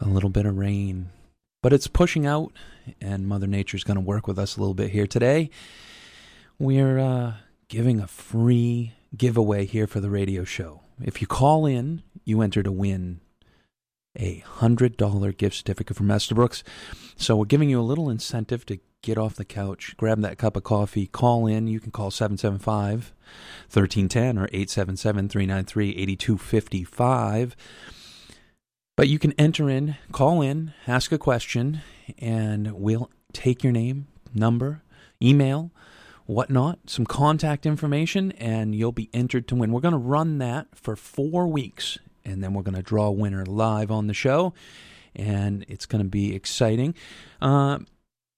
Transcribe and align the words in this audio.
a 0.00 0.08
little 0.08 0.30
bit 0.30 0.46
of 0.46 0.56
rain. 0.56 1.10
But 1.62 1.72
it's 1.72 1.86
pushing 1.86 2.26
out, 2.26 2.52
and 3.00 3.28
Mother 3.28 3.46
Nature's 3.46 3.84
going 3.84 3.96
to 3.96 4.00
work 4.00 4.26
with 4.26 4.38
us 4.38 4.56
a 4.56 4.60
little 4.60 4.74
bit 4.74 4.90
here 4.90 5.06
today. 5.06 5.50
We're 6.58 6.98
uh, 6.98 7.34
giving 7.68 8.00
a 8.00 8.06
free 8.06 8.94
giveaway 9.16 9.66
here 9.66 9.86
for 9.86 10.00
the 10.00 10.10
radio 10.10 10.44
show. 10.44 10.80
If 11.02 11.20
you 11.20 11.26
call 11.26 11.66
in, 11.66 12.02
you 12.24 12.40
enter 12.40 12.62
to 12.62 12.72
win 12.72 13.20
a 14.18 14.42
$100 14.58 15.36
gift 15.36 15.56
certificate 15.56 15.96
from 15.96 16.10
Estabrooks. 16.10 16.64
So 17.16 17.36
we're 17.36 17.44
giving 17.44 17.70
you 17.70 17.80
a 17.80 17.82
little 17.82 18.10
incentive 18.10 18.66
to 18.66 18.80
get 19.02 19.18
off 19.18 19.36
the 19.36 19.44
couch, 19.44 19.94
grab 19.96 20.20
that 20.20 20.38
cup 20.38 20.56
of 20.56 20.64
coffee, 20.64 21.06
call 21.06 21.46
in. 21.46 21.66
You 21.66 21.80
can 21.80 21.92
call 21.92 22.10
775 22.10 23.12
1310 23.72 24.38
or 24.38 24.44
877 24.52 25.28
393 25.28 25.90
8255. 25.90 27.56
But 29.00 29.08
you 29.08 29.18
can 29.18 29.32
enter 29.38 29.70
in, 29.70 29.96
call 30.12 30.42
in, 30.42 30.74
ask 30.86 31.10
a 31.10 31.16
question, 31.16 31.80
and 32.18 32.70
we'll 32.72 33.10
take 33.32 33.64
your 33.64 33.72
name, 33.72 34.08
number, 34.34 34.82
email, 35.22 35.70
whatnot, 36.26 36.80
some 36.84 37.06
contact 37.06 37.64
information, 37.64 38.32
and 38.32 38.74
you'll 38.74 38.92
be 38.92 39.08
entered 39.14 39.48
to 39.48 39.54
win. 39.54 39.72
We're 39.72 39.80
going 39.80 39.92
to 39.92 39.98
run 39.98 40.36
that 40.40 40.66
for 40.74 40.96
four 40.96 41.46
weeks, 41.46 41.96
and 42.26 42.44
then 42.44 42.52
we're 42.52 42.62
going 42.62 42.74
to 42.74 42.82
draw 42.82 43.06
a 43.06 43.10
winner 43.10 43.46
live 43.46 43.90
on 43.90 44.06
the 44.06 44.12
show, 44.12 44.52
and 45.16 45.64
it's 45.66 45.86
going 45.86 46.04
to 46.04 46.10
be 46.10 46.34
exciting. 46.34 46.94
Uh, 47.40 47.78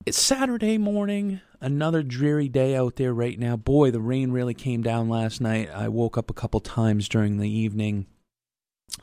it's 0.07 0.21
Saturday 0.21 0.79
morning, 0.79 1.41
another 1.61 2.05
dreary 2.05 2.49
day 2.49 2.77
out 2.77 2.95
there 2.95 3.13
right 3.13 3.37
now. 3.37 3.57
Boy, 3.57 3.91
the 3.91 4.01
rain 4.01 4.31
really 4.31 4.55
came 4.55 4.85
down 4.85 5.09
last 5.09 5.41
night. 5.41 5.71
I 5.75 5.89
woke 5.89 6.17
up 6.17 6.31
a 6.31 6.35
couple 6.35 6.61
times 6.61 7.09
during 7.09 7.39
the 7.39 7.51
evening. 7.51 8.07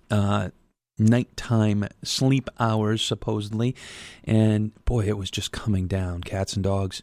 Uh, 0.09 0.51
nighttime 0.99 1.87
sleep 2.03 2.49
hours 2.59 3.01
supposedly. 3.01 3.75
And 4.23 4.73
boy 4.85 5.05
it 5.05 5.17
was 5.17 5.31
just 5.31 5.51
coming 5.51 5.87
down 5.87 6.21
cats 6.21 6.53
and 6.53 6.63
dogs. 6.63 7.01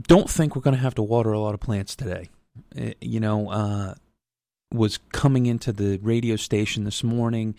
Don't 0.00 0.30
think 0.30 0.56
we're 0.56 0.62
going 0.62 0.76
to 0.76 0.82
have 0.82 0.94
to 0.94 1.02
water 1.02 1.32
a 1.32 1.38
lot 1.38 1.54
of 1.54 1.60
plants 1.60 1.94
today. 1.96 2.28
Uh, 2.78 2.90
you 3.00 3.18
know 3.18 3.50
uh, 3.50 3.94
was 4.72 4.98
coming 5.12 5.46
into 5.46 5.72
the 5.72 5.98
radio 6.02 6.36
station 6.36 6.84
this 6.84 7.02
morning 7.02 7.54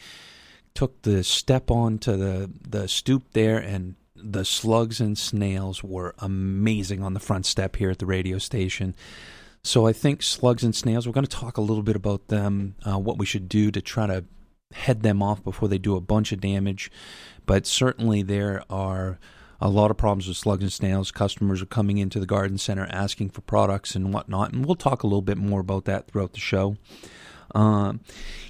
took 0.73 1.01
the 1.03 1.23
step 1.23 1.69
onto 1.71 2.15
the 2.15 2.49
the 2.67 2.87
stoop 2.87 3.23
there 3.33 3.57
and 3.57 3.95
the 4.15 4.45
slugs 4.45 5.01
and 5.01 5.17
snails 5.17 5.83
were 5.83 6.15
amazing 6.19 7.03
on 7.03 7.13
the 7.13 7.19
front 7.19 7.45
step 7.45 7.75
here 7.75 7.89
at 7.89 7.99
the 7.99 8.05
radio 8.05 8.37
station. 8.37 8.95
So 9.63 9.85
I 9.85 9.93
think 9.93 10.21
slugs 10.21 10.63
and 10.63 10.75
snails, 10.75 11.05
we're 11.05 11.13
going 11.13 11.25
to 11.25 11.37
talk 11.37 11.57
a 11.57 11.61
little 11.61 11.83
bit 11.83 11.95
about 11.95 12.27
them, 12.27 12.75
uh, 12.85 12.97
what 12.97 13.17
we 13.17 13.25
should 13.25 13.49
do 13.49 13.69
to 13.71 13.81
try 13.81 14.07
to 14.07 14.23
head 14.73 15.01
them 15.01 15.21
off 15.21 15.43
before 15.43 15.67
they 15.67 15.77
do 15.77 15.95
a 15.95 16.01
bunch 16.01 16.31
of 16.31 16.41
damage. 16.41 16.91
But 17.45 17.65
certainly 17.65 18.21
there 18.21 18.63
are 18.69 19.19
a 19.59 19.69
lot 19.69 19.91
of 19.91 19.97
problems 19.97 20.27
with 20.27 20.37
slugs 20.37 20.63
and 20.63 20.73
snails. 20.73 21.11
Customers 21.11 21.61
are 21.61 21.67
coming 21.67 21.97
into 21.97 22.19
the 22.19 22.25
garden 22.25 22.57
center 22.57 22.87
asking 22.91 23.29
for 23.29 23.41
products 23.41 23.95
and 23.95 24.13
whatnot, 24.13 24.51
and 24.51 24.65
we'll 24.65 24.75
talk 24.75 25.03
a 25.03 25.07
little 25.07 25.21
bit 25.21 25.37
more 25.37 25.61
about 25.61 25.85
that 25.85 26.07
throughout 26.07 26.33
the 26.33 26.39
show. 26.39 26.75
Um, 27.55 28.01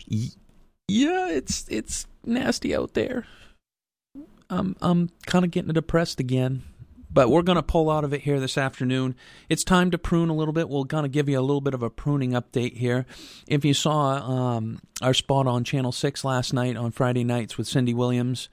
yeah, 0.07 1.29
it's 1.29 1.65
it's 1.69 2.07
nasty 2.25 2.75
out 2.75 2.93
there. 2.93 3.25
I'm 4.49 4.75
I'm 4.81 5.09
kind 5.25 5.45
of 5.45 5.51
getting 5.51 5.71
depressed 5.73 6.19
again. 6.19 6.63
But 7.13 7.29
we're 7.29 7.43
going 7.43 7.57
to 7.57 7.63
pull 7.63 7.91
out 7.91 8.03
of 8.03 8.13
it 8.13 8.21
here 8.21 8.39
this 8.39 8.57
afternoon. 8.57 9.15
It's 9.47 9.63
time 9.63 9.91
to 9.91 9.97
prune 9.97 10.29
a 10.29 10.33
little 10.33 10.53
bit. 10.53 10.67
We're 10.67 10.85
going 10.85 11.03
to 11.03 11.09
give 11.09 11.29
you 11.29 11.39
a 11.39 11.41
little 11.41 11.61
bit 11.61 11.75
of 11.75 11.83
a 11.83 11.89
pruning 11.89 12.31
update 12.31 12.77
here. 12.77 13.05
If 13.47 13.63
you 13.63 13.73
saw 13.73 14.15
um, 14.15 14.79
our 15.01 15.13
spot 15.13 15.45
on 15.45 15.63
Channel 15.63 15.91
6 15.91 16.25
last 16.25 16.53
night 16.53 16.75
on 16.75 16.91
Friday 16.91 17.23
nights 17.23 17.57
with 17.57 17.67
Cindy 17.67 17.93
Williams, 17.93 18.49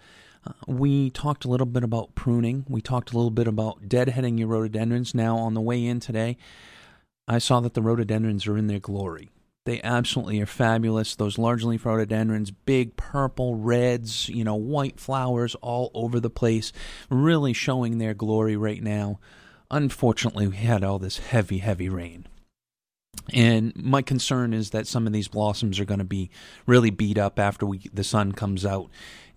uh, 0.47 0.53
we 0.67 1.09
talked 1.11 1.47
a 1.47 1.49
little 1.49 1.67
bit 1.67 1.85
about 1.85 2.15
pruning. 2.15 2.67
We 2.69 2.83
talked 2.83 3.13
a 3.13 3.17
little 3.17 3.31
bit 3.31 3.49
about 3.49 3.89
deadheading 3.89 4.39
your 4.39 4.49
rhododendrons. 4.49 5.15
Now, 5.15 5.39
on 5.39 5.55
the 5.55 5.61
way 5.63 5.85
in 5.85 6.01
today, 6.01 6.37
I 7.27 7.39
saw 7.39 7.61
that 7.61 7.73
the 7.73 7.83
rhododendrons 7.83 8.47
are 8.47 8.59
in 8.59 8.67
their 8.67 8.81
glory. 8.81 9.31
They 9.67 9.83
absolutely 9.83 10.41
are 10.41 10.47
fabulous. 10.47 11.15
Those 11.15 11.39
large 11.39 11.65
leaf 11.65 11.85
rhododendrons, 11.85 12.51
big 12.51 12.97
purple, 12.97 13.57
reds, 13.57 14.29
you 14.29 14.43
know, 14.43 14.55
white 14.55 14.99
flowers 14.99 15.55
all 15.57 15.91
over 15.93 16.19
the 16.19 16.31
place, 16.31 16.73
really 17.11 17.53
showing 17.53 17.99
their 17.99 18.15
glory 18.15 18.57
right 18.57 18.83
now. 18.83 19.21
Unfortunately, 19.71 20.49
we 20.49 20.57
had 20.57 20.83
all 20.83 20.99
this 20.99 21.19
heavy, 21.19 21.59
heavy 21.59 21.89
rain. 21.89 22.27
And 23.33 23.77
my 23.77 24.03
concern 24.03 24.55
is 24.55 24.71
that 24.71 24.87
some 24.87 25.07
of 25.07 25.13
these 25.13 25.29
blossoms 25.29 25.79
are 25.79 25.85
going 25.85 25.99
to 25.99 26.05
be 26.05 26.31
really 26.67 26.91
beat 26.91 27.19
up 27.19 27.39
after 27.39 27.67
we, 27.67 27.83
the 27.93 28.03
sun 28.05 28.33
comes 28.33 28.65
out. 28.65 28.89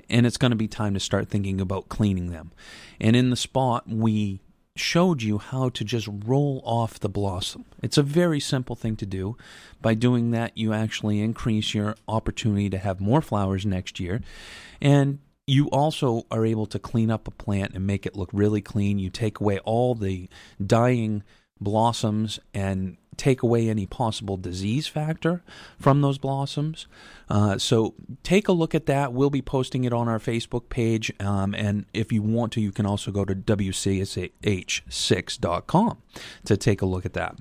And 0.09 0.25
it's 0.25 0.37
going 0.37 0.51
to 0.51 0.57
be 0.57 0.67
time 0.67 0.93
to 0.93 0.99
start 0.99 1.29
thinking 1.29 1.59
about 1.59 1.89
cleaning 1.89 2.31
them. 2.31 2.51
And 2.99 3.15
in 3.15 3.29
the 3.29 3.35
spot, 3.35 3.87
we 3.87 4.41
showed 4.75 5.21
you 5.21 5.37
how 5.37 5.69
to 5.69 5.83
just 5.83 6.07
roll 6.25 6.61
off 6.65 6.99
the 6.99 7.09
blossom. 7.09 7.65
It's 7.81 7.97
a 7.97 8.03
very 8.03 8.39
simple 8.39 8.75
thing 8.75 8.95
to 8.97 9.05
do. 9.05 9.37
By 9.81 9.93
doing 9.93 10.31
that, 10.31 10.57
you 10.57 10.73
actually 10.73 11.21
increase 11.21 11.73
your 11.73 11.95
opportunity 12.07 12.69
to 12.71 12.77
have 12.77 12.99
more 12.99 13.21
flowers 13.21 13.65
next 13.65 13.99
year. 13.99 14.21
And 14.81 15.19
you 15.45 15.67
also 15.69 16.23
are 16.31 16.45
able 16.45 16.65
to 16.67 16.79
clean 16.79 17.11
up 17.11 17.27
a 17.27 17.31
plant 17.31 17.73
and 17.75 17.85
make 17.85 18.05
it 18.05 18.15
look 18.15 18.29
really 18.33 18.61
clean. 18.61 18.97
You 18.97 19.09
take 19.09 19.39
away 19.39 19.59
all 19.59 19.93
the 19.93 20.29
dying 20.65 21.23
blossoms 21.59 22.39
and 22.53 22.97
take 23.17 23.43
away 23.43 23.69
any 23.69 23.85
possible 23.85 24.37
disease 24.37 24.87
factor 24.87 25.43
from 25.79 26.01
those 26.01 26.17
blossoms. 26.17 26.87
Uh, 27.29 27.57
so 27.57 27.93
take 28.23 28.47
a 28.47 28.51
look 28.51 28.75
at 28.75 28.85
that. 28.87 29.13
We'll 29.13 29.29
be 29.29 29.41
posting 29.41 29.83
it 29.83 29.93
on 29.93 30.07
our 30.07 30.19
Facebook 30.19 30.69
page. 30.69 31.11
Um, 31.19 31.53
and 31.53 31.85
if 31.93 32.11
you 32.11 32.21
want 32.21 32.53
to, 32.53 32.61
you 32.61 32.71
can 32.71 32.85
also 32.85 33.11
go 33.11 33.25
to 33.25 33.35
WCSH6.com 33.35 35.97
to 36.45 36.57
take 36.57 36.81
a 36.81 36.85
look 36.85 37.05
at 37.05 37.13
that. 37.13 37.35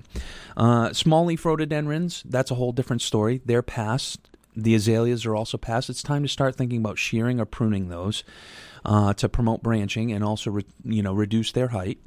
Uh, 0.55 0.93
small 0.93 1.25
leaf 1.25 1.45
rhododendrons, 1.45 2.23
that's 2.25 2.51
a 2.51 2.55
whole 2.55 2.71
different 2.71 3.01
story. 3.01 3.41
They're 3.45 3.61
past. 3.61 4.29
The 4.55 4.75
azaleas 4.75 5.25
are 5.25 5.35
also 5.35 5.57
past. 5.57 5.89
It's 5.89 6.03
time 6.03 6.21
to 6.21 6.29
start 6.29 6.55
thinking 6.55 6.79
about 6.79 6.99
shearing 6.99 7.39
or 7.39 7.45
pruning 7.45 7.89
those 7.89 8.23
uh, 8.85 9.13
to 9.15 9.27
promote 9.27 9.63
branching 9.63 10.11
and 10.11 10.23
also 10.23 10.51
re- 10.51 10.65
you 10.83 11.01
know 11.01 11.13
reduce 11.13 11.51
their 11.51 11.69
height 11.69 11.97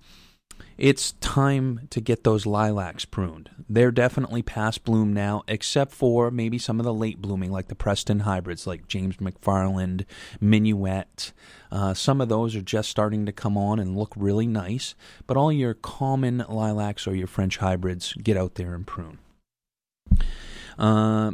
it's 0.78 1.12
time 1.12 1.86
to 1.90 2.00
get 2.00 2.24
those 2.24 2.46
lilacs 2.46 3.04
pruned. 3.04 3.50
They're 3.68 3.90
definitely 3.90 4.42
past 4.42 4.84
bloom 4.84 5.12
now, 5.12 5.42
except 5.48 5.92
for 5.92 6.30
maybe 6.30 6.58
some 6.58 6.78
of 6.78 6.84
the 6.84 6.92
late 6.94 7.20
blooming, 7.20 7.50
like 7.50 7.68
the 7.68 7.74
Preston 7.74 8.20
hybrids, 8.20 8.66
like 8.66 8.86
James 8.86 9.20
Macfarlane, 9.20 10.04
Minuet. 10.40 11.32
Uh, 11.72 11.94
some 11.94 12.20
of 12.20 12.28
those 12.28 12.54
are 12.54 12.62
just 12.62 12.90
starting 12.90 13.26
to 13.26 13.32
come 13.32 13.56
on 13.56 13.78
and 13.78 13.96
look 13.96 14.12
really 14.16 14.46
nice, 14.46 14.94
but 15.26 15.36
all 15.36 15.50
your 15.50 15.74
common 15.74 16.44
lilacs 16.48 17.06
or 17.06 17.14
your 17.14 17.26
French 17.26 17.56
hybrids, 17.56 18.12
get 18.14 18.36
out 18.36 18.54
there 18.56 18.74
and 18.74 18.86
prune. 18.86 19.18
Uh, 20.78 21.32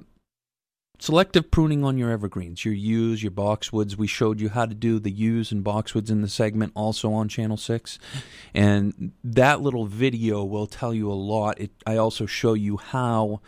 Selective 1.02 1.50
pruning 1.50 1.82
on 1.82 1.98
your 1.98 2.12
evergreens, 2.12 2.64
your 2.64 2.74
yews, 2.74 3.24
your 3.24 3.32
boxwoods. 3.32 3.96
We 3.96 4.06
showed 4.06 4.40
you 4.40 4.50
how 4.50 4.66
to 4.66 4.74
do 4.74 5.00
the 5.00 5.10
yews 5.10 5.50
and 5.50 5.64
boxwoods 5.64 6.10
in 6.12 6.22
the 6.22 6.28
segment 6.28 6.70
also 6.76 7.12
on 7.12 7.28
Channel 7.28 7.56
6. 7.56 7.98
And 8.54 9.10
that 9.24 9.60
little 9.60 9.86
video 9.86 10.44
will 10.44 10.68
tell 10.68 10.94
you 10.94 11.10
a 11.10 11.14
lot. 11.14 11.60
It, 11.60 11.72
I 11.84 11.96
also 11.96 12.24
show 12.24 12.54
you 12.54 12.76
how 12.76 13.40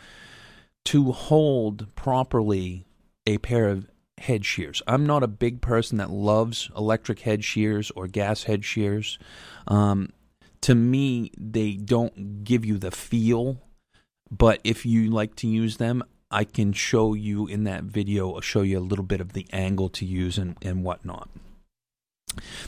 to 0.83 1.13
hold 1.13 1.95
properly 1.95 2.87
a 3.25 3.37
pair 3.37 3.69
of 3.69 3.87
head 4.17 4.43
shears. 4.43 4.81
I'm 4.85 5.05
not 5.05 5.23
a 5.23 5.27
big 5.27 5.61
person 5.61 5.97
that 5.99 6.09
loves 6.09 6.69
electric 6.75 7.21
head 7.21 7.45
shears 7.45 7.89
or 7.91 8.07
gas 8.07 8.43
head 8.43 8.65
shears. 8.65 9.17
Um, 9.65 10.09
to 10.59 10.75
me, 10.75 11.31
they 11.37 11.75
don't 11.77 12.43
give 12.43 12.65
you 12.65 12.77
the 12.77 12.91
feel 12.91 13.61
but 14.31 14.59
if 14.63 14.85
you 14.85 15.09
like 15.11 15.35
to 15.37 15.47
use 15.47 15.77
them, 15.77 16.03
I 16.35 16.43
can 16.43 16.73
show 16.73 17.13
you 17.13 17.47
in 17.47 17.63
that 17.63 17.85
video, 17.85 18.33
I'll 18.33 18.41
show 18.41 18.61
you 18.61 18.77
a 18.77 18.81
little 18.81 19.05
bit 19.05 19.21
of 19.21 19.31
the 19.31 19.47
angle 19.53 19.87
to 19.87 20.05
use 20.05 20.37
and, 20.37 20.57
and 20.61 20.83
whatnot. 20.83 21.29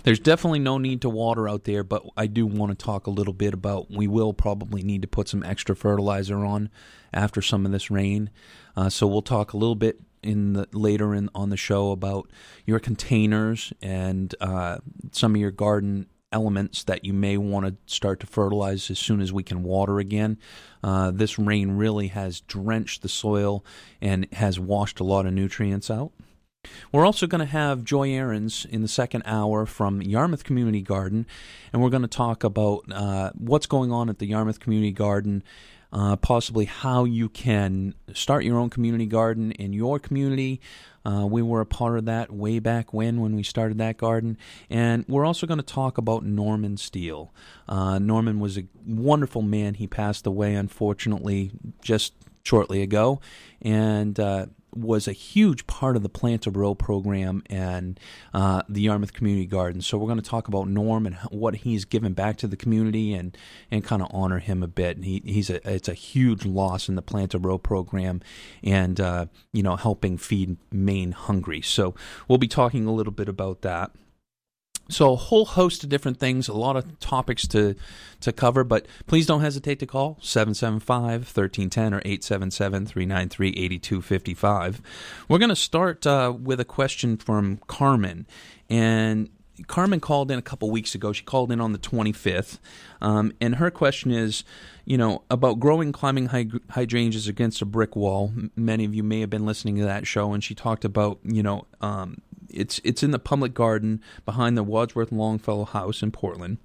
There's 0.03 0.21
definitely 0.21 0.59
no 0.59 0.77
need 0.77 1.01
to 1.01 1.09
water 1.09 1.49
out 1.49 1.65
there, 1.65 1.83
but 1.83 2.01
I 2.15 2.27
do 2.27 2.45
want 2.45 2.71
to 2.71 2.85
talk 2.85 3.07
a 3.07 3.09
little 3.09 3.33
bit 3.33 3.53
about 3.53 3.91
we 3.91 4.07
will 4.07 4.31
probably 4.31 4.83
need 4.83 5.01
to 5.01 5.07
put 5.09 5.27
some 5.27 5.43
extra 5.43 5.75
fertilizer 5.75 6.45
on 6.45 6.69
after 7.13 7.41
some 7.41 7.65
of 7.65 7.73
this 7.73 7.91
rain. 7.91 8.29
Uh, 8.77 8.89
so 8.89 9.05
we'll 9.05 9.21
talk 9.21 9.51
a 9.51 9.57
little 9.57 9.75
bit 9.75 9.99
in 10.23 10.53
the, 10.53 10.69
later 10.71 11.13
in 11.13 11.29
on 11.35 11.49
the 11.49 11.57
show 11.57 11.91
about 11.91 12.31
your 12.65 12.79
containers 12.79 13.73
and 13.81 14.33
uh, 14.39 14.77
some 15.11 15.35
of 15.35 15.41
your 15.41 15.51
garden 15.51 16.07
elements 16.31 16.83
that 16.83 17.06
you 17.06 17.13
may 17.13 17.38
want 17.38 17.65
to 17.65 17.75
start 17.91 18.19
to 18.19 18.27
fertilize 18.27 18.89
as 18.91 19.00
soon 19.00 19.21
as 19.21 19.31
we 19.31 19.44
can 19.44 19.63
water 19.63 20.00
again. 20.00 20.38
Uh, 20.83 21.12
this 21.12 21.39
rain 21.39 21.71
really 21.71 22.07
has 22.07 22.41
drenched 22.41 23.01
the 23.01 23.09
soil 23.09 23.63
and 24.01 24.27
has 24.33 24.59
washed 24.59 25.00
a 25.00 25.03
lot 25.03 25.25
of 25.25 25.33
nutrients 25.33 25.89
out. 25.89 26.12
We're 26.91 27.06
also 27.06 27.27
going 27.27 27.39
to 27.39 27.45
have 27.45 27.83
Joy 27.83 28.09
Aarons 28.09 28.65
in 28.69 28.81
the 28.81 28.88
second 28.88 29.24
hour 29.25 29.65
from 29.65 30.01
Yarmouth 30.01 30.44
Community 30.44 30.81
Garden, 30.81 31.25
and 31.71 31.81
we're 31.81 31.89
going 31.89 32.01
to 32.01 32.07
talk 32.07 32.44
about 32.44 32.83
uh, 32.91 33.31
what's 33.35 33.68
going 33.68 33.91
on 33.91 34.09
at 34.09 34.19
the 34.19 34.25
Yarmouth 34.25 34.59
Community 34.59 34.91
Garden, 34.91 35.44
uh, 35.94 36.18
possibly 36.18 36.65
how 36.65 37.06
you 37.06 37.30
can 37.30 37.94
start 38.13 38.44
your 38.44 38.59
own 38.59 38.69
community 38.69 39.06
garden 39.06 39.51
in 39.53 39.71
your 39.71 40.00
community, 40.00 40.59
Uh, 41.07 41.25
we 41.25 41.42
were 41.42 41.62
a 41.62 41.65
part 41.65 41.98
of 41.98 42.06
that 42.06 42.33
way 42.33 42.59
back 42.59 42.94
when, 42.94 43.21
when 43.21 43.36
we 43.36 43.44
started 43.44 43.77
that 43.77 43.98
garden. 43.98 44.38
And 44.69 45.06
we're 45.07 45.25
also 45.25 45.48
going 45.48 45.59
to 45.59 45.65
talk 45.65 45.98
about 45.98 46.25
Norman 46.25 46.75
Steele. 46.75 47.31
Uh, 47.68 47.98
Norman 47.98 48.42
was 48.42 48.57
a 48.57 48.65
wonderful 48.86 49.42
man. 49.42 49.75
He 49.75 49.88
passed 49.88 50.27
away, 50.27 50.54
unfortunately, 50.56 51.51
just 51.81 52.13
shortly 52.44 52.81
ago. 52.81 53.21
And 53.62 54.19
uh, 54.19 54.48
was 54.77 55.07
a 55.07 55.12
huge 55.12 55.68
part 55.68 55.95
of 55.95 56.03
the 56.03 56.09
Plant 56.09 56.47
a 56.47 56.51
Row 56.51 56.75
program 56.75 57.44
and 57.50 58.00
uh, 58.33 58.63
the 58.69 58.81
Yarmouth 58.81 59.13
Community 59.13 59.45
Garden. 59.45 59.81
So 59.81 59.97
we're 59.97 60.07
going 60.07 60.21
to 60.21 60.29
talk 60.29 60.47
about 60.47 60.68
Norm 60.68 61.06
and 61.06 61.15
what 61.29 61.57
he's 61.57 61.85
given 61.85 62.13
back 62.13 62.38
to 62.38 62.47
the 62.47 62.57
community 62.57 63.13
and, 63.13 63.38
and 63.71 63.83
kind 63.83 64.01
of 64.01 64.09
honor 64.12 64.39
him 64.39 64.63
a 64.63 64.68
bit. 64.68 64.97
And 64.97 65.06
He, 65.06 65.21
he's 65.25 65.50
a 65.50 65.68
it's 65.69 65.89
a 65.89 65.94
huge 65.94 66.45
loss 66.45 66.89
in 66.89 66.95
the 66.95 67.01
Plant 67.01 67.33
a 67.33 67.39
Row 67.39 67.57
program 67.57 68.21
and 68.63 69.00
uh, 69.00 69.25
you 69.53 69.63
know 69.63 69.75
helping 69.75 70.18
feed 70.18 70.57
Maine 70.71 71.12
hungry. 71.12 71.62
So 71.62 71.95
we'll 72.27 72.38
be 72.38 72.47
talking 72.47 72.85
a 72.85 72.94
little 72.94 73.13
bit 73.13 73.30
about 73.30 73.62
that. 73.62 73.91
So 74.89 75.13
a 75.13 75.15
whole 75.15 75.45
host 75.45 75.83
of 75.83 75.89
different 75.89 76.19
things, 76.19 76.47
a 76.47 76.53
lot 76.53 76.75
of 76.75 76.99
topics 76.99 77.47
to 77.49 77.75
to 78.19 78.31
cover, 78.31 78.63
but 78.63 78.87
please 79.05 79.27
don't 79.27 79.41
hesitate 79.41 79.77
to 79.79 79.85
call 79.85 80.17
775-1310 80.21 81.93
or 81.93 82.01
877-393-8255. 82.01 84.79
We're 85.29 85.37
going 85.37 85.49
to 85.49 85.55
start 85.55 86.07
uh, 86.07 86.33
with 86.35 86.59
a 86.59 86.65
question 86.65 87.17
from 87.17 87.57
Carmen 87.67 88.25
and 88.71 89.29
Carmen 89.65 89.99
called 89.99 90.29
in 90.29 90.37
a 90.37 90.43
couple 90.43 90.69
weeks 90.69 90.93
ago. 90.93 91.11
She 91.11 91.23
called 91.23 91.51
in 91.51 91.59
on 91.59 91.73
the 91.73 91.79
25th, 91.79 92.59
um, 93.01 93.33
and 93.41 93.55
her 93.55 93.71
question 93.71 94.11
is, 94.11 94.43
you 94.85 94.97
know, 94.97 95.23
about 95.31 95.59
growing 95.59 95.91
climbing 95.91 96.27
hydrangeas 96.69 97.27
against 97.27 97.61
a 97.61 97.65
brick 97.65 97.95
wall. 97.95 98.31
Many 98.55 98.85
of 98.85 98.93
you 98.93 99.03
may 99.03 99.21
have 99.21 99.29
been 99.29 99.45
listening 99.45 99.77
to 99.77 99.83
that 99.83 100.05
show, 100.05 100.33
and 100.33 100.43
she 100.43 100.53
talked 100.53 100.85
about, 100.85 101.19
you 101.23 101.41
know, 101.41 101.65
um, 101.81 102.21
it's 102.49 102.79
it's 102.83 103.03
in 103.03 103.11
the 103.11 103.19
public 103.19 103.53
garden 103.53 104.01
behind 104.25 104.57
the 104.57 104.63
Wadsworth 104.63 105.11
Longfellow 105.11 105.65
House 105.65 106.01
in 106.01 106.11
Portland. 106.11 106.57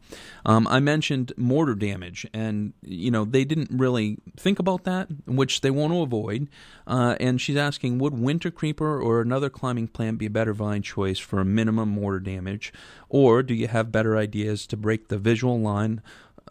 Um, 0.44 0.66
I 0.68 0.80
mentioned 0.80 1.32
mortar 1.36 1.74
damage, 1.74 2.26
and 2.32 2.72
you 2.82 3.10
know 3.10 3.24
they 3.24 3.44
didn't 3.44 3.70
really 3.70 4.18
think 4.36 4.58
about 4.58 4.84
that, 4.84 5.08
which 5.26 5.60
they 5.60 5.70
want 5.70 5.92
to 5.92 6.00
avoid. 6.00 6.48
Uh, 6.86 7.16
and 7.20 7.40
she's 7.40 7.56
asking, 7.56 7.98
would 7.98 8.14
winter 8.14 8.50
creeper 8.50 9.00
or 9.00 9.20
another 9.20 9.48
climbing 9.48 9.88
plant 9.88 10.18
be 10.18 10.26
a 10.26 10.30
better 10.30 10.52
vine 10.52 10.82
choice 10.82 11.18
for 11.18 11.40
a 11.40 11.44
minimum 11.44 11.88
mortar 11.88 12.20
damage, 12.20 12.72
or 13.08 13.42
do 13.42 13.54
you 13.54 13.68
have 13.68 13.92
better 13.92 14.16
ideas 14.16 14.66
to 14.66 14.76
break 14.76 15.08
the 15.08 15.18
visual 15.18 15.60
line? 15.60 16.02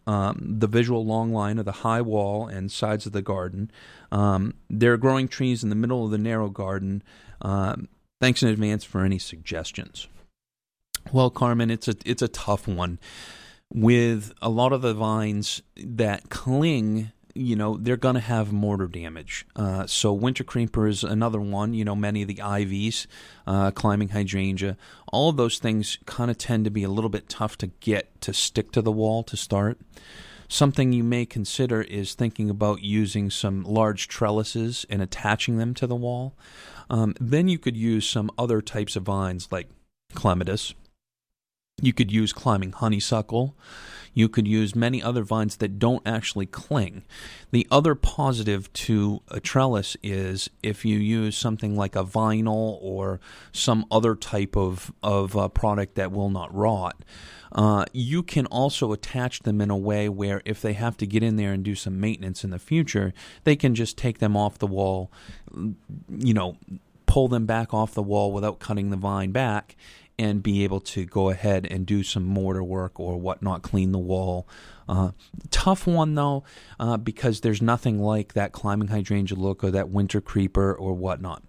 Um, 0.07 0.55
the 0.59 0.67
visual 0.67 1.05
long 1.05 1.31
line 1.31 1.59
of 1.59 1.65
the 1.65 1.71
high 1.71 2.01
wall 2.01 2.47
and 2.47 2.71
sides 2.71 3.05
of 3.05 3.11
the 3.11 3.21
garden. 3.21 3.71
Um, 4.11 4.55
there 4.67 4.93
are 4.93 4.97
growing 4.97 5.27
trees 5.27 5.63
in 5.63 5.69
the 5.69 5.75
middle 5.75 6.03
of 6.03 6.11
the 6.11 6.17
narrow 6.17 6.49
garden. 6.49 7.03
Um, 7.41 7.87
Thanks 8.21 8.43
in 8.43 8.49
advance 8.49 8.83
for 8.83 9.03
any 9.03 9.17
suggestions. 9.17 10.07
Well, 11.11 11.31
Carmen, 11.31 11.71
it's 11.71 11.87
a 11.87 11.95
it's 12.05 12.21
a 12.21 12.27
tough 12.27 12.67
one. 12.67 12.99
With 13.73 14.31
a 14.43 14.49
lot 14.49 14.73
of 14.73 14.83
the 14.83 14.93
vines 14.93 15.63
that 15.75 16.29
cling, 16.29 17.11
you 17.33 17.55
know, 17.55 17.77
they're 17.77 17.97
going 17.97 18.13
to 18.13 18.21
have 18.21 18.53
mortar 18.53 18.87
damage. 18.87 19.47
Uh, 19.55 19.87
so 19.87 20.13
winter 20.13 20.43
creeper 20.43 20.85
is 20.87 21.03
another 21.03 21.41
one. 21.41 21.73
You 21.73 21.83
know, 21.83 21.95
many 21.95 22.21
of 22.21 22.27
the 22.27 22.41
ivies, 22.41 23.07
uh, 23.47 23.71
climbing 23.71 24.09
hydrangea, 24.09 24.77
all 25.11 25.29
of 25.29 25.37
those 25.37 25.57
things 25.57 25.97
kind 26.05 26.29
of 26.29 26.37
tend 26.37 26.65
to 26.65 26.71
be 26.71 26.83
a 26.83 26.89
little 26.89 27.09
bit 27.09 27.27
tough 27.27 27.57
to 27.57 27.67
get 27.79 28.21
to 28.21 28.35
stick 28.35 28.71
to 28.73 28.83
the 28.83 28.91
wall 28.91 29.23
to 29.23 29.35
start. 29.35 29.79
Something 30.51 30.91
you 30.91 31.05
may 31.05 31.25
consider 31.25 31.81
is 31.81 32.13
thinking 32.13 32.49
about 32.49 32.83
using 32.83 33.29
some 33.29 33.63
large 33.63 34.09
trellises 34.09 34.85
and 34.89 35.01
attaching 35.01 35.57
them 35.57 35.73
to 35.75 35.87
the 35.87 35.95
wall. 35.95 36.35
Um, 36.89 37.15
then 37.21 37.47
you 37.47 37.57
could 37.57 37.77
use 37.77 38.05
some 38.05 38.29
other 38.37 38.61
types 38.61 38.97
of 38.97 39.03
vines 39.03 39.47
like 39.49 39.69
clematis. 40.13 40.73
You 41.81 41.93
could 41.93 42.11
use 42.11 42.33
climbing 42.33 42.73
honeysuckle. 42.73 43.55
You 44.13 44.27
could 44.29 44.47
use 44.47 44.75
many 44.75 45.01
other 45.01 45.23
vines 45.23 45.57
that 45.57 45.79
don't 45.79 46.01
actually 46.05 46.45
cling. 46.45 47.03
The 47.51 47.67
other 47.71 47.95
positive 47.95 48.71
to 48.73 49.21
a 49.29 49.39
trellis 49.39 49.95
is 50.03 50.49
if 50.61 50.83
you 50.85 50.97
use 50.97 51.37
something 51.37 51.75
like 51.75 51.95
a 51.95 52.03
vinyl 52.03 52.77
or 52.81 53.19
some 53.51 53.85
other 53.89 54.15
type 54.15 54.57
of, 54.57 54.91
of 55.01 55.37
uh, 55.37 55.47
product 55.47 55.95
that 55.95 56.11
will 56.11 56.29
not 56.29 56.53
rot. 56.53 57.03
Uh, 57.53 57.83
you 57.91 58.23
can 58.23 58.45
also 58.45 58.93
attach 58.93 59.41
them 59.41 59.59
in 59.59 59.69
a 59.69 59.77
way 59.77 60.07
where 60.07 60.41
if 60.45 60.61
they 60.61 60.73
have 60.73 60.95
to 60.97 61.05
get 61.05 61.21
in 61.21 61.35
there 61.35 61.51
and 61.51 61.63
do 61.63 61.75
some 61.75 61.99
maintenance 61.99 62.43
in 62.43 62.49
the 62.49 62.59
future, 62.59 63.13
they 63.43 63.55
can 63.55 63.75
just 63.75 63.97
take 63.97 64.19
them 64.19 64.37
off 64.37 64.57
the 64.57 64.67
wall, 64.67 65.11
you 66.09 66.33
know, 66.33 66.55
pull 67.05 67.27
them 67.27 67.45
back 67.45 67.73
off 67.73 67.93
the 67.93 68.01
wall 68.01 68.31
without 68.31 68.59
cutting 68.59 68.89
the 68.89 68.95
vine 68.95 69.31
back 69.31 69.75
and 70.21 70.43
be 70.43 70.63
able 70.63 70.79
to 70.79 71.03
go 71.03 71.31
ahead 71.31 71.67
and 71.71 71.83
do 71.83 72.03
some 72.03 72.23
mortar 72.23 72.63
work 72.63 72.99
or 72.99 73.17
whatnot, 73.17 73.63
clean 73.63 73.91
the 73.91 73.97
wall. 73.97 74.47
Uh, 74.87 75.09
tough 75.49 75.87
one 75.87 76.13
though, 76.13 76.43
uh, 76.79 76.95
because 76.95 77.41
there's 77.41 77.59
nothing 77.59 77.99
like 77.99 78.33
that 78.33 78.51
climbing 78.51 78.89
hydrangea 78.89 79.35
look 79.35 79.63
or 79.63 79.71
that 79.71 79.89
winter 79.89 80.21
creeper 80.21 80.75
or 80.75 80.93
whatnot. 80.93 81.41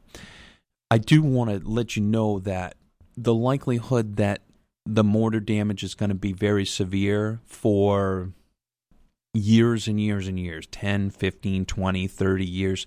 I 0.90 0.96
do 0.96 1.22
want 1.22 1.50
to 1.50 1.68
let 1.68 1.96
you 1.96 2.02
know 2.02 2.38
that 2.40 2.76
the 3.14 3.34
likelihood 3.34 4.16
that 4.16 4.40
the 4.86 5.04
mortar 5.04 5.40
damage 5.40 5.82
is 5.82 5.94
going 5.94 6.08
to 6.08 6.14
be 6.14 6.32
very 6.32 6.64
severe 6.64 7.40
for 7.44 8.32
years 9.34 9.86
and 9.86 10.00
years 10.00 10.26
and 10.28 10.38
years 10.38 10.66
10 10.66 11.10
15 11.10 11.64
20 11.64 12.06
30 12.06 12.44
years 12.44 12.86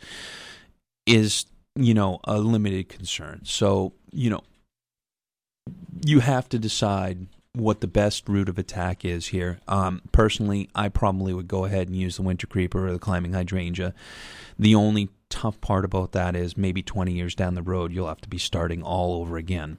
is 1.08 1.46
you 1.76 1.94
know 1.94 2.20
a 2.26 2.38
limited 2.38 2.88
concern 2.88 3.42
so 3.44 3.94
you 4.12 4.30
know 4.30 4.44
you 6.06 6.20
have 6.20 6.50
to 6.50 6.60
decide 6.60 7.28
what 7.54 7.80
the 7.80 7.88
best 7.88 8.28
route 8.28 8.50
of 8.50 8.58
attack 8.58 9.06
is 9.06 9.28
here. 9.28 9.60
Um, 9.68 10.02
personally 10.12 10.70
i 10.76 10.90
probably 10.90 11.34
would 11.34 11.48
go 11.48 11.66
ahead 11.66 11.88
and 11.88 11.96
use 11.96 12.18
the 12.18 12.22
winter 12.22 12.48
creeper 12.48 12.88
or 12.88 12.92
the 12.92 13.00
climbing 13.00 13.34
hydrangea. 13.34 13.94
The 14.60 14.76
only 14.76 15.10
tough 15.30 15.60
part 15.62 15.86
about 15.86 16.12
that 16.12 16.36
is 16.36 16.58
maybe 16.58 16.84
20 16.84 17.12
years 17.12 17.34
down 17.34 17.56
the 17.56 17.62
road 17.62 17.92
you'll 17.92 18.08
have 18.08 18.22
to 18.22 18.30
be 18.30 18.38
starting 18.38 18.84
all 18.84 19.22
over 19.22 19.38
again. 19.38 19.78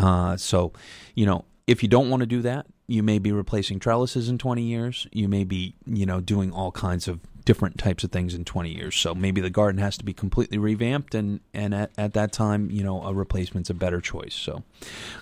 Uh, 0.00 0.36
so, 0.36 0.72
you 1.14 1.26
know, 1.26 1.44
if 1.66 1.82
you 1.82 1.88
don't 1.88 2.10
want 2.10 2.20
to 2.20 2.26
do 2.26 2.42
that, 2.42 2.66
you 2.88 3.02
may 3.02 3.18
be 3.18 3.30
replacing 3.30 3.78
trellises 3.78 4.28
in 4.28 4.38
20 4.38 4.62
years. 4.62 5.06
You 5.12 5.28
may 5.28 5.44
be, 5.44 5.74
you 5.86 6.04
know, 6.04 6.20
doing 6.20 6.52
all 6.52 6.72
kinds 6.72 7.06
of 7.08 7.20
different 7.44 7.78
types 7.78 8.04
of 8.04 8.12
things 8.12 8.34
in 8.34 8.44
20 8.44 8.70
years. 8.70 8.96
So 8.96 9.14
maybe 9.14 9.40
the 9.40 9.50
garden 9.50 9.80
has 9.80 9.96
to 9.98 10.04
be 10.04 10.12
completely 10.12 10.58
revamped, 10.58 11.14
and 11.14 11.40
and 11.52 11.74
at, 11.74 11.90
at 11.96 12.14
that 12.14 12.32
time, 12.32 12.70
you 12.70 12.82
know, 12.82 13.02
a 13.02 13.12
replacement's 13.12 13.70
a 13.70 13.74
better 13.74 14.00
choice. 14.00 14.34
So, 14.34 14.62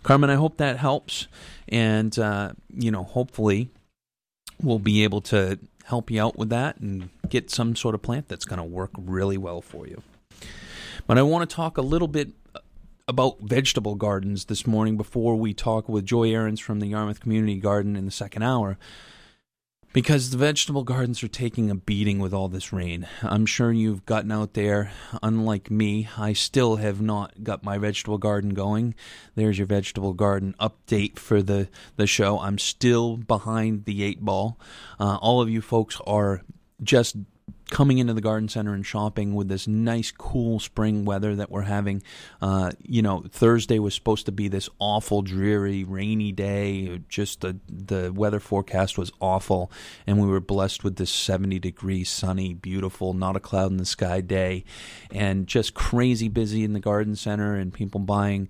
Carmen, 0.02 0.30
I 0.30 0.34
hope 0.34 0.56
that 0.58 0.78
helps, 0.78 1.28
and 1.68 2.16
uh, 2.18 2.52
you 2.74 2.90
know, 2.90 3.04
hopefully, 3.04 3.70
we'll 4.62 4.78
be 4.78 5.04
able 5.04 5.20
to 5.22 5.58
help 5.84 6.10
you 6.10 6.22
out 6.22 6.36
with 6.36 6.50
that 6.50 6.78
and 6.78 7.10
get 7.28 7.50
some 7.50 7.74
sort 7.74 7.94
of 7.94 8.02
plant 8.02 8.28
that's 8.28 8.44
going 8.44 8.58
to 8.58 8.64
work 8.64 8.90
really 8.96 9.36
well 9.36 9.60
for 9.60 9.86
you. 9.86 10.02
But 11.06 11.18
I 11.18 11.22
want 11.22 11.48
to 11.48 11.56
talk 11.56 11.78
a 11.78 11.82
little 11.82 12.08
bit 12.08 12.30
about 13.08 13.40
vegetable 13.40 13.96
gardens 13.96 14.44
this 14.44 14.68
morning 14.68 14.96
before 14.96 15.34
we 15.34 15.52
talk 15.52 15.88
with 15.88 16.06
Joy 16.06 16.32
Ahrens 16.32 16.60
from 16.60 16.78
the 16.78 16.86
Yarmouth 16.86 17.18
Community 17.18 17.56
Garden 17.56 17.96
in 17.96 18.04
the 18.04 18.12
second 18.12 18.44
hour. 18.44 18.78
Because 19.92 20.30
the 20.30 20.36
vegetable 20.36 20.84
gardens 20.84 21.20
are 21.24 21.28
taking 21.28 21.68
a 21.68 21.74
beating 21.74 22.20
with 22.20 22.32
all 22.32 22.48
this 22.48 22.72
rain. 22.72 23.08
I'm 23.22 23.44
sure 23.44 23.72
you've 23.72 24.06
gotten 24.06 24.30
out 24.30 24.54
there. 24.54 24.92
Unlike 25.20 25.68
me, 25.68 26.08
I 26.16 26.32
still 26.32 26.76
have 26.76 27.00
not 27.00 27.42
got 27.42 27.64
my 27.64 27.76
vegetable 27.76 28.18
garden 28.18 28.50
going. 28.54 28.94
There's 29.34 29.58
your 29.58 29.66
vegetable 29.66 30.12
garden 30.12 30.54
update 30.60 31.18
for 31.18 31.42
the, 31.42 31.68
the 31.96 32.06
show. 32.06 32.38
I'm 32.38 32.58
still 32.58 33.16
behind 33.16 33.84
the 33.84 34.04
eight 34.04 34.20
ball. 34.20 34.60
Uh, 35.00 35.16
all 35.16 35.42
of 35.42 35.50
you 35.50 35.60
folks 35.60 36.00
are 36.06 36.42
just 36.80 37.16
coming 37.70 37.98
into 37.98 38.12
the 38.12 38.20
garden 38.20 38.48
center 38.48 38.74
and 38.74 38.84
shopping 38.84 39.34
with 39.34 39.48
this 39.48 39.66
nice 39.66 40.10
cool 40.10 40.58
spring 40.58 41.04
weather 41.04 41.34
that 41.36 41.50
we're 41.50 41.62
having. 41.62 42.02
Uh, 42.42 42.72
you 42.82 43.02
know 43.02 43.24
thursday 43.30 43.78
was 43.78 43.94
supposed 43.94 44.26
to 44.26 44.32
be 44.32 44.48
this 44.48 44.68
awful 44.78 45.22
dreary 45.22 45.84
rainy 45.84 46.32
day. 46.32 47.00
Just 47.08 47.40
the 47.40 47.58
the 47.68 48.12
weather 48.12 48.40
forecast 48.40 48.98
was 48.98 49.12
awful 49.20 49.70
and 50.06 50.20
we 50.20 50.26
were 50.26 50.40
blessed 50.40 50.84
with 50.84 50.96
this 50.96 51.10
70 51.10 51.58
degree 51.58 52.04
sunny 52.04 52.54
beautiful 52.54 53.14
not 53.14 53.36
a 53.36 53.40
cloud 53.40 53.70
in 53.70 53.76
the 53.76 53.84
sky 53.84 54.20
day 54.20 54.64
and 55.10 55.46
just 55.46 55.74
crazy 55.74 56.28
busy 56.28 56.64
in 56.64 56.72
the 56.72 56.80
garden 56.80 57.16
center 57.16 57.54
and 57.54 57.72
people 57.72 58.00
buying 58.00 58.48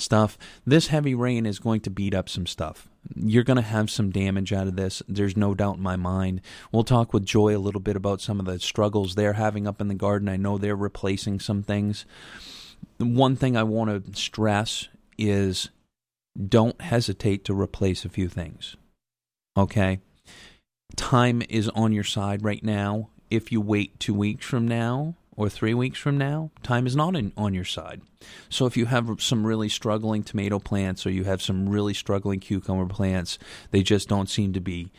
stuff 0.00 0.38
this 0.66 0.88
heavy 0.88 1.14
rain 1.14 1.46
is 1.46 1.58
going 1.58 1.80
to 1.80 1.90
beat 1.90 2.14
up 2.14 2.28
some 2.28 2.46
stuff 2.46 2.90
you're 3.14 3.44
going 3.44 3.56
to 3.56 3.62
have 3.62 3.90
some 3.90 4.10
damage 4.10 4.52
out 4.52 4.66
of 4.66 4.76
this. 4.76 5.02
There's 5.08 5.36
no 5.36 5.54
doubt 5.54 5.76
in 5.76 5.82
my 5.82 5.96
mind. 5.96 6.40
We'll 6.70 6.84
talk 6.84 7.12
with 7.12 7.24
Joy 7.24 7.56
a 7.56 7.58
little 7.58 7.80
bit 7.80 7.96
about 7.96 8.20
some 8.20 8.38
of 8.38 8.46
the 8.46 8.58
struggles 8.60 9.14
they're 9.14 9.34
having 9.34 9.66
up 9.66 9.80
in 9.80 9.88
the 9.88 9.94
garden. 9.94 10.28
I 10.28 10.36
know 10.36 10.58
they're 10.58 10.76
replacing 10.76 11.40
some 11.40 11.62
things. 11.62 12.04
One 12.98 13.36
thing 13.36 13.56
I 13.56 13.62
want 13.62 14.14
to 14.14 14.20
stress 14.20 14.88
is 15.18 15.70
don't 16.48 16.80
hesitate 16.80 17.44
to 17.46 17.54
replace 17.58 18.04
a 18.04 18.10
few 18.10 18.28
things. 18.28 18.76
Okay? 19.56 20.00
Time 20.96 21.42
is 21.48 21.68
on 21.70 21.92
your 21.92 22.04
side 22.04 22.44
right 22.44 22.62
now. 22.62 23.10
If 23.30 23.52
you 23.52 23.60
wait 23.60 23.98
two 24.00 24.14
weeks 24.14 24.44
from 24.44 24.66
now, 24.66 25.14
or 25.40 25.48
three 25.48 25.72
weeks 25.72 25.98
from 25.98 26.18
now, 26.18 26.50
time 26.62 26.86
is 26.86 26.94
not 26.94 27.16
in, 27.16 27.32
on 27.34 27.54
your 27.54 27.64
side. 27.64 28.02
So 28.50 28.66
if 28.66 28.76
you 28.76 28.84
have 28.84 29.22
some 29.22 29.46
really 29.46 29.70
struggling 29.70 30.22
tomato 30.22 30.58
plants 30.58 31.06
or 31.06 31.10
you 31.10 31.24
have 31.24 31.40
some 31.40 31.66
really 31.66 31.94
struggling 31.94 32.40
cucumber 32.40 32.84
plants, 32.84 33.38
they 33.70 33.82
just 33.82 34.06
don't 34.06 34.28
seem 34.28 34.52
to 34.52 34.60
be 34.60 34.92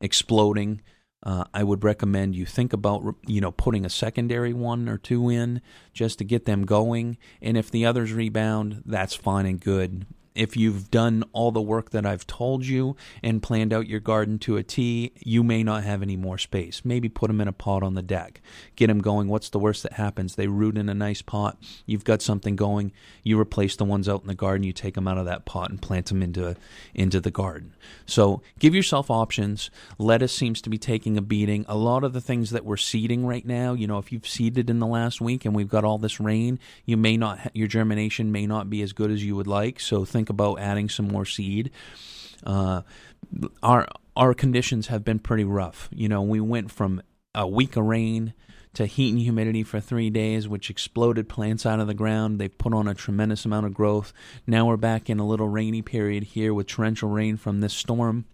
exploding. 0.00 0.82
Uh, 1.20 1.42
I 1.52 1.64
would 1.64 1.82
recommend 1.82 2.36
you 2.36 2.46
think 2.46 2.72
about 2.72 3.16
you 3.26 3.40
know 3.40 3.50
putting 3.50 3.84
a 3.84 3.90
secondary 3.90 4.52
one 4.52 4.88
or 4.88 4.98
two 4.98 5.28
in 5.30 5.60
just 5.92 6.18
to 6.18 6.24
get 6.24 6.44
them 6.44 6.64
going. 6.64 7.18
And 7.42 7.56
if 7.56 7.68
the 7.68 7.84
others 7.84 8.12
rebound, 8.12 8.84
that's 8.86 9.16
fine 9.16 9.46
and 9.46 9.60
good 9.60 10.06
if 10.38 10.56
you've 10.56 10.88
done 10.90 11.24
all 11.32 11.50
the 11.50 11.60
work 11.60 11.90
that 11.90 12.06
I've 12.06 12.26
told 12.26 12.64
you 12.64 12.96
and 13.24 13.42
planned 13.42 13.72
out 13.72 13.88
your 13.88 13.98
garden 13.98 14.38
to 14.40 14.56
a 14.56 14.62
T, 14.62 15.12
you 15.18 15.42
may 15.42 15.64
not 15.64 15.82
have 15.82 16.00
any 16.00 16.16
more 16.16 16.38
space. 16.38 16.82
Maybe 16.84 17.08
put 17.08 17.26
them 17.26 17.40
in 17.40 17.48
a 17.48 17.52
pot 17.52 17.82
on 17.82 17.94
the 17.94 18.02
deck. 18.02 18.40
Get 18.76 18.86
them 18.86 19.00
going. 19.00 19.26
What's 19.26 19.50
the 19.50 19.58
worst 19.58 19.82
that 19.82 19.94
happens? 19.94 20.36
They 20.36 20.46
root 20.46 20.78
in 20.78 20.88
a 20.88 20.94
nice 20.94 21.22
pot. 21.22 21.58
You've 21.86 22.04
got 22.04 22.22
something 22.22 22.54
going. 22.54 22.92
You 23.24 23.38
replace 23.38 23.74
the 23.74 23.84
ones 23.84 24.08
out 24.08 24.20
in 24.22 24.28
the 24.28 24.34
garden. 24.34 24.62
You 24.62 24.72
take 24.72 24.94
them 24.94 25.08
out 25.08 25.18
of 25.18 25.24
that 25.24 25.44
pot 25.44 25.70
and 25.70 25.82
plant 25.82 26.06
them 26.06 26.22
into 26.22 26.56
into 26.94 27.20
the 27.20 27.32
garden. 27.32 27.74
So 28.06 28.40
give 28.60 28.76
yourself 28.76 29.10
options. 29.10 29.70
Lettuce 29.98 30.32
seems 30.32 30.62
to 30.62 30.70
be 30.70 30.78
taking 30.78 31.18
a 31.18 31.22
beating. 31.22 31.64
A 31.68 31.76
lot 31.76 32.04
of 32.04 32.12
the 32.12 32.20
things 32.20 32.50
that 32.50 32.64
we're 32.64 32.76
seeding 32.76 33.26
right 33.26 33.44
now, 33.44 33.72
you 33.74 33.88
know, 33.88 33.98
if 33.98 34.12
you've 34.12 34.28
seeded 34.28 34.70
in 34.70 34.78
the 34.78 34.86
last 34.86 35.20
week 35.20 35.44
and 35.44 35.54
we've 35.54 35.68
got 35.68 35.84
all 35.84 35.98
this 35.98 36.20
rain, 36.20 36.60
you 36.84 36.96
may 36.96 37.16
not 37.16 37.50
your 37.54 37.66
germination 37.66 38.30
may 38.30 38.46
not 38.46 38.70
be 38.70 38.82
as 38.82 38.92
good 38.92 39.10
as 39.10 39.24
you 39.24 39.34
would 39.34 39.48
like. 39.48 39.80
So 39.80 40.04
think 40.04 40.27
think 40.28 40.30
about 40.30 40.60
adding 40.60 40.88
some 40.88 41.08
more 41.08 41.24
seed. 41.24 41.70
Uh, 42.44 42.82
our 43.62 43.88
our 44.16 44.34
conditions 44.34 44.88
have 44.88 45.04
been 45.04 45.18
pretty 45.18 45.44
rough. 45.44 45.88
You 45.92 46.08
know, 46.08 46.22
we 46.22 46.40
went 46.40 46.70
from 46.70 47.02
a 47.34 47.46
week 47.46 47.76
of 47.76 47.84
rain 47.84 48.34
to 48.74 48.86
heat 48.86 49.10
and 49.10 49.20
humidity 49.20 49.62
for 49.62 49.80
three 49.80 50.10
days, 50.10 50.46
which 50.46 50.70
exploded 50.70 51.28
plants 51.28 51.64
out 51.64 51.80
of 51.80 51.86
the 51.86 51.94
ground. 51.94 52.38
They've 52.38 52.58
put 52.58 52.74
on 52.74 52.86
a 52.86 52.94
tremendous 52.94 53.44
amount 53.44 53.66
of 53.66 53.74
growth. 53.74 54.12
Now 54.46 54.66
we're 54.66 54.76
back 54.76 55.08
in 55.08 55.18
a 55.18 55.26
little 55.26 55.48
rainy 55.48 55.82
period 55.82 56.24
here 56.24 56.52
with 56.52 56.66
torrential 56.66 57.08
rain 57.08 57.36
from 57.36 57.60
this 57.60 57.72
storm. 57.72 58.26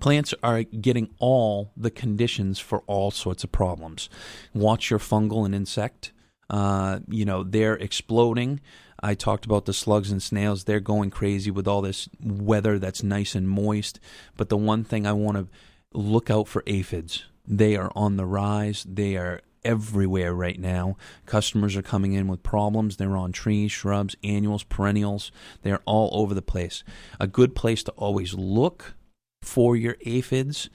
Plants 0.00 0.34
are 0.42 0.62
getting 0.62 1.10
all 1.18 1.72
the 1.76 1.90
conditions 1.90 2.58
for 2.58 2.82
all 2.86 3.10
sorts 3.10 3.44
of 3.44 3.52
problems. 3.52 4.08
Watch 4.54 4.90
your 4.90 4.98
fungal 4.98 5.44
and 5.44 5.54
insect. 5.54 6.12
Uh, 6.50 7.00
you 7.08 7.24
know, 7.24 7.42
they're 7.42 7.76
exploding. 7.76 8.60
I 9.00 9.14
talked 9.14 9.44
about 9.44 9.64
the 9.64 9.72
slugs 9.72 10.10
and 10.10 10.22
snails. 10.22 10.64
They're 10.64 10.80
going 10.80 11.10
crazy 11.10 11.50
with 11.50 11.68
all 11.68 11.82
this 11.82 12.08
weather 12.22 12.78
that's 12.78 13.02
nice 13.02 13.34
and 13.34 13.48
moist. 13.48 14.00
But 14.36 14.48
the 14.48 14.56
one 14.56 14.84
thing 14.84 15.06
I 15.06 15.12
want 15.12 15.36
to 15.36 15.48
look 15.92 16.30
out 16.30 16.48
for 16.48 16.62
aphids. 16.66 17.24
They 17.46 17.76
are 17.76 17.90
on 17.94 18.16
the 18.16 18.26
rise. 18.26 18.84
They 18.88 19.16
are 19.16 19.40
everywhere 19.64 20.34
right 20.34 20.58
now. 20.58 20.96
Customers 21.26 21.76
are 21.76 21.82
coming 21.82 22.12
in 22.12 22.28
with 22.28 22.42
problems. 22.42 22.96
They're 22.96 23.16
on 23.16 23.32
trees, 23.32 23.72
shrubs, 23.72 24.16
annuals, 24.22 24.64
perennials. 24.64 25.32
They're 25.62 25.82
all 25.84 26.10
over 26.12 26.34
the 26.34 26.42
place. 26.42 26.84
A 27.20 27.26
good 27.26 27.54
place 27.54 27.82
to 27.84 27.92
always 27.92 28.34
look 28.34 28.94
for 29.42 29.76
your 29.76 29.96
aphids 30.04 30.68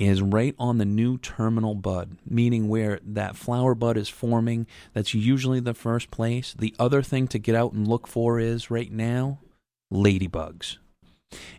is 0.00 0.22
right 0.22 0.54
on 0.58 0.78
the 0.78 0.84
new 0.84 1.18
terminal 1.18 1.74
bud, 1.74 2.16
meaning 2.28 2.68
where 2.68 2.98
that 3.04 3.36
flower 3.36 3.74
bud 3.74 3.98
is 3.98 4.08
forming. 4.08 4.66
That's 4.94 5.12
usually 5.12 5.60
the 5.60 5.74
first 5.74 6.10
place. 6.10 6.54
The 6.58 6.74
other 6.78 7.02
thing 7.02 7.28
to 7.28 7.38
get 7.38 7.54
out 7.54 7.72
and 7.72 7.86
look 7.86 8.06
for 8.06 8.40
is 8.40 8.70
right 8.70 8.90
now 8.90 9.40
ladybugs. 9.92 10.78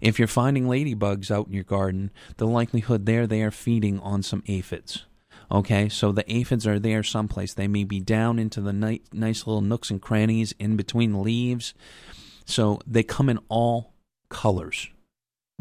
If 0.02 0.18
you're 0.18 0.28
finding 0.28 0.66
ladybugs 0.66 1.30
out 1.30 1.48
in 1.48 1.54
your 1.54 1.64
garden, 1.64 2.10
the 2.38 2.48
likelihood 2.48 3.06
there 3.06 3.28
they 3.28 3.44
are 3.44 3.52
feeding 3.52 4.00
on 4.00 4.24
some 4.24 4.44
aphids. 4.48 5.06
Okay, 5.52 5.88
so 5.88 6.12
the 6.12 6.30
aphids 6.34 6.66
are 6.66 6.80
there 6.80 7.04
someplace. 7.04 7.54
They 7.54 7.68
may 7.68 7.84
be 7.84 8.00
down 8.00 8.40
into 8.40 8.60
the 8.60 8.74
nice, 8.74 9.02
nice 9.14 9.46
little 9.46 9.62
nooks 9.62 9.92
and 9.92 10.02
crannies 10.02 10.54
in 10.58 10.78
between 10.78 11.22
leaves. 11.22 11.74
So 12.46 12.80
they 12.88 13.04
come 13.04 13.30
in 13.30 13.40
all 13.50 13.94
colors 14.30 14.90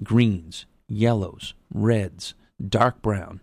greens, 0.03 0.65
yellows, 0.89 1.53
reds, 1.75 2.35
dark 2.69 3.03
brown, 3.03 3.41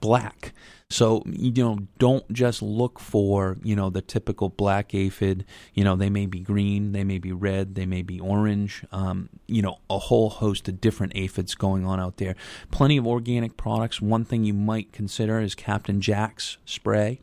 black. 0.00 0.52
So 0.90 1.22
you 1.26 1.52
know, 1.52 1.80
don't 1.98 2.30
just 2.32 2.62
look 2.62 2.98
for 2.98 3.58
you 3.62 3.76
know 3.76 3.90
the 3.90 4.00
typical 4.00 4.48
black 4.48 4.94
aphid. 4.94 5.44
You 5.74 5.84
know, 5.84 5.96
they 5.96 6.08
may 6.08 6.24
be 6.24 6.40
green, 6.40 6.92
they 6.92 7.04
may 7.04 7.18
be 7.18 7.30
red, 7.30 7.74
they 7.74 7.84
may 7.84 8.00
be 8.00 8.18
orange. 8.18 8.84
Um, 8.90 9.28
you 9.46 9.60
know, 9.60 9.78
a 9.90 9.98
whole 9.98 10.30
host 10.30 10.66
of 10.68 10.80
different 10.80 11.12
aphids 11.14 11.54
going 11.54 11.84
on 11.84 12.00
out 12.00 12.16
there. 12.16 12.36
Plenty 12.70 12.96
of 12.96 13.06
organic 13.06 13.58
products. 13.58 14.00
One 14.00 14.24
thing 14.24 14.44
you 14.44 14.54
might 14.54 14.92
consider 14.92 15.40
is 15.40 15.54
Captain 15.54 16.00
Jack's 16.00 16.56
spray. 16.64 17.20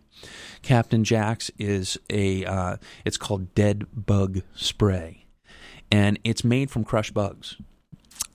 Captain 0.62 1.04
Jack's 1.04 1.50
is 1.58 1.98
a 2.12 2.46
uh, 2.46 2.78
it's 3.04 3.18
called 3.18 3.56
dead 3.56 3.86
bug 3.94 4.42
spray, 4.56 5.26
and 5.92 6.20
it's 6.24 6.44
made 6.44 6.70
from 6.70 6.84
crushed 6.84 7.16
bugs. 7.16 7.58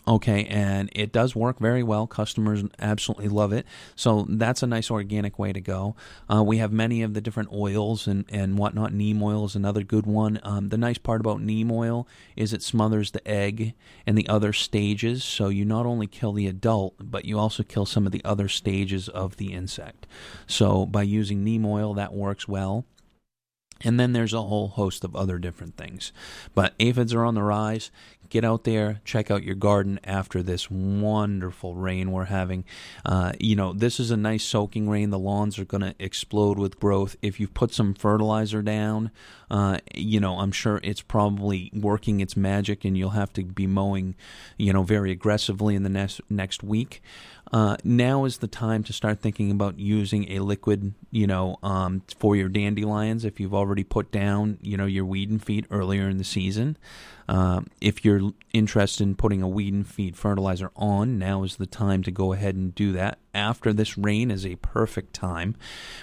Okay, 0.08 0.46
and 0.46 0.88
it 0.92 1.12
does 1.12 1.36
work 1.36 1.58
very 1.58 1.82
well. 1.82 2.06
Customers 2.06 2.64
absolutely 2.78 3.28
love 3.28 3.52
it. 3.52 3.66
So 3.94 4.26
that's 4.28 4.62
a 4.62 4.66
nice 4.66 4.90
organic 4.90 5.38
way 5.38 5.52
to 5.52 5.60
go. 5.60 5.94
Uh, 6.32 6.42
we 6.42 6.56
have 6.56 6.72
many 6.72 7.02
of 7.02 7.12
the 7.12 7.20
different 7.20 7.52
oils 7.52 8.06
and, 8.06 8.24
and 8.30 8.56
whatnot. 8.56 8.94
Neem 8.94 9.22
oil 9.22 9.44
is 9.44 9.54
another 9.54 9.82
good 9.82 10.06
one. 10.06 10.40
Um, 10.42 10.70
the 10.70 10.78
nice 10.78 10.98
part 10.98 11.20
about 11.20 11.42
neem 11.42 11.70
oil 11.70 12.08
is 12.34 12.52
it 12.52 12.62
smothers 12.62 13.10
the 13.10 13.26
egg 13.28 13.74
and 14.06 14.16
the 14.16 14.28
other 14.28 14.54
stages. 14.54 15.22
So 15.22 15.48
you 15.48 15.66
not 15.66 15.86
only 15.86 16.06
kill 16.06 16.32
the 16.32 16.46
adult, 16.46 16.94
but 16.98 17.26
you 17.26 17.38
also 17.38 17.62
kill 17.62 17.84
some 17.84 18.06
of 18.06 18.12
the 18.12 18.24
other 18.24 18.48
stages 18.48 19.08
of 19.08 19.36
the 19.36 19.52
insect. 19.52 20.06
So 20.46 20.86
by 20.86 21.02
using 21.02 21.44
neem 21.44 21.66
oil, 21.66 21.92
that 21.94 22.14
works 22.14 22.48
well. 22.48 22.86
And 23.82 23.98
then 23.98 24.12
there's 24.12 24.34
a 24.34 24.42
whole 24.42 24.68
host 24.68 25.04
of 25.04 25.16
other 25.16 25.38
different 25.38 25.76
things. 25.76 26.12
But 26.54 26.74
aphids 26.78 27.14
are 27.14 27.24
on 27.24 27.34
the 27.34 27.42
rise 27.42 27.90
get 28.30 28.44
out 28.44 28.64
there, 28.64 29.00
check 29.04 29.30
out 29.30 29.42
your 29.42 29.54
garden 29.54 30.00
after 30.04 30.42
this 30.42 30.70
wonderful 30.70 31.74
rain 31.74 32.12
we're 32.12 32.24
having. 32.24 32.64
Uh, 33.04 33.32
you 33.38 33.56
know, 33.56 33.72
this 33.72 34.00
is 34.00 34.10
a 34.10 34.16
nice 34.16 34.44
soaking 34.44 34.88
rain. 34.88 35.10
The 35.10 35.18
lawns 35.18 35.58
are 35.58 35.64
going 35.64 35.82
to 35.82 35.94
explode 35.98 36.58
with 36.58 36.80
growth. 36.80 37.16
If 37.20 37.38
you've 37.38 37.54
put 37.54 37.74
some 37.74 37.92
fertilizer 37.94 38.62
down, 38.62 39.10
uh, 39.50 39.78
you 39.94 40.20
know, 40.20 40.38
I'm 40.38 40.52
sure 40.52 40.80
it's 40.82 41.02
probably 41.02 41.70
working 41.74 42.20
its 42.20 42.36
magic, 42.36 42.84
and 42.84 42.96
you'll 42.96 43.10
have 43.10 43.32
to 43.34 43.42
be 43.42 43.66
mowing, 43.66 44.14
you 44.56 44.72
know, 44.72 44.84
very 44.84 45.10
aggressively 45.10 45.74
in 45.74 45.82
the 45.82 45.88
next 45.88 46.20
next 46.30 46.62
week. 46.62 47.02
Uh, 47.52 47.76
now 47.82 48.24
is 48.24 48.38
the 48.38 48.46
time 48.46 48.84
to 48.84 48.92
start 48.92 49.20
thinking 49.20 49.50
about 49.50 49.78
using 49.78 50.30
a 50.30 50.38
liquid, 50.38 50.94
you 51.10 51.26
know, 51.26 51.56
um, 51.62 52.02
for 52.16 52.36
your 52.36 52.48
dandelions. 52.48 53.24
If 53.24 53.40
you've 53.40 53.54
already 53.54 53.82
put 53.82 54.12
down, 54.12 54.58
you 54.62 54.76
know, 54.76 54.86
your 54.86 55.04
weed 55.04 55.30
and 55.30 55.42
feed 55.42 55.66
earlier 55.70 56.08
in 56.08 56.18
the 56.18 56.24
season, 56.24 56.76
uh, 57.28 57.62
if 57.80 58.04
you're 58.04 58.32
interested 58.52 59.02
in 59.02 59.16
putting 59.16 59.42
a 59.42 59.48
weed 59.48 59.74
and 59.74 59.86
feed 59.86 60.16
fertilizer 60.16 60.70
on, 60.76 61.18
now 61.18 61.42
is 61.42 61.56
the 61.56 61.66
time 61.66 62.02
to 62.04 62.10
go 62.10 62.32
ahead 62.32 62.54
and 62.54 62.74
do 62.74 62.92
that. 62.92 63.18
After 63.34 63.72
this 63.72 63.98
rain 63.98 64.30
is 64.30 64.46
a 64.46 64.56
perfect 64.56 65.12
time. 65.12 65.56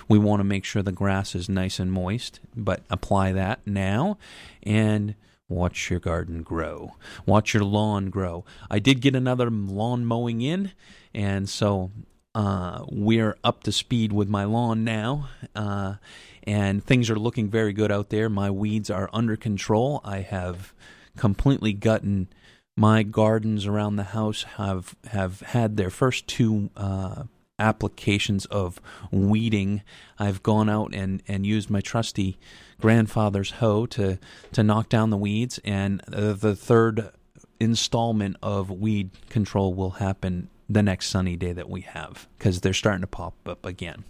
We 0.07 0.17
want 0.17 0.41
to 0.41 0.45
make 0.45 0.65
sure 0.65 0.81
the 0.81 0.91
grass 0.91 1.33
is 1.33 1.47
nice 1.47 1.79
and 1.79 1.91
moist, 1.91 2.41
but 2.55 2.83
apply 2.89 3.31
that 3.33 3.59
now 3.65 4.17
and 4.63 5.15
watch 5.49 5.89
your 5.89 5.99
garden 5.99 6.43
grow. 6.43 6.95
Watch 7.25 7.53
your 7.53 7.63
lawn 7.63 8.09
grow. 8.09 8.45
I 8.69 8.79
did 8.79 9.01
get 9.01 9.15
another 9.15 9.49
lawn 9.49 10.05
mowing 10.05 10.41
in, 10.41 10.71
and 11.13 11.49
so 11.49 11.91
uh, 12.35 12.85
we're 12.91 13.37
up 13.43 13.63
to 13.63 13.71
speed 13.71 14.13
with 14.13 14.29
my 14.29 14.43
lawn 14.43 14.83
now. 14.83 15.29
Uh, 15.55 15.95
and 16.43 16.83
things 16.83 17.09
are 17.09 17.19
looking 17.19 17.49
very 17.49 17.73
good 17.73 17.91
out 17.91 18.09
there. 18.09 18.29
My 18.29 18.49
weeds 18.49 18.89
are 18.89 19.09
under 19.11 19.35
control. 19.35 20.01
I 20.03 20.19
have 20.19 20.73
completely 21.17 21.73
gotten 21.73 22.29
my 22.77 23.01
gardens 23.01 23.65
around 23.65 23.95
the 23.95 24.03
house 24.03 24.43
have 24.43 24.95
have 25.07 25.41
had 25.41 25.77
their 25.77 25.89
first 25.89 26.27
two 26.27 26.69
uh, 26.77 27.23
applications 27.59 28.45
of 28.45 28.79
weeding. 29.11 29.81
I've 30.19 30.43
gone 30.43 30.69
out 30.69 30.93
and, 30.93 31.21
and 31.27 31.45
used 31.45 31.69
my 31.69 31.81
trusty 31.81 32.37
grandfather's 32.79 33.51
hoe 33.51 33.85
to 33.87 34.19
to 34.53 34.63
knock 34.63 34.89
down 34.89 35.09
the 35.09 35.17
weeds, 35.17 35.59
and 35.63 36.01
uh, 36.13 36.33
the 36.33 36.55
third 36.55 37.11
installment 37.59 38.37
of 38.41 38.69
weed 38.69 39.09
control 39.29 39.73
will 39.73 39.91
happen 39.91 40.49
the 40.69 40.83
next 40.83 41.07
sunny 41.07 41.35
day 41.35 41.53
that 41.53 41.69
we 41.69 41.81
have 41.81 42.27
because 42.37 42.61
they're 42.61 42.73
starting 42.73 43.01
to 43.01 43.07
pop 43.07 43.33
up 43.47 43.65
again. 43.65 44.03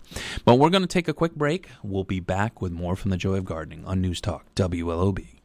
But 0.43 0.55
we're 0.55 0.69
going 0.71 0.81
to 0.81 0.87
take 0.87 1.07
a 1.07 1.13
quick 1.13 1.35
break. 1.35 1.69
We'll 1.83 2.03
be 2.03 2.19
back 2.19 2.61
with 2.61 2.71
more 2.71 2.95
from 2.95 3.11
the 3.11 3.17
Joy 3.17 3.35
of 3.35 3.45
Gardening 3.45 3.85
on 3.85 4.01
News 4.01 4.19
Talk 4.19 4.43
WLOB. 4.55 5.36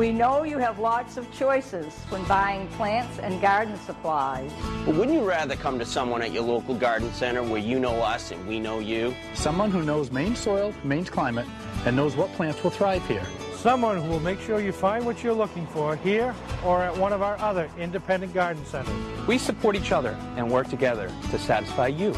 We 0.00 0.12
know 0.12 0.44
you 0.44 0.56
have 0.56 0.78
lots 0.78 1.18
of 1.18 1.30
choices 1.30 1.94
when 2.08 2.24
buying 2.24 2.68
plants 2.68 3.18
and 3.18 3.38
garden 3.38 3.76
supplies. 3.76 4.50
But 4.86 4.94
wouldn't 4.94 5.14
you 5.14 5.28
rather 5.28 5.56
come 5.56 5.78
to 5.78 5.84
someone 5.84 6.22
at 6.22 6.32
your 6.32 6.42
local 6.42 6.74
garden 6.74 7.12
center 7.12 7.42
where 7.42 7.60
you 7.60 7.78
know 7.78 8.00
us 8.00 8.30
and 8.30 8.48
we 8.48 8.60
know 8.60 8.78
you? 8.78 9.14
Someone 9.34 9.70
who 9.70 9.82
knows 9.82 10.10
Maine 10.10 10.34
soil, 10.34 10.72
Maine's 10.84 11.10
climate, 11.10 11.46
and 11.84 11.94
knows 11.94 12.16
what 12.16 12.32
plants 12.32 12.64
will 12.64 12.70
thrive 12.70 13.06
here. 13.06 13.22
someone 13.58 14.00
who 14.00 14.08
will 14.08 14.20
make 14.20 14.40
sure 14.40 14.58
you 14.58 14.72
find 14.72 15.04
what 15.04 15.22
you're 15.22 15.34
looking 15.34 15.66
for 15.66 15.96
here 15.96 16.34
or 16.64 16.82
at 16.82 16.96
one 16.96 17.12
of 17.12 17.20
our 17.20 17.38
other 17.38 17.68
independent 17.78 18.32
garden 18.32 18.64
centers. 18.64 18.94
We 19.26 19.36
support 19.36 19.76
each 19.76 19.92
other 19.92 20.16
and 20.36 20.50
work 20.50 20.70
together 20.70 21.12
to 21.30 21.38
satisfy 21.38 21.88
you. 21.88 22.14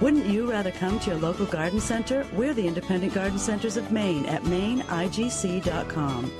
Wouldn't 0.00 0.24
you 0.24 0.50
rather 0.50 0.70
come 0.70 0.98
to 1.00 1.10
your 1.10 1.18
local 1.18 1.44
garden 1.44 1.78
center? 1.78 2.26
We're 2.32 2.54
the 2.54 2.66
Independent 2.66 3.12
Garden 3.12 3.38
Centers 3.38 3.76
of 3.76 3.92
Maine 3.92 4.24
at 4.24 4.44
maineigc.com. 4.44 6.32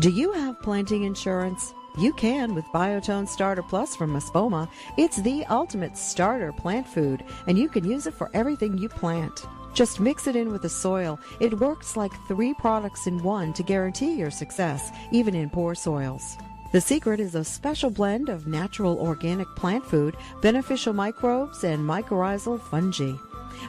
Do 0.00 0.10
you 0.10 0.32
have 0.32 0.60
planting 0.60 1.04
insurance? 1.04 1.72
You 1.96 2.12
can 2.14 2.56
with 2.56 2.64
Biotone 2.74 3.28
Starter 3.28 3.62
Plus 3.62 3.94
from 3.94 4.16
Espoma. 4.16 4.68
It's 4.96 5.18
the 5.18 5.44
ultimate 5.46 5.96
starter 5.96 6.52
plant 6.52 6.88
food, 6.88 7.22
and 7.46 7.56
you 7.56 7.68
can 7.68 7.88
use 7.88 8.08
it 8.08 8.14
for 8.14 8.28
everything 8.34 8.76
you 8.76 8.88
plant. 8.88 9.46
Just 9.72 10.00
mix 10.00 10.26
it 10.26 10.34
in 10.34 10.50
with 10.50 10.62
the 10.62 10.68
soil. 10.68 11.20
It 11.38 11.60
works 11.60 11.96
like 11.96 12.10
three 12.26 12.54
products 12.54 13.06
in 13.06 13.22
one 13.22 13.52
to 13.52 13.62
guarantee 13.62 14.14
your 14.14 14.32
success, 14.32 14.90
even 15.12 15.32
in 15.36 15.48
poor 15.48 15.76
soils. 15.76 16.36
The 16.72 16.80
secret 16.80 17.20
is 17.20 17.36
a 17.36 17.44
special 17.44 17.88
blend 17.88 18.28
of 18.28 18.48
natural 18.48 18.98
organic 18.98 19.46
plant 19.54 19.86
food, 19.86 20.16
beneficial 20.42 20.92
microbes, 20.92 21.62
and 21.62 21.88
mycorrhizal 21.88 22.60
fungi. 22.60 23.12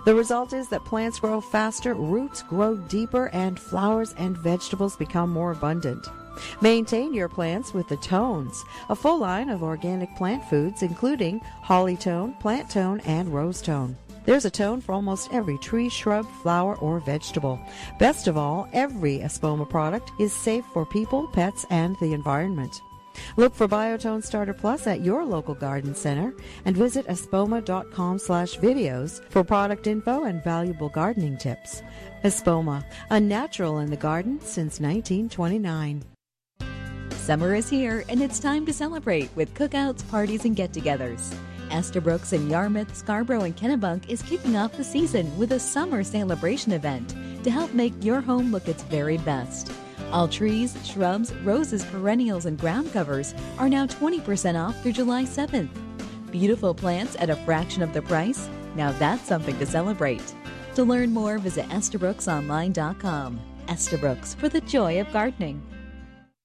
The 0.05 0.15
result 0.15 0.53
is 0.53 0.67
that 0.69 0.85
plants 0.85 1.19
grow 1.19 1.41
faster, 1.41 1.93
roots 1.93 2.41
grow 2.43 2.77
deeper, 2.77 3.27
and 3.33 3.59
flowers 3.59 4.13
and 4.17 4.37
vegetables 4.37 4.95
become 4.95 5.29
more 5.29 5.51
abundant. 5.51 6.07
Maintain 6.61 7.13
your 7.13 7.29
plants 7.29 7.73
with 7.73 7.87
the 7.87 7.97
Tones, 7.97 8.63
a 8.89 8.95
full 8.95 9.19
line 9.19 9.49
of 9.49 9.63
organic 9.63 10.13
plant 10.15 10.43
foods 10.45 10.83
including 10.83 11.39
holly 11.61 11.95
tone, 11.95 12.33
plant 12.33 12.69
tone, 12.69 12.99
and 13.05 13.33
rose 13.33 13.61
tone. 13.61 13.97
There's 14.25 14.45
a 14.45 14.49
tone 14.49 14.81
for 14.81 14.93
almost 14.93 15.31
every 15.31 15.57
tree, 15.59 15.87
shrub, 15.87 16.27
flower, 16.41 16.75
or 16.77 16.99
vegetable. 16.99 17.59
Best 17.99 18.27
of 18.27 18.37
all, 18.37 18.67
every 18.73 19.19
Espoma 19.19 19.69
product 19.69 20.11
is 20.19 20.33
safe 20.33 20.65
for 20.73 20.85
people, 20.85 21.27
pets, 21.27 21.65
and 21.69 21.95
the 21.99 22.13
environment. 22.13 22.81
Look 23.37 23.55
for 23.55 23.67
Biotone 23.67 24.23
Starter 24.23 24.53
Plus 24.53 24.87
at 24.87 25.01
your 25.01 25.25
local 25.25 25.55
garden 25.55 25.95
center 25.95 26.33
and 26.65 26.75
visit 26.75 27.07
espoma.com 27.07 28.19
slash 28.19 28.57
videos 28.57 29.21
for 29.29 29.43
product 29.43 29.87
info 29.87 30.23
and 30.23 30.43
valuable 30.43 30.89
gardening 30.89 31.37
tips. 31.37 31.81
Espoma, 32.23 32.83
a 33.09 33.19
natural 33.19 33.79
in 33.79 33.89
the 33.89 33.97
garden 33.97 34.39
since 34.41 34.79
1929. 34.79 36.03
Summer 37.11 37.55
is 37.55 37.69
here, 37.69 38.03
and 38.07 38.21
it's 38.21 38.39
time 38.39 38.65
to 38.67 38.73
celebrate 38.73 39.35
with 39.35 39.53
cookouts, 39.55 40.07
parties, 40.09 40.45
and 40.45 40.55
get 40.55 40.71
togethers. 40.71 41.33
Estabrooks 41.71 42.33
in 42.33 42.49
Yarmouth, 42.49 42.95
Scarborough, 42.95 43.43
and 43.43 43.57
Kennebunk 43.57 44.07
is 44.07 44.21
kicking 44.21 44.55
off 44.55 44.77
the 44.77 44.83
season 44.83 45.35
with 45.37 45.51
a 45.51 45.59
summer 45.59 46.03
celebration 46.03 46.71
event 46.71 47.15
to 47.43 47.49
help 47.49 47.73
make 47.73 47.93
your 48.03 48.21
home 48.21 48.51
look 48.51 48.67
its 48.67 48.83
very 48.83 49.17
best. 49.19 49.71
All 50.11 50.27
trees, 50.27 50.75
shrubs, 50.85 51.33
roses, 51.43 51.83
perennials, 51.85 52.45
and 52.45 52.59
ground 52.59 52.91
covers 52.93 53.33
are 53.57 53.69
now 53.69 53.85
20% 53.85 54.55
off 54.59 54.81
through 54.81 54.93
July 54.93 55.23
7th. 55.23 55.69
Beautiful 56.31 56.73
plants 56.73 57.15
at 57.19 57.29
a 57.29 57.35
fraction 57.37 57.81
of 57.81 57.93
the 57.93 58.01
price? 58.01 58.49
Now 58.75 58.91
that's 58.93 59.25
something 59.25 59.57
to 59.59 59.65
celebrate. 59.65 60.35
To 60.75 60.83
learn 60.83 61.11
more, 61.11 61.37
visit 61.37 61.67
EstabrooksOnline.com. 61.69 63.39
Estabrooks 63.69 64.35
for 64.35 64.49
the 64.49 64.61
joy 64.61 64.99
of 64.99 65.11
gardening. 65.11 65.61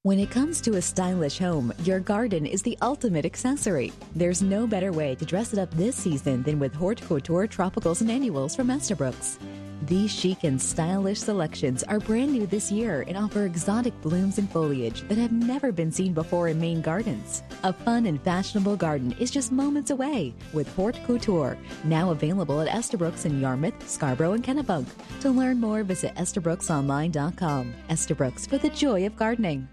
When 0.02 0.19
it 0.19 0.31
comes 0.31 0.62
to 0.62 0.76
a 0.76 0.83
stylish 0.83 1.38
home, 1.38 1.75
your 1.83 2.00
garden 2.00 2.47
is 2.47 2.62
the 2.62 2.79
ultimate 2.81 3.26
accessory. 3.26 3.93
There's 4.14 4.40
no 4.40 4.67
better 4.67 4.93
way 4.93 5.14
to 5.17 5.26
dress 5.26 5.52
it 5.52 5.59
up 5.59 5.71
this 5.73 5.95
season 5.95 6.43
than 6.43 6.59
with 6.59 6.73
Haute 6.73 7.02
Couture 7.02 7.47
Tropicals 7.47 8.00
and 8.00 8.11
Annuals 8.11 8.57
from 8.57 8.71
Estabrooks. 8.71 9.38
These 9.82 10.10
chic 10.10 10.44
and 10.44 10.60
stylish 10.60 11.20
selections 11.20 11.82
are 11.84 12.00
brand 12.00 12.32
new 12.32 12.46
this 12.46 12.70
year 12.70 13.04
and 13.08 13.16
offer 13.16 13.46
exotic 13.46 13.99
blooms 14.02 14.37
and 14.38 14.50
foliage 14.50 15.02
that 15.08 15.16
have 15.16 15.32
never 15.32 15.72
been 15.72 15.90
seen 15.90 16.12
before 16.12 16.49
in 16.49 16.60
Maine 16.60 16.82
gardens. 16.82 17.42
A 17.64 17.72
fun 17.72 18.04
and 18.04 18.20
fashionable 18.22 18.76
garden 18.76 19.12
is 19.18 19.30
just 19.30 19.52
moments 19.52 19.90
away 19.90 20.34
with 20.52 20.68
Haute 20.75 21.02
Couture, 21.06 21.56
now 21.84 22.10
available 22.10 22.60
at 22.60 22.75
Estabrooks 22.75 23.25
in 23.25 23.40
Yarmouth, 23.40 23.88
Scarborough, 23.88 24.32
and 24.32 24.45
Kennebunk. 24.45 24.86
To 25.21 25.30
learn 25.30 25.58
more, 25.58 25.82
visit 25.82 26.14
EstabrooksOnline.com. 26.16 27.75
Estabrooks 27.88 28.47
for 28.47 28.58
the 28.58 28.71
joy 28.71 29.06
of 29.06 29.16
gardening. 29.16 29.66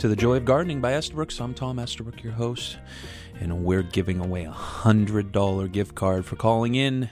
To 0.00 0.08
the 0.08 0.16
Joy 0.16 0.38
of 0.38 0.46
Gardening 0.46 0.80
by 0.80 0.94
Estabrooks. 0.94 1.38
I'm 1.42 1.52
Tom 1.52 1.78
Estabrook, 1.78 2.24
your 2.24 2.32
host, 2.32 2.78
and 3.38 3.66
we're 3.66 3.82
giving 3.82 4.18
away 4.18 4.44
a 4.44 4.50
hundred 4.50 5.30
dollar 5.30 5.68
gift 5.68 5.94
card 5.94 6.24
for 6.24 6.36
calling 6.36 6.74
in. 6.74 7.10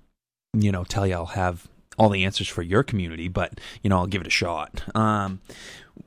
you 0.53 0.73
know, 0.73 0.85
tell 0.85 1.07
you 1.07 1.15
I'll 1.15 1.27
have 1.27 1.69
all 1.99 2.09
the 2.09 2.25
answers 2.25 2.49
for 2.49 2.63
your 2.63 2.83
community, 2.83 3.29
but 3.29 3.61
you 3.83 3.91
know, 3.91 3.99
I'll 3.99 4.07
give 4.07 4.21
it 4.21 4.27
a 4.27 4.31
shot. 4.31 4.83
Um, 4.97 5.41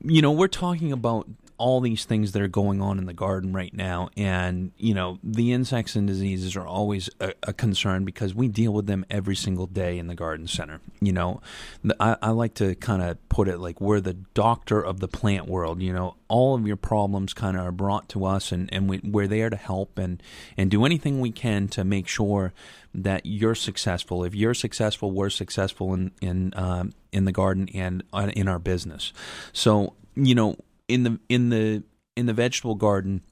you 0.02 0.22
know, 0.22 0.32
we're 0.32 0.48
talking 0.48 0.92
about 0.92 1.28
all 1.60 1.82
these 1.82 2.06
things 2.06 2.32
that 2.32 2.40
are 2.40 2.48
going 2.48 2.80
on 2.80 2.98
in 2.98 3.04
the 3.04 3.12
garden 3.12 3.52
right 3.52 3.74
now, 3.74 4.08
and 4.16 4.72
you 4.78 4.94
know, 4.94 5.18
the 5.22 5.52
insects 5.52 5.94
and 5.94 6.06
diseases 6.06 6.56
are 6.56 6.66
always 6.66 7.10
a, 7.20 7.34
a 7.42 7.52
concern 7.52 8.06
because 8.06 8.34
we 8.34 8.48
deal 8.48 8.72
with 8.72 8.86
them 8.86 9.04
every 9.10 9.36
single 9.36 9.66
day 9.66 9.98
in 9.98 10.06
the 10.06 10.14
garden 10.14 10.48
center. 10.48 10.80
You 11.02 11.12
know, 11.12 11.42
the, 11.84 11.94
I, 12.00 12.16
I 12.22 12.30
like 12.30 12.54
to 12.54 12.74
kind 12.76 13.02
of 13.02 13.28
put 13.28 13.46
it 13.46 13.58
like 13.58 13.78
we're 13.78 14.00
the 14.00 14.14
doctor 14.14 14.80
of 14.80 15.00
the 15.00 15.06
plant 15.06 15.48
world. 15.48 15.82
You 15.82 15.92
know, 15.92 16.16
all 16.28 16.54
of 16.54 16.66
your 16.66 16.78
problems 16.78 17.34
kind 17.34 17.58
of 17.58 17.66
are 17.66 17.72
brought 17.72 18.08
to 18.10 18.24
us, 18.24 18.52
and 18.52 18.72
and 18.72 18.88
we, 18.88 19.00
we're 19.04 19.28
there 19.28 19.50
to 19.50 19.56
help 19.56 19.98
and 19.98 20.22
and 20.56 20.70
do 20.70 20.86
anything 20.86 21.20
we 21.20 21.30
can 21.30 21.68
to 21.68 21.84
make 21.84 22.08
sure 22.08 22.54
that 22.94 23.26
you're 23.26 23.54
successful. 23.54 24.24
If 24.24 24.34
you're 24.34 24.54
successful, 24.54 25.10
we're 25.10 25.28
successful 25.28 25.92
in 25.92 26.12
in 26.22 26.54
um, 26.56 26.94
in 27.12 27.26
the 27.26 27.32
garden 27.32 27.68
and 27.74 28.02
uh, 28.14 28.30
in 28.34 28.48
our 28.48 28.58
business. 28.58 29.12
So 29.52 29.92
you 30.16 30.34
know, 30.34 30.56
in 30.90 31.04
the 31.04 31.20
in 31.28 31.50
the 31.50 31.84
in 32.16 32.26
the 32.26 32.32
vegetable 32.32 32.74
garden, 32.74 33.22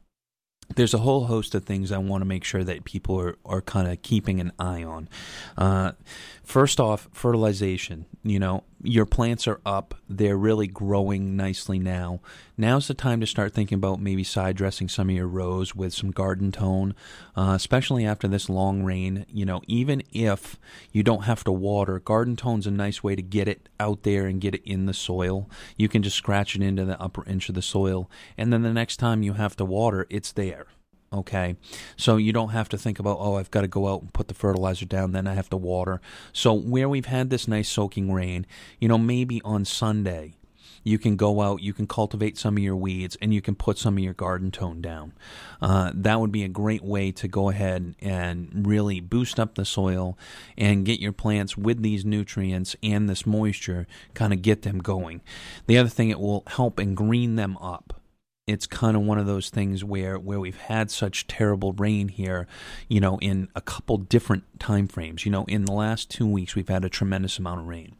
there's 0.76 0.94
a 0.94 0.98
whole 0.98 1.26
host 1.26 1.54
of 1.54 1.64
things 1.64 1.90
I 1.90 1.98
want 1.98 2.20
to 2.22 2.26
make 2.26 2.44
sure 2.44 2.62
that 2.62 2.84
people 2.84 3.20
are, 3.20 3.36
are 3.44 3.60
kind 3.60 3.88
of 3.88 4.02
keeping 4.02 4.40
an 4.40 4.52
eye 4.58 4.84
on. 4.84 5.08
Uh, 5.56 5.92
first 6.48 6.80
off, 6.80 7.10
fertilization. 7.12 8.06
You 8.24 8.38
know, 8.38 8.64
your 8.82 9.04
plants 9.04 9.46
are 9.46 9.60
up, 9.66 9.94
they're 10.08 10.36
really 10.36 10.66
growing 10.66 11.36
nicely 11.36 11.78
now. 11.78 12.20
Now's 12.56 12.88
the 12.88 12.94
time 12.94 13.20
to 13.20 13.26
start 13.26 13.52
thinking 13.52 13.76
about 13.76 14.00
maybe 14.00 14.24
side 14.24 14.56
dressing 14.56 14.88
some 14.88 15.10
of 15.10 15.14
your 15.14 15.26
rows 15.26 15.74
with 15.74 15.92
some 15.92 16.10
garden 16.10 16.50
tone, 16.50 16.94
uh, 17.36 17.52
especially 17.54 18.06
after 18.06 18.26
this 18.26 18.48
long 18.48 18.82
rain. 18.82 19.26
You 19.28 19.44
know, 19.44 19.60
even 19.66 20.02
if 20.10 20.58
you 20.90 21.02
don't 21.02 21.24
have 21.24 21.44
to 21.44 21.52
water, 21.52 22.00
garden 22.00 22.34
tone's 22.34 22.66
a 22.66 22.70
nice 22.70 23.02
way 23.02 23.14
to 23.14 23.22
get 23.22 23.46
it 23.46 23.68
out 23.78 24.02
there 24.02 24.24
and 24.24 24.40
get 24.40 24.54
it 24.54 24.62
in 24.64 24.86
the 24.86 24.94
soil. 24.94 25.50
You 25.76 25.90
can 25.90 26.02
just 26.02 26.16
scratch 26.16 26.56
it 26.56 26.62
into 26.62 26.86
the 26.86 27.00
upper 27.00 27.28
inch 27.28 27.50
of 27.50 27.56
the 27.56 27.62
soil, 27.62 28.10
and 28.38 28.50
then 28.52 28.62
the 28.62 28.72
next 28.72 28.96
time 28.96 29.22
you 29.22 29.34
have 29.34 29.54
to 29.56 29.66
water, 29.66 30.06
it's 30.08 30.32
there 30.32 30.66
okay. 31.12 31.56
So 31.96 32.16
you 32.16 32.32
don't 32.32 32.50
have 32.50 32.68
to 32.70 32.78
think 32.78 32.98
about 32.98 33.18
oh 33.20 33.36
i've 33.36 33.50
got 33.50 33.62
to 33.62 33.68
go 33.68 33.88
out 33.88 34.02
and 34.02 34.12
put 34.12 34.28
the 34.28 34.34
fertilizer 34.34 34.86
down 34.86 35.12
then 35.12 35.26
i 35.26 35.34
have 35.34 35.50
to 35.50 35.56
water. 35.56 36.00
So 36.32 36.52
where 36.52 36.88
we've 36.88 37.06
had 37.06 37.30
this 37.30 37.48
nice 37.48 37.68
soaking 37.68 38.12
rain 38.12 38.46
you 38.80 38.88
know 38.88 38.98
maybe 38.98 39.40
on 39.44 39.64
sunday 39.64 40.34
you 40.88 40.98
can 40.98 41.16
go 41.16 41.40
out 41.42 41.62
you 41.62 41.72
can 41.72 41.86
cultivate 41.86 42.38
some 42.38 42.56
of 42.56 42.62
your 42.62 42.76
weeds 42.76 43.16
and 43.20 43.32
you 43.34 43.40
can 43.40 43.54
put 43.54 43.78
some 43.78 43.98
of 43.98 44.02
your 44.02 44.14
garden 44.14 44.50
tone 44.50 44.80
down. 44.80 45.12
Uh, 45.60 45.92
that 45.94 46.20
would 46.20 46.32
be 46.32 46.44
a 46.44 46.48
great 46.48 46.82
way 46.82 47.10
to 47.12 47.28
go 47.28 47.50
ahead 47.50 47.94
and 48.00 48.66
really 48.66 49.00
boost 49.00 49.38
up 49.38 49.54
the 49.54 49.64
soil 49.64 50.16
and 50.56 50.86
get 50.86 51.00
your 51.00 51.12
plants 51.12 51.56
with 51.56 51.82
these 51.82 52.04
nutrients 52.04 52.76
and 52.82 53.08
this 53.08 53.26
moisture 53.26 53.86
kind 54.14 54.32
of 54.32 54.42
get 54.42 54.62
them 54.62 54.78
going. 54.78 55.20
The 55.66 55.78
other 55.78 55.88
thing 55.88 56.10
it 56.10 56.20
will 56.20 56.44
help 56.46 56.78
and 56.78 56.96
green 56.96 57.36
them 57.36 57.56
up 57.58 57.97
it's 58.48 58.66
kind 58.66 58.96
of 58.96 59.02
one 59.02 59.18
of 59.18 59.26
those 59.26 59.50
things 59.50 59.84
where 59.84 60.18
where 60.18 60.40
we've 60.40 60.58
had 60.58 60.90
such 60.90 61.26
terrible 61.26 61.74
rain 61.74 62.08
here, 62.08 62.46
you 62.88 62.98
know, 62.98 63.18
in 63.18 63.48
a 63.54 63.60
couple 63.60 63.98
different 63.98 64.44
time 64.58 64.88
frames. 64.88 65.26
You 65.26 65.30
know, 65.30 65.44
in 65.44 65.66
the 65.66 65.72
last 65.72 66.10
two 66.10 66.26
weeks 66.26 66.54
we've 66.54 66.68
had 66.68 66.84
a 66.84 66.88
tremendous 66.88 67.38
amount 67.38 67.60
of 67.60 67.66
rain. 67.66 67.94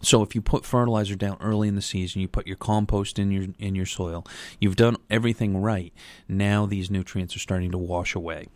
So 0.00 0.22
if 0.22 0.34
you 0.34 0.40
put 0.40 0.64
fertilizer 0.64 1.16
down 1.16 1.36
early 1.40 1.68
in 1.68 1.74
the 1.74 1.82
season, 1.82 2.22
you 2.22 2.28
put 2.28 2.46
your 2.46 2.56
compost 2.56 3.18
in 3.18 3.32
your 3.32 3.46
in 3.58 3.74
your 3.74 3.86
soil, 3.86 4.24
you've 4.60 4.76
done 4.76 4.96
everything 5.10 5.60
right. 5.60 5.92
Now 6.28 6.64
these 6.64 6.90
nutrients 6.90 7.34
are 7.34 7.40
starting 7.40 7.72
to 7.72 7.78
wash 7.78 8.14
away. 8.14 8.48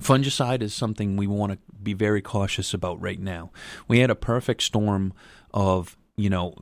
Fungicide 0.00 0.62
is 0.62 0.74
something 0.74 1.16
we 1.16 1.26
want 1.26 1.52
to 1.52 1.58
be 1.82 1.94
very 1.94 2.20
cautious 2.20 2.74
about 2.74 3.00
right 3.00 3.20
now. 3.20 3.50
We 3.86 4.00
had 4.00 4.10
a 4.10 4.16
perfect 4.16 4.62
storm 4.62 5.14
of 5.54 5.96
you 6.16 6.28
know, 6.28 6.54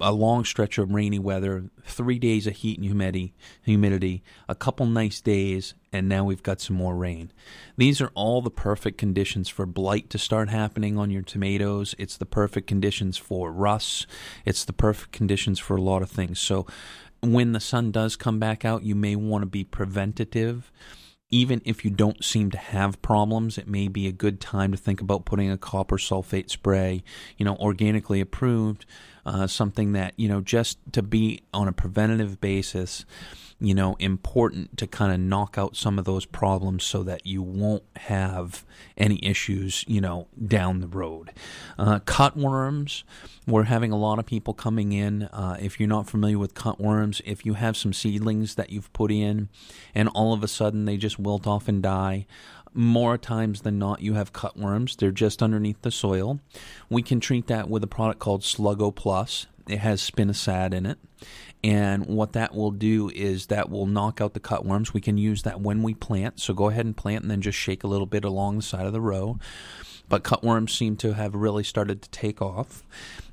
a 0.00 0.12
long 0.12 0.44
stretch 0.44 0.78
of 0.78 0.92
rainy 0.92 1.18
weather, 1.18 1.70
three 1.84 2.18
days 2.18 2.46
of 2.46 2.56
heat 2.56 2.76
and 2.76 2.84
humidity, 2.84 3.34
humidity, 3.62 4.22
a 4.48 4.54
couple 4.54 4.84
nice 4.84 5.20
days, 5.20 5.74
and 5.92 6.08
now 6.08 6.24
we've 6.24 6.42
got 6.42 6.60
some 6.60 6.74
more 6.74 6.96
rain. 6.96 7.30
These 7.76 8.00
are 8.00 8.10
all 8.14 8.42
the 8.42 8.50
perfect 8.50 8.98
conditions 8.98 9.48
for 9.48 9.64
blight 9.64 10.10
to 10.10 10.18
start 10.18 10.48
happening 10.48 10.98
on 10.98 11.10
your 11.10 11.22
tomatoes. 11.22 11.94
It's 11.98 12.16
the 12.16 12.26
perfect 12.26 12.66
conditions 12.66 13.16
for 13.16 13.52
rust. 13.52 14.06
It's 14.44 14.64
the 14.64 14.72
perfect 14.72 15.12
conditions 15.12 15.60
for 15.60 15.76
a 15.76 15.82
lot 15.82 16.02
of 16.02 16.10
things. 16.10 16.40
So 16.40 16.66
when 17.22 17.52
the 17.52 17.60
sun 17.60 17.92
does 17.92 18.16
come 18.16 18.40
back 18.40 18.64
out, 18.64 18.82
you 18.82 18.96
may 18.96 19.14
want 19.14 19.42
to 19.42 19.46
be 19.46 19.62
preventative 19.62 20.72
even 21.30 21.60
if 21.64 21.84
you 21.84 21.90
don't 21.90 22.24
seem 22.24 22.50
to 22.50 22.58
have 22.58 23.02
problems, 23.02 23.58
it 23.58 23.66
may 23.66 23.88
be 23.88 24.06
a 24.06 24.12
good 24.12 24.40
time 24.40 24.70
to 24.70 24.78
think 24.78 25.00
about 25.00 25.24
putting 25.24 25.50
a 25.50 25.58
copper 25.58 25.96
sulfate 25.96 26.50
spray, 26.50 27.02
you 27.36 27.44
know, 27.44 27.56
organically 27.56 28.20
approved, 28.20 28.86
uh, 29.24 29.46
something 29.46 29.92
that, 29.92 30.14
you 30.16 30.28
know, 30.28 30.40
just 30.40 30.78
to 30.92 31.02
be 31.02 31.42
on 31.52 31.66
a 31.66 31.72
preventative 31.72 32.40
basis 32.40 33.04
you 33.58 33.74
know, 33.74 33.96
important 33.98 34.76
to 34.76 34.86
kind 34.86 35.12
of 35.12 35.18
knock 35.18 35.56
out 35.56 35.76
some 35.76 35.98
of 35.98 36.04
those 36.04 36.26
problems 36.26 36.84
so 36.84 37.02
that 37.02 37.26
you 37.26 37.40
won't 37.40 37.84
have 37.96 38.66
any 38.98 39.18
issues, 39.24 39.82
you 39.88 40.00
know, 40.00 40.28
down 40.46 40.80
the 40.80 40.86
road. 40.86 41.32
Uh, 41.78 42.00
cutworms, 42.00 43.02
we're 43.46 43.64
having 43.64 43.92
a 43.92 43.96
lot 43.96 44.18
of 44.18 44.26
people 44.26 44.52
coming 44.52 44.92
in. 44.92 45.22
Uh, 45.24 45.56
if 45.60 45.80
you're 45.80 45.88
not 45.88 46.06
familiar 46.06 46.38
with 46.38 46.54
cutworms, 46.54 47.22
if 47.24 47.46
you 47.46 47.54
have 47.54 47.76
some 47.76 47.94
seedlings 47.94 48.56
that 48.56 48.70
you've 48.70 48.92
put 48.92 49.10
in 49.10 49.48
and 49.94 50.08
all 50.10 50.34
of 50.34 50.42
a 50.42 50.48
sudden 50.48 50.84
they 50.84 50.98
just 50.98 51.18
wilt 51.18 51.46
off 51.46 51.66
and 51.66 51.82
die, 51.82 52.26
more 52.74 53.16
times 53.16 53.62
than 53.62 53.78
not, 53.78 54.02
you 54.02 54.14
have 54.14 54.34
cutworms. 54.34 54.96
They're 54.96 55.10
just 55.10 55.42
underneath 55.42 55.80
the 55.80 55.90
soil. 55.90 56.40
We 56.90 57.00
can 57.02 57.20
treat 57.20 57.46
that 57.46 57.70
with 57.70 57.82
a 57.82 57.86
product 57.86 58.18
called 58.18 58.42
Sluggo 58.42 58.94
Plus. 58.94 59.46
It 59.68 59.78
has 59.78 60.00
spinosad 60.00 60.72
in 60.72 60.86
it. 60.86 60.98
And 61.64 62.06
what 62.06 62.34
that 62.34 62.54
will 62.54 62.70
do 62.70 63.10
is 63.14 63.46
that 63.46 63.70
will 63.70 63.86
knock 63.86 64.20
out 64.20 64.34
the 64.34 64.40
cutworms. 64.40 64.92
We 64.92 65.00
can 65.00 65.18
use 65.18 65.42
that 65.42 65.60
when 65.60 65.82
we 65.82 65.94
plant. 65.94 66.40
So 66.40 66.54
go 66.54 66.68
ahead 66.68 66.86
and 66.86 66.96
plant 66.96 67.22
and 67.22 67.30
then 67.30 67.40
just 67.40 67.58
shake 67.58 67.82
a 67.82 67.88
little 67.88 68.06
bit 68.06 68.24
along 68.24 68.56
the 68.56 68.62
side 68.62 68.86
of 68.86 68.92
the 68.92 69.00
row. 69.00 69.38
But 70.08 70.22
cutworms 70.22 70.70
seem 70.70 70.96
to 70.98 71.14
have 71.14 71.34
really 71.34 71.64
started 71.64 72.02
to 72.02 72.10
take 72.10 72.40
off. 72.40 72.84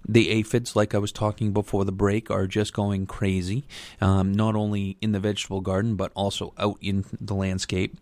The 0.07 0.31
aphids, 0.31 0.75
like 0.75 0.95
I 0.95 0.97
was 0.97 1.11
talking 1.11 1.53
before 1.53 1.85
the 1.85 1.91
break, 1.91 2.31
are 2.31 2.47
just 2.47 2.73
going 2.73 3.05
crazy, 3.05 3.65
um, 4.01 4.31
not 4.31 4.55
only 4.55 4.97
in 4.99 5.11
the 5.11 5.19
vegetable 5.19 5.61
garden, 5.61 5.95
but 5.95 6.11
also 6.15 6.53
out 6.57 6.77
in 6.81 7.05
the 7.21 7.35
landscape 7.35 7.97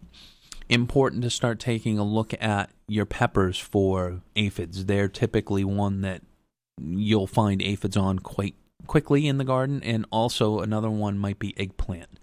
important 0.69 1.21
to 1.21 1.29
start 1.29 1.59
taking 1.59 1.99
a 1.99 2.03
look 2.03 2.33
at 2.41 2.69
your 2.87 3.05
peppers 3.05 3.59
for 3.59 4.21
aphids. 4.37 4.85
They're 4.85 5.09
typically 5.09 5.65
one 5.65 5.99
that 6.01 6.21
you'll 6.83 7.27
find 7.27 7.61
aphids 7.61 7.97
on 7.97 8.19
quite 8.19 8.55
quickly 8.87 9.27
in 9.27 9.37
the 9.37 9.43
garden, 9.43 9.81
and 9.83 10.05
also 10.11 10.59
another 10.59 10.89
one 10.89 11.17
might 11.17 11.39
be 11.39 11.57
eggplant. 11.57 12.19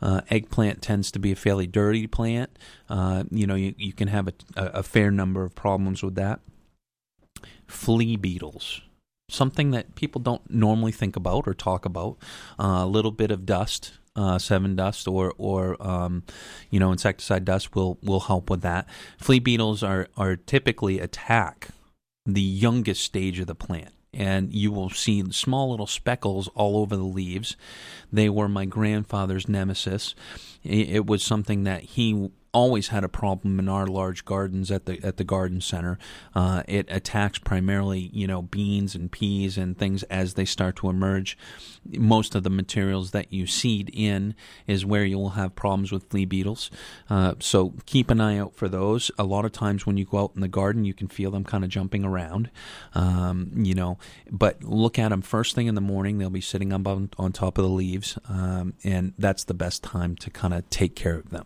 Uh, 0.00 0.20
eggplant 0.30 0.82
tends 0.82 1.10
to 1.10 1.18
be 1.18 1.32
a 1.32 1.36
fairly 1.36 1.66
dirty 1.66 2.06
plant. 2.06 2.58
Uh, 2.88 3.24
you 3.30 3.46
know, 3.46 3.54
you, 3.54 3.74
you 3.78 3.92
can 3.92 4.08
have 4.08 4.28
a, 4.28 4.32
a, 4.56 4.82
fair 4.82 5.10
number 5.10 5.42
of 5.42 5.54
problems 5.54 6.02
with 6.02 6.14
that. 6.16 6.40
Flea 7.66 8.16
beetles, 8.16 8.82
something 9.30 9.70
that 9.70 9.94
people 9.94 10.20
don't 10.20 10.48
normally 10.50 10.92
think 10.92 11.16
about 11.16 11.46
or 11.46 11.54
talk 11.54 11.84
about. 11.84 12.16
Uh, 12.58 12.80
a 12.82 12.86
little 12.86 13.10
bit 13.10 13.30
of 13.30 13.46
dust, 13.46 13.92
uh, 14.14 14.36
Sevin 14.36 14.76
dust, 14.76 15.08
or 15.08 15.32
or 15.38 15.76
um, 15.84 16.22
you 16.70 16.78
know, 16.78 16.92
insecticide 16.92 17.44
dust 17.44 17.74
will 17.74 17.98
will 18.02 18.20
help 18.20 18.50
with 18.50 18.60
that. 18.62 18.86
Flea 19.18 19.38
beetles 19.38 19.82
are 19.82 20.08
are 20.16 20.36
typically 20.36 21.00
attack 21.00 21.68
the 22.24 22.42
youngest 22.42 23.02
stage 23.02 23.38
of 23.40 23.46
the 23.46 23.54
plant 23.54 23.95
and 24.16 24.52
you 24.52 24.72
will 24.72 24.90
see 24.90 25.30
small 25.30 25.70
little 25.70 25.86
speckles 25.86 26.48
all 26.54 26.78
over 26.78 26.96
the 26.96 27.02
leaves. 27.02 27.56
They 28.12 28.28
were 28.28 28.48
my 28.48 28.64
grandfather's 28.64 29.48
nemesis. 29.48 30.14
It 30.64 31.06
was 31.06 31.22
something 31.22 31.64
that 31.64 31.82
he 31.82 32.30
always 32.56 32.88
had 32.88 33.04
a 33.04 33.08
problem 33.08 33.58
in 33.58 33.68
our 33.68 33.86
large 33.86 34.24
gardens 34.24 34.70
at 34.70 34.86
the 34.86 34.98
at 35.04 35.18
the 35.18 35.24
garden 35.24 35.60
center. 35.60 35.98
Uh, 36.34 36.62
it 36.66 36.86
attacks 36.88 37.38
primarily, 37.38 38.08
you 38.14 38.26
know, 38.26 38.40
beans 38.40 38.94
and 38.94 39.12
peas 39.12 39.58
and 39.58 39.76
things 39.76 40.02
as 40.04 40.34
they 40.34 40.46
start 40.46 40.74
to 40.74 40.88
emerge. 40.88 41.36
Most 41.98 42.34
of 42.34 42.44
the 42.44 42.50
materials 42.50 43.10
that 43.10 43.30
you 43.30 43.46
seed 43.46 43.90
in 43.92 44.34
is 44.66 44.86
where 44.86 45.04
you 45.04 45.18
will 45.18 45.36
have 45.40 45.54
problems 45.54 45.92
with 45.92 46.08
flea 46.08 46.24
beetles. 46.24 46.70
Uh, 47.10 47.34
so 47.40 47.74
keep 47.84 48.10
an 48.10 48.22
eye 48.22 48.38
out 48.38 48.56
for 48.56 48.70
those. 48.70 49.10
A 49.18 49.24
lot 49.24 49.44
of 49.44 49.52
times 49.52 49.84
when 49.84 49.98
you 49.98 50.06
go 50.06 50.20
out 50.20 50.32
in 50.34 50.40
the 50.40 50.48
garden, 50.48 50.86
you 50.86 50.94
can 50.94 51.08
feel 51.08 51.30
them 51.30 51.44
kind 51.44 51.62
of 51.62 51.68
jumping 51.68 52.06
around. 52.06 52.50
Um, 52.94 53.50
you 53.54 53.74
know, 53.74 53.98
but 54.30 54.64
look 54.64 54.98
at 54.98 55.10
them 55.10 55.20
first 55.20 55.54
thing 55.54 55.66
in 55.66 55.74
the 55.74 55.82
morning. 55.82 56.16
They'll 56.16 56.30
be 56.30 56.40
sitting 56.40 56.72
up 56.72 56.86
on, 56.86 57.10
on 57.18 57.32
top 57.32 57.58
of 57.58 57.64
the 57.64 57.70
leaves, 57.70 58.18
um, 58.30 58.72
and 58.82 59.12
that's 59.18 59.44
the 59.44 59.54
best 59.54 59.82
time 59.82 60.16
to 60.16 60.30
kind 60.30 60.54
of 60.54 60.68
take 60.70 60.96
care 60.96 61.16
of 61.16 61.28
them. 61.28 61.44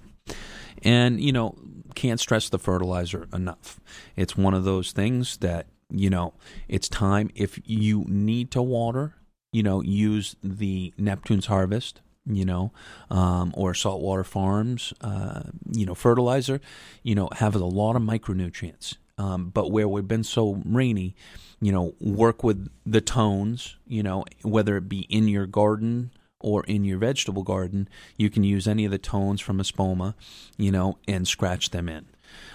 And, 0.82 1.20
you 1.20 1.32
know, 1.32 1.56
can't 1.94 2.20
stress 2.20 2.48
the 2.48 2.58
fertilizer 2.58 3.28
enough. 3.32 3.80
It's 4.16 4.36
one 4.36 4.54
of 4.54 4.64
those 4.64 4.92
things 4.92 5.36
that, 5.38 5.66
you 5.90 6.10
know, 6.10 6.34
it's 6.68 6.88
time. 6.88 7.30
If 7.34 7.58
you 7.64 8.04
need 8.08 8.50
to 8.52 8.62
water, 8.62 9.14
you 9.52 9.62
know, 9.62 9.82
use 9.82 10.36
the 10.42 10.94
Neptune's 10.96 11.46
Harvest, 11.46 12.00
you 12.26 12.44
know, 12.44 12.72
um, 13.10 13.52
or 13.56 13.74
saltwater 13.74 14.24
farms, 14.24 14.92
uh, 15.00 15.42
you 15.72 15.86
know, 15.86 15.94
fertilizer, 15.94 16.60
you 17.02 17.14
know, 17.14 17.28
have 17.36 17.54
a 17.54 17.58
lot 17.58 17.96
of 17.96 18.02
micronutrients. 18.02 18.96
Um, 19.18 19.50
but 19.50 19.70
where 19.70 19.88
we've 19.88 20.08
been 20.08 20.24
so 20.24 20.62
rainy, 20.64 21.14
you 21.60 21.72
know, 21.72 21.94
work 22.00 22.42
with 22.42 22.70
the 22.86 23.02
tones, 23.02 23.76
you 23.86 24.02
know, 24.02 24.24
whether 24.42 24.78
it 24.78 24.88
be 24.88 25.00
in 25.10 25.28
your 25.28 25.46
garden 25.46 26.10
or 26.40 26.64
in 26.64 26.84
your 26.84 26.98
vegetable 26.98 27.42
garden, 27.42 27.88
you 28.16 28.30
can 28.30 28.42
use 28.42 28.66
any 28.66 28.84
of 28.84 28.90
the 28.90 28.98
tones 28.98 29.40
from 29.40 29.58
Espoma, 29.58 30.14
you 30.56 30.70
know, 30.70 30.98
and 31.06 31.28
scratch 31.28 31.70
them 31.70 31.88
in. 31.88 32.06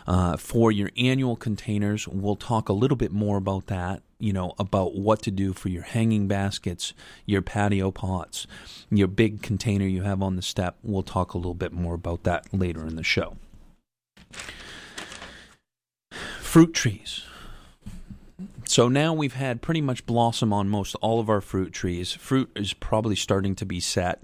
Uh, 0.08 0.38
for 0.38 0.71
your 0.71 0.89
annual 0.98 1.36
containers, 1.36 2.08
we'll 2.08 2.36
talk 2.36 2.69
a 2.69 2.74
little 2.74 2.98
bit 2.98 3.12
more 3.12 3.38
about 3.38 3.67
that, 3.67 4.02
you 4.19 4.32
know, 4.32 4.54
about 4.58 4.95
what 4.95 5.21
to 5.21 5.32
do 5.32 5.54
for 5.54 5.69
your 5.69 5.84
hanging 5.84 6.28
baskets, 6.28 6.93
your 7.26 7.41
patio 7.41 7.91
pots, 7.91 8.48
your 8.89 9.08
big 9.08 9.41
container 9.41 9.86
you 9.86 10.04
have 10.04 10.21
on 10.21 10.36
the 10.36 10.41
step. 10.41 10.78
We'll 10.84 11.04
talk 11.04 11.34
a 11.34 11.38
little 11.38 11.54
bit 11.54 11.74
more 11.74 11.93
about 11.93 12.24
that 12.24 12.48
later 12.54 12.86
in 12.86 12.95
the 12.95 13.04
show. 13.04 13.38
Fruit 16.39 16.74
trees. 16.74 17.24
So 18.67 18.89
now 18.89 19.13
we've 19.13 19.34
had 19.34 19.62
pretty 19.62 19.82
much 19.82 20.06
blossom 20.06 20.51
on 20.51 20.69
most 20.69 20.95
all 20.95 21.19
of 21.19 21.30
our 21.30 21.41
fruit 21.41 21.71
trees. 21.71 22.13
Fruit 22.13 22.49
is 22.56 22.73
probably 22.73 23.15
starting 23.15 23.56
to 23.56 23.65
be 23.65 23.80
set, 23.80 24.23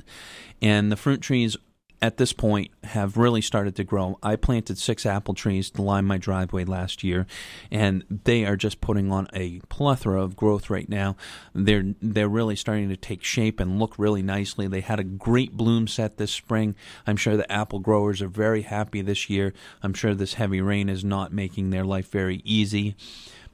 and 0.62 0.92
the 0.92 0.98
fruit 0.98 1.22
trees 1.22 1.58
at 2.02 2.18
this 2.18 2.34
point 2.34 2.72
have 2.84 3.16
really 3.16 3.42
started 3.42 3.76
to 3.76 3.84
grow. 3.84 4.18
I 4.24 4.36
planted 4.36 4.80
six 4.80 5.06
apple 5.06 5.36
trees 5.36 5.70
to 5.72 5.84
line 5.84 6.06
my 6.06 6.18
driveway 6.18 6.66
last 6.66 7.04
year, 7.04 7.28
and 7.70 8.04
they 8.10 8.44
are 8.44 8.56
just 8.56 8.82
putting 8.82 9.12
on 9.12 9.28
a 9.34 9.60
plethora 9.70 10.22
of 10.22 10.36
growth 10.36 10.72
right 10.72 10.90
now. 10.90 11.16
They're 11.54 11.94
they're 12.02 12.28
really 12.28 12.56
starting 12.56 12.90
to 12.90 12.98
take 12.98 13.24
shape 13.24 13.60
and 13.60 13.80
look 13.80 14.00
really 14.00 14.24
nicely. 14.24 14.68
They 14.68 14.82
had 14.82 15.00
a 15.00 15.04
great 15.04 15.56
bloom 15.56 15.88
set 15.88 16.18
this 16.18 16.32
spring. 16.32 16.76
I'm 17.06 17.18
sure 17.18 17.38
the 17.38 17.52
apple 17.52 17.80
growers 17.80 18.22
are 18.22 18.28
very 18.28 18.64
happy 18.64 19.02
this 19.02 19.30
year. 19.30 19.54
I'm 19.84 19.94
sure 19.94 20.16
this 20.16 20.34
heavy 20.34 20.62
rain 20.62 20.90
is 20.90 21.06
not 21.06 21.32
making 21.32 21.70
their 21.70 21.86
life 21.86 22.10
very 22.10 22.42
easy. 22.44 22.96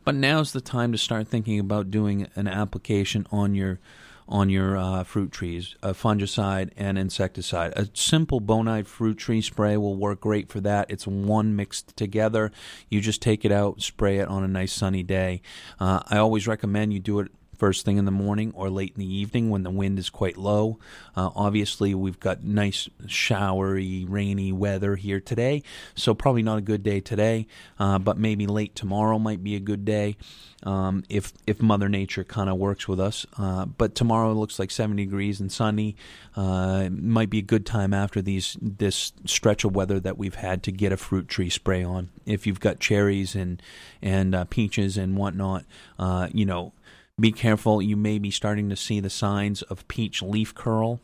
But 0.08 0.16
now's 0.16 0.54
the 0.54 0.62
time 0.62 0.94
to 0.94 0.98
start 0.98 1.28
thinking 1.28 1.60
about 1.60 1.92
doing 1.92 2.28
an 2.38 2.48
application 2.48 3.28
on 3.30 3.56
your 3.56 3.82
on 4.30 4.50
your 4.50 4.78
uh, 4.78 5.04
fruit 5.04 5.34
trees, 5.34 5.76
a 5.84 5.94
fungicide 5.94 6.70
and 6.78 6.98
insecticide. 6.98 7.74
A 7.76 7.90
simple 7.94 8.40
bonide 8.40 8.88
fruit 8.88 9.18
tree 9.18 9.42
spray 9.42 9.76
will 9.76 9.98
work 9.98 10.22
great 10.22 10.48
for 10.48 10.62
that. 10.62 10.90
It's 10.90 11.06
one 11.06 11.58
mixed 11.58 11.98
together. 11.98 12.54
You 12.90 13.02
just 13.02 13.22
take 13.22 13.44
it 13.44 13.52
out, 13.52 13.82
spray 13.82 14.20
it 14.20 14.30
on 14.30 14.46
a 14.46 14.48
nice 14.48 14.72
sunny 14.72 15.04
day. 15.04 15.42
Uh, 15.78 16.00
I 16.08 16.20
always 16.20 16.48
recommend 16.48 16.94
you 16.94 17.02
do 17.02 17.20
it 17.20 17.30
first 17.58 17.86
thing 17.86 17.98
in 17.98 18.06
the 18.06 18.12
morning 18.12 18.54
or 18.56 18.70
late 18.70 18.94
in 18.96 19.00
the 19.00 19.14
evening 19.14 19.50
when 19.50 19.64
the 19.64 19.70
wind 19.70 20.00
is 20.00 20.10
quite 20.10 20.38
low. 20.38 20.80
Uh, 21.16 21.30
obviously, 21.36 21.94
we've 21.94 22.20
got 22.20 22.44
nice 22.44 22.90
showery, 23.08 24.06
rainy 24.08 24.52
weather 24.52 24.96
here 24.96 25.20
today, 25.20 25.64
so 25.96 26.14
probably 26.14 26.44
not 26.44 26.58
a 26.58 26.62
good 26.62 26.84
day 26.84 27.00
today, 27.00 27.48
uh, 27.80 28.00
but 28.00 28.18
maybe 28.18 28.48
late 28.48 28.76
tomorrow 28.76 29.20
might 29.20 29.44
be 29.44 29.56
a 29.56 29.60
good 29.60 29.86
day 29.86 30.16
um, 30.64 31.04
if 31.10 31.34
if 31.46 31.62
Mother 31.62 31.90
Nature 31.90 32.24
kind 32.24 32.50
of 32.50 32.58
works 32.58 32.88
with 32.88 33.00
us. 33.00 33.26
Uh, 33.38 33.66
but 33.66 33.96
tomorrow 33.96 34.34
looks 34.34 34.60
like 34.60 34.72
70 34.72 35.06
degrees 35.06 35.40
and 35.40 35.52
sunny. 35.52 35.96
Uh, 36.36 36.90
might 36.92 37.30
be 37.30 37.40
a 37.40 37.44
good 37.44 37.66
time 37.66 37.94
after 37.94 38.22
these 38.22 38.58
this 38.62 39.14
stretch 39.26 39.64
of 39.64 39.76
weather 39.76 40.00
that 40.00 40.18
we've 40.18 40.36
had 40.36 40.64
to 40.64 40.72
get 40.72 40.92
a 40.92 40.98
fruit 40.98 41.28
tree 41.28 41.50
spray 41.50 41.84
on. 41.84 42.10
If 42.26 42.48
you've 42.48 42.60
got 42.60 42.80
cherries 42.80 43.36
and 43.36 43.62
and 44.02 44.34
uh, 44.34 44.46
peaches 44.46 44.98
and 44.98 45.16
whatnot, 45.18 45.66
uh, 46.00 46.30
you 46.34 46.46
know 46.46 46.74
be 47.20 47.32
careful. 47.32 47.82
You 47.82 47.98
may 47.98 48.20
be 48.20 48.32
starting 48.32 48.70
to 48.70 48.76
see 48.76 49.00
the 49.00 49.10
signs 49.10 49.62
of 49.64 49.88
peach 49.88 50.22
leaf 50.22 50.54
curl. 50.54 51.00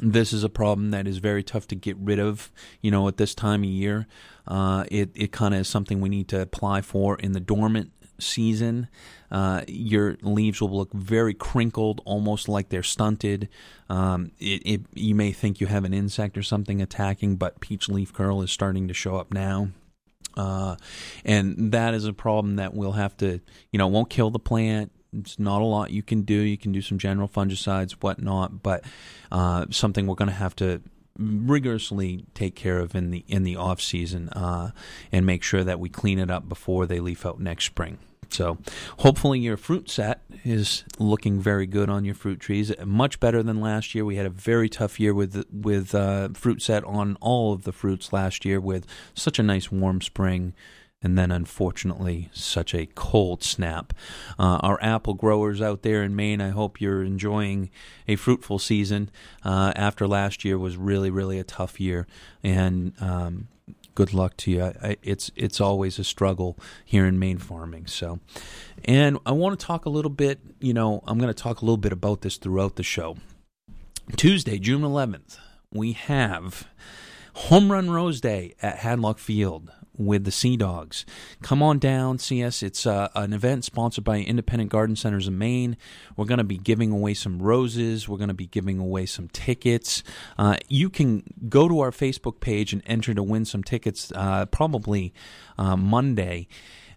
this 0.00 0.32
is 0.32 0.42
a 0.42 0.48
problem 0.48 0.90
that 0.90 1.06
is 1.06 1.18
very 1.18 1.42
tough 1.42 1.68
to 1.68 1.76
get 1.76 1.96
rid 1.98 2.18
of, 2.18 2.50
you 2.80 2.90
know, 2.90 3.06
at 3.08 3.16
this 3.16 3.34
time 3.34 3.62
of 3.62 3.68
year. 3.68 4.06
Uh, 4.46 4.84
it 4.90 5.10
it 5.14 5.32
kind 5.32 5.54
of 5.54 5.60
is 5.60 5.68
something 5.68 6.00
we 6.00 6.08
need 6.08 6.28
to 6.28 6.40
apply 6.40 6.80
for 6.80 7.16
in 7.16 7.32
the 7.32 7.40
dormant 7.40 7.92
season. 8.18 8.88
Uh, 9.30 9.62
your 9.66 10.16
leaves 10.22 10.60
will 10.60 10.70
look 10.70 10.92
very 10.92 11.34
crinkled, 11.34 12.00
almost 12.04 12.48
like 12.48 12.68
they're 12.68 12.82
stunted. 12.82 13.48
Um, 13.88 14.30
it, 14.38 14.62
it, 14.64 14.80
you 14.94 15.14
may 15.14 15.32
think 15.32 15.60
you 15.60 15.66
have 15.66 15.84
an 15.84 15.94
insect 15.94 16.38
or 16.38 16.42
something 16.42 16.80
attacking, 16.80 17.36
but 17.36 17.60
peach 17.60 17.88
leaf 17.88 18.12
curl 18.12 18.42
is 18.42 18.50
starting 18.50 18.88
to 18.88 18.94
show 18.94 19.16
up 19.16 19.32
now. 19.32 19.68
Uh, 20.36 20.76
and 21.24 21.72
that 21.72 21.94
is 21.94 22.04
a 22.04 22.12
problem 22.12 22.56
that 22.56 22.74
we'll 22.74 22.92
have 22.92 23.16
to, 23.18 23.40
you 23.70 23.78
know, 23.78 23.86
won't 23.86 24.10
kill 24.10 24.30
the 24.30 24.38
plant. 24.38 24.90
It's 25.18 25.38
not 25.38 25.62
a 25.62 25.64
lot 25.64 25.90
you 25.90 26.02
can 26.02 26.22
do. 26.22 26.34
You 26.34 26.58
can 26.58 26.72
do 26.72 26.82
some 26.82 26.98
general 26.98 27.28
fungicides, 27.28 27.92
whatnot, 27.92 28.62
but 28.62 28.84
uh, 29.30 29.66
something 29.70 30.06
we're 30.06 30.14
going 30.14 30.28
to 30.28 30.34
have 30.34 30.56
to 30.56 30.82
rigorously 31.18 32.26
take 32.34 32.56
care 32.56 32.80
of 32.80 32.94
in 32.94 33.10
the 33.10 33.24
in 33.28 33.44
the 33.44 33.56
off 33.56 33.80
season 33.80 34.28
uh, 34.30 34.72
and 35.12 35.24
make 35.24 35.42
sure 35.42 35.62
that 35.62 35.78
we 35.78 35.88
clean 35.88 36.18
it 36.18 36.30
up 36.30 36.48
before 36.48 36.86
they 36.86 37.00
leaf 37.00 37.24
out 37.24 37.40
next 37.40 37.66
spring. 37.66 37.98
So, 38.30 38.58
hopefully, 38.98 39.38
your 39.38 39.56
fruit 39.56 39.88
set 39.88 40.22
is 40.44 40.82
looking 40.98 41.40
very 41.40 41.66
good 41.66 41.88
on 41.88 42.04
your 42.04 42.14
fruit 42.14 42.40
trees. 42.40 42.72
Much 42.84 43.20
better 43.20 43.42
than 43.42 43.60
last 43.60 43.94
year. 43.94 44.04
We 44.04 44.16
had 44.16 44.26
a 44.26 44.30
very 44.30 44.68
tough 44.68 44.98
year 44.98 45.14
with 45.14 45.44
with 45.52 45.94
uh, 45.94 46.30
fruit 46.34 46.60
set 46.60 46.82
on 46.84 47.16
all 47.20 47.52
of 47.52 47.62
the 47.62 47.72
fruits 47.72 48.12
last 48.12 48.44
year, 48.44 48.60
with 48.60 48.86
such 49.14 49.38
a 49.38 49.42
nice 49.42 49.70
warm 49.70 50.00
spring 50.00 50.52
and 51.04 51.18
then 51.18 51.30
unfortunately 51.30 52.30
such 52.32 52.74
a 52.74 52.86
cold 52.94 53.44
snap. 53.44 53.92
Uh, 54.38 54.58
our 54.62 54.82
apple 54.82 55.14
growers 55.14 55.60
out 55.60 55.82
there 55.82 56.02
in 56.02 56.16
Maine, 56.16 56.40
I 56.40 56.48
hope 56.48 56.80
you're 56.80 57.04
enjoying 57.04 57.70
a 58.08 58.16
fruitful 58.16 58.58
season. 58.58 59.10
Uh, 59.44 59.72
after 59.76 60.08
last 60.08 60.44
year 60.44 60.58
was 60.58 60.76
really, 60.78 61.10
really 61.10 61.38
a 61.38 61.44
tough 61.44 61.78
year, 61.78 62.06
and 62.42 62.94
um, 63.00 63.48
good 63.94 64.14
luck 64.14 64.36
to 64.38 64.50
you. 64.50 64.62
I, 64.64 64.96
it's 65.02 65.30
it's 65.36 65.60
always 65.60 65.98
a 65.98 66.04
struggle 66.04 66.58
here 66.84 67.04
in 67.04 67.18
Maine 67.18 67.38
farming. 67.38 67.86
So, 67.86 68.18
and 68.86 69.18
I 69.26 69.32
want 69.32 69.58
to 69.58 69.64
talk 69.64 69.84
a 69.84 69.90
little 69.90 70.10
bit. 70.10 70.40
You 70.58 70.72
know, 70.72 71.04
I'm 71.06 71.18
going 71.18 71.32
to 71.32 71.42
talk 71.42 71.60
a 71.60 71.64
little 71.64 71.76
bit 71.76 71.92
about 71.92 72.22
this 72.22 72.38
throughout 72.38 72.76
the 72.76 72.82
show. 72.82 73.18
Tuesday, 74.16 74.58
June 74.58 74.82
11th, 74.82 75.38
we 75.72 75.92
have 75.92 76.68
Home 77.34 77.72
Run 77.72 77.90
Rose 77.90 78.20
Day 78.20 78.54
at 78.60 78.78
Hadlock 78.78 79.18
Field 79.18 79.70
with 79.96 80.24
the 80.24 80.30
Sea 80.30 80.56
Dogs. 80.56 81.04
Come 81.42 81.62
on 81.62 81.78
down, 81.78 82.18
see 82.18 82.42
us. 82.42 82.62
It's 82.62 82.86
uh, 82.86 83.08
an 83.14 83.32
event 83.32 83.64
sponsored 83.64 84.04
by 84.04 84.18
Independent 84.18 84.70
Garden 84.70 84.96
Centers 84.96 85.28
of 85.28 85.34
Maine. 85.34 85.76
We're 86.16 86.24
going 86.24 86.38
to 86.38 86.44
be 86.44 86.58
giving 86.58 86.90
away 86.90 87.14
some 87.14 87.40
roses. 87.40 88.08
We're 88.08 88.18
going 88.18 88.28
to 88.28 88.34
be 88.34 88.46
giving 88.46 88.78
away 88.78 89.06
some 89.06 89.28
tickets. 89.28 90.02
Uh, 90.38 90.56
you 90.68 90.90
can 90.90 91.22
go 91.48 91.68
to 91.68 91.80
our 91.80 91.90
Facebook 91.90 92.40
page 92.40 92.72
and 92.72 92.82
enter 92.86 93.14
to 93.14 93.22
win 93.22 93.44
some 93.44 93.62
tickets 93.62 94.12
uh, 94.14 94.46
probably 94.46 95.12
uh, 95.58 95.76
Monday. 95.76 96.48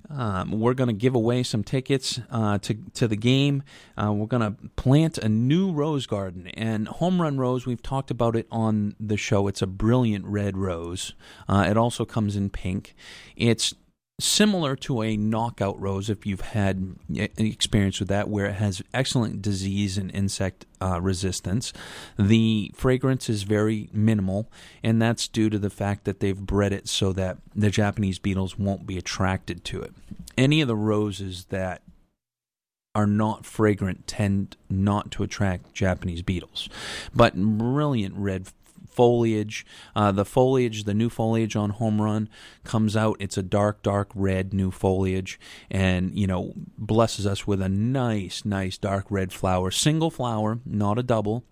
Um, 0.09 0.59
we're 0.59 0.73
going 0.73 0.87
to 0.87 0.93
give 0.93 1.15
away 1.15 1.43
some 1.43 1.63
tickets 1.63 2.19
uh, 2.31 2.57
to 2.59 2.75
to 2.93 3.07
the 3.07 3.15
game. 3.15 3.63
Uh, 3.97 4.13
we're 4.13 4.27
going 4.27 4.41
to 4.41 4.69
plant 4.75 5.17
a 5.17 5.29
new 5.29 5.71
rose 5.71 6.05
garden 6.07 6.47
and 6.47 6.87
home 6.87 7.21
run 7.21 7.37
rose. 7.37 7.65
We've 7.65 7.81
talked 7.81 8.11
about 8.11 8.35
it 8.35 8.47
on 8.51 8.95
the 8.99 9.17
show. 9.17 9.47
It's 9.47 9.61
a 9.61 9.67
brilliant 9.67 10.25
red 10.25 10.57
rose. 10.57 11.13
Uh, 11.47 11.65
it 11.69 11.77
also 11.77 12.05
comes 12.05 12.35
in 12.35 12.49
pink. 12.49 12.95
It's 13.35 13.73
similar 14.19 14.75
to 14.75 15.03
a 15.03 15.15
knockout 15.15 15.79
rose 15.79 16.09
if 16.09 16.25
you've 16.25 16.41
had 16.41 16.95
experience 17.37 17.99
with 17.99 18.09
that 18.09 18.27
where 18.27 18.47
it 18.47 18.55
has 18.55 18.81
excellent 18.91 19.43
disease 19.43 19.95
and 19.95 20.09
insect 20.11 20.65
uh, 20.81 20.99
resistance 20.99 21.71
the 22.17 22.71
fragrance 22.73 23.29
is 23.29 23.43
very 23.43 23.89
minimal 23.93 24.51
and 24.81 24.99
that's 24.99 25.27
due 25.27 25.51
to 25.51 25.59
the 25.59 25.69
fact 25.69 26.03
that 26.03 26.19
they've 26.19 26.39
bred 26.39 26.73
it 26.73 26.87
so 26.87 27.13
that 27.13 27.37
the 27.55 27.69
japanese 27.69 28.17
beetles 28.17 28.57
won't 28.57 28.87
be 28.87 28.97
attracted 28.97 29.63
to 29.63 29.83
it 29.83 29.93
any 30.35 30.61
of 30.61 30.67
the 30.67 30.75
roses 30.75 31.45
that 31.45 31.83
are 32.97 33.05
not 33.05 33.45
fragrant 33.45 34.07
tend 34.07 34.57
not 34.71 35.11
to 35.11 35.21
attract 35.21 35.71
Japanese 35.71 36.23
beetles. 36.23 36.67
But 37.13 37.35
brilliant 37.35 38.15
red 38.15 38.47
foliage. 38.87 39.65
Uh, 39.95 40.11
the 40.11 40.25
foliage, 40.25 40.83
the 40.83 40.93
new 40.93 41.09
foliage 41.09 41.55
on 41.55 41.71
Home 41.71 42.01
Run 42.01 42.29
comes 42.63 42.95
out. 42.95 43.17
It's 43.19 43.37
a 43.37 43.43
dark, 43.43 43.83
dark 43.83 44.09
red 44.15 44.53
new 44.53 44.71
foliage, 44.71 45.39
and 45.69 46.17
you 46.17 46.27
know 46.27 46.53
blesses 46.77 47.25
us 47.25 47.45
with 47.45 47.61
a 47.61 47.69
nice, 47.69 48.45
nice 48.45 48.77
dark 48.77 49.05
red 49.09 49.31
flower. 49.33 49.71
Single 49.71 50.11
flower, 50.11 50.59
not 50.65 50.97
a 50.97 51.03
double. 51.03 51.43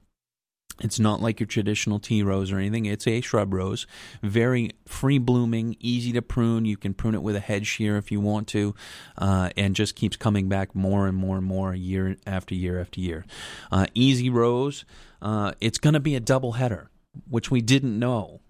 It's 0.81 0.99
not 0.99 1.21
like 1.21 1.39
your 1.39 1.47
traditional 1.47 1.99
tea 1.99 2.21
rose 2.21 2.51
or 2.51 2.57
anything. 2.57 2.85
It's 2.85 3.07
a 3.07 3.21
shrub 3.21 3.53
rose. 3.53 3.87
Very 4.21 4.71
free 4.85 5.17
blooming, 5.17 5.77
easy 5.79 6.11
to 6.13 6.21
prune. 6.21 6.65
You 6.65 6.75
can 6.75 6.93
prune 6.93 7.15
it 7.15 7.21
with 7.21 7.35
a 7.35 7.39
head 7.39 7.65
shear 7.65 7.95
if 7.97 8.11
you 8.11 8.19
want 8.19 8.47
to, 8.49 8.75
uh, 9.17 9.51
and 9.55 9.73
just 9.73 9.95
keeps 9.95 10.17
coming 10.17 10.49
back 10.49 10.75
more 10.75 11.07
and 11.07 11.15
more 11.15 11.37
and 11.37 11.45
more 11.45 11.73
year 11.73 12.17
after 12.27 12.53
year 12.53 12.81
after 12.81 12.99
year. 12.99 13.25
Uh, 13.71 13.85
easy 13.93 14.29
rose. 14.29 14.83
Uh, 15.21 15.53
it's 15.61 15.77
going 15.77 15.93
to 15.93 15.99
be 16.01 16.15
a 16.15 16.19
double 16.19 16.53
header 16.53 16.89
which 17.29 17.51
we 17.51 17.61
didn't 17.61 17.97
know 17.97 18.41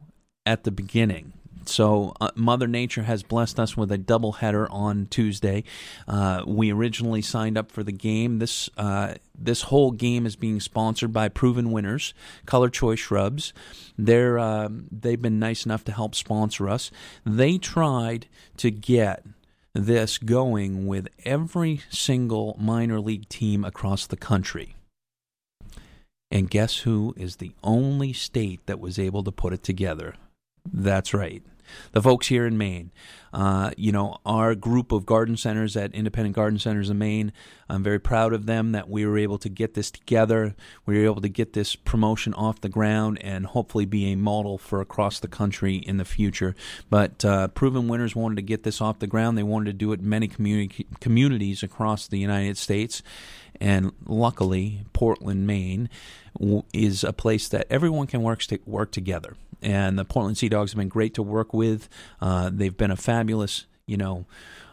at 0.45 0.63
the 0.63 0.71
beginning. 0.71 1.33
So 1.67 2.13
uh, 2.21 2.31
Mother 2.35 2.67
Nature 2.67 3.03
has 3.03 3.23
blessed 3.23 3.59
us 3.59 3.75
with 3.75 3.91
a 3.91 3.97
doubleheader 3.97 4.67
on 4.69 5.07
Tuesday. 5.07 5.63
Uh, 6.07 6.43
we 6.45 6.71
originally 6.71 7.21
signed 7.21 7.57
up 7.57 7.71
for 7.71 7.83
the 7.83 7.91
game. 7.91 8.39
This 8.39 8.69
uh, 8.77 9.15
this 9.37 9.63
whole 9.63 9.91
game 9.91 10.25
is 10.25 10.35
being 10.35 10.59
sponsored 10.59 11.11
by 11.11 11.29
Proven 11.29 11.71
Winners, 11.71 12.13
Color 12.45 12.69
Choice 12.69 12.99
Shrubs. 12.99 13.53
They're 13.97 14.37
uh, 14.37 14.69
they've 14.91 15.21
been 15.21 15.39
nice 15.39 15.65
enough 15.65 15.83
to 15.85 15.91
help 15.91 16.15
sponsor 16.15 16.69
us. 16.69 16.91
They 17.25 17.57
tried 17.57 18.27
to 18.57 18.71
get 18.71 19.25
this 19.73 20.17
going 20.17 20.87
with 20.87 21.09
every 21.25 21.81
single 21.89 22.55
minor 22.59 22.99
league 22.99 23.27
team 23.27 23.65
across 23.65 24.07
the 24.07 24.17
country. 24.17 24.74
And 26.31 26.49
guess 26.49 26.79
who 26.79 27.13
is 27.17 27.37
the 27.37 27.51
only 27.63 28.13
state 28.13 28.65
that 28.65 28.79
was 28.79 28.99
able 28.99 29.23
to 29.23 29.31
put 29.31 29.53
it 29.53 29.63
together? 29.63 30.15
That's 30.71 31.13
right. 31.13 31.43
The 31.91 32.01
folks 32.01 32.27
here 32.27 32.45
in 32.45 32.57
Maine. 32.57 32.91
Uh, 33.33 33.71
you 33.75 33.91
know, 33.91 34.17
our 34.25 34.55
group 34.55 34.91
of 34.91 35.05
garden 35.05 35.35
centers 35.35 35.75
at 35.75 35.93
Independent 35.93 36.35
Garden 36.35 36.57
Centers 36.57 36.89
in 36.89 36.97
Maine, 36.97 37.33
I'm 37.67 37.83
very 37.83 37.99
proud 37.99 38.33
of 38.33 38.45
them 38.45 38.71
that 38.71 38.89
we 38.89 39.05
were 39.05 39.17
able 39.17 39.37
to 39.39 39.49
get 39.49 39.73
this 39.73 39.91
together. 39.91 40.55
We 40.85 40.97
were 40.97 41.05
able 41.05 41.21
to 41.21 41.29
get 41.29 41.53
this 41.53 41.75
promotion 41.75 42.33
off 42.33 42.61
the 42.61 42.69
ground 42.69 43.17
and 43.21 43.45
hopefully 43.45 43.85
be 43.85 44.11
a 44.11 44.15
model 44.15 44.57
for 44.57 44.79
across 44.79 45.19
the 45.19 45.27
country 45.27 45.75
in 45.75 45.97
the 45.97 46.05
future. 46.05 46.55
But 46.89 47.25
uh, 47.25 47.49
Proven 47.49 47.87
Winners 47.87 48.15
wanted 48.15 48.35
to 48.35 48.41
get 48.41 48.63
this 48.63 48.79
off 48.79 48.99
the 48.99 49.07
ground. 49.07 49.37
They 49.37 49.43
wanted 49.43 49.65
to 49.65 49.73
do 49.73 49.91
it 49.91 49.99
in 49.99 50.09
many 50.09 50.27
communi- 50.27 50.85
communities 50.99 51.63
across 51.63 52.07
the 52.07 52.19
United 52.19 52.57
States. 52.57 53.01
And 53.59 53.91
luckily, 54.05 54.85
Portland, 54.93 55.47
Maine, 55.47 55.89
is 56.73 57.03
a 57.03 57.13
place 57.13 57.47
that 57.49 57.67
everyone 57.69 58.07
can 58.07 58.21
work 58.21 58.41
work 58.65 58.91
together. 58.91 59.35
And 59.61 59.97
the 59.97 60.05
Portland 60.05 60.37
Sea 60.37 60.49
Dogs 60.49 60.71
have 60.71 60.77
been 60.77 60.89
great 60.89 61.13
to 61.15 61.23
work 61.23 61.53
with. 61.53 61.89
Uh, 62.21 62.49
they've 62.53 62.75
been 62.75 62.91
a 62.91 62.95
fabulous, 62.95 63.65
you 63.87 63.97
know, 63.97 64.25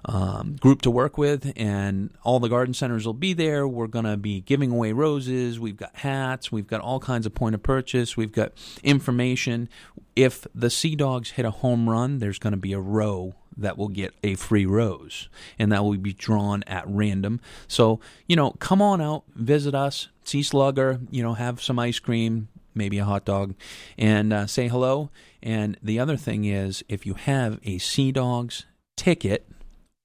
um, 0.05 0.57
group 0.57 0.83
to 0.83 0.91
work 0.91 1.17
with, 1.17 1.53
and 1.57 2.11
all 2.25 2.41
the 2.41 2.49
garden 2.49 2.75
centers 2.75 3.07
will 3.07 3.15
be 3.15 3.33
there. 3.33 3.69
We're 3.69 3.87
going 3.87 4.05
to 4.05 4.17
be 4.17 4.41
giving 4.41 4.73
away 4.73 4.93
roses. 4.93 5.61
We've 5.61 5.77
got 5.77 5.95
hats. 5.97 6.51
We've 6.51 6.67
got 6.67 6.81
all 6.81 6.99
kinds 6.99 7.25
of 7.25 7.35
point 7.35 7.55
of 7.55 7.63
purchase. 7.63 8.17
We've 8.17 8.33
got 8.33 8.53
information. 8.83 9.69
If 10.17 10.47
the 10.55 10.71
Sea 10.71 10.97
Dogs 10.97 11.31
hit 11.33 11.45
a 11.45 11.51
home 11.51 11.89
run, 11.89 12.19
there's 12.19 12.39
going 12.39 12.53
to 12.53 12.59
be 12.59 12.73
a 12.73 12.81
row 12.81 13.35
that 13.57 13.77
will 13.77 13.89
get 13.89 14.15
a 14.23 14.35
free 14.35 14.67
rose, 14.67 15.29
and 15.59 15.73
that 15.73 15.85
will 15.85 15.97
be 15.97 16.13
drawn 16.13 16.63
at 16.65 16.85
random. 16.87 17.41
So, 17.69 18.01
you 18.27 18.37
know, 18.37 18.53
come 18.53 18.83
on 18.83 19.01
out, 19.01 19.25
visit 19.35 19.75
us, 19.75 20.09
see 20.25 20.43
Slugger, 20.43 21.01
you 21.11 21.23
know, 21.23 21.35
have 21.35 21.63
some 21.63 21.79
ice 21.79 21.99
cream, 21.99 22.49
maybe 22.75 22.99
a 22.99 23.05
hot 23.05 23.25
dog, 23.25 23.55
and 23.99 24.33
uh, 24.33 24.47
say 24.47 24.69
hello. 24.69 25.11
And 25.43 25.77
the 25.83 25.99
other 25.99 26.17
thing 26.17 26.45
is, 26.45 26.85
if 26.89 27.07
you 27.07 27.15
have 27.15 27.59
a 27.65 27.79
Sea 27.79 28.13
Dogs 28.13 28.67
ticket 28.97 29.49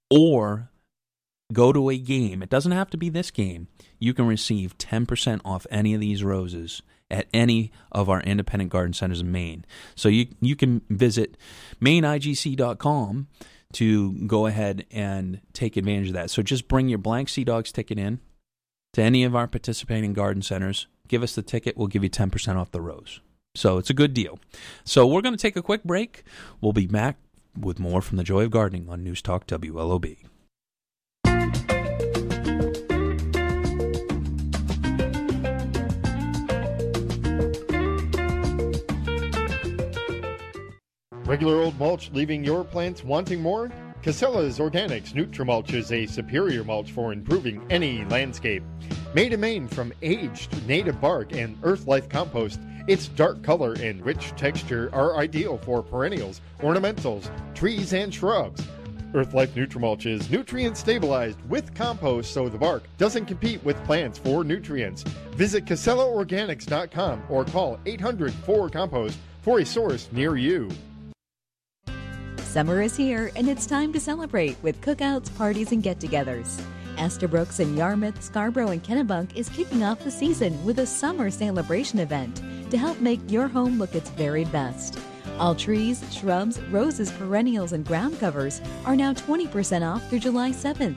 or 0.10 0.70
go 1.54 1.72
to 1.72 1.90
a 1.90 1.98
game, 1.98 2.42
it 2.42 2.50
doesn't 2.50 2.72
have 2.72 2.90
to 2.92 2.98
be 2.98 3.10
this 3.10 3.32
game, 3.32 3.68
you 4.00 4.14
can 4.14 4.28
receive 4.28 4.78
10% 4.78 5.42
off 5.46 5.66
any 5.72 5.94
of 5.94 6.02
these 6.02 6.24
roses 6.24 6.82
at 7.10 7.28
any 7.34 7.72
of 7.92 8.10
our 8.10 8.22
independent 8.22 8.72
garden 8.72 8.94
centers 8.94 9.22
in 9.22 9.32
Maine. 9.32 9.66
So 9.96 10.10
you 10.10 10.28
you 10.42 10.56
can 10.56 10.82
visit 10.90 11.38
maineigc.com 11.82 13.28
to 13.74 14.14
go 14.28 14.46
ahead 14.46 14.86
and 14.92 15.42
take 15.54 15.78
advantage 15.78 16.08
of 16.08 16.14
that. 16.14 16.30
So 16.30 16.42
just 16.42 16.68
bring 16.68 16.90
your 16.90 16.98
blank 16.98 17.30
Sea 17.30 17.44
Dogs 17.44 17.72
ticket 17.72 18.00
in 18.00 18.20
to 18.94 19.02
any 19.02 19.24
of 19.24 19.36
our 19.36 19.48
participating 19.48 20.14
garden 20.14 20.42
centers. 20.42 20.88
Give 21.08 21.24
us 21.24 21.36
the 21.36 21.42
ticket, 21.42 21.78
we'll 21.78 21.88
give 21.88 22.04
you 22.04 22.10
10% 22.10 22.56
off 22.56 22.72
the 22.72 22.82
rose. 22.82 23.22
So 23.56 23.78
it's 23.78 23.90
a 23.90 23.94
good 23.94 24.14
deal. 24.14 24.40
So 24.84 25.08
we're 25.08 25.22
going 25.22 25.36
to 25.36 25.42
take 25.42 25.56
a 25.56 25.62
quick 25.62 25.84
break. 25.84 26.24
We'll 26.62 26.74
be 26.74 26.88
back 26.88 27.18
with 27.60 27.80
more 27.80 28.02
from 28.02 28.18
the 28.18 28.24
Joy 28.24 28.44
of 28.44 28.52
Gardening 28.52 28.88
on 28.90 29.04
News 29.04 29.22
Talk 29.22 29.48
WLOB. 29.48 30.18
Regular 41.28 41.56
old 41.56 41.78
mulch 41.78 42.10
leaving 42.14 42.42
your 42.46 42.64
plants 42.64 43.04
wanting 43.04 43.42
more? 43.42 43.70
Casella's 44.02 44.60
Organics 44.60 45.12
Nutrimulch 45.12 45.74
is 45.74 45.92
a 45.92 46.06
superior 46.06 46.64
mulch 46.64 46.94
for 46.94 47.12
improving 47.12 47.62
any 47.70 48.06
landscape. 48.06 48.64
Made 49.14 49.34
in 49.34 49.42
Maine 49.42 49.68
from 49.68 49.92
aged 50.02 50.66
native 50.66 51.02
bark 51.02 51.34
and 51.34 51.58
earth 51.64 51.86
life 51.86 52.08
compost, 52.08 52.62
its 52.88 53.10
dark 53.10 53.44
color 53.44 53.74
and 53.74 54.06
rich 54.06 54.32
texture 54.38 54.90
are 54.94 55.18
ideal 55.18 55.58
for 55.58 55.84
perennials, 55.84 56.40
ornamentals, 56.62 57.30
trees, 57.54 57.92
and 57.92 58.14
shrubs. 58.14 58.66
Earthlife 59.12 59.50
Nutrimulch 59.50 60.06
is 60.06 60.32
nutrient 60.32 60.78
stabilized 60.78 61.42
with 61.50 61.76
compost 61.76 62.32
so 62.32 62.48
the 62.48 62.58
bark 62.58 62.84
doesn't 62.98 63.26
compete 63.26 63.62
with 63.66 63.76
plants 63.84 64.18
for 64.18 64.46
nutrients. 64.46 65.04
Visit 65.32 65.66
CasellaOrganics.com 65.66 67.24
or 67.28 67.44
call 67.44 67.80
800 67.86 68.34
4 68.34 68.70
Compost 68.70 69.18
for 69.42 69.60
a 69.60 69.66
source 69.66 70.08
near 70.14 70.38
you. 70.38 70.70
Summer 72.48 72.82
is 72.82 72.96
here, 72.96 73.30
and 73.36 73.50
it's 73.50 73.66
time 73.66 73.92
to 73.92 74.00
celebrate 74.00 74.56
with 74.64 74.80
cookouts, 74.80 75.36
parties, 75.38 75.74
and 75.74 75.84
get 75.84 76.00
togethers. 76.00 76.62
Estabrooks 76.98 77.60
in 77.60 77.76
Yarmouth, 77.76 78.24
Scarborough, 78.24 78.70
and 78.70 78.82
Kennebunk 78.82 79.36
is 79.36 79.50
kicking 79.50 79.84
off 79.84 80.00
the 80.00 80.10
season 80.10 80.64
with 80.64 80.80
a 80.80 80.86
summer 80.86 81.30
celebration 81.30 82.00
event 82.00 82.42
to 82.72 82.78
help 82.78 83.02
make 83.02 83.20
your 83.30 83.50
home 83.50 83.78
look 83.78 83.96
its 83.96 84.10
very 84.12 84.46
best. 84.46 84.98
All 85.38 85.56
trees, 85.56 86.02
shrubs, 86.10 86.60
roses, 86.72 87.12
perennials, 87.12 87.74
and 87.74 87.86
ground 87.86 88.18
covers 88.18 88.62
are 88.86 88.96
now 88.96 89.14
20% 89.14 89.86
off 89.86 90.10
through 90.10 90.20
July 90.20 90.52
7th. 90.52 90.96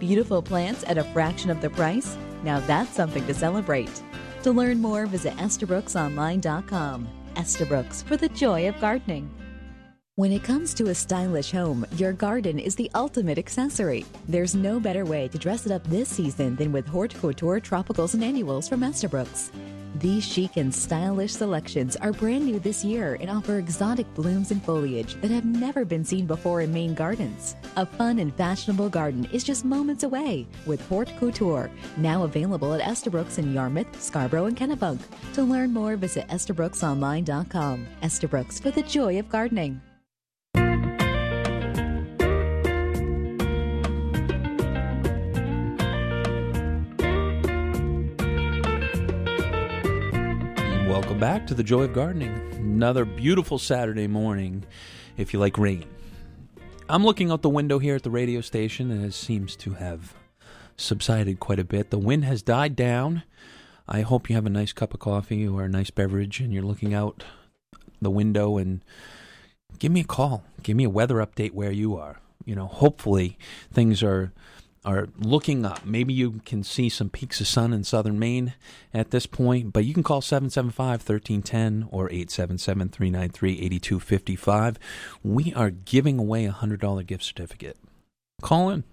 Beautiful 0.00 0.40
plants 0.40 0.84
at 0.88 0.96
a 0.96 1.04
fraction 1.12 1.50
of 1.50 1.60
the 1.60 1.68
price? 1.68 2.16
Now 2.42 2.60
that's 2.60 2.96
something 2.96 3.26
to 3.26 3.34
celebrate. 3.34 4.02
To 4.42 4.52
learn 4.52 4.80
more, 4.80 5.04
visit 5.04 5.36
EstabrooksOnline.com. 5.36 7.08
Estabrooks 7.36 8.02
for 8.02 8.16
the 8.16 8.30
joy 8.30 8.68
of 8.68 8.80
gardening. 8.80 9.30
When 10.18 10.32
it 10.32 10.42
comes 10.42 10.74
to 10.74 10.88
a 10.88 10.94
stylish 10.96 11.52
home, 11.52 11.86
your 11.92 12.12
garden 12.12 12.58
is 12.58 12.74
the 12.74 12.90
ultimate 12.96 13.38
accessory. 13.38 14.04
There's 14.26 14.56
no 14.56 14.80
better 14.80 15.04
way 15.04 15.28
to 15.28 15.38
dress 15.38 15.64
it 15.64 15.70
up 15.70 15.84
this 15.84 16.08
season 16.08 16.56
than 16.56 16.72
with 16.72 16.88
Haute 16.88 17.14
Couture 17.14 17.60
Tropicals 17.60 18.14
and 18.14 18.24
Annuals 18.24 18.68
from 18.68 18.82
Estabrooks. 18.82 19.52
These 20.00 20.26
chic 20.26 20.56
and 20.56 20.74
stylish 20.74 21.34
selections 21.34 21.94
are 21.94 22.10
brand 22.10 22.46
new 22.46 22.58
this 22.58 22.84
year 22.84 23.16
and 23.20 23.30
offer 23.30 23.58
exotic 23.58 24.12
blooms 24.14 24.50
and 24.50 24.60
foliage 24.60 25.14
that 25.20 25.30
have 25.30 25.44
never 25.44 25.84
been 25.84 26.04
seen 26.04 26.26
before 26.26 26.62
in 26.62 26.72
Maine 26.72 26.94
gardens. 26.94 27.54
A 27.76 27.86
fun 27.86 28.18
and 28.18 28.34
fashionable 28.34 28.88
garden 28.88 29.24
is 29.26 29.44
just 29.44 29.64
moments 29.64 30.02
away 30.02 30.48
with 30.66 30.84
Haute 30.88 31.16
Couture, 31.20 31.70
now 31.96 32.24
available 32.24 32.74
at 32.74 32.90
Estabrooks 32.90 33.38
in 33.38 33.54
Yarmouth, 33.54 34.02
Scarborough, 34.02 34.46
and 34.46 34.56
Kennebunk. 34.56 34.98
To 35.34 35.44
learn 35.44 35.72
more, 35.72 35.94
visit 35.94 36.26
EstabrooksOnline.com. 36.26 37.86
Estabrooks 38.02 38.58
for 38.58 38.72
the 38.72 38.82
joy 38.82 39.20
of 39.20 39.28
gardening. 39.28 39.80
Welcome 51.18 51.40
back 51.40 51.48
to 51.48 51.54
the 51.54 51.64
Joy 51.64 51.82
of 51.82 51.94
Gardening. 51.94 52.32
Another 52.52 53.04
beautiful 53.04 53.58
Saturday 53.58 54.06
morning 54.06 54.64
if 55.16 55.32
you 55.32 55.40
like 55.40 55.58
rain. 55.58 55.84
I'm 56.88 57.04
looking 57.04 57.32
out 57.32 57.42
the 57.42 57.48
window 57.48 57.80
here 57.80 57.96
at 57.96 58.04
the 58.04 58.10
radio 58.10 58.40
station 58.40 58.92
and 58.92 59.04
it 59.04 59.14
seems 59.14 59.56
to 59.56 59.72
have 59.72 60.14
subsided 60.76 61.40
quite 61.40 61.58
a 61.58 61.64
bit. 61.64 61.90
The 61.90 61.98
wind 61.98 62.24
has 62.24 62.40
died 62.40 62.76
down. 62.76 63.24
I 63.88 64.02
hope 64.02 64.30
you 64.30 64.36
have 64.36 64.46
a 64.46 64.50
nice 64.50 64.72
cup 64.72 64.94
of 64.94 65.00
coffee 65.00 65.44
or 65.44 65.64
a 65.64 65.68
nice 65.68 65.90
beverage 65.90 66.38
and 66.38 66.52
you're 66.52 66.62
looking 66.62 66.94
out 66.94 67.24
the 68.00 68.10
window 68.10 68.56
and 68.56 68.84
give 69.80 69.90
me 69.90 70.02
a 70.02 70.04
call. 70.04 70.44
Give 70.62 70.76
me 70.76 70.84
a 70.84 70.90
weather 70.90 71.16
update 71.16 71.50
where 71.50 71.72
you 71.72 71.96
are. 71.96 72.20
You 72.44 72.54
know, 72.54 72.66
hopefully 72.68 73.36
things 73.72 74.04
are 74.04 74.32
are 74.88 75.08
looking 75.18 75.66
up. 75.66 75.84
Maybe 75.84 76.14
you 76.14 76.40
can 76.46 76.64
see 76.64 76.88
some 76.88 77.10
peaks 77.10 77.42
of 77.42 77.46
sun 77.46 77.74
in 77.74 77.84
southern 77.84 78.18
Maine 78.18 78.54
at 78.94 79.10
this 79.10 79.26
point, 79.26 79.70
but 79.70 79.84
you 79.84 79.92
can 79.92 80.02
call 80.02 80.22
775 80.22 81.06
1310 81.06 81.88
or 81.90 82.10
877 82.10 82.88
393 82.88 83.52
8255. 83.52 84.78
We 85.22 85.52
are 85.52 85.68
giving 85.70 86.18
away 86.18 86.46
a 86.46 86.52
$100 86.52 87.06
gift 87.06 87.22
certificate. 87.22 87.76
Call 88.40 88.70
in. 88.70 88.84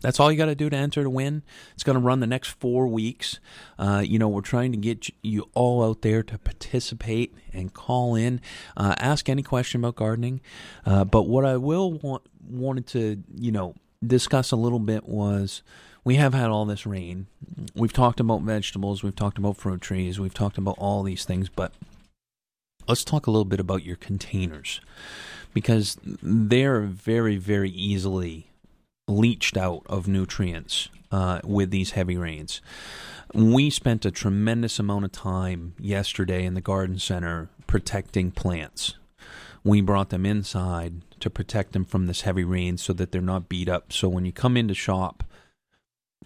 That's 0.00 0.18
all 0.18 0.32
you 0.32 0.36
got 0.36 0.46
to 0.46 0.56
do 0.56 0.68
to 0.68 0.76
enter 0.76 1.04
to 1.04 1.08
win. 1.08 1.44
It's 1.74 1.84
going 1.84 1.94
to 1.94 2.04
run 2.04 2.18
the 2.18 2.26
next 2.26 2.48
four 2.48 2.88
weeks. 2.88 3.38
Uh, 3.78 4.02
you 4.04 4.18
know, 4.18 4.28
we're 4.28 4.40
trying 4.40 4.72
to 4.72 4.78
get 4.78 5.08
you 5.22 5.48
all 5.54 5.84
out 5.84 6.02
there 6.02 6.24
to 6.24 6.38
participate 6.38 7.34
and 7.52 7.72
call 7.72 8.16
in, 8.16 8.40
uh, 8.76 8.96
ask 8.98 9.28
any 9.28 9.44
question 9.44 9.80
about 9.80 9.94
gardening. 9.94 10.40
Uh, 10.84 11.04
but 11.04 11.28
what 11.28 11.44
I 11.44 11.56
will 11.56 11.92
want 11.92 12.24
wanted 12.48 12.86
to, 12.88 13.22
you 13.34 13.52
know, 13.52 13.74
discuss 14.04 14.52
a 14.52 14.56
little 14.56 14.78
bit 14.78 15.08
was 15.08 15.62
we 16.04 16.16
have 16.16 16.34
had 16.34 16.50
all 16.50 16.64
this 16.64 16.86
rain. 16.86 17.26
We've 17.74 17.92
talked 17.92 18.20
about 18.20 18.42
vegetables, 18.42 19.02
we've 19.02 19.16
talked 19.16 19.38
about 19.38 19.56
fruit 19.56 19.80
trees, 19.80 20.20
we've 20.20 20.34
talked 20.34 20.58
about 20.58 20.76
all 20.78 21.02
these 21.02 21.24
things, 21.24 21.48
but 21.48 21.72
let's 22.88 23.04
talk 23.04 23.26
a 23.26 23.30
little 23.30 23.44
bit 23.44 23.60
about 23.60 23.84
your 23.84 23.96
containers 23.96 24.80
because 25.52 25.96
they're 26.02 26.82
very, 26.82 27.36
very 27.36 27.70
easily 27.70 28.50
leached 29.08 29.56
out 29.56 29.82
of 29.86 30.06
nutrients 30.06 30.88
uh, 31.10 31.40
with 31.44 31.70
these 31.70 31.92
heavy 31.92 32.16
rains. 32.16 32.60
We 33.34 33.70
spent 33.70 34.04
a 34.04 34.10
tremendous 34.10 34.78
amount 34.78 35.04
of 35.04 35.12
time 35.12 35.74
yesterday 35.78 36.44
in 36.44 36.54
the 36.54 36.60
garden 36.60 36.98
center 36.98 37.48
protecting 37.66 38.30
plants. 38.30 38.94
We 39.64 39.80
brought 39.80 40.10
them 40.10 40.24
inside 40.24 41.02
to 41.20 41.30
protect 41.30 41.72
them 41.72 41.84
from 41.84 42.06
this 42.06 42.22
heavy 42.22 42.44
rain 42.44 42.76
so 42.76 42.92
that 42.92 43.12
they're 43.12 43.20
not 43.20 43.48
beat 43.48 43.68
up. 43.68 43.92
So 43.92 44.08
when 44.08 44.24
you 44.24 44.32
come 44.32 44.56
into 44.56 44.74
shop, 44.74 45.24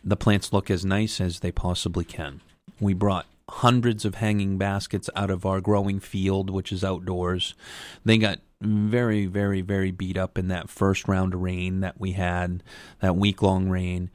the 0.02 0.16
plants 0.16 0.52
look 0.52 0.70
as 0.70 0.84
nice 0.84 1.20
as 1.20 1.40
they 1.40 1.52
possibly 1.52 2.04
can. 2.04 2.40
We 2.80 2.94
brought 2.94 3.26
hundreds 3.48 4.04
of 4.04 4.16
hanging 4.16 4.58
baskets 4.58 5.10
out 5.16 5.30
of 5.30 5.44
our 5.44 5.60
growing 5.60 6.00
field, 6.00 6.50
which 6.50 6.72
is 6.72 6.84
outdoors. 6.84 7.54
They 8.04 8.18
got 8.18 8.38
very, 8.60 9.26
very, 9.26 9.60
very 9.60 9.90
beat 9.90 10.16
up 10.16 10.38
in 10.38 10.48
that 10.48 10.70
first 10.70 11.08
round 11.08 11.34
of 11.34 11.40
rain 11.40 11.80
that 11.80 12.00
we 12.00 12.12
had, 12.12 12.62
that 13.00 13.16
week 13.16 13.42
long 13.42 13.68
rain. 13.68 14.10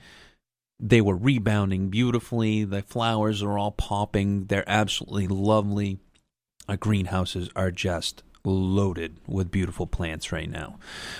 They 0.79 1.01
were 1.01 1.15
rebounding 1.15 1.89
beautifully. 1.89 2.63
The 2.63 2.81
flowers 2.81 3.41
are 3.41 3.57
all 3.57 3.71
popping. 3.71 4.45
They're 4.45 4.67
absolutely 4.67 5.27
lovely. 5.27 5.99
Our 6.67 6.77
greenhouses 6.77 7.49
are 7.55 7.71
just 7.71 8.23
loaded 8.45 9.17
with 9.27 9.51
beautiful 9.51 9.87
plants 9.87 10.31
right 10.31 10.49
now. 10.49 10.77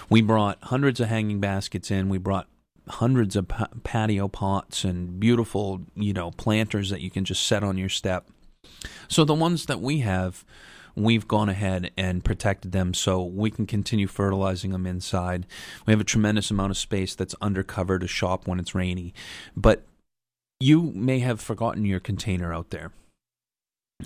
We 0.10 0.22
brought 0.22 0.58
hundreds 0.64 1.00
of 1.00 1.08
hanging 1.08 1.40
baskets 1.40 1.92
in. 1.92 2.10
We 2.10 2.18
brought 2.18 2.48
hundreds 2.88 3.36
of 3.36 3.48
pa- 3.48 3.70
patio 3.84 4.28
pots 4.28 4.84
and 4.84 5.20
beautiful, 5.20 5.82
you 5.96 6.14
know, 6.14 6.32
planters 6.32 6.90
that 6.90 7.02
you 7.02 7.10
can 7.10 7.26
just 7.26 7.46
set 7.46 7.64
on 7.64 7.78
your 7.78 7.90
step. 7.90 8.28
So 9.08 9.24
the 9.24 9.34
ones 9.34 9.66
that 9.66 9.82
we 9.82 10.00
have, 10.00 10.46
we've 10.96 11.28
gone 11.28 11.50
ahead 11.50 11.92
and 11.98 12.24
protected 12.24 12.72
them 12.72 12.94
so 12.94 13.24
we 13.24 13.52
can 13.52 13.66
continue 13.66 14.08
fertilizing 14.08 14.72
them 14.72 14.86
inside. 14.86 15.46
We 15.86 15.94
have 15.94 16.02
a 16.02 16.06
tremendous 16.06 16.52
amount 16.52 16.72
of 16.72 16.78
space 16.78 17.16
that's 17.16 17.36
undercover 17.42 18.00
to 18.00 18.08
shop 18.08 18.48
when 18.48 18.60
it's 18.60 18.76
rainy. 18.76 19.14
But 19.56 19.84
you 20.60 20.92
may 20.96 21.20
have 21.20 21.42
forgotten 21.42 21.86
your 21.86 22.00
container 22.00 22.54
out 22.54 22.70
there 22.70 22.92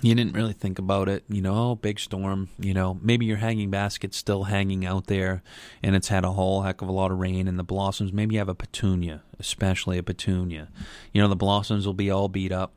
you 0.02 0.14
didn't 0.14 0.34
really 0.34 0.52
think 0.52 0.78
about 0.78 1.08
it, 1.08 1.24
you 1.28 1.42
know, 1.42 1.70
oh, 1.70 1.74
big 1.74 1.98
storm, 1.98 2.48
you 2.58 2.72
know, 2.72 2.98
maybe 3.02 3.26
your 3.26 3.38
hanging 3.38 3.70
basket's 3.70 4.16
still 4.16 4.44
hanging 4.44 4.86
out 4.86 5.06
there 5.08 5.42
and 5.82 5.96
it's 5.96 6.08
had 6.08 6.24
a 6.24 6.32
whole 6.32 6.62
heck 6.62 6.80
of 6.80 6.88
a 6.88 6.92
lot 6.92 7.10
of 7.10 7.18
rain 7.18 7.48
and 7.48 7.58
the 7.58 7.64
blossoms, 7.64 8.12
maybe 8.12 8.34
you 8.34 8.38
have 8.38 8.48
a 8.48 8.54
petunia, 8.54 9.22
especially 9.38 9.98
a 9.98 10.02
petunia. 10.02 10.68
You 11.12 11.20
know, 11.20 11.28
the 11.28 11.36
blossoms 11.36 11.86
will 11.86 11.94
be 11.94 12.10
all 12.10 12.28
beat 12.28 12.52
up. 12.52 12.72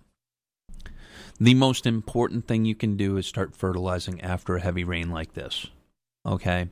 The 1.39 1.53
most 1.53 1.85
important 1.85 2.47
thing 2.47 2.65
you 2.65 2.75
can 2.75 2.97
do 2.97 3.17
is 3.17 3.25
start 3.25 3.55
fertilizing 3.55 4.19
after 4.21 4.55
a 4.55 4.61
heavy 4.61 4.83
rain 4.83 5.11
like 5.11 5.33
this. 5.33 5.67
Okay? 6.25 6.69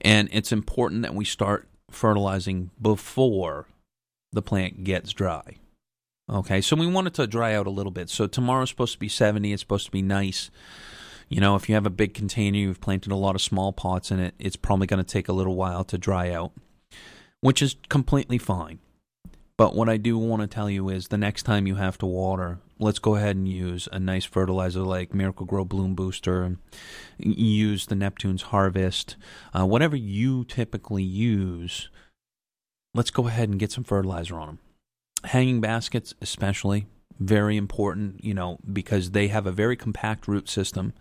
And 0.00 0.28
it's 0.32 0.52
important 0.52 1.02
that 1.02 1.14
we 1.14 1.24
start 1.24 1.68
fertilizing 1.90 2.70
before 2.80 3.66
the 4.32 4.42
plant 4.42 4.84
gets 4.84 5.12
dry. 5.12 5.56
Okay, 6.32 6.60
so 6.60 6.76
we 6.76 6.86
want 6.86 7.08
it 7.08 7.14
to 7.14 7.26
dry 7.26 7.54
out 7.54 7.66
a 7.66 7.70
little 7.70 7.90
bit. 7.90 8.08
So 8.08 8.28
tomorrow's 8.28 8.68
supposed 8.68 8.92
to 8.92 9.00
be 9.00 9.08
70. 9.08 9.52
It's 9.52 9.62
supposed 9.62 9.86
to 9.86 9.90
be 9.90 10.02
nice. 10.02 10.50
You 11.28 11.40
know, 11.40 11.56
if 11.56 11.68
you 11.68 11.74
have 11.74 11.86
a 11.86 11.90
big 11.90 12.14
container, 12.14 12.56
you've 12.56 12.80
planted 12.80 13.10
a 13.10 13.16
lot 13.16 13.34
of 13.34 13.42
small 13.42 13.72
pots 13.72 14.12
in 14.12 14.20
it, 14.20 14.34
it's 14.38 14.56
probably 14.56 14.86
going 14.86 15.02
to 15.02 15.12
take 15.12 15.28
a 15.28 15.32
little 15.32 15.56
while 15.56 15.84
to 15.84 15.98
dry 15.98 16.30
out, 16.30 16.52
which 17.40 17.62
is 17.62 17.76
completely 17.88 18.38
fine. 18.38 18.78
But 19.56 19.74
what 19.74 19.88
I 19.88 19.96
do 19.96 20.18
want 20.18 20.42
to 20.42 20.48
tell 20.48 20.70
you 20.70 20.88
is 20.88 21.08
the 21.08 21.18
next 21.18 21.42
time 21.42 21.66
you 21.66 21.74
have 21.74 21.98
to 21.98 22.06
water, 22.06 22.58
let's 22.78 22.98
go 22.98 23.16
ahead 23.16 23.36
and 23.36 23.46
use 23.46 23.88
a 23.92 23.98
nice 23.98 24.24
fertilizer 24.24 24.80
like 24.80 25.12
Miracle-Gro 25.12 25.66
Bloom 25.66 25.94
Booster. 25.94 26.56
Use 27.18 27.86
the 27.86 27.94
Neptune's 27.94 28.42
Harvest. 28.42 29.16
Uh, 29.52 29.66
whatever 29.66 29.96
you 29.96 30.44
typically 30.44 31.02
use, 31.02 31.90
let's 32.94 33.10
go 33.10 33.28
ahead 33.28 33.48
and 33.48 33.58
get 33.58 33.72
some 33.72 33.84
fertilizer 33.84 34.38
on 34.38 34.46
them 34.46 34.58
hanging 35.24 35.60
baskets 35.60 36.14
especially 36.20 36.86
very 37.20 37.58
important, 37.58 38.24
you 38.24 38.32
know, 38.32 38.58
because 38.72 39.10
they 39.10 39.28
have 39.28 39.46
a 39.46 39.52
very 39.52 39.76
compact 39.76 40.26
root 40.26 40.48
system, 40.48 40.94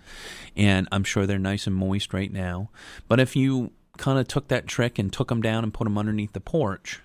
and 0.55 0.87
I'm 0.91 1.05
sure 1.05 1.25
they're 1.25 1.39
nice 1.39 1.65
and 1.65 1.75
moist 1.75 2.13
right 2.13 2.31
now. 2.31 2.69
But 3.07 3.21
if 3.21 3.35
you 3.35 3.71
kind 3.97 4.19
of 4.19 4.27
took 4.27 4.49
that 4.49 4.67
trick 4.67 4.99
and 4.99 5.11
took 5.11 5.29
them 5.29 5.41
down 5.41 5.63
and 5.63 5.73
put 5.73 5.85
them 5.85 5.97
underneath 5.97 6.33
the 6.33 6.41
porch, 6.41 7.01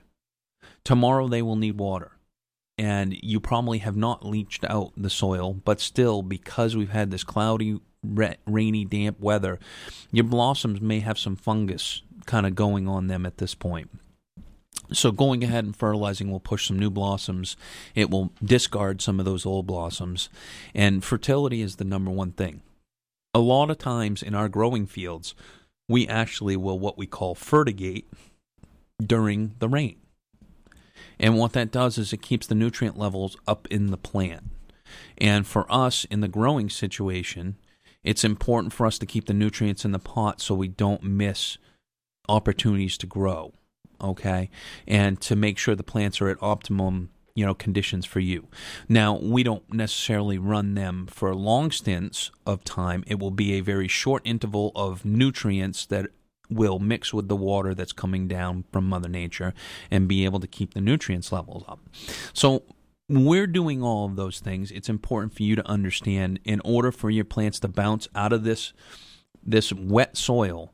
tomorrow 0.82 1.28
they 1.28 1.42
will 1.42 1.56
need 1.56 1.78
water. 1.78 2.12
And 2.76 3.14
you 3.22 3.38
probably 3.38 3.78
have 3.78 3.96
not 3.96 4.26
leached 4.26 4.64
out 4.64 4.92
the 4.96 5.10
soil, 5.10 5.54
but 5.54 5.80
still, 5.80 6.22
because 6.22 6.76
we've 6.76 6.90
had 6.90 7.12
this 7.12 7.22
cloudy, 7.22 7.78
rainy, 8.02 8.84
damp 8.84 9.20
weather, 9.20 9.60
your 10.10 10.24
blossoms 10.24 10.80
may 10.80 10.98
have 10.98 11.20
some 11.20 11.36
fungus 11.36 12.02
kind 12.26 12.46
of 12.46 12.56
going 12.56 12.88
on 12.88 13.06
them 13.06 13.26
at 13.26 13.38
this 13.38 13.54
point. 13.54 13.90
So 14.92 15.10
going 15.10 15.42
ahead 15.42 15.64
and 15.64 15.76
fertilizing 15.76 16.30
will 16.30 16.40
push 16.40 16.68
some 16.68 16.78
new 16.78 16.90
blossoms. 16.90 17.56
It 17.94 18.10
will 18.10 18.32
discard 18.44 19.00
some 19.00 19.18
of 19.18 19.24
those 19.24 19.46
old 19.46 19.66
blossoms. 19.66 20.28
And 20.74 21.02
fertility 21.02 21.62
is 21.62 21.76
the 21.76 21.84
number 21.84 22.10
one 22.10 22.32
thing. 22.32 22.62
A 23.32 23.38
lot 23.38 23.70
of 23.70 23.78
times 23.78 24.22
in 24.22 24.34
our 24.34 24.48
growing 24.48 24.86
fields, 24.86 25.34
we 25.88 26.06
actually 26.06 26.56
will 26.56 26.78
what 26.78 26.98
we 26.98 27.06
call 27.06 27.34
fertigate 27.34 28.08
during 29.04 29.54
the 29.58 29.68
rain. 29.68 29.96
And 31.18 31.38
what 31.38 31.52
that 31.52 31.70
does 31.72 31.98
is 31.98 32.12
it 32.12 32.22
keeps 32.22 32.46
the 32.46 32.54
nutrient 32.54 32.98
levels 32.98 33.36
up 33.46 33.66
in 33.68 33.90
the 33.90 33.96
plant. 33.96 34.50
And 35.18 35.46
for 35.46 35.70
us 35.72 36.04
in 36.04 36.20
the 36.20 36.28
growing 36.28 36.68
situation, 36.68 37.56
it's 38.02 38.24
important 38.24 38.72
for 38.72 38.86
us 38.86 38.98
to 38.98 39.06
keep 39.06 39.26
the 39.26 39.34
nutrients 39.34 39.84
in 39.84 39.92
the 39.92 39.98
pot 39.98 40.40
so 40.40 40.54
we 40.54 40.68
don't 40.68 41.02
miss 41.02 41.58
opportunities 42.28 42.98
to 42.98 43.06
grow 43.06 43.54
okay, 44.04 44.50
and 44.86 45.20
to 45.22 45.36
make 45.36 45.58
sure 45.58 45.74
the 45.74 45.82
plants 45.82 46.20
are 46.20 46.28
at 46.28 46.38
optimum 46.42 47.10
you 47.34 47.44
know 47.44 47.54
conditions 47.54 48.06
for 48.06 48.20
you. 48.20 48.48
Now, 48.88 49.18
we 49.18 49.42
don't 49.42 49.72
necessarily 49.72 50.38
run 50.38 50.74
them 50.74 51.06
for 51.06 51.34
long 51.34 51.70
stints 51.70 52.30
of 52.46 52.64
time. 52.64 53.04
It 53.06 53.18
will 53.18 53.32
be 53.32 53.54
a 53.54 53.60
very 53.60 53.88
short 53.88 54.22
interval 54.24 54.72
of 54.74 55.04
nutrients 55.04 55.86
that 55.86 56.06
will 56.50 56.78
mix 56.78 57.12
with 57.12 57.28
the 57.28 57.36
water 57.36 57.74
that's 57.74 57.92
coming 57.92 58.28
down 58.28 58.64
from 58.70 58.88
mother 58.88 59.08
nature 59.08 59.54
and 59.90 60.06
be 60.06 60.24
able 60.24 60.38
to 60.40 60.46
keep 60.46 60.74
the 60.74 60.80
nutrients 60.80 61.32
levels 61.32 61.64
up. 61.66 61.80
So, 62.32 62.62
we're 63.08 63.46
doing 63.46 63.82
all 63.82 64.06
of 64.06 64.16
those 64.16 64.40
things. 64.40 64.70
It's 64.70 64.88
important 64.88 65.34
for 65.34 65.42
you 65.42 65.56
to 65.56 65.68
understand 65.68 66.40
in 66.44 66.60
order 66.64 66.90
for 66.90 67.10
your 67.10 67.24
plants 67.24 67.60
to 67.60 67.68
bounce 67.68 68.08
out 68.14 68.32
of 68.32 68.44
this 68.44 68.72
this 69.46 69.74
wet 69.74 70.16
soil 70.16 70.72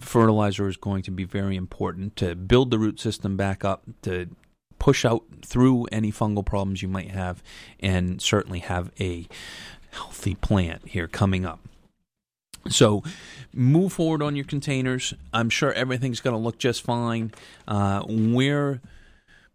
fertilizer 0.00 0.68
is 0.68 0.76
going 0.76 1.02
to 1.02 1.10
be 1.10 1.24
very 1.24 1.56
important 1.56 2.16
to 2.16 2.34
build 2.34 2.70
the 2.70 2.78
root 2.78 3.00
system 3.00 3.36
back 3.36 3.64
up, 3.64 3.82
to 4.02 4.28
push 4.78 5.04
out 5.04 5.24
through 5.44 5.84
any 5.86 6.12
fungal 6.12 6.44
problems 6.44 6.82
you 6.82 6.88
might 6.88 7.10
have, 7.10 7.42
and 7.80 8.22
certainly 8.22 8.60
have 8.60 8.90
a 9.00 9.26
healthy 9.90 10.34
plant 10.34 10.88
here 10.88 11.08
coming 11.08 11.44
up. 11.44 11.60
So, 12.68 13.02
move 13.52 13.94
forward 13.94 14.22
on 14.22 14.36
your 14.36 14.44
containers. 14.44 15.14
I'm 15.32 15.48
sure 15.48 15.72
everything's 15.72 16.20
going 16.20 16.34
to 16.34 16.42
look 16.42 16.58
just 16.58 16.82
fine. 16.82 17.32
Uh, 17.66 18.02
we're 18.06 18.80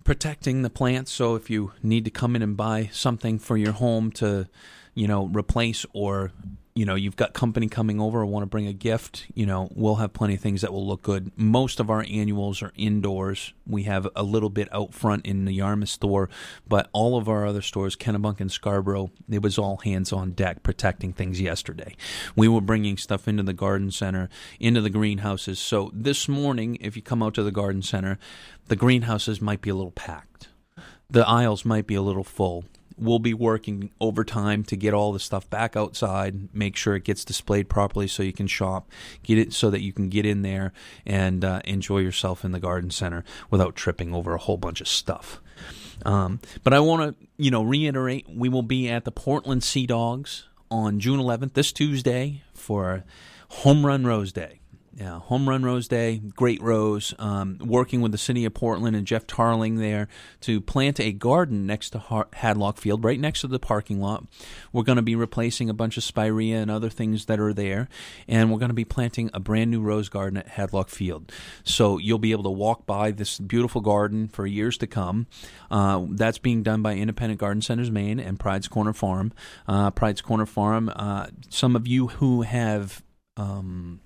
protecting 0.03 0.61
the 0.61 0.69
plants, 0.69 1.11
so 1.11 1.35
if 1.35 1.49
you 1.49 1.73
need 1.81 2.05
to 2.05 2.11
come 2.11 2.35
in 2.35 2.41
and 2.41 2.57
buy 2.57 2.89
something 2.91 3.39
for 3.39 3.55
your 3.55 3.73
home 3.73 4.11
to, 4.13 4.47
you 4.95 5.07
know, 5.07 5.27
replace 5.27 5.85
or 5.93 6.31
you 6.75 6.85
know 6.85 6.95
you've 6.95 7.15
got 7.15 7.33
company 7.33 7.67
coming 7.67 7.99
over 7.99 8.25
want 8.25 8.43
to 8.43 8.47
bring 8.47 8.67
a 8.67 8.73
gift 8.73 9.27
you 9.33 9.45
know 9.45 9.69
we'll 9.75 9.95
have 9.95 10.13
plenty 10.13 10.35
of 10.35 10.41
things 10.41 10.61
that 10.61 10.73
will 10.73 10.85
look 10.85 11.01
good. 11.01 11.31
Most 11.35 11.79
of 11.79 11.89
our 11.89 12.05
annuals 12.09 12.61
are 12.61 12.73
indoors. 12.75 13.53
We 13.67 13.83
have 13.83 14.07
a 14.15 14.23
little 14.23 14.49
bit 14.49 14.73
out 14.73 14.93
front 14.93 15.25
in 15.25 15.45
the 15.45 15.53
yarmouth 15.53 15.89
store 15.89 16.29
but 16.67 16.89
all 16.93 17.17
of 17.17 17.29
our 17.29 17.45
other 17.45 17.61
stores 17.61 17.95
kennebunk 17.95 18.39
and 18.39 18.51
scarborough 18.51 19.11
it 19.29 19.41
was 19.41 19.57
all 19.57 19.77
hands 19.77 20.11
on 20.11 20.31
deck 20.31 20.63
protecting 20.63 21.13
things 21.13 21.39
yesterday. 21.39 21.95
We 22.35 22.47
were 22.47 22.61
bringing 22.61 22.97
stuff 22.97 23.27
into 23.27 23.43
the 23.43 23.53
garden 23.53 23.91
center 23.91 24.29
into 24.59 24.81
the 24.81 24.89
greenhouses. 24.89 25.59
So 25.59 25.91
this 25.93 26.27
morning 26.27 26.77
if 26.81 26.95
you 26.95 27.01
come 27.01 27.21
out 27.21 27.35
to 27.35 27.43
the 27.43 27.51
garden 27.51 27.81
center 27.81 28.17
the 28.67 28.75
greenhouses 28.75 29.41
might 29.41 29.61
be 29.61 29.69
a 29.69 29.75
little 29.75 29.91
packed. 29.91 30.49
The 31.09 31.27
aisles 31.27 31.65
might 31.65 31.85
be 31.85 31.95
a 31.95 32.01
little 32.01 32.23
full 32.23 32.65
we'll 32.97 33.19
be 33.19 33.33
working 33.33 33.91
overtime 33.99 34.63
to 34.65 34.75
get 34.75 34.93
all 34.93 35.11
the 35.11 35.19
stuff 35.19 35.49
back 35.49 35.75
outside, 35.75 36.53
make 36.53 36.75
sure 36.75 36.95
it 36.95 37.03
gets 37.03 37.25
displayed 37.25 37.69
properly 37.69 38.07
so 38.07 38.23
you 38.23 38.33
can 38.33 38.47
shop, 38.47 38.89
get 39.23 39.37
it 39.37 39.53
so 39.53 39.69
that 39.69 39.81
you 39.81 39.93
can 39.93 40.09
get 40.09 40.25
in 40.25 40.41
there 40.41 40.73
and 41.05 41.43
uh, 41.43 41.61
enjoy 41.65 41.99
yourself 41.99 42.43
in 42.43 42.51
the 42.51 42.59
garden 42.59 42.91
center 42.91 43.23
without 43.49 43.75
tripping 43.75 44.13
over 44.13 44.33
a 44.33 44.39
whole 44.39 44.57
bunch 44.57 44.81
of 44.81 44.87
stuff. 44.87 45.41
Um, 46.05 46.39
but 46.63 46.73
I 46.73 46.79
want 46.79 47.17
to, 47.17 47.27
you 47.37 47.51
know, 47.51 47.63
reiterate 47.63 48.27
we 48.29 48.49
will 48.49 48.63
be 48.63 48.89
at 48.89 49.05
the 49.05 49.11
Portland 49.11 49.63
Sea 49.63 49.87
Dogs 49.87 50.47
on 50.69 50.99
June 50.99 51.19
11th, 51.19 51.53
this 51.53 51.71
Tuesday, 51.71 52.41
for 52.53 53.03
Home 53.49 53.85
Run 53.85 54.05
Rose 54.05 54.31
Day. 54.31 54.59
Yeah, 54.95 55.19
Home 55.21 55.49
Run 55.49 55.63
Rose 55.63 55.87
Day, 55.87 56.21
great 56.35 56.61
rose. 56.61 57.15
Um, 57.17 57.57
working 57.59 58.01
with 58.01 58.11
the 58.11 58.17
city 58.19 58.45
of 58.45 58.53
Portland 58.53 58.95
and 58.95 59.07
Jeff 59.07 59.25
Tarling 59.25 59.77
there 59.77 60.07
to 60.41 60.61
plant 60.61 60.99
a 60.99 61.11
garden 61.11 61.65
next 61.65 61.91
to 61.91 61.99
Hadlock 61.99 62.77
Field, 62.77 63.03
right 63.03 63.19
next 63.19 63.41
to 63.41 63.47
the 63.47 63.57
parking 63.57 63.99
lot. 63.99 64.25
We're 64.71 64.83
going 64.83 64.97
to 64.97 65.01
be 65.01 65.15
replacing 65.15 65.67
a 65.67 65.73
bunch 65.73 65.97
of 65.97 66.03
spirea 66.03 66.61
and 66.61 66.69
other 66.69 66.91
things 66.91 67.25
that 67.25 67.39
are 67.39 67.53
there, 67.53 67.89
and 68.27 68.51
we're 68.51 68.59
going 68.59 68.69
to 68.69 68.75
be 68.75 68.85
planting 68.85 69.31
a 69.33 69.39
brand 69.39 69.71
new 69.71 69.81
rose 69.81 70.09
garden 70.09 70.37
at 70.37 70.47
Hadlock 70.47 70.89
Field. 70.89 71.31
So 71.63 71.97
you'll 71.97 72.19
be 72.19 72.31
able 72.31 72.43
to 72.43 72.51
walk 72.51 72.85
by 72.85 73.09
this 73.09 73.39
beautiful 73.39 73.81
garden 73.81 74.27
for 74.27 74.45
years 74.45 74.77
to 74.77 74.85
come. 74.85 75.25
Uh, 75.71 76.05
that's 76.11 76.37
being 76.37 76.61
done 76.61 76.83
by 76.83 76.93
Independent 76.93 77.39
Garden 77.39 77.63
Centers 77.63 77.89
Maine 77.89 78.19
and 78.19 78.39
Pride's 78.39 78.67
Corner 78.67 78.93
Farm. 78.93 79.33
Uh, 79.67 79.89
Pride's 79.89 80.21
Corner 80.21 80.45
Farm. 80.45 80.91
Uh, 80.95 81.27
some 81.49 81.75
of 81.75 81.87
you 81.87 82.09
who 82.09 82.43
have. 82.43 83.01
Um, 83.37 83.99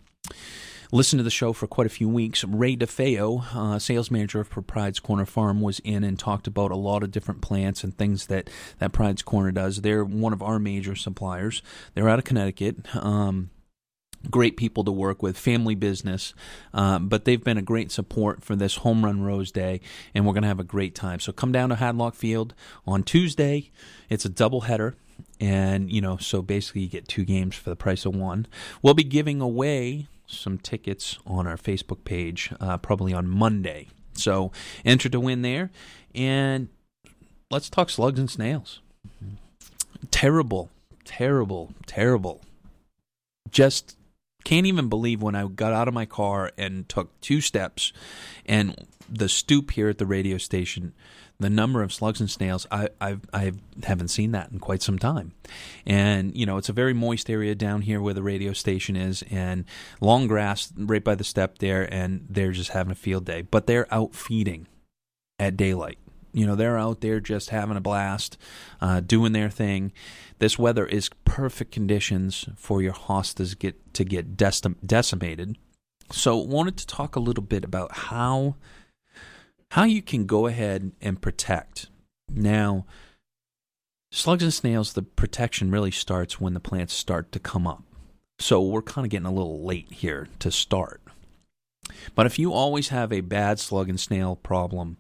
listened 0.92 1.20
to 1.20 1.24
the 1.24 1.30
show 1.30 1.54
for 1.54 1.68
quite 1.68 1.88
a 1.88 1.92
few 1.92 2.10
weeks. 2.10 2.44
Ray 2.44 2.76
DeFeo, 2.76 3.44
uh, 3.56 3.80
sales 3.80 4.12
manager 4.12 4.44
for 4.44 4.62
Pride's 4.62 5.00
Corner 5.00 5.26
Farm, 5.26 5.62
was 5.62 5.80
in 5.80 6.04
and 6.04 6.18
talked 6.18 6.48
about 6.48 6.72
a 6.72 6.76
lot 6.76 7.04
of 7.04 7.12
different 7.12 7.42
plants 7.42 7.84
and 7.84 7.98
things 7.98 8.28
that, 8.28 8.50
that 8.80 8.92
Pride's 8.94 9.22
Corner 9.22 9.52
does. 9.52 9.82
They're 9.82 10.06
one 10.06 10.34
of 10.34 10.42
our 10.42 10.60
major 10.60 10.96
suppliers. 10.96 11.62
They're 11.94 12.10
out 12.10 12.20
of 12.20 12.26
Connecticut. 12.26 12.96
Um, 12.96 13.50
great 14.30 14.58
people 14.58 14.84
to 14.84 14.92
work 14.92 15.22
with, 15.22 15.38
family 15.38 15.76
business, 15.76 16.34
um, 16.74 17.08
but 17.08 17.26
they've 17.26 17.44
been 17.44 17.58
a 17.58 17.62
great 17.62 17.92
support 17.92 18.44
for 18.44 18.56
this 18.56 18.78
Home 18.78 19.06
Run 19.06 19.22
Rose 19.22 19.52
Day, 19.52 19.80
and 20.14 20.26
we're 20.26 20.34
going 20.34 20.42
to 20.42 20.48
have 20.50 20.60
a 20.60 20.66
great 20.66 20.96
time. 20.96 21.20
So 21.20 21.32
come 21.32 21.52
down 21.52 21.70
to 21.70 21.76
Hadlock 21.76 22.16
Field 22.16 22.54
on 22.86 23.04
Tuesday. 23.04 23.72
It's 24.10 24.26
a 24.26 24.30
double 24.30 24.62
header. 24.62 24.96
And, 25.40 25.92
you 25.92 26.02
know, 26.02 26.18
so 26.18 26.42
basically 26.42 26.82
you 26.82 26.90
get 26.90 27.08
two 27.08 27.26
games 27.26 27.56
for 27.56 27.70
the 27.70 27.76
price 27.76 28.06
of 28.06 28.16
one. 28.16 28.48
We'll 28.82 28.94
be 28.94 29.04
giving 29.04 29.40
away 29.40 30.08
some 30.28 30.58
tickets 30.58 31.18
on 31.26 31.48
our 31.48 31.58
Facebook 31.58 32.04
page 32.04 32.52
uh, 32.60 32.78
probably 32.78 33.14
on 33.14 33.28
Monday. 33.28 33.88
So 34.14 34.52
enter 34.86 35.10
to 35.10 35.20
win 35.20 35.42
there. 35.42 35.72
And 36.14 36.70
let's 37.50 37.70
talk 37.70 37.90
slugs 37.90 38.20
and 38.20 38.30
snails. 38.30 38.82
Terrible, 40.12 40.70
terrible, 41.06 41.74
terrible. 41.86 42.42
Just 43.50 43.98
can't 44.44 44.66
even 44.66 44.90
believe 44.90 45.22
when 45.22 45.36
I 45.36 45.48
got 45.48 45.74
out 45.74 45.88
of 45.88 45.94
my 45.94 46.06
car 46.06 46.52
and 46.58 46.88
took 46.88 47.20
two 47.22 47.42
steps 47.42 47.92
and 48.46 48.88
the 49.10 49.30
stoop 49.30 49.72
here 49.72 49.90
at 49.90 49.98
the 49.98 50.06
radio 50.06 50.38
station 50.38 50.94
the 51.40 51.50
number 51.50 51.84
of 51.84 51.94
slugs 51.94 52.20
and 52.20 52.30
snails 52.30 52.66
I 52.72 52.90
I've, 53.00 53.22
I 53.34 53.52
haven't 53.84 54.08
seen 54.08 54.32
that 54.32 54.52
in 54.52 54.60
quite 54.60 54.82
some 54.82 54.98
time, 54.98 55.34
and 55.86 56.36
you 56.36 56.46
know 56.46 56.58
it's 56.58 56.70
a 56.70 56.74
very 56.74 56.94
moist 56.94 57.30
area 57.30 57.56
down 57.56 57.82
here 57.82 58.02
where 58.02 58.14
the 58.14 58.24
radio 58.24 58.54
station 58.54 58.96
is, 58.96 59.24
and 59.30 59.66
long 60.02 60.28
grass 60.28 60.72
right 60.76 61.04
by 61.04 61.16
the 61.16 61.24
step 61.24 61.60
there, 61.60 61.92
and 61.94 62.26
they're 62.30 62.52
just 62.52 62.72
having 62.72 62.92
a 62.92 62.96
field 62.96 63.26
day. 63.26 63.42
But 63.42 63.68
they're 63.68 63.92
out 63.94 64.16
feeding 64.16 64.68
at 65.38 65.58
daylight. 65.58 66.00
You 66.34 66.46
know 66.48 66.56
they're 66.56 66.78
out 66.78 67.02
there 67.02 67.20
just 67.20 67.52
having 67.52 67.78
a 67.78 67.82
blast, 67.82 68.38
uh, 68.82 69.02
doing 69.02 69.34
their 69.34 69.50
thing. 69.50 69.92
This 70.40 70.58
weather 70.58 70.86
is 70.86 71.10
perfect 71.26 71.72
conditions 71.72 72.48
for 72.56 72.82
your 72.82 72.94
hostas 72.94 73.58
get 73.58 73.94
to 73.94 74.04
get 74.04 74.38
decimated. 74.38 75.58
So 76.12 76.38
wanted 76.38 76.78
to 76.78 76.88
talk 76.88 77.16
a 77.16 77.20
little 77.20 77.44
bit 77.44 77.66
about 77.66 77.92
how 77.92 78.56
how 79.72 79.84
you 79.84 80.02
can 80.02 80.26
go 80.26 80.48
ahead 80.48 80.92
and 81.02 81.22
protect. 81.22 81.88
Now, 82.30 82.86
slugs 84.12 84.44
and 84.44 84.54
snails, 84.54 84.94
the 84.94 85.02
protection 85.02 85.72
really 85.72 85.92
starts 85.92 86.40
when 86.40 86.54
the 86.54 86.60
plants 86.60 86.94
start 86.94 87.32
to 87.34 87.40
come 87.40 87.68
up. 87.68 87.84
So 88.40 88.62
we're 88.62 88.82
kind 88.82 89.06
of 89.06 89.10
getting 89.10 89.26
a 89.26 89.34
little 89.34 89.66
late 89.66 89.92
here 89.92 90.28
to 90.40 90.52
start. 90.52 91.02
But 92.16 92.26
if 92.26 92.38
you 92.38 92.54
always 92.54 92.90
have 92.90 93.12
a 93.12 93.22
bad 93.22 93.60
slug 93.60 93.90
and 93.90 94.00
snail 94.00 94.36
problem, 94.36 94.98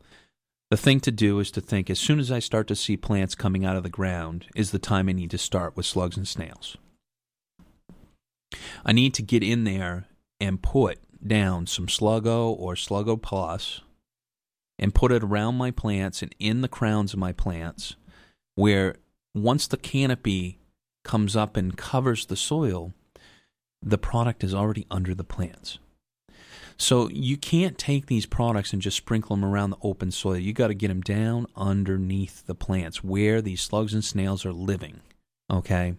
the 0.70 0.78
thing 0.78 0.99
to 1.01 1.11
do 1.11 1.39
is 1.39 1.51
to 1.51 1.61
think 1.61 1.89
as 1.89 1.99
soon 1.99 2.20
as 2.20 2.32
I 2.32 2.39
start 2.39 2.68
to 2.68 2.76
see 2.76 2.97
plants 2.97 3.36
coming 3.36 3.63
out 3.63 3.78
of 3.78 3.84
the 3.84 3.89
ground 3.89 4.47
is 4.55 4.72
the 4.72 4.80
time 4.80 5.07
I 5.07 5.13
need 5.13 5.32
to 5.32 5.38
start 5.38 5.78
with 5.78 5.86
slugs 5.86 6.18
and 6.18 6.28
snails. 6.28 6.78
I 8.86 8.91
need 8.91 9.13
to 9.15 9.22
get 9.22 9.43
in 9.43 9.63
there 9.63 10.07
and 10.39 10.61
put 10.61 10.99
down 11.26 11.68
some 11.68 11.88
Sluggo 11.88 12.57
or 12.57 12.76
Sluggo 12.76 13.22
Plus 13.22 13.82
and 14.80 14.93
put 14.93 15.11
it 15.11 15.23
around 15.23 15.55
my 15.55 15.71
plants 15.71 16.21
and 16.21 16.34
in 16.39 16.61
the 16.61 16.67
crowns 16.67 17.13
of 17.13 17.19
my 17.19 17.32
plants 17.32 17.95
where 18.55 18.95
once 19.34 19.67
the 19.67 19.78
canopy 19.78 20.59
comes 21.03 21.36
up 21.36 21.55
and 21.55 21.78
covers 21.78 22.25
the 22.25 22.36
soil, 22.36 22.93
the 23.82 23.97
product 23.97 24.43
is 24.43 24.53
already 24.53 24.86
under 24.89 25.13
the 25.13 25.23
plants. 25.23 25.80
So 26.78 27.09
you 27.09 27.38
can't 27.38 27.78
take 27.78 28.05
these 28.05 28.28
products 28.28 28.71
and 28.71 28.82
just 28.82 28.97
sprinkle 28.97 29.36
them 29.36 29.45
around 29.45 29.71
the 29.71 29.78
open 29.82 30.11
soil. 30.11 30.38
You 30.38 30.53
got 30.53 30.67
to 30.67 30.75
get 30.75 30.89
them 30.89 31.01
down 31.01 31.47
underneath 31.55 32.45
the 32.45 32.53
plants 32.53 33.03
where 33.03 33.41
these 33.41 33.61
slugs 33.61 33.93
and 33.93 34.03
snails 34.03 34.45
are 34.45 34.53
living. 34.53 35.01
Okay? 35.51 35.95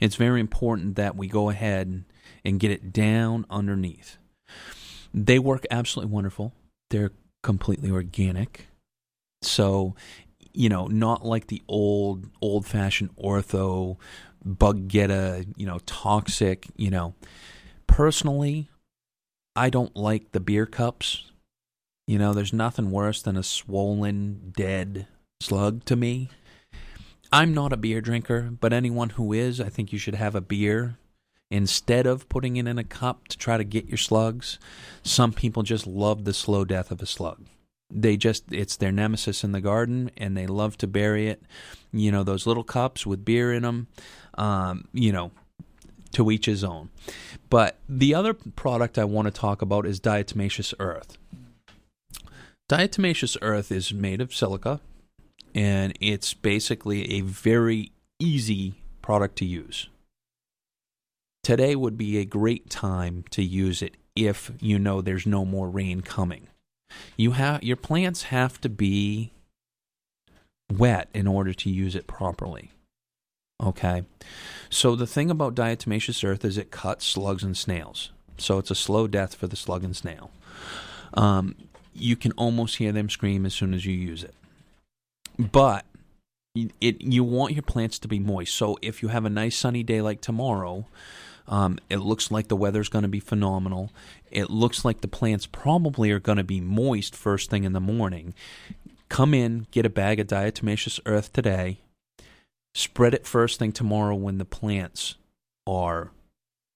It's 0.00 0.16
very 0.16 0.40
important 0.40 0.96
that 0.96 1.16
we 1.16 1.28
go 1.28 1.50
ahead 1.50 2.04
and 2.44 2.60
get 2.60 2.70
it 2.70 2.92
down 2.92 3.44
underneath. 3.50 4.16
They 5.12 5.38
work 5.38 5.66
absolutely 5.70 6.12
wonderful. 6.12 6.52
They're 6.90 7.12
completely 7.42 7.90
organic. 7.90 8.68
So, 9.42 9.94
you 10.52 10.68
know, 10.68 10.86
not 10.86 11.24
like 11.24 11.46
the 11.46 11.62
old 11.68 12.26
old 12.40 12.66
fashioned 12.66 13.14
ortho 13.16 13.96
bug 14.44 14.88
geta, 14.88 15.46
you 15.56 15.66
know, 15.66 15.78
toxic, 15.86 16.66
you 16.76 16.90
know. 16.90 17.14
Personally, 17.86 18.68
I 19.56 19.70
don't 19.70 19.96
like 19.96 20.32
the 20.32 20.40
beer 20.40 20.66
cups. 20.66 21.30
You 22.06 22.18
know, 22.18 22.32
there's 22.32 22.52
nothing 22.52 22.90
worse 22.90 23.20
than 23.20 23.36
a 23.36 23.42
swollen, 23.42 24.52
dead 24.56 25.06
slug 25.42 25.84
to 25.84 25.96
me. 25.96 26.30
I'm 27.30 27.52
not 27.52 27.72
a 27.72 27.76
beer 27.76 28.00
drinker, 28.00 28.50
but 28.60 28.72
anyone 28.72 29.10
who 29.10 29.32
is, 29.32 29.60
I 29.60 29.68
think 29.68 29.92
you 29.92 29.98
should 29.98 30.14
have 30.14 30.34
a 30.34 30.40
beer 30.40 30.96
instead 31.50 32.06
of 32.06 32.28
putting 32.28 32.56
it 32.56 32.66
in 32.66 32.78
a 32.78 32.84
cup 32.84 33.28
to 33.28 33.38
try 33.38 33.56
to 33.56 33.64
get 33.64 33.88
your 33.88 33.98
slugs. 33.98 34.58
Some 35.02 35.32
people 35.32 35.62
just 35.62 35.86
love 35.86 36.24
the 36.24 36.34
slow 36.34 36.64
death 36.64 36.90
of 36.90 37.00
a 37.00 37.06
slug. 37.06 37.46
They 37.90 38.16
just, 38.18 38.44
it's 38.52 38.76
their 38.76 38.92
nemesis 38.92 39.42
in 39.42 39.52
the 39.52 39.62
garden 39.62 40.10
and 40.16 40.36
they 40.36 40.46
love 40.46 40.76
to 40.78 40.86
bury 40.86 41.28
it. 41.28 41.42
You 41.90 42.12
know, 42.12 42.22
those 42.22 42.46
little 42.46 42.64
cups 42.64 43.06
with 43.06 43.24
beer 43.24 43.52
in 43.52 43.62
them, 43.62 43.86
um, 44.36 44.88
you 44.92 45.10
know, 45.10 45.30
to 46.12 46.30
each 46.30 46.46
his 46.46 46.62
own. 46.62 46.90
But 47.48 47.78
the 47.88 48.14
other 48.14 48.34
product 48.34 48.98
I 48.98 49.04
want 49.04 49.26
to 49.26 49.32
talk 49.32 49.62
about 49.62 49.86
is 49.86 50.00
diatomaceous 50.00 50.74
earth. 50.78 51.16
Diatomaceous 52.68 53.38
earth 53.40 53.72
is 53.72 53.94
made 53.94 54.20
of 54.20 54.34
silica, 54.34 54.80
and 55.54 55.94
it's 56.00 56.34
basically 56.34 57.12
a 57.12 57.22
very 57.22 57.92
easy 58.18 58.74
product 59.00 59.36
to 59.36 59.46
use. 59.46 59.88
Today 61.48 61.74
would 61.74 61.96
be 61.96 62.18
a 62.18 62.26
great 62.26 62.68
time 62.68 63.24
to 63.30 63.42
use 63.42 63.80
it 63.80 63.94
if 64.14 64.52
you 64.60 64.78
know 64.78 65.00
there's 65.00 65.24
no 65.24 65.46
more 65.46 65.70
rain 65.70 66.02
coming. 66.02 66.48
You 67.16 67.30
have 67.30 67.62
your 67.62 67.78
plants 67.78 68.24
have 68.24 68.60
to 68.60 68.68
be 68.68 69.32
wet 70.70 71.08
in 71.14 71.26
order 71.26 71.54
to 71.54 71.70
use 71.70 71.94
it 71.94 72.06
properly. 72.06 72.72
Okay. 73.62 74.02
So 74.68 74.94
the 74.94 75.06
thing 75.06 75.30
about 75.30 75.54
diatomaceous 75.54 76.22
earth 76.22 76.44
is 76.44 76.58
it 76.58 76.70
cuts 76.70 77.06
slugs 77.06 77.42
and 77.42 77.56
snails. 77.56 78.10
So 78.36 78.58
it's 78.58 78.70
a 78.70 78.74
slow 78.74 79.06
death 79.06 79.34
for 79.34 79.46
the 79.46 79.56
slug 79.56 79.84
and 79.84 79.96
snail. 79.96 80.30
Um, 81.14 81.54
you 81.94 82.14
can 82.14 82.32
almost 82.32 82.76
hear 82.76 82.92
them 82.92 83.08
scream 83.08 83.46
as 83.46 83.54
soon 83.54 83.72
as 83.72 83.86
you 83.86 83.94
use 83.94 84.22
it. 84.22 84.34
But 85.38 85.86
it 86.54 87.00
you 87.00 87.24
want 87.24 87.54
your 87.54 87.62
plants 87.62 87.98
to 88.00 88.08
be 88.08 88.18
moist. 88.18 88.54
So 88.54 88.76
if 88.82 89.02
you 89.02 89.08
have 89.08 89.24
a 89.24 89.30
nice 89.30 89.56
sunny 89.56 89.82
day 89.82 90.02
like 90.02 90.20
tomorrow, 90.20 90.84
um, 91.48 91.78
it 91.88 91.98
looks 91.98 92.30
like 92.30 92.48
the 92.48 92.56
weather's 92.56 92.88
going 92.88 93.02
to 93.02 93.08
be 93.08 93.20
phenomenal. 93.20 93.90
It 94.30 94.50
looks 94.50 94.84
like 94.84 95.00
the 95.00 95.08
plants 95.08 95.46
probably 95.46 96.10
are 96.10 96.20
going 96.20 96.38
to 96.38 96.44
be 96.44 96.60
moist 96.60 97.16
first 97.16 97.50
thing 97.50 97.64
in 97.64 97.72
the 97.72 97.80
morning. 97.80 98.34
Come 99.08 99.34
in, 99.34 99.66
get 99.70 99.86
a 99.86 99.90
bag 99.90 100.20
of 100.20 100.26
diatomaceous 100.26 101.00
earth 101.06 101.32
today 101.32 101.78
Spread 102.78 103.12
it 103.12 103.26
first 103.26 103.58
thing 103.58 103.72
tomorrow 103.72 104.14
when 104.14 104.38
the 104.38 104.44
plants 104.44 105.16
are 105.66 106.12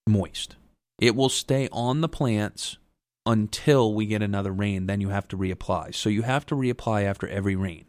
moist. 0.09 0.57
It 1.01 1.15
will 1.15 1.29
stay 1.29 1.69
on 1.71 2.01
the 2.01 2.09
plants 2.09 2.77
until 3.25 3.95
we 3.95 4.07
get 4.07 4.21
another 4.21 4.51
rain. 4.51 4.87
Then 4.87 5.01
you 5.01 5.11
have 5.11 5.29
to 5.29 5.37
reapply. 5.37 5.95
So 5.95 6.09
you 6.09 6.23
have 6.23 6.45
to 6.47 6.57
reapply 6.57 7.05
after 7.05 7.29
every 7.29 7.55
rain. 7.55 7.85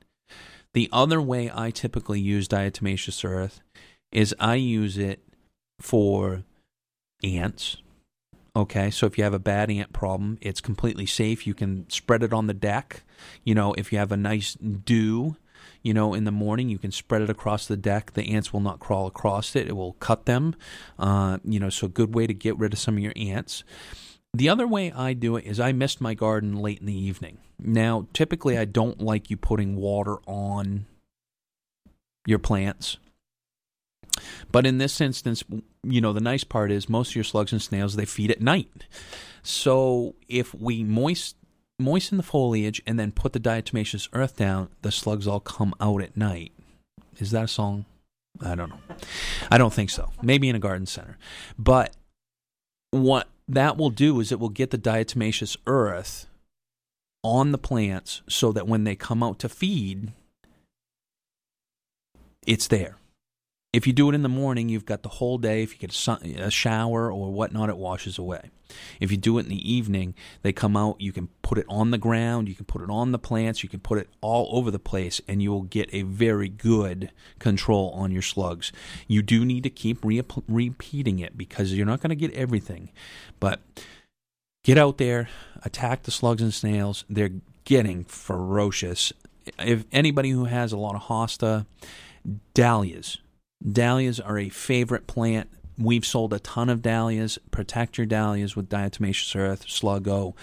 The 0.76 0.90
other 0.92 1.20
way 1.20 1.52
I 1.54 1.72
typically 1.72 2.20
use 2.20 2.48
diatomaceous 2.48 3.28
earth 3.28 3.62
is 4.12 4.36
I 4.40 4.56
use 4.56 4.98
it 4.98 5.24
for 5.80 6.44
ants. 7.24 7.78
Okay, 8.56 8.92
so 8.92 9.08
if 9.08 9.18
you 9.18 9.24
have 9.24 9.34
a 9.34 9.40
bad 9.40 9.72
ant 9.72 9.94
problem, 9.94 10.38
it's 10.42 10.62
completely 10.62 11.08
safe. 11.08 11.48
You 11.48 11.56
can 11.56 11.90
spread 11.90 12.22
it 12.22 12.34
on 12.34 12.48
the 12.48 12.54
deck. 12.54 13.04
You 13.44 13.56
know, 13.56 13.74
if 13.74 13.92
you 13.92 13.98
have 13.98 14.12
a 14.12 14.18
nice 14.18 14.54
dew, 14.54 15.38
you 15.84 15.94
know, 15.94 16.14
in 16.14 16.24
the 16.24 16.32
morning. 16.32 16.70
You 16.70 16.80
can 16.80 16.92
spread 16.92 17.22
it 17.22 17.30
across 17.30 17.68
the 17.68 17.78
deck. 17.78 18.14
The 18.14 18.34
ants 18.34 18.52
will 18.52 18.62
not 18.62 18.80
crawl 18.80 19.06
across 19.06 19.56
it. 19.56 19.68
It 19.68 19.76
will 19.76 19.94
cut 19.94 20.26
them. 20.26 20.56
Uh, 20.98 21.38
you 21.44 21.60
know, 21.60 21.70
so 21.70 21.86
a 21.86 21.90
good 21.90 22.16
way 22.16 22.26
to 22.26 22.34
get 22.34 22.58
rid 22.58 22.74
of 22.74 22.80
some 22.80 22.96
of 22.96 23.04
your 23.04 23.14
ants. 23.16 23.64
The 24.34 24.50
other 24.50 24.66
way 24.66 24.92
I 24.92 25.14
do 25.14 25.36
it 25.36 25.46
is 25.46 25.60
I 25.60 25.74
mist 25.74 26.02
my 26.02 26.16
garden 26.16 26.56
late 26.56 26.80
in 26.80 26.88
the 26.88 26.98
evening. 26.98 27.38
Now, 27.60 28.08
typically, 28.14 28.58
I 28.58 28.66
don't 28.66 29.00
like 29.00 29.30
you 29.30 29.38
putting 29.38 29.76
water 29.76 30.18
on 30.26 30.86
your 32.26 32.40
plants. 32.40 32.98
But 34.52 34.66
in 34.66 34.78
this 34.78 35.02
instance, 35.02 35.44
you 35.84 36.02
know, 36.02 36.14
the 36.14 36.22
nice 36.22 36.44
part 36.44 36.72
is 36.72 36.90
most 36.90 37.10
of 37.10 37.16
your 37.16 37.24
slugs 37.24 37.52
and 37.52 37.62
snails, 37.62 37.96
they 37.96 38.06
feed 38.06 38.32
at 38.32 38.42
night. 38.42 38.86
So 39.42 40.16
if 40.28 40.54
we 40.54 40.84
moist 40.84 41.36
moisten 41.80 42.18
the 42.18 42.24
foliage 42.24 42.82
and 42.86 43.00
then 43.00 43.12
put 43.12 43.34
the 43.34 43.40
diatomaceous 43.40 44.08
earth 44.14 44.38
down, 44.38 44.70
the 44.84 44.92
slugs 44.92 45.28
all 45.28 45.40
come 45.40 45.74
out 45.82 46.02
at 46.02 46.16
night. 46.16 46.52
Is 47.20 47.32
that 47.32 47.46
a 47.46 47.48
song? 47.48 47.86
I 48.42 48.56
don't 48.56 48.70
know. 48.70 48.80
I 49.52 49.58
don't 49.58 49.74
think 49.74 49.90
so. 49.90 50.12
Maybe 50.22 50.50
in 50.50 50.56
a 50.56 50.60
garden 50.60 50.86
center. 50.86 51.18
But 51.58 51.96
what 52.92 53.28
that 53.48 53.78
will 53.78 53.90
do 53.90 54.20
is 54.20 54.32
it 54.32 54.40
will 54.40 54.50
get 54.50 54.72
the 54.72 54.78
diatomaceous 54.78 55.58
earth 55.68 56.28
on 57.24 57.52
the 57.52 57.58
plants 57.58 58.22
so 58.28 58.52
that 58.52 58.68
when 58.68 58.84
they 58.84 58.96
come 58.96 59.24
out 59.24 59.40
to 59.40 59.50
feed, 59.50 60.12
it's 62.46 62.68
there. 62.68 62.98
If 63.74 63.88
you 63.88 63.94
do 63.94 64.08
it 64.10 64.16
in 64.16 64.22
the 64.22 64.30
morning, 64.30 64.70
you've 64.70 64.86
got 64.86 65.02
the 65.02 65.10
whole 65.10 65.40
day. 65.40 65.64
If 65.64 65.74
you 65.74 65.80
get 65.80 65.92
a, 65.92 65.96
sun, 65.96 66.22
a 66.24 66.52
shower 66.52 67.12
or 67.12 67.34
whatnot, 67.34 67.70
it 67.70 67.78
washes 67.78 68.20
away. 68.20 68.52
If 69.00 69.10
you 69.10 69.18
do 69.18 69.40
it 69.40 69.44
in 69.44 69.50
the 69.50 69.72
evening, 69.72 70.14
they 70.44 70.54
come 70.54 70.78
out, 70.78 71.02
you 71.02 71.12
can 71.12 71.30
put 71.42 71.58
it 71.58 71.66
on 71.68 71.90
the 71.92 71.98
ground, 71.98 72.48
you 72.48 72.56
can 72.56 72.66
put 72.66 72.82
it 72.82 72.90
on 72.90 73.12
the 73.12 73.20
plants, 73.20 73.64
you 73.64 73.70
can 73.70 73.80
put 73.80 73.98
it 73.98 74.10
all 74.22 74.50
over 74.56 74.70
the 74.70 74.80
place, 74.80 75.22
and 75.28 75.42
you 75.42 75.52
will 75.52 75.64
get 75.64 75.90
a 75.92 76.04
very 76.04 76.50
good 76.50 77.12
control 77.40 77.90
on 77.92 78.12
your 78.12 78.22
slugs. 78.22 78.72
You 79.08 79.22
do 79.22 79.44
need 79.44 79.64
to 79.64 79.70
keep 79.70 80.04
re- 80.06 80.22
repeating 80.48 81.20
it 81.20 81.36
because 81.36 81.74
you're 81.74 81.86
not 81.86 82.02
going 82.02 82.10
to 82.10 82.16
get 82.16 82.34
everything. 82.34 82.92
But 83.40 83.60
get 84.64 84.78
out 84.78 85.00
there, 85.00 85.30
attack 85.64 86.04
the 86.04 86.12
slugs 86.12 86.42
and 86.42 86.54
snails. 86.54 87.06
They're 87.10 87.32
getting 87.66 88.04
ferocious. 88.04 89.14
If 89.58 89.86
anybody 89.92 90.30
who 90.30 90.46
has 90.46 90.72
a 90.72 90.78
lot 90.78 90.96
of 90.96 91.04
hosta, 91.04 91.66
dahlias. 92.54 93.18
Dahlias 93.70 94.20
are 94.20 94.38
a 94.38 94.50
favorite 94.50 95.08
plant 95.08 95.50
We've 95.78 96.06
sold 96.06 96.34
a 96.34 96.40
ton 96.40 96.70
of 96.70 96.82
dahlias. 96.82 97.40
Protect 97.52 97.98
your 97.98 98.06
dahlias 98.06 98.56
with 98.56 98.70
diatomaceous 98.70 99.36
earth, 99.36 99.66
sluggo. 99.66 100.36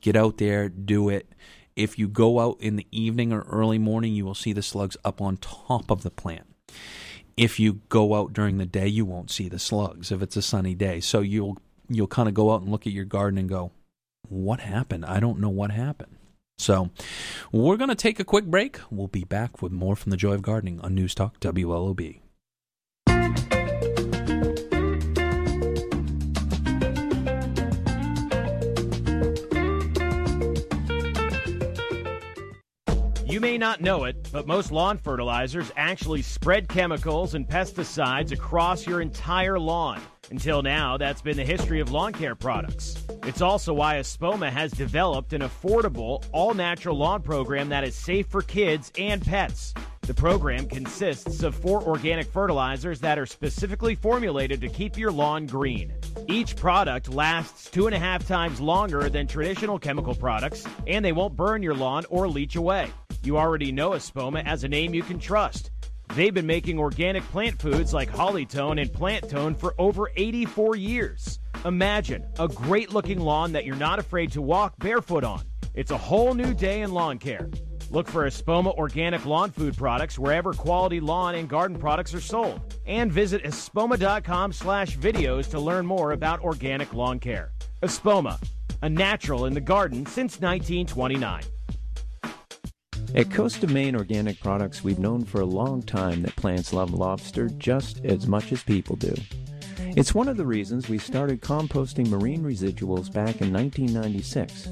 Get 0.00 0.16
out 0.16 0.36
there, 0.36 0.68
do 0.68 1.08
it. 1.08 1.28
If 1.74 1.98
you 1.98 2.06
go 2.06 2.38
out 2.38 2.58
in 2.60 2.76
the 2.76 2.86
evening 2.90 3.32
or 3.32 3.42
early 3.42 3.78
morning, 3.78 4.14
you 4.14 4.24
will 4.24 4.34
see 4.34 4.52
the 4.52 4.62
slugs 4.62 4.96
up 5.04 5.20
on 5.20 5.38
top 5.38 5.90
of 5.90 6.02
the 6.02 6.10
plant. 6.10 6.46
If 7.36 7.58
you 7.58 7.80
go 7.88 8.14
out 8.14 8.32
during 8.32 8.58
the 8.58 8.66
day, 8.66 8.86
you 8.86 9.04
won't 9.04 9.30
see 9.30 9.48
the 9.48 9.58
slugs 9.58 10.12
if 10.12 10.22
it's 10.22 10.36
a 10.36 10.42
sunny 10.42 10.74
day. 10.74 11.00
So 11.00 11.20
you'll 11.20 11.58
you'll 11.88 12.06
kind 12.06 12.28
of 12.28 12.34
go 12.34 12.52
out 12.52 12.62
and 12.62 12.70
look 12.70 12.86
at 12.86 12.92
your 12.92 13.04
garden 13.04 13.38
and 13.38 13.48
go, 13.48 13.72
"What 14.28 14.60
happened? 14.60 15.04
I 15.04 15.18
don't 15.18 15.40
know 15.40 15.48
what 15.48 15.72
happened." 15.72 16.16
So, 16.56 16.90
we're 17.50 17.76
going 17.76 17.88
to 17.88 17.96
take 17.96 18.20
a 18.20 18.24
quick 18.24 18.44
break. 18.44 18.78
We'll 18.88 19.08
be 19.08 19.24
back 19.24 19.60
with 19.60 19.72
more 19.72 19.96
from 19.96 20.10
the 20.10 20.16
Joy 20.16 20.34
of 20.34 20.42
Gardening 20.42 20.80
on 20.82 20.94
News 20.94 21.12
Talk 21.12 21.40
WLOB. 21.40 22.20
May 33.54 33.58
not 33.58 33.80
know 33.80 34.02
it, 34.02 34.16
but 34.32 34.48
most 34.48 34.72
lawn 34.72 34.98
fertilizers 34.98 35.70
actually 35.76 36.22
spread 36.22 36.68
chemicals 36.68 37.36
and 37.36 37.46
pesticides 37.46 38.32
across 38.32 38.84
your 38.84 39.00
entire 39.00 39.60
lawn. 39.60 40.00
Until 40.32 40.60
now, 40.60 40.96
that's 40.96 41.22
been 41.22 41.36
the 41.36 41.44
history 41.44 41.78
of 41.78 41.92
lawn 41.92 42.12
care 42.12 42.34
products. 42.34 43.04
It's 43.22 43.40
also 43.40 43.72
why 43.72 43.94
Espoma 43.94 44.50
has 44.50 44.72
developed 44.72 45.34
an 45.34 45.42
affordable, 45.42 46.24
all 46.32 46.52
natural 46.52 46.96
lawn 46.96 47.22
program 47.22 47.68
that 47.68 47.84
is 47.84 47.94
safe 47.94 48.26
for 48.26 48.42
kids 48.42 48.90
and 48.98 49.24
pets. 49.24 49.72
The 50.00 50.14
program 50.14 50.66
consists 50.66 51.44
of 51.44 51.54
four 51.54 51.80
organic 51.80 52.26
fertilizers 52.26 52.98
that 53.02 53.20
are 53.20 53.26
specifically 53.26 53.94
formulated 53.94 54.60
to 54.62 54.68
keep 54.68 54.98
your 54.98 55.12
lawn 55.12 55.46
green. 55.46 55.92
Each 56.26 56.56
product 56.56 57.08
lasts 57.08 57.70
two 57.70 57.86
and 57.86 57.94
a 57.94 58.00
half 58.00 58.26
times 58.26 58.60
longer 58.60 59.08
than 59.08 59.28
traditional 59.28 59.78
chemical 59.78 60.14
products, 60.16 60.66
and 60.88 61.04
they 61.04 61.12
won't 61.12 61.36
burn 61.36 61.62
your 61.62 61.74
lawn 61.74 62.04
or 62.10 62.26
leach 62.28 62.56
away. 62.56 62.90
You 63.24 63.38
already 63.38 63.72
know 63.72 63.90
Espoma 63.90 64.44
as 64.44 64.64
a 64.64 64.68
name 64.68 64.92
you 64.92 65.02
can 65.02 65.18
trust. 65.18 65.70
They've 66.14 66.34
been 66.34 66.46
making 66.46 66.78
organic 66.78 67.22
plant 67.30 67.58
foods 67.58 67.94
like 67.94 68.10
Holly-tone 68.10 68.78
and 68.78 68.92
Plant-tone 68.92 69.54
for 69.54 69.74
over 69.78 70.10
84 70.14 70.76
years. 70.76 71.38
Imagine 71.64 72.26
a 72.38 72.48
great 72.48 72.92
looking 72.92 73.18
lawn 73.18 73.52
that 73.52 73.64
you're 73.64 73.76
not 73.76 73.98
afraid 73.98 74.30
to 74.32 74.42
walk 74.42 74.78
barefoot 74.78 75.24
on. 75.24 75.42
It's 75.72 75.90
a 75.90 75.96
whole 75.96 76.34
new 76.34 76.52
day 76.52 76.82
in 76.82 76.92
lawn 76.92 77.16
care. 77.16 77.48
Look 77.90 78.08
for 78.08 78.26
Espoma 78.26 78.76
organic 78.76 79.24
lawn 79.24 79.50
food 79.50 79.74
products 79.74 80.18
wherever 80.18 80.52
quality 80.52 81.00
lawn 81.00 81.34
and 81.34 81.48
garden 81.48 81.78
products 81.78 82.12
are 82.12 82.20
sold. 82.20 82.76
And 82.84 83.10
visit 83.10 83.42
espoma.com 83.42 84.52
slash 84.52 84.98
videos 84.98 85.48
to 85.50 85.58
learn 85.58 85.86
more 85.86 86.12
about 86.12 86.44
organic 86.44 86.92
lawn 86.92 87.18
care. 87.18 87.52
Espoma, 87.82 88.38
a 88.82 88.90
natural 88.90 89.46
in 89.46 89.54
the 89.54 89.60
garden 89.62 90.04
since 90.04 90.40
1929. 90.40 91.42
At 93.14 93.30
Coast 93.30 93.62
of 93.62 93.70
Maine 93.70 93.94
Organic 93.94 94.40
Products, 94.40 94.82
we've 94.82 94.98
known 94.98 95.24
for 95.24 95.40
a 95.40 95.46
long 95.46 95.82
time 95.82 96.22
that 96.22 96.34
plants 96.36 96.72
love 96.72 96.92
lobster 96.92 97.48
just 97.48 98.04
as 98.04 98.26
much 98.26 98.50
as 98.50 98.62
people 98.62 98.96
do. 98.96 99.14
It's 99.96 100.14
one 100.14 100.26
of 100.26 100.36
the 100.36 100.46
reasons 100.46 100.88
we 100.88 100.98
started 100.98 101.40
composting 101.40 102.08
marine 102.08 102.42
residuals 102.42 103.12
back 103.12 103.40
in 103.40 103.52
1996. 103.52 104.66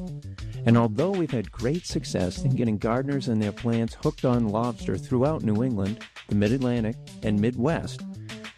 And 0.67 0.77
although 0.77 1.11
we've 1.11 1.31
had 1.31 1.53
great 1.53 1.87
success 1.87 2.43
in 2.43 2.57
getting 2.57 2.79
gardeners 2.79 3.29
and 3.29 3.41
their 3.41 3.53
plants 3.53 3.97
hooked 4.03 4.25
on 4.25 4.49
lobster 4.49 4.97
throughout 4.97 5.43
New 5.43 5.63
England, 5.63 6.05
the 6.29 6.35
Mid 6.35 6.53
Atlantic, 6.53 6.97
and 7.23 7.41
Midwest, 7.41 8.03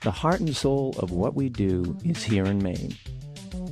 the 0.01 0.11
heart 0.11 0.41
and 0.41 0.55
soul 0.55 0.95
of 0.99 1.11
what 1.11 1.35
we 1.35 1.49
do 1.49 1.97
is 2.05 2.23
here 2.23 2.45
in 2.45 2.63
Maine. 2.63 2.97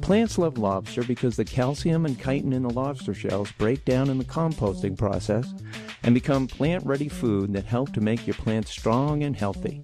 Plants 0.02 0.36
love 0.36 0.58
lobster 0.58 1.04
because 1.04 1.36
the 1.36 1.44
calcium 1.44 2.04
and 2.04 2.18
chitin 2.18 2.52
in 2.52 2.64
the 2.64 2.70
lobster 2.70 3.14
shells 3.14 3.52
break 3.52 3.84
down 3.84 4.10
in 4.10 4.18
the 4.18 4.24
composting 4.24 4.98
process 4.98 5.54
and 6.02 6.12
become 6.12 6.48
plant 6.48 6.84
ready 6.84 7.08
food 7.08 7.52
that 7.52 7.64
help 7.64 7.92
to 7.92 8.00
make 8.00 8.26
your 8.26 8.34
plants 8.34 8.70
strong 8.70 9.22
and 9.22 9.36
healthy. 9.36 9.80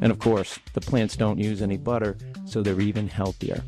And 0.00 0.10
of 0.10 0.18
course, 0.18 0.58
the 0.72 0.80
plants 0.80 1.16
don't 1.16 1.38
use 1.38 1.62
any 1.62 1.76
butter, 1.76 2.18
so 2.44 2.60
they're 2.60 2.80
even 2.80 3.06
healthier. 3.06 3.62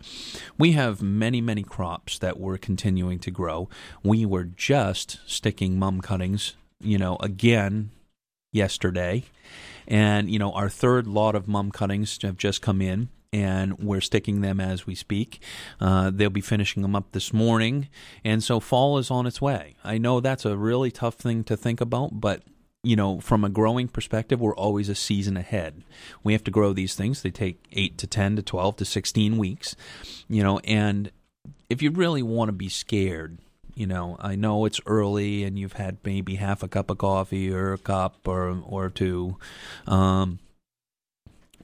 We 0.58 0.72
have 0.72 1.04
many, 1.04 1.42
many 1.42 1.62
crops 1.62 2.18
that 2.18 2.40
we're 2.40 2.58
continuing 2.58 3.20
to 3.20 3.30
grow. 3.30 3.70
We 4.04 4.26
were 4.26 4.46
just 4.46 5.20
sticking 5.28 5.78
mum 5.78 6.02
cuttings, 6.02 6.56
you 6.80 6.98
know, 6.98 7.18
again 7.20 7.92
yesterday. 8.52 9.26
And, 9.88 10.32
you 10.32 10.40
know, 10.40 10.54
our 10.54 10.70
third 10.70 11.06
lot 11.06 11.36
of 11.36 11.48
mum 11.48 11.70
cuttings 11.70 12.20
have 12.24 12.38
just 12.38 12.64
come 12.64 12.82
in 12.82 13.10
and 13.32 13.78
we're 13.78 14.02
sticking 14.02 14.42
them 14.42 14.60
as 14.60 14.88
we 14.88 14.96
speak. 14.96 15.40
Uh, 15.80 16.10
they'll 16.12 16.32
be 16.32 16.42
finishing 16.42 16.82
them 16.82 16.96
up 16.96 17.12
this 17.12 17.32
morning, 17.32 17.90
and 18.24 18.42
so 18.42 18.60
fall 18.60 18.98
is 18.98 19.12
on 19.12 19.28
its 19.28 19.42
way. 19.42 19.76
I 19.84 19.98
know 19.98 20.20
that's 20.20 20.46
a 20.46 20.56
really 20.58 20.90
tough 20.90 21.16
thing 21.16 21.44
to 21.44 21.58
think 21.58 21.82
about, 21.82 22.20
but 22.20 22.42
you 22.86 22.96
know, 22.96 23.20
from 23.20 23.44
a 23.44 23.50
growing 23.50 23.88
perspective, 23.88 24.40
we're 24.40 24.56
always 24.56 24.90
a 24.90 24.96
season 24.96 25.36
ahead. 25.36 25.84
We 26.24 26.34
have 26.34 26.44
to 26.46 26.52
grow 26.52 26.72
these 26.72 26.96
things. 26.96 27.22
They 27.22 27.32
take 27.32 27.66
8 27.72 27.98
to 27.98 28.08
10 28.08 28.36
to 28.38 28.42
12 28.42 28.78
to 28.78 28.86
16 28.86 29.38
weeks, 29.38 29.76
you 30.30 30.44
know, 30.44 30.60
and 30.60 31.12
if 31.70 31.82
you 31.82 31.92
really 31.92 32.22
want 32.22 32.50
to 32.50 32.54
be 32.54 32.70
scared, 32.70 33.40
you 33.74 33.88
know, 33.88 34.18
I 34.20 34.36
know 34.36 34.66
it's 34.66 34.80
early 34.86 35.44
and 35.44 35.58
you've 35.58 35.74
had 35.74 35.98
maybe 36.06 36.36
half 36.36 36.64
a 36.64 36.68
cup 36.68 36.90
of 36.90 36.98
coffee 36.98 37.52
or 37.52 37.74
a 37.74 37.78
cup 37.78 38.28
or 38.28 38.62
or 38.66 38.90
two. 38.90 39.38
Um, 39.88 40.40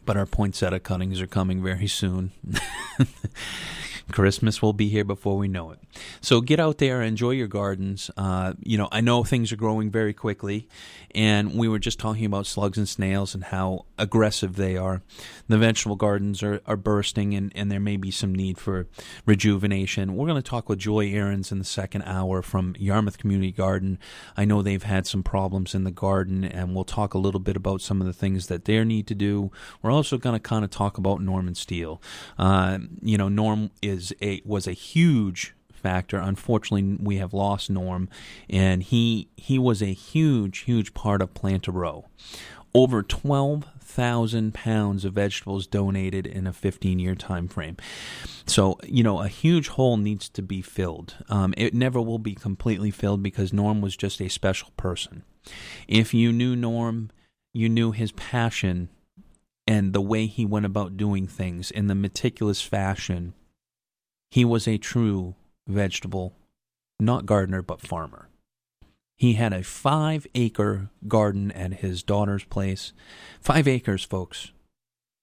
but 0.06 0.18
our 0.18 0.26
poinsettia 0.26 0.80
cuttings 0.80 1.22
are 1.22 1.28
coming 1.28 1.64
very 1.64 1.88
soon. 1.88 2.32
Christmas 4.12 4.62
will 4.62 4.74
be 4.74 4.90
here 4.90 5.06
before 5.06 5.38
we 5.38 5.48
know 5.48 5.72
it. 5.72 5.80
So 6.20 6.42
get 6.42 6.60
out 6.60 6.78
there, 6.80 7.02
enjoy 7.02 7.32
your 7.32 7.48
gardens. 7.48 8.12
Uh, 8.18 8.54
you 8.62 8.78
know, 8.78 8.90
I 8.92 9.02
know 9.02 9.24
things 9.24 9.52
are 9.52 9.58
growing 9.58 9.90
very 9.90 10.14
quickly, 10.14 10.68
and 11.14 11.56
we 11.56 11.68
were 11.68 11.80
just 11.80 12.00
talking 12.00 12.26
about 12.26 12.46
slugs 12.46 12.78
and 12.78 12.88
snails 12.88 13.34
and 13.34 13.46
how 13.46 13.86
aggressive 13.98 14.56
they 14.56 14.76
are. 14.78 15.02
The 15.48 15.58
vegetable 15.58 15.96
gardens 15.96 16.44
are, 16.44 16.62
are 16.66 16.78
bursting, 16.78 17.34
and, 17.34 17.52
and 17.56 17.72
there 17.72 17.80
may 17.80 17.98
be 17.98 18.12
some 18.12 18.34
need 18.34 18.58
for 18.58 18.88
rejuvenation. 19.26 20.16
We're 20.16 20.28
going 20.28 20.42
to 20.42 20.50
talk 20.50 20.68
with 20.70 20.80
Joy 20.80 21.06
Ahrens 21.14 21.52
in 21.52 21.60
the 21.60 21.66
second 21.66 22.04
hour 22.04 22.42
from 22.42 22.76
Yarmouth 22.78 23.18
Community 23.18 23.52
Garden. 23.52 24.00
I 24.36 24.46
know 24.46 24.62
they've 24.62 24.82
had 24.82 25.08
some 25.08 25.24
problems 25.24 25.76
in 25.76 25.84
the 25.84 25.92
garden, 25.92 26.44
and 26.44 26.76
we'll 26.76 26.84
talk 26.84 27.14
a 27.14 27.20
little 27.20 27.40
bit 27.40 27.56
about 27.56 27.82
some 27.82 28.02
of 28.02 28.08
the 28.08 28.14
things 28.14 28.48
that 28.48 28.66
they 28.66 28.82
need 28.84 29.08
to 29.08 29.16
do. 29.16 29.52
We're 29.82 29.92
also 29.92 30.18
going 30.18 30.34
to 30.34 30.40
kind 30.40 30.64
of 30.64 30.72
talk 30.72 30.98
about 30.98 31.22
Norman 31.22 31.56
Steele. 31.56 32.02
Uh, 32.38 32.80
you 33.02 33.18
know, 33.18 33.30
Norm 33.30 33.72
is 33.82 34.01
a 34.22 34.42
was 34.46 34.68
a 34.68 34.74
huge 34.74 35.54
factor. 35.74 36.18
Unfortunately, 36.18 36.98
we 37.02 37.18
have 37.18 37.34
lost 37.34 37.70
Norm, 37.70 38.10
and 38.50 38.84
he 38.84 39.30
he 39.36 39.58
was 39.58 39.82
a 39.82 39.94
huge, 39.94 40.60
huge 40.60 40.94
part 40.94 41.22
of 41.22 41.34
Plant 41.34 41.68
a 41.68 41.72
Row. 41.72 42.06
Over 42.74 43.04
twelve 43.04 43.66
thousand 43.82 44.54
pounds 44.54 45.04
of 45.04 45.14
vegetables 45.14 45.68
donated 45.68 46.26
in 46.26 46.48
a 46.48 46.54
15 46.54 46.98
year 46.98 47.14
time 47.14 47.50
frame. 47.50 47.76
So 48.46 48.78
you 48.86 49.04
know 49.04 49.20
a 49.22 49.28
huge 49.28 49.68
hole 49.70 49.98
needs 49.98 50.30
to 50.30 50.42
be 50.42 50.62
filled. 50.62 51.18
Um, 51.30 51.54
it 51.58 51.74
never 51.74 52.02
will 52.02 52.20
be 52.20 52.34
completely 52.34 52.92
filled 52.92 53.22
because 53.22 53.52
Norm 53.52 53.82
was 53.82 53.98
just 53.98 54.22
a 54.22 54.30
special 54.30 54.70
person. 54.78 55.24
If 55.88 56.14
you 56.14 56.32
knew 56.32 56.56
Norm, 56.56 57.12
you 57.54 57.68
knew 57.68 57.92
his 57.92 58.14
passion 58.14 58.90
and 59.68 59.94
the 59.94 60.02
way 60.02 60.26
he 60.26 60.46
went 60.46 60.66
about 60.66 60.98
doing 60.98 61.28
things 61.28 61.72
in 61.72 61.88
the 61.88 61.96
meticulous 61.96 62.62
fashion. 62.62 63.34
He 64.32 64.46
was 64.46 64.68
a 64.68 64.78
true 64.78 65.36
vegetable, 65.68 66.34
not 67.00 67.26
gardener, 67.26 67.62
but 67.62 67.82
farmer. 67.82 68.30
He 69.18 69.34
had 69.34 69.54
a 69.54 69.62
five 69.62 70.26
acre 70.34 70.90
garden 71.08 71.52
at 71.52 71.74
his 71.74 72.02
daughter's 72.02 72.46
place. 72.46 72.94
Five 73.40 73.68
acres, 73.68 74.04
folks. 74.04 74.52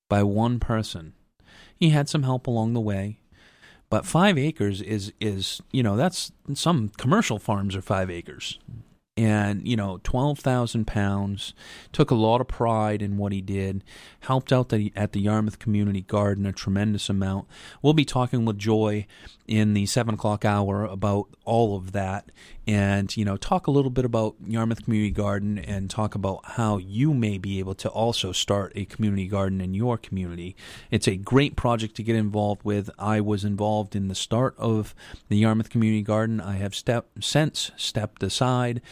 by 0.08 0.22
one 0.22 0.60
person. 0.60 1.14
He 1.76 1.90
had 1.90 2.08
some 2.08 2.22
help 2.22 2.46
along 2.46 2.72
the 2.74 2.80
way, 2.80 3.18
but 3.90 4.06
five 4.06 4.38
acres 4.38 4.80
is 4.80 5.12
is 5.20 5.60
you 5.72 5.82
know 5.82 5.96
that's 5.96 6.32
some 6.54 6.90
commercial 6.96 7.38
farms 7.38 7.76
are 7.76 7.82
five 7.82 8.10
acres 8.10 8.58
and 9.18 9.66
you 9.66 9.74
know 9.74 9.98
12,000 10.04 10.86
pounds 10.86 11.52
took 11.92 12.12
a 12.12 12.14
lot 12.14 12.40
of 12.40 12.46
pride 12.46 13.02
in 13.02 13.16
what 13.16 13.32
he 13.32 13.40
did 13.40 13.82
helped 14.20 14.52
out 14.52 14.68
the, 14.68 14.92
at 14.94 15.12
the 15.12 15.20
Yarmouth 15.20 15.58
Community 15.58 16.02
Garden 16.02 16.46
a 16.46 16.52
tremendous 16.52 17.10
amount. 17.10 17.48
We'll 17.82 17.94
be 17.94 18.04
talking 18.04 18.44
with 18.44 18.58
Joy 18.58 19.06
in 19.48 19.74
the 19.74 19.86
7 19.86 20.14
o'clock 20.14 20.44
hour 20.44 20.84
about 20.84 21.26
all 21.44 21.76
of 21.76 21.90
that 21.92 22.30
and 22.68 23.16
you 23.16 23.24
know 23.24 23.38
talk 23.38 23.66
a 23.66 23.70
little 23.70 23.90
bit 23.90 24.04
about 24.04 24.36
Yarmouth 24.46 24.84
Community 24.84 25.10
Garden 25.10 25.58
and 25.58 25.88
talk 25.88 26.14
about 26.14 26.40
how 26.44 26.76
you 26.76 27.14
may 27.14 27.38
be 27.38 27.58
able 27.58 27.74
to 27.76 27.88
also 27.88 28.30
start 28.30 28.72
a 28.76 28.84
community 28.84 29.26
garden 29.26 29.62
in 29.62 29.72
your 29.72 29.96
community 29.96 30.54
it's 30.90 31.08
a 31.08 31.16
great 31.16 31.56
project 31.56 31.96
to 31.96 32.02
get 32.02 32.14
involved 32.14 32.62
with 32.64 32.90
I 32.98 33.22
was 33.22 33.42
involved 33.42 33.96
in 33.96 34.08
the 34.08 34.14
start 34.14 34.54
of 34.58 34.94
the 35.28 35.38
Yarmouth 35.38 35.70
Community 35.70 36.02
Garden 36.02 36.40
I 36.40 36.56
have 36.56 36.74
step, 36.74 37.06
since 37.20 37.70
stepped 37.76 38.22
aside 38.22 38.82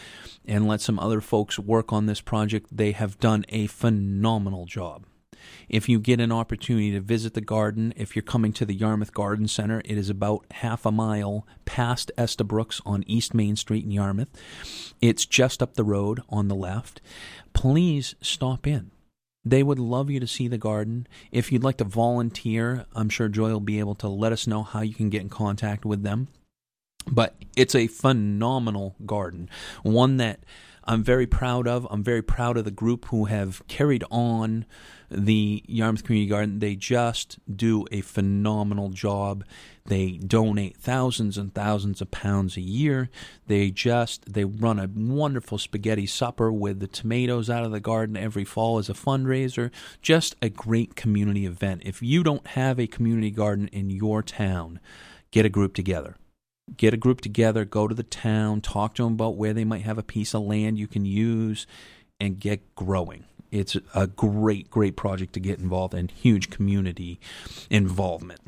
and 0.45 0.67
let 0.67 0.81
some 0.81 0.99
other 0.99 1.21
folks 1.21 1.59
work 1.59 1.93
on 1.93 2.07
this 2.07 2.21
project. 2.21 2.75
They 2.75 2.93
have 2.93 3.19
done 3.19 3.45
a 3.49 3.67
phenomenal 3.67 4.65
job. 4.65 5.06
If 5.69 5.89
you 5.89 5.99
get 5.99 6.19
an 6.19 6.31
opportunity 6.31 6.91
to 6.91 7.01
visit 7.01 7.33
the 7.33 7.41
garden, 7.41 7.93
if 7.95 8.15
you're 8.15 8.23
coming 8.23 8.53
to 8.53 8.65
the 8.65 8.75
Yarmouth 8.75 9.13
Garden 9.13 9.47
Center, 9.47 9.81
it 9.85 9.97
is 9.97 10.09
about 10.09 10.45
half 10.51 10.85
a 10.85 10.91
mile 10.91 11.45
past 11.65 12.11
Estabrooks 12.17 12.81
on 12.85 13.03
East 13.07 13.33
Main 13.33 13.55
Street 13.55 13.85
in 13.85 13.91
Yarmouth. 13.91 14.29
It's 15.01 15.25
just 15.25 15.61
up 15.61 15.75
the 15.75 15.83
road 15.83 16.21
on 16.29 16.47
the 16.47 16.55
left. 16.55 17.01
Please 17.53 18.15
stop 18.21 18.65
in. 18.65 18.91
They 19.45 19.63
would 19.63 19.79
love 19.79 20.09
you 20.09 20.19
to 20.19 20.27
see 20.27 20.47
the 20.47 20.57
garden. 20.57 21.07
If 21.31 21.51
you'd 21.51 21.63
like 21.63 21.77
to 21.77 21.85
volunteer, 21.85 22.85
I'm 22.93 23.09
sure 23.09 23.29
Joy 23.29 23.51
will 23.51 23.59
be 23.59 23.79
able 23.79 23.95
to 23.95 24.09
let 24.09 24.33
us 24.33 24.47
know 24.47 24.63
how 24.63 24.81
you 24.81 24.93
can 24.93 25.09
get 25.09 25.21
in 25.21 25.29
contact 25.29 25.85
with 25.85 26.03
them. 26.03 26.27
But 27.09 27.35
it's 27.55 27.75
a 27.75 27.87
phenomenal 27.87 28.95
garden, 29.05 29.49
one 29.83 30.17
that 30.17 30.41
I'm 30.83 31.03
very 31.03 31.27
proud 31.27 31.67
of. 31.67 31.87
I'm 31.89 32.03
very 32.03 32.21
proud 32.21 32.57
of 32.57 32.65
the 32.65 32.71
group 32.71 33.05
who 33.05 33.25
have 33.25 33.65
carried 33.67 34.03
on 34.11 34.65
the 35.09 35.63
Yarmouth 35.67 36.03
Community 36.03 36.29
Garden. 36.29 36.59
They 36.59 36.75
just 36.75 37.39
do 37.53 37.85
a 37.91 38.01
phenomenal 38.01 38.89
job. 38.89 39.43
They 39.85 40.11
donate 40.11 40.77
thousands 40.77 41.37
and 41.37 41.53
thousands 41.53 42.01
of 42.01 42.11
pounds 42.11 42.57
a 42.57 42.61
year. 42.61 43.09
They 43.47 43.71
just 43.71 44.33
they 44.33 44.43
run 44.43 44.79
a 44.79 44.89
wonderful 44.93 45.57
spaghetti 45.57 46.05
supper 46.05 46.51
with 46.51 46.79
the 46.79 46.87
tomatoes 46.87 47.49
out 47.49 47.63
of 47.63 47.71
the 47.71 47.79
garden 47.79 48.17
every 48.17 48.45
fall 48.45 48.77
as 48.79 48.89
a 48.89 48.93
fundraiser. 48.93 49.71
Just 50.01 50.35
a 50.41 50.49
great 50.49 50.95
community 50.95 51.45
event. 51.45 51.83
If 51.85 52.01
you 52.01 52.23
don't 52.23 52.47
have 52.47 52.79
a 52.79 52.87
community 52.87 53.31
garden 53.31 53.69
in 53.69 53.89
your 53.89 54.21
town, 54.21 54.79
get 55.31 55.45
a 55.45 55.49
group 55.49 55.73
together 55.73 56.17
get 56.75 56.93
a 56.93 56.97
group 56.97 57.21
together, 57.21 57.63
go 57.63 57.87
to 57.87 57.95
the 57.95 58.03
town, 58.03 58.59
talk 58.59 58.95
to 58.95 59.03
them 59.03 59.13
about 59.13 59.37
where 59.37 59.53
they 59.53 59.63
might 59.63 59.83
have 59.83 59.97
a 59.97 60.03
piece 60.03 60.35
of 60.35 60.41
land 60.41 60.77
you 60.77 60.87
can 60.87 61.05
use, 61.05 61.65
and 62.19 62.39
get 62.39 62.75
growing. 62.75 63.23
It's 63.51 63.77
a 63.93 64.07
great, 64.07 64.69
great 64.69 64.95
project 64.95 65.33
to 65.33 65.39
get 65.39 65.59
involved 65.59 65.93
in, 65.93 66.09
huge 66.09 66.49
community 66.49 67.19
involvement. 67.69 68.41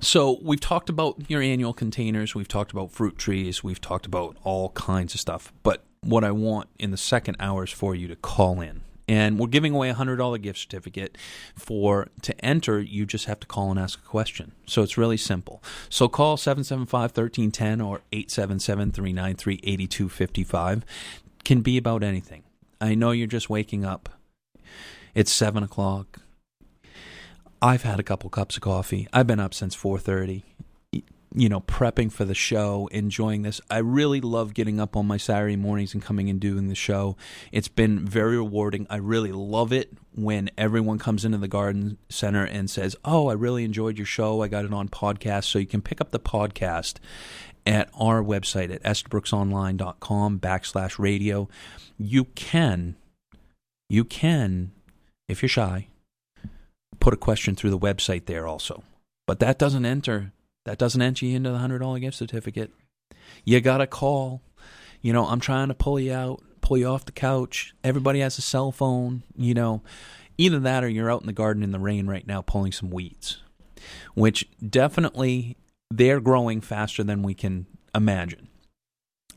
So, 0.00 0.38
we've 0.42 0.60
talked 0.60 0.88
about 0.88 1.28
your 1.28 1.42
annual 1.42 1.72
containers, 1.72 2.34
we've 2.34 2.46
talked 2.46 2.70
about 2.70 2.92
fruit 2.92 3.18
trees, 3.18 3.64
we've 3.64 3.80
talked 3.80 4.06
about 4.06 4.36
all 4.44 4.70
kinds 4.70 5.14
of 5.14 5.20
stuff. 5.20 5.52
But 5.64 5.82
what 6.02 6.22
I 6.22 6.30
want 6.30 6.68
in 6.78 6.92
the 6.92 6.96
second 6.96 7.36
hour 7.40 7.64
is 7.64 7.70
for 7.70 7.94
you 7.94 8.06
to 8.08 8.16
call 8.16 8.60
in 8.60 8.82
and 9.08 9.38
we're 9.38 9.48
giving 9.48 9.74
away 9.74 9.88
a 9.88 9.94
hundred 9.94 10.16
dollar 10.16 10.36
gift 10.38 10.58
certificate 10.58 11.16
for 11.56 12.08
to 12.22 12.44
enter 12.44 12.80
you 12.80 13.06
just 13.06 13.24
have 13.24 13.40
to 13.40 13.46
call 13.46 13.70
and 13.70 13.80
ask 13.80 13.98
a 13.98 14.06
question 14.06 14.52
so 14.66 14.82
it's 14.82 14.98
really 14.98 15.16
simple 15.16 15.62
so 15.88 16.08
call 16.08 16.36
775-1310 16.36 17.82
or 17.84 18.02
877-393-8255 18.12 20.82
can 21.44 21.62
be 21.62 21.78
about 21.78 22.02
anything 22.02 22.42
i 22.80 22.94
know 22.94 23.10
you're 23.10 23.26
just 23.26 23.50
waking 23.50 23.84
up 23.84 24.08
it's 25.14 25.32
seven 25.32 25.62
o'clock 25.62 26.20
i've 27.60 27.82
had 27.82 27.98
a 27.98 28.04
couple 28.04 28.30
cups 28.30 28.56
of 28.56 28.62
coffee 28.62 29.06
i've 29.12 29.26
been 29.26 29.40
up 29.40 29.54
since 29.54 29.76
4.30 29.76 30.42
you 31.34 31.48
know, 31.48 31.60
prepping 31.60 32.10
for 32.10 32.24
the 32.24 32.34
show, 32.34 32.88
enjoying 32.90 33.42
this. 33.42 33.60
I 33.70 33.78
really 33.78 34.20
love 34.20 34.54
getting 34.54 34.80
up 34.80 34.96
on 34.96 35.06
my 35.06 35.18
Saturday 35.18 35.56
mornings 35.56 35.92
and 35.92 36.02
coming 36.02 36.30
and 36.30 36.40
doing 36.40 36.68
the 36.68 36.74
show. 36.74 37.16
It's 37.52 37.68
been 37.68 38.06
very 38.06 38.36
rewarding. 38.36 38.86
I 38.88 38.96
really 38.96 39.32
love 39.32 39.72
it 39.72 39.92
when 40.14 40.50
everyone 40.56 40.98
comes 40.98 41.24
into 41.24 41.38
the 41.38 41.48
garden 41.48 41.98
center 42.08 42.44
and 42.44 42.70
says, 42.70 42.96
"Oh, 43.04 43.28
I 43.28 43.34
really 43.34 43.64
enjoyed 43.64 43.98
your 43.98 44.06
show. 44.06 44.42
I 44.42 44.48
got 44.48 44.64
it 44.64 44.72
on 44.72 44.88
podcast." 44.88 45.44
So 45.44 45.58
you 45.58 45.66
can 45.66 45.82
pick 45.82 46.00
up 46.00 46.12
the 46.12 46.20
podcast 46.20 46.94
at 47.66 47.90
our 47.94 48.22
website 48.22 48.72
at 48.74 48.82
estabrooksonline.com 48.82 50.40
backslash 50.40 50.98
radio. 50.98 51.48
You 51.98 52.24
can, 52.24 52.96
you 53.88 54.04
can, 54.04 54.72
if 55.28 55.42
you're 55.42 55.48
shy, 55.48 55.88
put 57.00 57.14
a 57.14 57.16
question 57.16 57.54
through 57.54 57.70
the 57.70 57.78
website 57.78 58.26
there 58.26 58.46
also. 58.46 58.84
But 59.26 59.40
that 59.40 59.58
doesn't 59.58 59.84
enter 59.84 60.32
that 60.68 60.76
doesn't 60.76 61.00
enter 61.00 61.24
you 61.24 61.34
into 61.34 61.50
the 61.50 61.56
$100 61.56 61.98
gift 61.98 62.18
certificate. 62.18 62.70
You 63.42 63.58
got 63.62 63.78
to 63.78 63.86
call. 63.86 64.42
You 65.00 65.14
know, 65.14 65.24
I'm 65.24 65.40
trying 65.40 65.68
to 65.68 65.74
pull 65.74 65.98
you 65.98 66.12
out, 66.12 66.42
pull 66.60 66.76
you 66.76 66.86
off 66.86 67.06
the 67.06 67.12
couch. 67.12 67.74
Everybody 67.82 68.20
has 68.20 68.36
a 68.36 68.42
cell 68.42 68.70
phone, 68.70 69.22
you 69.34 69.54
know. 69.54 69.82
Either 70.36 70.60
that 70.60 70.84
or 70.84 70.88
you're 70.88 71.10
out 71.10 71.22
in 71.22 71.26
the 71.26 71.32
garden 71.32 71.62
in 71.62 71.72
the 71.72 71.78
rain 71.78 72.06
right 72.06 72.26
now 72.26 72.42
pulling 72.42 72.72
some 72.72 72.90
weeds, 72.90 73.42
which 74.12 74.46
definitely 74.68 75.56
they're 75.90 76.20
growing 76.20 76.60
faster 76.60 77.02
than 77.02 77.22
we 77.22 77.32
can 77.32 77.66
imagine. 77.94 78.47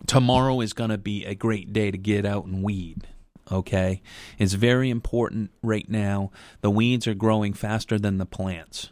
Tomorrow 0.07 0.61
is 0.61 0.73
going 0.73 0.89
to 0.89 0.97
be 0.97 1.25
a 1.25 1.35
great 1.35 1.73
day 1.73 1.91
to 1.91 1.97
get 1.97 2.25
out 2.25 2.45
and 2.45 2.63
weed 2.63 3.07
okay? 3.51 4.01
It's 4.37 4.53
very 4.53 4.89
important 4.89 5.51
right 5.61 5.87
now. 5.89 6.31
The 6.61 6.71
weeds 6.71 7.07
are 7.07 7.13
growing 7.13 7.53
faster 7.53 7.99
than 7.99 8.17
the 8.17 8.25
plants. 8.25 8.89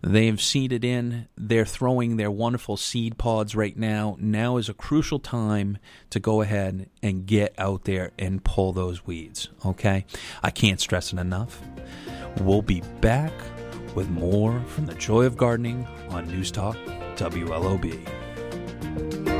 They've 0.00 0.40
seeded 0.40 0.84
in, 0.84 1.26
they're 1.36 1.64
throwing 1.64 2.16
their 2.16 2.30
wonderful 2.30 2.76
seed 2.76 3.18
pods 3.18 3.56
right 3.56 3.76
now. 3.76 4.16
Now 4.20 4.56
is 4.56 4.68
a 4.68 4.74
crucial 4.74 5.18
time 5.18 5.78
to 6.10 6.20
go 6.20 6.40
ahead 6.40 6.88
and 7.02 7.26
get 7.26 7.52
out 7.58 7.84
there 7.84 8.12
and 8.16 8.44
pull 8.44 8.72
those 8.72 9.04
weeds, 9.04 9.48
okay? 9.64 10.06
I 10.40 10.50
can't 10.50 10.80
stress 10.80 11.12
it 11.12 11.18
enough. 11.18 11.60
We'll 12.40 12.62
be 12.62 12.82
back 13.00 13.32
with 13.96 14.08
more 14.08 14.60
from 14.68 14.86
the 14.86 14.94
Joy 14.94 15.24
of 15.24 15.36
Gardening 15.36 15.84
on 16.10 16.28
News 16.28 16.52
Talk. 16.52 16.76
WLOB 17.16 19.37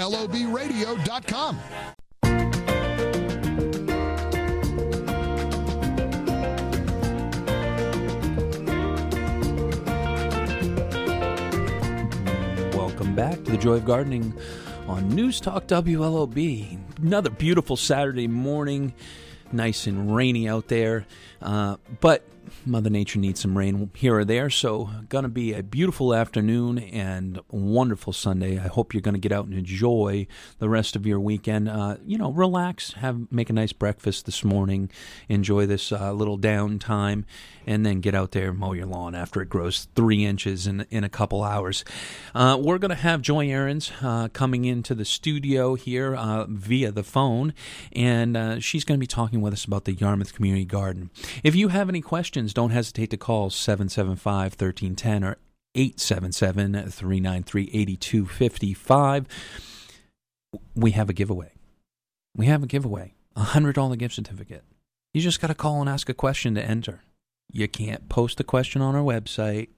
WLOBradio.com. 0.00 1.60
Welcome 12.72 13.14
back 13.14 13.44
to 13.44 13.50
the 13.50 13.58
Joy 13.58 13.74
of 13.74 13.84
Gardening 13.84 14.32
on 14.88 15.10
News 15.10 15.38
Talk 15.38 15.66
WLOB. 15.66 16.78
Another 17.02 17.28
beautiful 17.28 17.76
Saturday 17.76 18.26
morning, 18.26 18.94
nice 19.52 19.86
and 19.86 20.16
rainy 20.16 20.48
out 20.48 20.68
there, 20.68 21.04
uh, 21.42 21.76
but 22.00 22.24
Mother 22.64 22.90
Nature 22.90 23.18
needs 23.18 23.40
some 23.40 23.56
rain 23.56 23.90
here 23.94 24.18
or 24.18 24.24
there. 24.24 24.50
So, 24.50 24.90
going 25.08 25.24
to 25.24 25.28
be 25.28 25.52
a 25.52 25.62
beautiful 25.62 26.14
afternoon 26.14 26.78
and 26.78 27.40
wonderful 27.48 28.12
Sunday. 28.12 28.58
I 28.58 28.68
hope 28.68 28.94
you're 28.94 29.00
going 29.00 29.14
to 29.14 29.20
get 29.20 29.32
out 29.32 29.46
and 29.46 29.54
enjoy 29.54 30.26
the 30.58 30.68
rest 30.68 30.96
of 30.96 31.06
your 31.06 31.20
weekend. 31.20 31.68
Uh, 31.68 31.96
you 32.04 32.18
know, 32.18 32.32
relax, 32.32 32.92
have 32.94 33.30
make 33.30 33.50
a 33.50 33.52
nice 33.52 33.72
breakfast 33.72 34.26
this 34.26 34.44
morning, 34.44 34.90
enjoy 35.28 35.66
this 35.66 35.92
uh, 35.92 36.12
little 36.12 36.38
downtime, 36.38 37.24
and 37.66 37.84
then 37.84 38.00
get 38.00 38.14
out 38.14 38.32
there 38.32 38.50
and 38.50 38.58
mow 38.58 38.72
your 38.72 38.86
lawn 38.86 39.14
after 39.14 39.40
it 39.42 39.48
grows 39.48 39.88
three 39.94 40.24
inches 40.24 40.66
in 40.66 40.86
in 40.90 41.04
a 41.04 41.08
couple 41.08 41.42
hours. 41.42 41.84
Uh, 42.34 42.58
we're 42.60 42.78
going 42.78 42.90
to 42.90 42.94
have 42.94 43.22
Joy 43.22 43.50
Ahrens 43.50 43.92
uh, 44.02 44.28
coming 44.28 44.64
into 44.64 44.94
the 44.94 45.04
studio 45.04 45.74
here 45.74 46.14
uh, 46.14 46.46
via 46.48 46.90
the 46.90 47.04
phone, 47.04 47.54
and 47.92 48.36
uh, 48.36 48.60
she's 48.60 48.84
going 48.84 48.98
to 48.98 49.00
be 49.00 49.06
talking 49.06 49.40
with 49.40 49.52
us 49.52 49.64
about 49.64 49.84
the 49.84 49.92
Yarmouth 49.92 50.34
Community 50.34 50.64
Garden. 50.64 51.10
If 51.42 51.54
you 51.54 51.68
have 51.68 51.88
any 51.88 52.00
questions, 52.00 52.29
don't 52.32 52.70
hesitate 52.70 53.10
to 53.10 53.16
call 53.16 53.50
775 53.50 54.52
1310 54.52 55.24
or 55.24 55.36
877 55.74 56.90
393 56.90 57.70
8255. 57.72 59.26
We 60.74 60.90
have 60.92 61.08
a 61.08 61.12
giveaway. 61.12 61.52
We 62.36 62.46
have 62.46 62.62
a 62.62 62.66
giveaway 62.66 63.14
a 63.36 63.42
$100 63.42 63.98
gift 63.98 64.14
certificate. 64.14 64.64
You 65.14 65.20
just 65.20 65.40
got 65.40 65.48
to 65.48 65.54
call 65.54 65.80
and 65.80 65.88
ask 65.88 66.08
a 66.08 66.14
question 66.14 66.54
to 66.54 66.62
enter. 66.62 67.02
You 67.52 67.68
can't 67.68 68.08
post 68.08 68.38
a 68.40 68.44
question 68.44 68.82
on 68.82 68.94
our 68.94 69.02
website. 69.02 69.68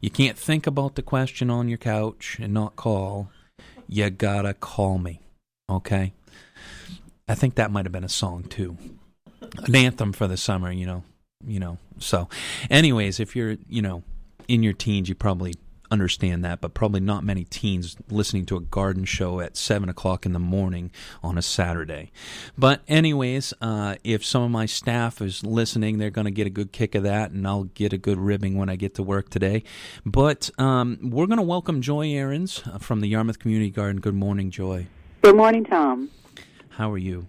You 0.00 0.10
can't 0.10 0.38
think 0.38 0.66
about 0.66 0.94
the 0.94 1.02
question 1.02 1.50
on 1.50 1.68
your 1.68 1.78
couch 1.78 2.38
and 2.40 2.52
not 2.52 2.76
call. 2.76 3.30
You 3.88 4.10
gotta 4.10 4.54
call 4.54 4.98
me. 4.98 5.20
Okay? 5.70 6.12
I 7.26 7.34
think 7.34 7.54
that 7.54 7.70
might 7.70 7.86
have 7.86 7.92
been 7.92 8.04
a 8.04 8.08
song 8.08 8.44
too. 8.44 8.76
An 9.64 9.74
anthem 9.74 10.12
for 10.12 10.28
the 10.28 10.36
summer, 10.36 10.70
you 10.70 10.86
know. 10.86 11.02
You 11.46 11.60
know. 11.60 11.78
So 11.98 12.28
anyways, 12.68 13.20
if 13.20 13.36
you're, 13.36 13.56
you 13.68 13.82
know, 13.82 14.02
in 14.48 14.62
your 14.62 14.72
teens, 14.72 15.08
you 15.08 15.14
probably 15.14 15.54
understand 15.90 16.44
that, 16.44 16.60
but 16.60 16.74
probably 16.74 17.00
not 17.00 17.24
many 17.24 17.44
teens 17.44 17.96
listening 18.10 18.44
to 18.46 18.56
a 18.56 18.60
garden 18.60 19.04
show 19.04 19.40
at 19.40 19.56
seven 19.56 19.88
o'clock 19.88 20.26
in 20.26 20.32
the 20.32 20.38
morning 20.38 20.90
on 21.22 21.38
a 21.38 21.42
Saturday. 21.42 22.10
But 22.58 22.80
anyways, 22.88 23.54
uh, 23.60 23.96
if 24.04 24.24
some 24.24 24.42
of 24.42 24.50
my 24.50 24.66
staff 24.66 25.20
is 25.20 25.44
listening, 25.44 25.98
they're 25.98 26.10
going 26.10 26.24
to 26.24 26.30
get 26.30 26.46
a 26.46 26.50
good 26.50 26.72
kick 26.72 26.94
of 26.94 27.02
that, 27.04 27.30
and 27.30 27.46
I'll 27.46 27.64
get 27.64 27.92
a 27.92 27.98
good 27.98 28.18
ribbing 28.18 28.56
when 28.56 28.68
I 28.68 28.76
get 28.76 28.94
to 28.96 29.02
work 29.02 29.30
today. 29.30 29.62
But 30.04 30.50
um, 30.58 30.98
we're 31.02 31.26
going 31.26 31.38
to 31.38 31.42
welcome 31.42 31.80
Joy 31.80 32.08
Ahrens 32.08 32.62
from 32.80 33.00
the 33.00 33.08
Yarmouth 33.08 33.38
Community 33.38 33.70
Garden. 33.70 34.00
Good 34.00 34.14
morning, 34.14 34.50
Joy. 34.50 34.86
Good 35.22 35.36
morning, 35.36 35.64
Tom. 35.64 36.10
How 36.70 36.90
are 36.92 36.98
you? 36.98 37.26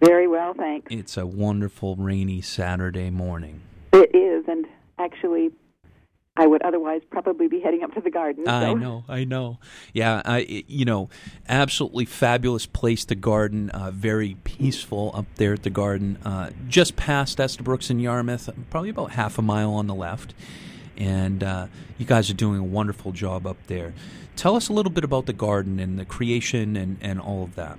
Very 0.00 0.26
well, 0.26 0.54
thanks. 0.54 0.88
It's 0.90 1.16
a 1.16 1.26
wonderful 1.26 1.96
rainy 1.96 2.40
Saturday 2.40 3.10
morning. 3.10 3.60
It 3.92 4.14
is, 4.14 4.44
and 4.48 4.66
actually 4.98 5.50
I 6.36 6.46
would 6.46 6.62
otherwise 6.62 7.02
probably 7.10 7.48
be 7.48 7.60
heading 7.60 7.82
up 7.82 7.92
to 7.94 8.00
the 8.00 8.10
garden. 8.10 8.46
So. 8.46 8.52
I 8.52 8.72
know, 8.72 9.04
I 9.08 9.24
know. 9.24 9.58
Yeah, 9.92 10.22
I, 10.24 10.64
you 10.66 10.86
know, 10.86 11.10
absolutely 11.48 12.06
fabulous 12.06 12.64
place 12.64 13.04
to 13.06 13.14
garden. 13.14 13.68
Uh, 13.70 13.90
very 13.90 14.36
peaceful 14.44 15.10
up 15.12 15.26
there 15.36 15.52
at 15.52 15.64
the 15.64 15.70
garden, 15.70 16.18
uh, 16.24 16.50
just 16.66 16.96
past 16.96 17.38
Estabrooks 17.40 17.90
in 17.90 18.00
Yarmouth, 18.00 18.48
probably 18.70 18.88
about 18.88 19.12
half 19.12 19.38
a 19.38 19.42
mile 19.42 19.74
on 19.74 19.86
the 19.86 19.94
left. 19.94 20.32
And 20.96 21.42
uh, 21.44 21.66
you 21.98 22.06
guys 22.06 22.30
are 22.30 22.34
doing 22.34 22.58
a 22.58 22.64
wonderful 22.64 23.12
job 23.12 23.46
up 23.46 23.58
there. 23.66 23.92
Tell 24.36 24.56
us 24.56 24.70
a 24.70 24.72
little 24.72 24.92
bit 24.92 25.04
about 25.04 25.26
the 25.26 25.32
garden 25.34 25.78
and 25.78 25.98
the 25.98 26.06
creation 26.06 26.74
and, 26.76 26.96
and 27.02 27.20
all 27.20 27.42
of 27.42 27.54
that. 27.56 27.78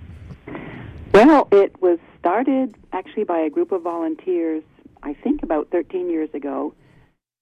Well, 1.14 1.48
it 1.52 1.82
was 1.82 2.00
started 2.22 2.76
actually 2.94 3.26
by 3.26 3.40
a 3.40 3.50
group 3.50 3.74
of 3.74 3.82
volunteers, 3.82 4.64
I 5.04 5.14
think 5.14 5.44
about 5.44 5.70
13 5.72 6.10
years 6.10 6.30
ago 6.34 6.74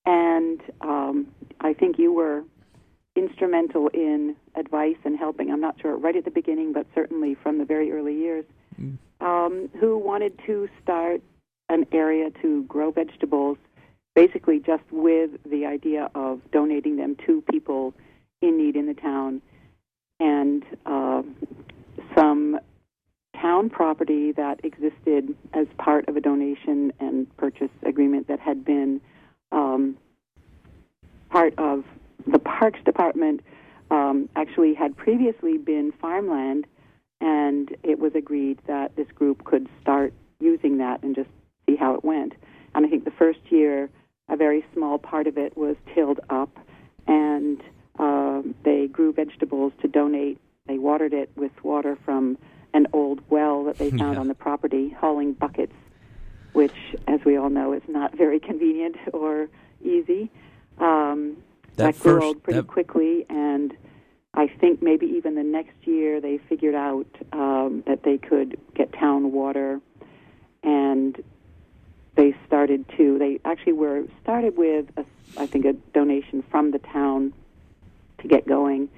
and 0.09 0.59
um, 0.81 1.27
I 1.61 1.73
think 1.73 1.99
you 1.99 2.11
were 2.11 2.43
instrumental 3.15 3.89
in 3.93 4.35
advice 4.55 4.95
and 5.03 5.17
helping. 5.17 5.51
I'm 5.51 5.61
not 5.61 5.79
sure 5.79 5.95
right 5.97 6.15
at 6.15 6.25
the 6.25 6.31
beginning, 6.31 6.73
but 6.73 6.87
certainly 6.95 7.35
from 7.35 7.59
the 7.59 7.65
very 7.65 7.91
early 7.91 8.15
years. 8.15 8.45
Mm. 8.81 8.97
Um, 9.21 9.69
who 9.79 9.97
wanted 9.97 10.39
to 10.47 10.69
start 10.81 11.21
an 11.67 11.85
area 11.91 12.29
to 12.41 12.63
grow 12.63 12.89
vegetables, 12.89 13.57
basically 14.15 14.59
just 14.59 14.83
with 14.91 15.31
the 15.45 15.65
idea 15.65 16.09
of 16.15 16.39
donating 16.51 16.95
them 16.95 17.17
to 17.27 17.43
people 17.51 17.93
in 18.41 18.57
need 18.57 18.77
in 18.77 18.87
the 18.87 18.93
town, 18.93 19.41
and 20.21 20.63
uh, 20.85 21.21
some 22.15 22.59
town 23.41 23.69
property 23.69 24.31
that 24.33 24.59
existed 24.63 25.35
as 25.53 25.67
part 25.77 26.07
of 26.07 26.17
a 26.17 26.21
donation 26.21 26.91
and 26.99 27.35
purchase 27.37 27.69
agreement 27.83 28.27
that 28.27 28.39
had 28.39 28.65
been 28.65 29.01
um, 29.51 29.97
part 31.29 31.53
of 31.57 31.83
the 32.27 32.39
Parks 32.39 32.79
Department 32.83 33.41
um, 33.91 34.29
actually 34.35 34.73
had 34.73 34.95
previously 34.95 35.57
been 35.57 35.91
farmland, 36.01 36.65
and 37.21 37.75
it 37.83 37.99
was 37.99 38.13
agreed 38.15 38.59
that 38.67 38.95
this 38.95 39.07
group 39.15 39.43
could 39.43 39.67
start 39.81 40.13
using 40.39 40.77
that 40.77 41.01
and 41.03 41.15
just 41.15 41.29
see 41.67 41.75
how 41.75 41.93
it 41.93 42.03
went. 42.03 42.33
And 42.75 42.85
I 42.85 42.89
think 42.89 43.05
the 43.05 43.11
first 43.11 43.39
year, 43.49 43.89
a 44.29 44.37
very 44.37 44.63
small 44.73 44.99
part 44.99 45.27
of 45.27 45.37
it 45.37 45.57
was 45.57 45.75
tilled 45.93 46.19
up, 46.29 46.55
and 47.07 47.61
uh, 47.97 48.41
they 48.63 48.87
grew 48.87 49.11
vegetables 49.11 49.73
to 49.81 49.87
donate. 49.87 50.39
They 50.67 50.77
watered 50.77 51.13
it 51.13 51.31
with 51.35 51.51
water 51.63 51.97
from 52.05 52.37
an 52.73 52.87
old 52.93 53.21
well 53.29 53.63
that 53.65 53.77
they 53.77 53.89
found 53.97 54.15
yeah. 54.15 54.19
on 54.19 54.27
the 54.27 54.35
property, 54.35 54.89
hauling 54.89 55.33
buckets 55.33 55.73
which, 56.53 56.73
as 57.07 57.19
we 57.25 57.37
all 57.37 57.49
know, 57.49 57.73
is 57.73 57.81
not 57.87 58.17
very 58.17 58.39
convenient 58.39 58.95
or 59.13 59.49
easy. 59.81 60.29
Um, 60.77 61.37
that, 61.75 61.95
that 61.95 61.99
grew 61.99 62.23
old 62.23 62.43
pretty 62.43 62.61
that... 62.61 62.67
quickly, 62.67 63.25
and 63.29 63.73
I 64.33 64.47
think 64.47 64.81
maybe 64.81 65.05
even 65.05 65.35
the 65.35 65.43
next 65.43 65.75
year 65.83 66.19
they 66.19 66.37
figured 66.37 66.75
out 66.75 67.07
um, 67.33 67.83
that 67.87 68.03
they 68.03 68.17
could 68.17 68.59
get 68.75 68.91
town 68.93 69.31
water, 69.31 69.79
and 70.63 71.21
they 72.15 72.35
started 72.47 72.85
to. 72.97 73.17
They 73.17 73.39
actually 73.45 73.73
were 73.73 74.03
started 74.21 74.57
with, 74.57 74.85
a, 74.97 75.05
I 75.37 75.45
think, 75.45 75.65
a 75.65 75.73
donation 75.93 76.43
from 76.49 76.71
the 76.71 76.79
town 76.79 77.33
to 78.19 78.27
get 78.27 78.47
going. 78.47 78.89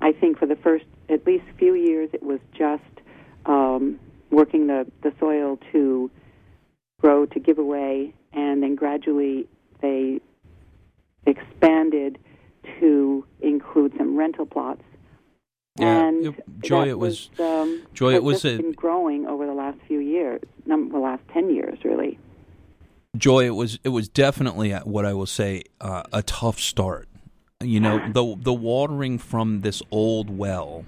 I 0.00 0.12
think 0.12 0.38
for 0.38 0.46
the 0.46 0.56
first 0.56 0.84
at 1.08 1.26
least 1.26 1.44
few 1.58 1.74
years, 1.74 2.10
it 2.12 2.22
was 2.22 2.38
just 2.52 2.82
um, 3.48 3.98
working 4.30 4.68
the 4.68 4.86
the 5.02 5.12
soil 5.18 5.58
to 5.72 6.10
grow 7.00 7.26
to 7.26 7.40
give 7.40 7.58
away, 7.58 8.14
and 8.32 8.62
then 8.62 8.76
gradually 8.76 9.48
they 9.80 10.20
expanded 11.26 12.18
to 12.78 13.24
include 13.40 13.92
some 13.96 14.16
rental 14.16 14.46
plots. 14.46 14.82
Yeah, 15.78 16.08
and 16.08 16.26
it, 16.26 16.60
Joy, 16.60 16.88
it 16.88 16.98
was, 16.98 17.30
was 17.38 17.64
um, 17.64 17.82
Joy. 17.94 18.14
It 18.14 18.22
was 18.22 18.44
a, 18.44 18.56
been 18.56 18.72
growing 18.72 19.26
over 19.26 19.46
the 19.46 19.54
last 19.54 19.78
few 19.86 20.00
years, 20.00 20.42
num- 20.66 20.90
the 20.90 20.98
last 20.98 21.22
ten 21.32 21.54
years, 21.54 21.78
really. 21.84 22.18
Joy, 23.16 23.46
it 23.46 23.54
was 23.54 23.78
it 23.84 23.88
was 23.88 24.08
definitely 24.08 24.72
what 24.72 25.06
I 25.06 25.14
will 25.14 25.26
say 25.26 25.62
uh, 25.80 26.02
a 26.12 26.22
tough 26.22 26.58
start. 26.58 27.08
You 27.62 27.80
know, 27.80 27.98
the 28.12 28.36
the 28.36 28.52
watering 28.52 29.18
from 29.18 29.60
this 29.60 29.82
old 29.90 30.36
well 30.36 30.84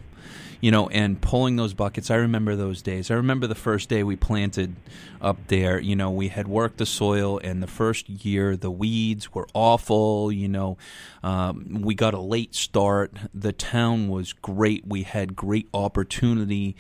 you 0.61 0.71
know, 0.71 0.89
and 0.89 1.21
pulling 1.21 1.57
those 1.57 1.75
buckets. 1.75 2.11
I 2.11 2.17
remember 2.17 2.57
those 2.57 2.83
days. 2.83 3.11
I 3.11 3.15
remember 3.15 3.47
the 3.47 3.55
first 3.55 3.89
day 3.89 4.03
we 4.03 4.17
planted 4.17 4.77
up 5.21 5.39
there. 5.49 5.81
You 5.81 5.97
know, 5.97 6.11
we 6.11 6.29
had 6.29 6.49
worked 6.49 6.79
the 6.79 6.87
soil, 6.87 7.39
and 7.43 7.63
the 7.63 7.67
first 7.67 8.09
year 8.09 8.57
the 8.57 8.71
weeds 8.71 9.35
were 9.35 9.49
awful. 9.55 10.31
You 10.31 10.49
know, 10.49 10.79
um, 11.23 11.83
we 11.83 11.95
got 11.95 12.15
a 12.15 12.21
late 12.21 12.55
start. 12.55 13.13
The 13.33 13.53
town 13.53 14.09
was 14.09 14.33
great. 14.33 14.87
We 14.87 15.03
had 15.03 15.37
great 15.37 15.69
opportunity 15.73 16.77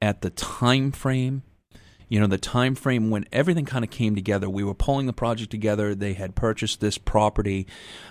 at 0.00 0.20
the 0.20 0.30
time 0.30 0.92
frame 0.92 1.42
you 2.08 2.20
know 2.20 2.26
the 2.26 2.38
time 2.38 2.74
frame 2.74 3.10
when 3.10 3.26
everything 3.32 3.64
kind 3.64 3.84
of 3.84 3.90
came 3.90 4.14
together. 4.14 4.48
We 4.48 4.64
were 4.64 4.74
pulling 4.74 5.06
the 5.06 5.12
project 5.12 5.50
together. 5.50 5.94
They 5.94 6.14
had 6.14 6.34
purchased 6.34 6.80
this 6.80 6.98
property. 6.98 7.66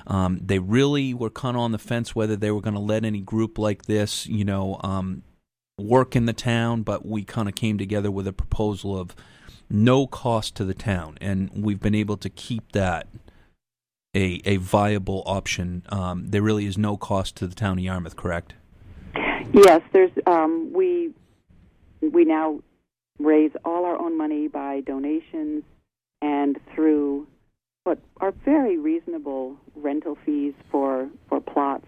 Um, 0.08 0.40
they 0.44 0.60
really 0.60 1.14
were 1.14 1.30
kind 1.30 1.56
of 1.56 1.62
on 1.62 1.72
the 1.72 1.78
fence 1.78 2.16
whether 2.16 2.36
they 2.36 2.52
were 2.52 2.62
going 2.62 2.76
to 2.76 2.80
let 2.80 3.06
any 3.06 3.22
group 3.22 3.58
like 3.58 3.84
this 3.84 4.26
you 4.28 4.46
know 4.46 4.80
um, 4.84 5.24
work 5.78 6.16
in 6.16 6.26
the 6.26 6.34
town 6.34 6.84
but 6.84 7.06
we 7.06 7.24
kind 7.24 7.48
of 7.50 7.56
came 7.56 7.78
together 7.78 8.12
with 8.12 8.28
a 8.28 8.34
proposal 8.34 8.98
of 8.98 9.16
no 9.70 10.06
cost 10.06 10.56
to 10.56 10.64
the 10.64 10.74
town 10.74 11.18
and 11.20 11.50
we've 11.56 11.80
been 11.80 11.96
able 11.96 12.18
to 12.18 12.30
keep 12.30 12.72
that 12.74 13.08
a, 14.16 14.42
a 14.46 14.58
viable 14.58 15.24
option. 15.26 15.84
Um, 15.90 16.28
there 16.28 16.44
really 16.44 16.68
is 16.68 16.78
no 16.78 16.98
cost 16.98 17.36
to 17.38 17.48
the 17.48 17.56
town 17.56 17.80
of 17.80 17.84
yarmouth 17.84 18.16
correct? 18.16 18.54
Yes 19.52 19.82
there's 19.92 20.12
um, 20.26 20.72
we 20.72 21.12
we 22.02 22.26
now 22.26 22.60
raise 23.20 23.52
all 23.64 23.86
our 23.86 24.00
own 24.00 24.18
money 24.18 24.48
by 24.48 24.82
donations 24.82 25.64
and 26.22 26.60
through 26.74 27.28
what 27.84 28.00
are 28.22 28.32
very 28.46 28.78
reasonable 28.78 29.58
rental 29.76 30.18
fees 30.26 30.54
for, 30.72 31.10
for 31.28 31.42
plots. 31.42 31.88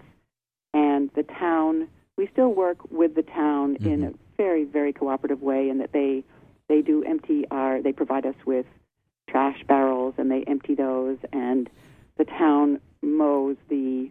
And 0.74 1.10
the 1.16 1.24
town, 1.24 1.88
we 2.18 2.28
still 2.34 2.54
work 2.54 2.78
with 2.92 3.16
the 3.16 3.24
town 3.24 3.76
mm-hmm. 3.76 3.90
in 3.90 4.04
a 4.04 4.14
very, 4.38 4.66
very 4.66 4.92
cooperative 4.92 5.42
way 5.42 5.70
in 5.70 5.78
that 5.78 5.94
they, 5.94 6.24
they 6.68 6.82
do 6.82 7.04
empty 7.04 7.46
our, 7.50 7.82
they 7.82 7.94
provide 7.94 8.26
us 8.26 8.36
with 8.46 8.66
trash 9.30 9.64
barrels 9.68 10.14
and 10.18 10.30
they 10.30 10.44
empty 10.44 10.76
those 10.76 11.18
and 11.34 11.70
the 12.18 12.26
town 12.26 12.80
mows 13.02 13.58
the 13.70 14.10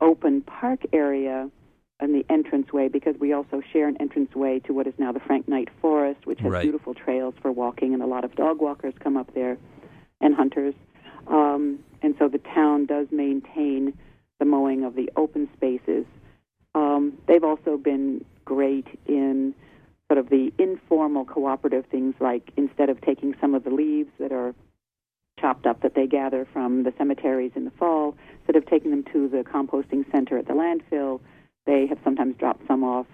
open 0.00 0.40
park 0.42 0.80
area 0.92 1.50
in 2.02 2.12
the 2.12 2.24
entranceway 2.28 2.88
because 2.88 3.14
we 3.18 3.32
also 3.32 3.62
share 3.72 3.88
an 3.88 3.96
entranceway 4.00 4.58
to 4.60 4.72
what 4.72 4.86
is 4.86 4.94
now 4.98 5.12
the 5.12 5.20
Frank 5.20 5.48
Knight 5.48 5.68
Forest, 5.80 6.26
which 6.26 6.40
has 6.40 6.52
right. 6.52 6.62
beautiful 6.62 6.94
trails 6.94 7.34
for 7.40 7.52
walking, 7.52 7.94
and 7.94 8.02
a 8.02 8.06
lot 8.06 8.24
of 8.24 8.34
dog 8.34 8.60
walkers 8.60 8.94
come 9.00 9.16
up 9.16 9.32
there 9.34 9.56
and 10.20 10.34
hunters. 10.34 10.74
Um, 11.26 11.78
and 12.02 12.14
so 12.18 12.28
the 12.28 12.38
town 12.38 12.86
does 12.86 13.06
maintain 13.10 13.96
the 14.38 14.44
mowing 14.44 14.84
of 14.84 14.94
the 14.94 15.10
open 15.16 15.48
spaces. 15.56 16.04
Um, 16.74 17.18
they've 17.26 17.44
also 17.44 17.76
been 17.76 18.24
great 18.44 18.86
in 19.06 19.54
sort 20.08 20.18
of 20.18 20.28
the 20.28 20.52
informal 20.58 21.24
cooperative 21.24 21.86
things 21.86 22.14
like 22.20 22.50
instead 22.56 22.90
of 22.90 23.00
taking 23.00 23.34
some 23.40 23.54
of 23.54 23.64
the 23.64 23.70
leaves 23.70 24.10
that 24.18 24.32
are 24.32 24.54
chopped 25.40 25.66
up 25.66 25.80
that 25.82 25.94
they 25.94 26.06
gather 26.06 26.46
from 26.52 26.82
the 26.82 26.92
cemeteries 26.98 27.52
in 27.54 27.64
the 27.64 27.70
fall, 27.72 28.16
instead 28.40 28.56
of 28.56 28.66
taking 28.66 28.90
them 28.90 29.04
to 29.12 29.28
the 29.28 29.38
composting 29.38 30.10
center 30.12 30.38
at 30.38 30.46
the 30.46 30.52
landfill, 30.52 31.20
they 31.66 31.86
have 31.86 31.98
sometimes 32.04 32.36
dropped 32.36 32.66
some 32.66 32.84
off 32.84 33.06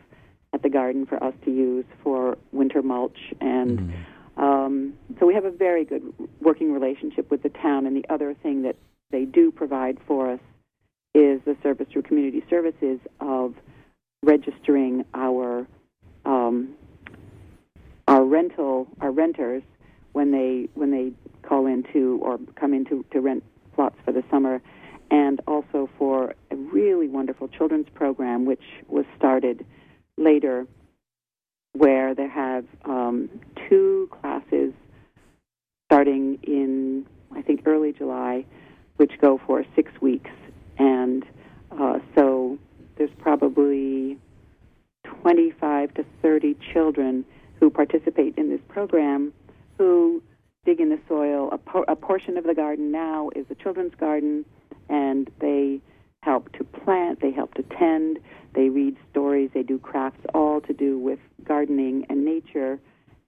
at 0.53 0.63
the 0.63 0.71
garden 0.71 1.05
for 1.07 1.23
us 1.23 1.35
to 1.45 1.51
use 1.51 1.85
for 2.03 2.39
winter 2.53 2.83
mulch 2.83 3.19
and 3.41 3.79
mm-hmm. 3.79 4.03
Um, 4.39 4.95
so 5.19 5.27
we 5.27 5.35
have 5.35 5.45
a 5.45 5.51
very 5.51 5.85
good 5.85 6.15
working 6.41 6.73
relationship 6.73 7.31
with 7.31 7.43
the 7.43 7.49
town. 7.49 7.87
And 7.87 7.97
the 7.97 8.05
other 8.09 8.35
thing 8.35 8.63
that 8.63 8.77
they 9.11 9.25
do 9.25 9.51
provide 9.51 9.99
for 10.07 10.31
us 10.31 10.41
is 11.15 11.41
the 11.45 11.57
service 11.63 11.89
through 11.93 12.03
community 12.03 12.45
services 12.49 13.01
of 13.21 13.55
registering 14.23 15.05
our 15.15 15.67
um, 16.25 16.75
our 18.07 18.25
rental 18.25 18.87
our 19.01 19.11
renters 19.11 19.63
when 20.13 20.31
they 20.31 20.69
when 20.75 20.91
they 20.91 21.13
call 21.43 21.67
into 21.67 22.19
or 22.23 22.39
come 22.57 22.75
into 22.75 23.05
to 23.11 23.21
rent 23.21 23.43
plots 23.75 23.97
for 24.05 24.13
the 24.13 24.23
summer, 24.31 24.61
and 25.11 25.41
also 25.47 25.89
for 25.99 26.35
a 26.51 26.57
really 26.57 27.09
wonderful 27.09 27.49
children's 27.49 27.89
program 27.95 28.45
which 28.45 28.63
was 28.89 29.05
started 29.17 29.65
later, 30.17 30.67
where 31.73 32.15
they 32.15 32.29
have 32.29 32.65
um, 32.85 33.29
two 33.69 34.09
classes 34.21 34.73
starting 35.87 36.39
in 36.43 37.07
I 37.35 37.43
think 37.43 37.63
early 37.67 37.93
July, 37.93 38.45
which 38.97 39.13
go 39.21 39.41
for 39.47 39.65
six 39.77 39.91
weeks, 40.01 40.31
and 40.79 41.25
uh, 41.71 41.99
so 42.15 42.59
there's 42.97 43.11
probably 43.19 44.19
25 45.05 45.95
to 45.95 46.05
30 46.23 46.57
children 46.73 47.25
who 47.61 47.71
participate 47.71 48.37
in 48.37 48.49
this 48.49 48.61
program 48.69 49.33
who 49.77 50.23
dig 50.65 50.81
in 50.81 50.89
the 50.89 50.99
soil. 51.09 51.51
A, 51.53 51.93
a 51.93 51.97
portion 51.97 52.37
of 52.37 52.45
the 52.45 52.55
garden 52.55 52.91
now 52.91 53.31
is 53.35 53.47
a 53.51 53.55
children's 53.55 53.95
garden, 53.95 54.45
and 54.89 55.31
they 55.41 55.81
help 56.23 56.53
to 56.53 56.65
plant, 56.65 57.21
they 57.21 57.31
help 57.31 57.55
to 57.55 57.63
tend, 57.63 58.19
they 58.55 58.69
read 58.69 58.97
stories, 59.11 59.51
they 59.55 59.63
do 59.63 59.79
crafts, 59.79 60.21
all 60.35 60.61
to 60.63 60.73
do 60.73 60.99
with 60.99 61.19
gardening 61.45 62.05
and 62.09 62.25
nature. 62.25 62.79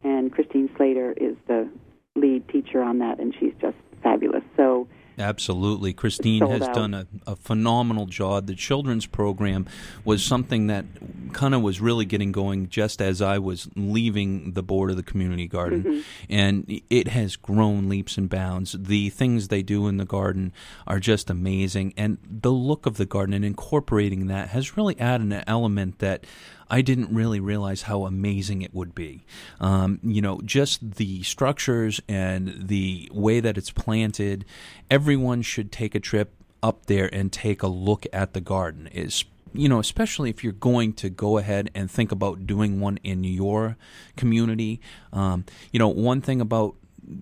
And 0.02 0.32
Christine 0.32 0.70
Slater 0.76 1.12
is 1.12 1.36
the 1.46 1.68
lead 2.16 2.48
teacher 2.48 2.82
on 2.82 2.98
that, 2.98 3.20
and 3.20 3.34
she's 3.38 3.52
just 3.60 3.76
fabulous. 4.02 4.42
So 4.56 4.88
Absolutely. 5.20 5.92
Christine 5.92 6.46
has 6.46 6.62
out. 6.62 6.74
done 6.74 6.94
a, 6.94 7.06
a 7.26 7.36
phenomenal 7.36 8.06
job. 8.06 8.46
The 8.46 8.54
children's 8.54 9.06
program 9.06 9.66
was 10.04 10.24
something 10.24 10.68
that 10.68 10.86
kind 11.32 11.54
of 11.54 11.62
was 11.62 11.80
really 11.80 12.06
getting 12.06 12.32
going 12.32 12.68
just 12.68 13.00
as 13.00 13.20
I 13.22 13.38
was 13.38 13.68
leaving 13.76 14.52
the 14.52 14.62
board 14.62 14.90
of 14.90 14.96
the 14.96 15.02
community 15.02 15.46
garden. 15.46 15.84
Mm-hmm. 15.84 16.00
And 16.30 16.80
it 16.90 17.08
has 17.08 17.36
grown 17.36 17.88
leaps 17.88 18.16
and 18.16 18.28
bounds. 18.28 18.74
The 18.78 19.10
things 19.10 19.48
they 19.48 19.62
do 19.62 19.86
in 19.86 19.98
the 19.98 20.04
garden 20.04 20.52
are 20.86 20.98
just 20.98 21.30
amazing. 21.30 21.94
And 21.96 22.18
the 22.28 22.52
look 22.52 22.86
of 22.86 22.96
the 22.96 23.06
garden 23.06 23.34
and 23.34 23.44
incorporating 23.44 24.26
that 24.28 24.48
has 24.48 24.76
really 24.76 24.98
added 24.98 25.32
an 25.32 25.44
element 25.46 25.98
that 25.98 26.24
I 26.70 26.82
didn't 26.82 27.12
really 27.12 27.40
realize 27.40 27.82
how 27.82 28.06
amazing 28.06 28.62
it 28.62 28.72
would 28.72 28.94
be. 28.94 29.24
Um, 29.60 29.98
you 30.02 30.22
know, 30.22 30.40
just 30.44 30.96
the 30.96 31.22
structures 31.24 32.00
and 32.08 32.68
the 32.68 33.10
way 33.12 33.40
that 33.40 33.58
it's 33.58 33.70
planted. 33.70 34.44
Everyone 34.90 35.42
should 35.42 35.72
take 35.72 35.94
a 35.94 36.00
trip 36.00 36.32
up 36.62 36.86
there 36.86 37.12
and 37.12 37.32
take 37.32 37.62
a 37.62 37.66
look 37.66 38.06
at 38.12 38.32
the 38.32 38.40
garden. 38.40 38.86
Is 38.88 39.24
you 39.52 39.68
know, 39.68 39.80
especially 39.80 40.30
if 40.30 40.44
you're 40.44 40.52
going 40.52 40.92
to 40.94 41.10
go 41.10 41.38
ahead 41.38 41.70
and 41.74 41.90
think 41.90 42.12
about 42.12 42.46
doing 42.46 42.80
one 42.80 42.98
in 43.02 43.24
your 43.24 43.76
community. 44.16 44.80
Um, 45.12 45.44
you 45.72 45.78
know, 45.80 45.88
one 45.88 46.20
thing 46.20 46.40
about 46.40 46.76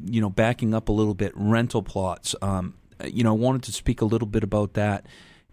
you 0.04 0.20
know 0.20 0.30
backing 0.30 0.74
up 0.74 0.88
a 0.88 0.92
little 0.92 1.14
bit, 1.14 1.32
rental 1.34 1.82
plots. 1.82 2.34
Um, 2.42 2.74
you 3.04 3.24
know, 3.24 3.30
I 3.30 3.38
wanted 3.38 3.62
to 3.64 3.72
speak 3.72 4.00
a 4.02 4.04
little 4.04 4.28
bit 4.28 4.44
about 4.44 4.74
that. 4.74 5.06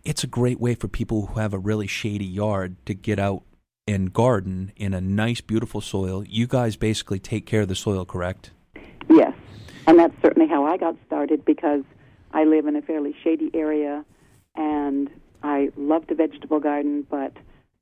It's 0.03 0.23
a 0.23 0.27
great 0.27 0.59
way 0.59 0.75
for 0.75 0.87
people 0.87 1.27
who 1.27 1.39
have 1.39 1.53
a 1.53 1.57
really 1.57 1.87
shady 1.87 2.25
yard 2.25 2.75
to 2.85 2.93
get 2.93 3.19
out 3.19 3.43
and 3.87 4.11
garden 4.11 4.71
in 4.75 4.93
a 4.93 5.01
nice, 5.01 5.41
beautiful 5.41 5.79
soil. 5.81 6.23
You 6.27 6.47
guys 6.47 6.75
basically 6.75 7.19
take 7.19 7.45
care 7.45 7.61
of 7.61 7.67
the 7.67 7.75
soil, 7.75 8.05
correct? 8.05 8.51
Yes, 9.09 9.33
and 9.85 9.99
that's 9.99 10.13
certainly 10.21 10.47
how 10.47 10.65
I 10.65 10.77
got 10.77 10.95
started 11.05 11.45
because 11.45 11.83
I 12.31 12.45
live 12.45 12.65
in 12.65 12.75
a 12.75 12.81
fairly 12.81 13.15
shady 13.23 13.51
area, 13.53 14.03
and 14.55 15.09
I 15.43 15.69
loved 15.77 16.09
a 16.11 16.15
vegetable 16.15 16.59
garden, 16.59 17.05
but 17.09 17.33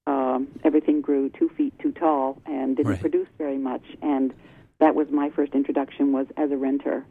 um, 0.05 0.47
everything 0.65 0.99
grew 0.99 1.29
two 1.29 1.49
feet 1.55 1.73
too 1.79 1.93
tall 1.93 2.41
and 2.45 2.75
didn't 2.75 2.91
Right. 2.91 2.99
produce 2.99 3.27
very 3.37 3.57
much. 3.57 3.83
And 4.01 4.33
that 4.79 4.95
was 4.95 5.07
my 5.09 5.29
first 5.29 5.53
introduction 5.53 6.11
was 6.11 6.27
as 6.35 6.51
a 6.51 6.57
renter, 6.57 7.05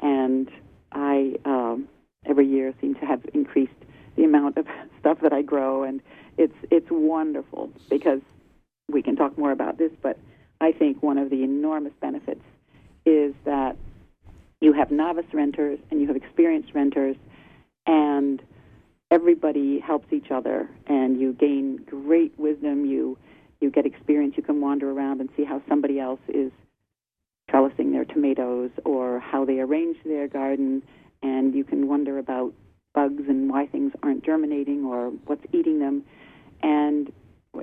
and 0.00 0.50
I 0.92 1.36
um, 1.46 1.88
every 2.26 2.46
year 2.46 2.74
seem 2.82 2.94
to 2.96 3.06
have 3.06 3.22
increased 3.32 3.72
the 4.16 4.24
amount 4.24 4.58
of 4.58 4.66
stuff 5.00 5.20
that 5.22 5.32
I 5.32 5.40
grow, 5.40 5.84
and 5.84 6.02
it's 6.38 6.54
it's 6.70 6.86
wonderful 6.90 7.70
because 7.88 8.20
we 8.88 9.02
can 9.02 9.16
talk 9.16 9.36
more 9.36 9.52
about 9.52 9.78
this, 9.78 9.92
but 10.02 10.18
I 10.60 10.72
think 10.72 11.02
one 11.02 11.18
of 11.18 11.30
the 11.30 11.42
enormous 11.42 11.92
benefits 12.00 12.42
is 13.04 13.34
that 13.44 13.76
you 14.60 14.72
have 14.72 14.90
novice 14.90 15.26
renters 15.32 15.78
and 15.90 16.00
you 16.00 16.06
have 16.06 16.16
experienced 16.16 16.70
renters, 16.74 17.16
and 17.86 18.42
everybody 19.10 19.80
helps 19.80 20.12
each 20.12 20.30
other, 20.30 20.68
and 20.86 21.20
you 21.20 21.32
gain 21.32 21.76
great 21.86 22.38
wisdom. 22.38 22.84
You 22.84 23.18
you 23.60 23.70
get 23.70 23.86
experience. 23.86 24.34
You 24.36 24.42
can 24.42 24.60
wander 24.60 24.90
around 24.90 25.20
and 25.20 25.28
see 25.36 25.44
how 25.44 25.62
somebody 25.68 25.98
else 25.98 26.20
is 26.28 26.52
trellising 27.50 27.92
their 27.92 28.04
tomatoes 28.04 28.70
or 28.84 29.20
how 29.20 29.44
they 29.44 29.60
arrange 29.60 29.96
their 30.04 30.28
garden, 30.28 30.82
and 31.22 31.54
you 31.54 31.64
can 31.64 31.88
wonder 31.88 32.18
about 32.18 32.52
bugs 32.94 33.24
and 33.28 33.48
why 33.50 33.66
things 33.66 33.92
aren't 34.02 34.24
germinating 34.24 34.84
or 34.84 35.10
what's 35.26 35.44
eating 35.52 35.78
them. 35.78 36.04
And 36.62 37.12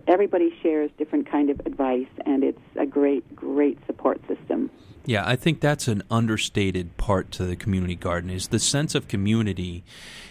everybody 0.08 0.54
shares 0.62 0.90
different 0.98 1.30
kind 1.30 1.50
of 1.50 1.60
advice, 1.66 2.08
and 2.26 2.44
it's 2.44 2.62
a 2.76 2.86
great, 2.86 3.36
great 3.36 3.78
support 3.86 4.20
system. 4.28 4.70
Yeah, 5.06 5.28
I 5.28 5.36
think 5.36 5.60
that's 5.60 5.90
an 5.90 6.02
understated 6.10 6.96
part 6.96 7.30
to 7.32 7.44
the 7.44 7.58
community 7.58 7.96
garden 7.96 8.30
is 8.30 8.48
the 8.48 8.60
sense 8.60 8.96
of 8.96 9.10
community 9.10 9.84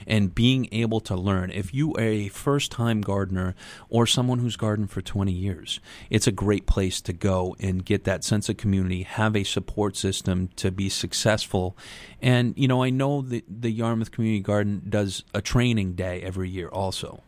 and 0.07 0.35
being 0.35 0.67
able 0.73 0.99
to 1.01 1.15
learn. 1.15 1.51
If 1.51 1.75
you 1.75 1.93
are 1.95 2.01
a 2.01 2.29
first-time 2.29 3.03
gardener 3.03 3.55
or 3.91 4.07
someone 4.07 4.39
who's 4.39 4.57
gardened 4.57 4.91
for 4.91 5.03
20 5.03 5.31
years, 5.31 5.79
it's 6.09 6.27
a 6.27 6.33
great 6.33 6.67
place 6.67 7.03
to 7.03 7.13
go 7.13 7.55
and 7.61 7.85
get 7.85 8.05
that 8.05 8.25
sense 8.25 8.49
of 8.49 8.57
community, 8.57 9.03
have 9.03 9.37
a 9.37 9.45
support 9.45 9.95
system 9.95 10.49
to 10.57 10.71
be 10.71 10.89
successful. 10.89 11.77
And 12.23 12.55
you 12.57 12.67
know, 12.67 12.83
I 12.83 12.89
know 12.89 13.21
that 13.21 13.45
the 13.47 13.71
Yarmouth 13.71 14.11
Community 14.11 14.41
Garden 14.41 14.87
does 14.89 15.23
a 15.35 15.43
training 15.43 15.93
day 15.97 16.23
every 16.23 16.49
year 16.49 16.69
also. 16.69 17.23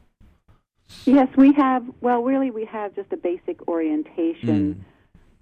Yes, 1.05 1.29
we 1.37 1.53
have. 1.53 1.85
Well, 2.01 2.23
really, 2.23 2.51
we 2.51 2.65
have 2.67 2.95
just 2.95 3.13
a 3.13 3.17
basic 3.17 3.69
orientation 3.69 4.85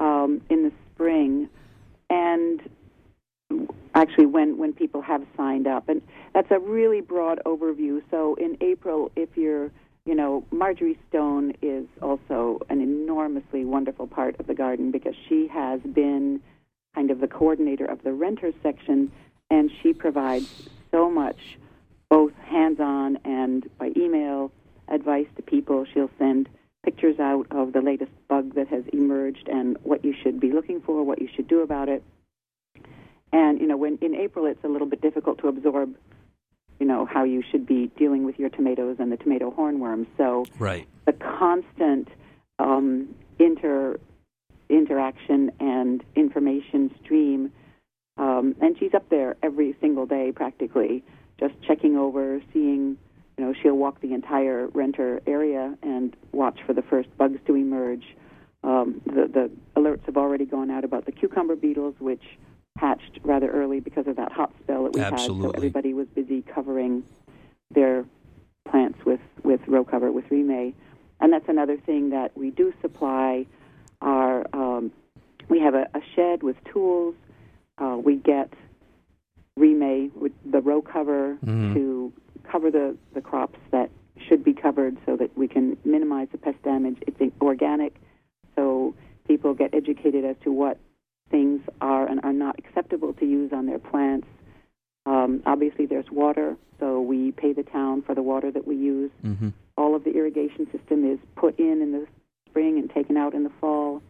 um, 0.01 0.41
in 0.51 0.65
the 0.65 0.73
spring, 0.93 1.49
and 2.11 2.61
actually, 3.95 4.27
when 4.27 4.59
when 4.59 4.73
people 4.73 5.01
have 5.03 5.25
signed 5.37 5.67
up, 5.67 5.89
and 5.89 6.03
that's 6.35 6.51
a 6.51 6.59
really 6.59 7.01
broad 7.01 7.41
overview. 7.47 8.03
So, 8.11 8.35
in 8.35 8.57
April, 8.61 9.13
if 9.15 9.37
you're, 9.37 9.71
you 10.05 10.15
know, 10.15 10.45
Marjorie 10.51 10.99
Stone 11.09 11.55
is 11.63 11.87
also 12.01 12.61
an 12.69 12.81
enormously 12.81 13.65
wonderful 13.65 14.07
part 14.07 14.39
of 14.41 14.47
the 14.47 14.55
garden 14.55 14.91
because 14.91 15.15
she 15.29 15.47
has 15.49 15.81
been 15.81 16.41
kind 16.95 17.11
of 17.11 17.21
the 17.21 17.29
coordinator 17.29 17.85
of 17.85 18.03
the 18.03 18.13
renters 18.13 18.55
section, 18.63 19.13
and 19.51 19.71
she 19.83 19.93
provides 19.93 20.69
so 20.91 21.09
much, 21.09 21.39
both 22.11 22.33
hands-on 22.35 23.19
and 23.25 23.71
by 23.79 23.91
email 23.97 24.51
advice 24.89 25.27
to 25.37 25.43
people. 25.43 25.87
She'll 25.93 26.11
send 26.19 26.49
pictures 26.85 27.19
out 27.21 27.47
of 27.51 27.73
the 27.73 27.81
latest 27.81 28.11
bug 28.29 28.55
that 28.55 28.69
has 28.69 28.83
emerged 28.93 29.49
and 29.49 29.77
what 29.83 30.05
you 30.05 30.15
should 30.23 30.41
be 30.41 30.53
looking 30.53 30.81
for, 30.81 31.05
what 31.05 31.21
you 31.21 31.29
should 31.35 31.49
do 31.49 31.61
about 31.61 31.89
it. 31.89 32.03
And 33.33 33.61
you 33.61 33.67
know, 33.67 33.77
when 33.77 33.99
in 34.01 34.15
April 34.15 34.47
it's 34.47 34.63
a 34.65 34.69
little 34.69 34.89
bit 34.89 35.01
difficult 35.01 35.39
to 35.39 35.49
absorb, 35.49 35.97
you 36.81 36.87
know, 36.87 37.07
how 37.07 37.25
you 37.25 37.43
should 37.51 37.67
be 37.67 37.91
dealing 37.97 38.25
with 38.25 38.39
your 38.39 38.49
tomatoes 38.51 38.97
and 38.99 39.13
the 39.13 39.17
tomato 39.17 39.51
hornworms. 39.51 40.07
So 40.17 40.45
Right. 40.59 40.87
the 41.07 41.13
constant 41.13 42.09
um, 42.59 43.15
inter 43.39 43.99
interaction 44.69 45.53
and 45.61 46.03
information 46.17 46.95
stream. 47.05 47.53
Um, 48.17 48.55
and 48.61 48.77
she's 48.79 48.95
up 48.95 49.09
there 49.09 49.37
every 49.43 49.77
single 49.81 50.07
day, 50.07 50.33
practically, 50.33 51.05
just 51.39 51.55
checking 51.63 51.97
over, 51.97 52.41
seeing. 52.53 52.99
You 53.43 53.49
know, 53.49 53.55
she'll 53.61 53.77
walk 53.77 54.01
the 54.01 54.15
entire 54.15 54.69
renter 54.69 55.21
area 55.27 55.77
and 55.83 56.15
watch 56.31 56.61
for 56.65 56.73
the 56.75 56.83
first 56.83 57.09
bugs 57.19 57.41
to 57.49 57.57
emerge. 57.57 58.05
Um, 58.63 59.03
the, 59.05 59.27
the 59.27 59.51
alerts 59.75 60.07
have 60.07 60.17
already 60.17 60.45
gone 60.45 60.71
out 60.71 60.85
about 60.85 61.07
the 61.07 61.11
cucumber 61.11 61.57
beetles, 61.57 61.97
which 61.99 62.23
hatched 62.77 63.19
rather 63.25 63.51
early 63.51 63.81
because 63.81 64.07
of 64.07 64.15
that 64.15 64.31
hot 64.31 64.53
spell 64.63 64.85
that 64.85 64.93
we 64.95 65.01
had. 65.01 65.09
So 65.09 65.15
Absolutely. 65.15 65.57
everybody 65.57 65.93
was 65.93 66.07
busy 66.15 66.43
covering 66.55 67.03
their 67.75 68.05
plants 68.71 69.05
with, 69.05 69.19
with 69.43 69.61
row 69.67 69.83
cover, 69.85 70.13
with 70.13 70.27
Reemay. 70.27 70.73
And 71.21 71.33
that's 71.33 71.49
another 71.49 71.77
thing 71.79 72.11
that 72.11 72.37
we 72.39 72.51
do 72.51 72.73
supply. 72.81 73.45
Our, 74.03 74.47
um, 74.53 74.93
we 75.49 75.59
have 75.59 75.75
a, 75.75 75.89
a 75.95 76.01
shed 76.15 76.45
with 76.45 76.63
tools. 76.73 77.17
Uh, 77.77 77.97
we 78.01 78.15
get 78.19 78.53
Reemay 79.59 80.15
with 80.15 80.31
the 80.49 80.61
row 80.61 80.81
cover 80.81 81.39
Mhm. 81.45 81.75
to 81.75 82.13
cover 82.51 82.71
the, 82.71 82.97
the 83.15 83.21
crops 83.21 83.59
that 83.71 83.91
should 84.29 84.45
be 84.45 84.53
covered 84.53 84.97
so 85.07 85.17
that 85.17 85.37
we 85.37 85.49
can 85.49 85.77
minimize 85.85 86.29
the 86.33 86.39
pest 86.39 86.63
damage. 86.63 86.99
It's 87.07 87.19
organic, 87.41 87.97
so 88.57 88.95
people 89.27 89.55
get 89.55 89.75
educated 89.75 90.25
as 90.25 90.37
to 90.45 90.53
what 90.53 90.79
things 91.31 91.61
are 91.81 92.07
and 92.07 92.21
are 92.25 92.33
not 92.33 92.59
acceptable 92.59 93.13
to 93.15 93.25
use 93.25 93.53
on 93.53 93.67
their 93.67 93.79
plants. 93.79 94.27
Um, 95.07 95.43
obviously, 95.47 95.87
there's 95.87 96.11
water, 96.11 96.57
so 96.79 97.01
we 97.01 97.33
pay 97.33 97.53
the 97.53 97.65
town 97.65 98.03
for 98.03 98.15
the 98.15 98.23
water 98.23 98.51
that 98.51 98.67
we 98.67 98.77
use. 98.77 99.11
Mm-hmm. 99.25 99.49
All 99.77 99.97
of 99.97 100.05
the 100.05 100.11
irrigation 100.11 100.71
system 100.71 101.11
is 101.11 101.19
put 101.35 101.59
in 101.59 101.83
in 101.83 101.93
the 101.93 102.07
spring 102.49 102.79
and 102.79 102.91
taken 102.91 103.17
out 103.17 103.35
in 103.35 103.43
the 103.43 103.53
fall, 103.61 104.03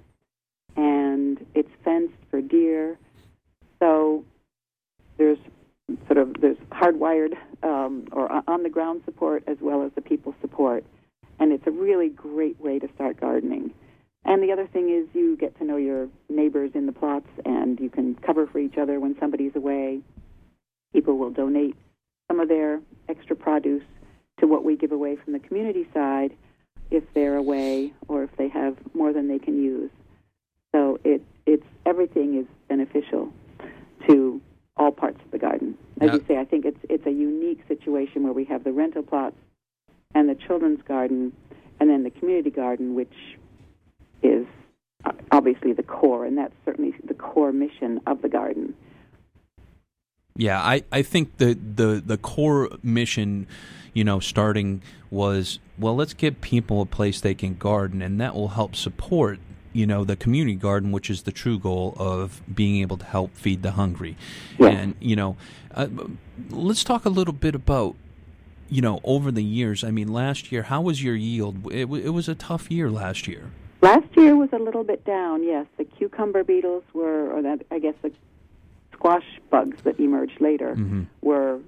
and 0.77 1.45
it's 1.55 1.71
fenced 1.85 2.15
for 2.31 2.41
deer. 2.41 2.99
So 3.79 4.25
there's 5.17 5.39
sort 6.07 6.19
of 6.19 6.41
there's 6.41 6.59
hardwired 6.71 7.35
um, 7.63 8.07
or 8.13 8.31
on 8.49 8.63
the 8.63 8.71
ground 8.71 9.03
support 9.05 9.45
as 9.47 9.57
well 9.61 9.85
as 9.85 9.93
the 9.95 10.01
people 10.01 10.35
support, 10.41 10.85
and 11.39 11.53
it's 11.53 11.67
a 11.67 11.71
really 11.71 12.09
great 12.09 12.61
way 12.61 12.79
to 12.79 12.89
start 12.95 13.21
gardening. 13.21 13.73
And 14.25 14.43
the 14.43 14.53
other 14.53 14.67
thing 14.67 14.89
is 14.91 15.09
you 15.15 15.37
get 15.37 15.59
to 15.59 15.65
know 15.65 15.77
your 15.77 16.09
neighbors 16.29 16.71
in 16.75 16.87
the 16.87 16.93
plots, 16.93 17.29
and 17.45 17.79
you 17.81 17.91
can 17.91 18.15
cover 18.17 18.47
for 18.47 18.59
each 18.59 18.79
other 18.79 19.01
when 19.01 19.17
somebody's 19.19 19.57
away. 19.57 20.01
People 20.93 21.19
will 21.19 21.31
donate 21.31 21.77
some 22.29 22.41
of 22.41 22.49
their 22.49 22.81
extra 23.09 23.35
produce 23.35 23.83
to 24.41 24.47
what 24.47 24.65
we 24.65 24.77
give 24.77 24.93
away 24.93 25.17
from 25.17 25.33
the 25.33 25.39
community 25.39 25.87
side 25.93 26.33
if 26.91 27.05
they're 27.15 27.37
away 27.37 27.93
or 28.09 28.23
if 28.23 28.31
they 28.37 28.49
have 28.49 28.77
more 28.95 29.13
than 29.13 29.29
they 29.29 29.39
can 29.39 29.63
use. 29.63 29.91
So 30.75 30.99
it 31.05 31.23
it's 31.47 31.67
everything 31.85 32.39
is 32.39 32.47
beneficial 32.69 33.33
to 34.09 34.41
all 34.83 34.91
parts 34.93 35.21
of 35.25 35.31
the 35.31 35.39
garden. 35.39 35.79
As 36.01 36.13
you 36.13 36.25
say, 36.27 36.39
I 36.39 36.45
think 36.45 36.65
it's 36.65 36.81
it's 36.89 37.07
a 37.07 37.11
unique 37.11 37.61
situation 37.69 38.25
where 38.25 38.33
we 38.33 38.45
have 38.47 38.65
the 38.65 38.73
rental 38.73 39.03
plots 39.03 39.37
and 40.15 40.29
the 40.29 40.35
children's 40.35 40.83
garden, 40.83 41.33
and 41.79 41.89
then 41.89 42.03
the 42.03 42.11
community 42.11 42.51
garden, 42.51 42.95
which 42.95 43.15
is 44.23 44.47
obviously 45.31 45.73
the 45.73 45.83
core, 45.83 46.25
and 46.25 46.37
that's 46.37 46.55
certainly 46.65 46.95
the 47.05 47.15
core 47.15 47.53
mission 47.53 48.01
of 48.07 48.23
the 48.23 48.29
garden. 48.29 48.75
Yeah, 50.37 50.61
I, 50.61 50.83
I 50.91 51.03
think 51.03 51.37
the, 51.37 51.55
the, 51.55 52.03
the 52.05 52.17
core 52.17 52.71
mission, 52.83 53.47
you 53.93 54.03
know, 54.03 54.19
starting 54.19 54.83
was 55.11 55.59
well, 55.79 55.95
let's 55.95 56.15
give 56.15 56.41
people 56.41 56.81
a 56.81 56.87
place 56.87 57.21
they 57.21 57.35
can 57.35 57.55
garden, 57.55 58.03
and 58.03 58.21
that 58.21 58.35
will 58.35 58.49
help 58.49 58.75
support, 58.75 59.39
you 59.73 59.87
know, 59.87 60.05
the 60.05 60.17
community 60.17 60.57
garden, 60.57 60.93
which 60.93 61.09
is 61.11 61.23
the 61.23 61.33
true 61.33 61.59
goal 61.59 61.95
of 61.99 62.41
being 62.55 62.81
able 62.83 62.97
to 62.99 63.05
help 63.07 63.35
feed 63.37 63.63
the 63.63 63.73
hungry. 63.73 64.17
And 64.59 64.95
you 65.01 65.17
know, 65.17 65.37
uh, 65.75 65.89
let's 66.51 66.85
talk 66.85 67.05
a 67.05 67.09
little 67.11 67.33
bit 67.33 67.55
about, 67.55 67.95
you 68.69 68.83
know, 68.83 69.01
over 69.05 69.31
the 69.31 69.43
years. 69.45 69.83
I 69.85 69.91
mean, 69.91 70.09
last 70.13 70.53
year, 70.53 70.63
how 70.65 70.81
was 70.83 71.03
your 71.03 71.15
yield? 71.17 71.73
It, 71.73 71.83
w- 71.83 72.05
it 72.05 72.11
was 72.11 72.29
a 72.29 72.35
tough 72.35 72.71
year 72.71 72.91
last 72.91 73.27
year. 73.27 73.51
Last 73.81 74.07
year 74.17 74.37
was 74.37 74.51
a 74.53 74.59
little 74.59 74.85
bit 74.85 75.05
down. 75.05 75.43
Yes, 75.43 75.67
the 75.77 75.85
cucumber 75.85 76.45
beetles 76.45 76.85
were, 76.95 77.31
or 77.33 77.43
that, 77.43 77.67
I 77.71 77.79
guess 77.81 77.95
the 78.03 78.13
squash 78.93 79.25
bugs 79.51 79.79
that 79.83 79.99
emerged 79.99 80.41
later 80.41 80.77
Mm-hmm. 80.77 81.03
were 81.23 81.59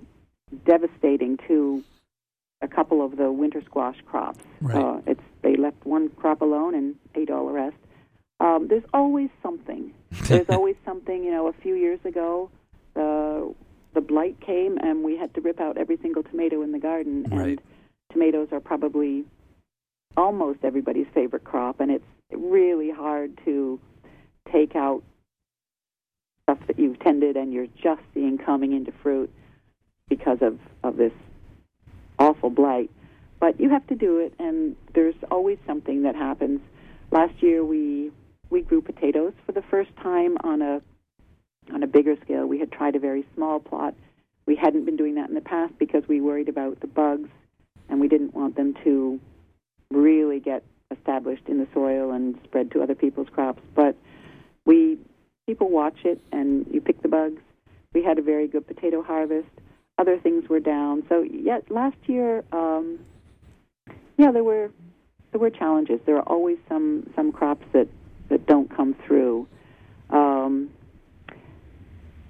devastating 0.65 1.39
to 1.49 1.83
a 2.63 2.69
couple 2.69 3.05
of 3.05 3.17
the 3.17 3.33
winter 3.33 3.63
squash 3.65 3.97
crops. 4.07 4.45
Right. 4.61 4.77
Uh, 4.77 5.01
it's 5.07 5.21
they 5.43 5.57
left 5.57 5.85
one 5.85 6.09
crop 6.11 6.41
alone 6.41 6.75
and 6.75 6.95
ate 7.15 7.31
all 7.31 7.47
the 7.47 7.53
rest. 7.53 7.77
Um, 8.41 8.67
there's 8.69 8.85
always 8.93 9.31
something. 9.43 9.93
There's 10.11 10.47
always 10.49 10.77
something. 10.85 11.25
You 11.25 11.31
know, 11.31 11.49
a 11.49 11.53
few 11.53 11.75
years 11.75 12.01
ago, 12.05 12.51
the 12.95 13.55
the 13.95 14.01
blight 14.01 14.41
came 14.41 14.77
and 14.79 15.05
we 15.05 15.17
had 15.17 15.33
to 15.35 15.41
rip 15.41 15.61
out 15.61 15.79
every 15.79 15.97
single 16.03 16.25
tomato 16.25 16.63
in 16.63 16.73
the 16.73 16.81
garden. 16.81 17.25
Right. 17.31 17.49
And 17.51 17.61
tomatoes 18.13 18.49
are 18.53 18.61
probably 18.61 19.25
almost 20.17 20.61
everybody's 20.63 21.07
favorite 21.15 21.45
crop, 21.45 21.81
and 21.81 21.91
it's 21.91 22.05
really 22.33 22.91
hard 22.91 23.39
to 23.45 23.81
take 24.53 24.77
out 24.77 25.03
stuff 26.45 26.59
that 26.67 26.79
you've 26.79 26.99
tended 27.01 27.37
and 27.37 27.53
you're 27.53 27.67
just 27.83 28.03
seeing 28.13 28.39
coming 28.39 28.73
into 28.73 28.93
fruit 29.03 29.33
because 30.09 30.39
of, 30.43 30.59
of 30.83 30.97
this 30.97 31.13
awful 32.19 32.51
blight. 32.51 32.91
But 33.41 33.59
you 33.61 33.71
have 33.71 33.87
to 33.89 33.95
do 33.95 34.19
it, 34.19 34.35
and 34.39 34.77
there's 34.95 35.15
always 35.31 35.59
something 35.67 36.03
that 36.03 36.15
happens. 36.15 36.61
Last 37.11 37.43
year, 37.43 37.65
we 37.65 38.11
we 38.55 38.63
grew 38.63 38.81
potatoes 38.81 39.33
for 39.45 39.51
the 39.51 39.63
first 39.63 39.91
time 39.97 40.37
on 40.45 40.63
a 40.63 40.81
on 41.73 41.83
a 41.83 41.89
bigger 41.89 42.15
scale. 42.23 42.47
We 42.47 42.61
had 42.61 42.71
tried 42.71 42.95
a 42.95 43.01
very 43.01 43.27
small 43.35 43.59
plot. 43.59 43.95
We 44.47 44.55
hadn't 44.55 44.85
been 44.85 44.97
doing 44.97 45.17
that 45.17 45.29
in 45.29 45.35
the 45.35 45.41
past 45.41 45.77
because 45.77 46.05
we 46.07 46.21
worried 46.21 46.49
about 46.49 46.79
the 46.79 46.87
bugs, 46.87 47.29
and 47.89 48.01
we 48.01 48.07
didn't 48.07 48.33
want 48.33 48.55
them 48.55 48.75
to 48.85 49.19
really 49.91 50.39
get 50.39 50.63
established 50.93 51.49
in 51.49 51.59
the 51.59 51.67
soil 51.75 52.13
and 52.13 52.39
spread 52.45 52.71
to 52.71 52.83
other 52.83 52.95
people's 52.95 53.29
crops. 53.29 53.61
But 53.75 53.97
we 54.65 54.99
people 55.49 55.69
watch 55.69 55.99
it, 56.05 56.21
and 56.31 56.65
you 56.71 56.81
pick 56.81 57.03
the 57.03 57.09
bugs. 57.09 57.43
We 57.93 58.05
had 58.05 58.21
a 58.21 58.23
very 58.23 58.47
good 58.47 58.69
potato 58.69 59.03
harvest. 59.03 59.49
Other 59.99 60.17
things 60.17 60.49
were 60.49 60.61
down. 60.61 61.03
So 61.09 61.23
yet 61.23 61.73
last 61.73 61.97
year, 62.07 62.45
um, 62.53 63.01
yeah, 64.17 64.31
there 64.31 64.45
were 64.45 64.71
there 65.33 65.41
were 65.41 65.51
challenges. 65.51 65.99
There 66.07 66.19
are 66.19 66.29
always 66.29 66.59
some 66.69 67.11
some 67.17 67.33
crops 67.33 67.67
that 67.73 67.89
that 68.35 68.47
don't 68.47 68.69
come 68.69 68.97
through. 69.07 69.47
Um, 70.11 70.71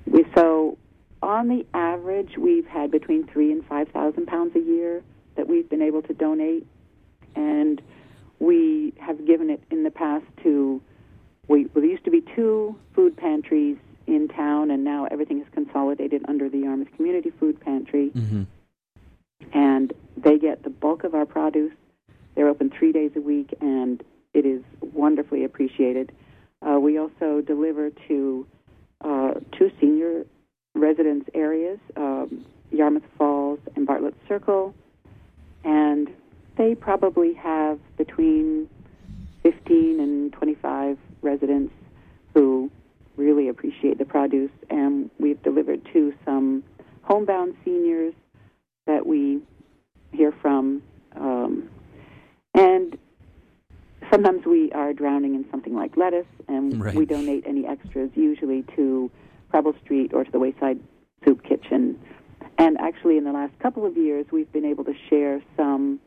we 0.05 0.23
so 0.37 0.77
on 1.23 1.49
the 1.49 1.65
average, 1.73 2.37
we've 2.37 2.67
had 2.67 2.91
between 2.91 3.27
three 3.27 3.51
and 3.51 3.65
five 3.65 3.89
thousand 3.89 4.27
pounds 4.27 4.55
a 4.55 4.61
year 4.61 5.03
that 5.37 5.49
we've 5.49 5.67
been 5.67 5.81
able 5.81 6.03
to 6.03 6.13
donate, 6.13 6.67
and 7.35 7.81
we 8.39 8.93
have 9.01 9.27
given 9.27 9.49
it 9.49 9.63
in 9.71 9.83
the 9.83 9.91
past 9.91 10.27
to. 10.43 10.83
We 11.49 11.65
well, 11.73 11.81
there 11.81 11.87
used 11.87 12.05
to 12.05 12.11
be 12.11 12.23
two 12.37 12.77
food 12.95 13.17
pantries 13.17 13.79
in 14.07 14.29
town, 14.29 14.71
and 14.71 14.85
now 14.85 15.07
everything 15.11 15.41
is 15.41 15.47
consolidated 15.55 16.23
under 16.29 16.51
the 16.51 16.59
Yarmouth 16.59 16.93
Community 16.97 17.31
Food 17.41 17.59
Pantry, 17.61 18.11
Mm-hmm. 18.15 18.43
and 19.55 19.91
they 20.19 20.37
get 20.39 20.65
the 20.65 20.71
bulk 20.71 21.05
of 21.05 21.15
our 21.15 21.25
produce. 21.25 21.73
They're 22.35 22.49
open 22.49 22.71
three 22.79 22.93
days 22.93 23.13
a 23.17 23.23
week, 23.23 23.55
and 23.63 24.05
it 24.35 24.45
is 24.45 24.63
wonderfully 24.81 25.45
appreciated. 25.45 26.13
Uh, 26.61 26.79
we 26.79 26.99
also 26.99 27.41
deliver 27.41 27.91
to 28.09 28.47
uh, 29.03 29.35
two 29.57 29.71
senior 29.81 30.25
residence 30.75 31.25
areas, 31.35 31.79
um, 31.97 32.45
Yarmouth 32.71 33.05
Falls 33.17 33.61
and 33.77 33.87
Bartlett 33.87 34.15
Circle, 34.29 34.75
and 35.63 36.09
they 36.57 36.75
probably 36.75 37.35
have 37.35 37.79
between 37.97 38.69
15 39.43 40.01
and 40.01 40.33
25 40.33 40.99
residents 41.23 41.73
who 42.33 42.71
really 43.17 43.49
appreciate 43.49 43.99
the 43.99 44.05
produce. 44.05 44.51
And 44.71 45.11
we've 45.19 45.41
delivered 45.43 45.87
to 45.93 46.13
some 46.25 46.65
homebound 47.03 47.55
seniors 47.65 48.15
that 48.87 49.07
we 49.07 49.41
hear 50.13 50.33
from. 50.43 50.83
Um, 51.15 51.69
and 52.55 52.97
sometimes 54.11 54.45
we 54.47 54.71
are 54.73 54.93
drowning 54.93 55.35
in 55.35 55.45
something 55.51 55.75
like 55.75 55.97
lettuce, 55.97 56.27
and 56.49 56.83
Right. 56.83 56.95
we 56.95 57.07
donate 57.07 57.45
any 57.47 57.67
extras 57.67 58.11
usually 58.15 58.65
to 58.77 59.11
Preble 59.51 59.75
Street 59.85 60.13
or 60.13 60.25
to 60.25 60.31
the 60.31 60.39
Wayside 60.39 60.81
Soup 61.25 61.43
Kitchen. 61.43 61.99
And 62.59 62.79
actually, 62.81 63.17
in 63.17 63.25
the 63.25 63.33
last 63.33 63.59
couple 63.59 63.85
of 63.85 63.97
years, 63.97 64.27
we've 64.31 64.51
been 64.53 64.65
able 64.65 64.85
to 64.85 64.95
share 65.09 65.43
some 65.57 66.01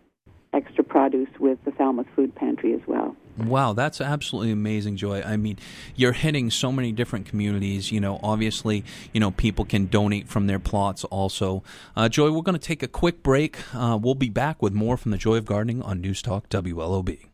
extra 0.54 0.84
produce 0.84 1.30
with 1.40 1.58
the 1.66 1.72
Falmouth 1.72 2.08
Food 2.16 2.34
Pantry 2.36 2.74
as 2.74 2.82
well. 2.88 3.16
Wow, 3.38 3.74
that's 3.74 4.02
absolutely 4.02 4.52
amazing, 4.52 4.98
Joy. 4.98 5.22
I 5.22 5.38
mean, 5.38 5.60
you're 5.96 6.14
hitting 6.14 6.50
so 6.50 6.72
many 6.72 6.92
different 6.92 7.28
communities. 7.28 7.92
You 7.92 8.00
know, 8.00 8.20
obviously, 8.24 8.84
you 9.14 9.20
know, 9.20 9.32
people 9.32 9.66
can 9.66 9.86
donate 9.86 10.28
from 10.28 10.48
their 10.48 10.58
plots 10.58 11.04
also. 11.04 11.64
Uh, 11.96 12.10
Joy, 12.10 12.32
we're 12.32 12.42
going 12.42 12.58
to 12.58 12.66
take 12.66 12.82
a 12.82 12.88
quick 12.88 13.22
break. 13.22 13.58
Uh, 13.76 14.00
we'll 14.02 14.16
be 14.16 14.30
back 14.30 14.62
with 14.62 14.74
more 14.74 14.98
from 14.98 15.12
the 15.12 15.18
Joy 15.18 15.36
of 15.36 15.46
Gardening 15.46 15.82
on 15.84 16.02
News 16.02 16.22
Talk 16.22 16.50
WLOB. 16.50 17.27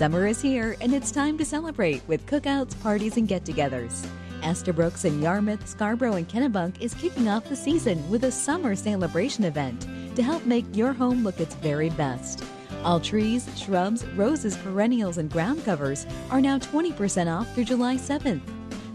Summer 0.00 0.26
is 0.26 0.40
here, 0.40 0.78
and 0.80 0.94
it's 0.94 1.10
time 1.10 1.36
to 1.36 1.44
celebrate 1.44 2.00
with 2.08 2.24
cookouts, 2.24 2.72
parties, 2.80 3.18
and 3.18 3.28
get 3.28 3.44
togethers. 3.44 4.06
Estabrooks 4.42 5.04
in 5.04 5.20
Yarmouth, 5.20 5.68
Scarborough, 5.68 6.14
and 6.14 6.26
Kennebunk 6.26 6.80
is 6.80 6.94
kicking 6.94 7.28
off 7.28 7.44
the 7.44 7.54
season 7.54 8.08
with 8.08 8.24
a 8.24 8.32
summer 8.32 8.74
celebration 8.74 9.44
event 9.44 9.86
to 10.16 10.22
help 10.22 10.46
make 10.46 10.64
your 10.74 10.94
home 10.94 11.22
look 11.22 11.38
its 11.38 11.54
very 11.56 11.90
best. 11.90 12.42
All 12.82 12.98
trees, 12.98 13.46
shrubs, 13.60 14.06
roses, 14.16 14.56
perennials, 14.56 15.18
and 15.18 15.30
ground 15.30 15.66
covers 15.66 16.06
are 16.30 16.40
now 16.40 16.58
20% 16.58 17.30
off 17.30 17.54
through 17.54 17.64
July 17.64 17.96
7th. 17.96 18.40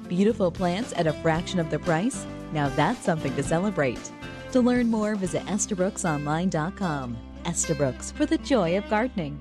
Beautiful 0.07 0.49
plants 0.49 0.91
at 0.97 1.05
a 1.05 1.13
fraction 1.13 1.59
of 1.59 1.69
the 1.69 1.77
price? 1.77 2.25
Now 2.51 2.69
that's 2.69 3.05
something 3.05 3.35
to 3.35 3.43
celebrate. 3.43 4.11
To 4.53 4.59
learn 4.59 4.89
more, 4.89 5.13
visit 5.13 5.45
EstabrooksOnline.com. 5.45 7.17
Estabrooks 7.45 8.11
for 8.11 8.25
the 8.25 8.39
joy 8.39 8.75
of 8.75 8.89
gardening. 8.89 9.39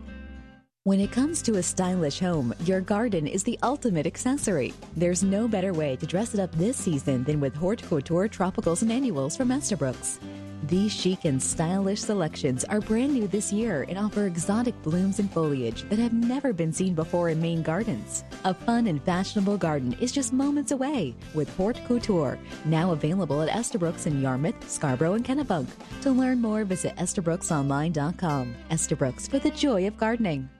When 0.86 1.00
it 1.00 1.12
comes 1.12 1.40
to 1.40 1.56
a 1.56 1.62
stylish 1.62 2.20
home, 2.20 2.52
your 2.66 2.82
garden 2.82 3.26
is 3.26 3.42
the 3.42 3.58
ultimate 3.62 4.06
accessory. 4.06 4.74
There's 4.98 5.24
no 5.24 5.48
better 5.48 5.72
way 5.72 5.96
to 5.96 6.04
dress 6.04 6.34
it 6.34 6.40
up 6.40 6.52
this 6.56 6.76
season 6.76 7.24
than 7.24 7.40
with 7.40 7.56
Hort 7.56 7.82
Couture 7.84 8.28
Tropicals 8.28 8.82
and 8.82 8.92
Annuals 8.92 9.34
from 9.34 9.50
Estabrooks. 9.50 10.20
These 10.64 10.92
chic 10.92 11.24
and 11.24 11.42
stylish 11.42 12.00
selections 12.00 12.64
are 12.64 12.82
brand 12.82 13.14
new 13.14 13.26
this 13.26 13.50
year 13.50 13.86
and 13.88 13.96
offer 13.96 14.26
exotic 14.26 14.74
blooms 14.82 15.20
and 15.20 15.32
foliage 15.32 15.88
that 15.88 15.98
have 15.98 16.12
never 16.12 16.52
been 16.52 16.70
seen 16.70 16.94
before 16.94 17.30
in 17.30 17.40
Maine 17.40 17.62
gardens. 17.62 18.22
A 18.44 18.52
fun 18.52 18.86
and 18.86 19.02
fashionable 19.04 19.56
garden 19.56 19.96
is 20.00 20.12
just 20.12 20.34
moments 20.34 20.70
away 20.72 21.14
with 21.32 21.48
Hort 21.56 21.80
Couture, 21.86 22.38
now 22.66 22.92
available 22.92 23.40
at 23.40 23.58
Estabrooks 23.58 24.04
in 24.04 24.20
Yarmouth, 24.20 24.70
Scarborough, 24.70 25.14
and 25.14 25.24
Kennebunk. 25.24 25.68
To 26.02 26.10
learn 26.10 26.42
more, 26.42 26.66
visit 26.66 26.94
EstabrooksOnline.com. 26.96 28.54
Estabrooks 28.70 29.26
for 29.26 29.38
the 29.38 29.50
joy 29.50 29.86
of 29.86 29.96
gardening. 29.96 30.50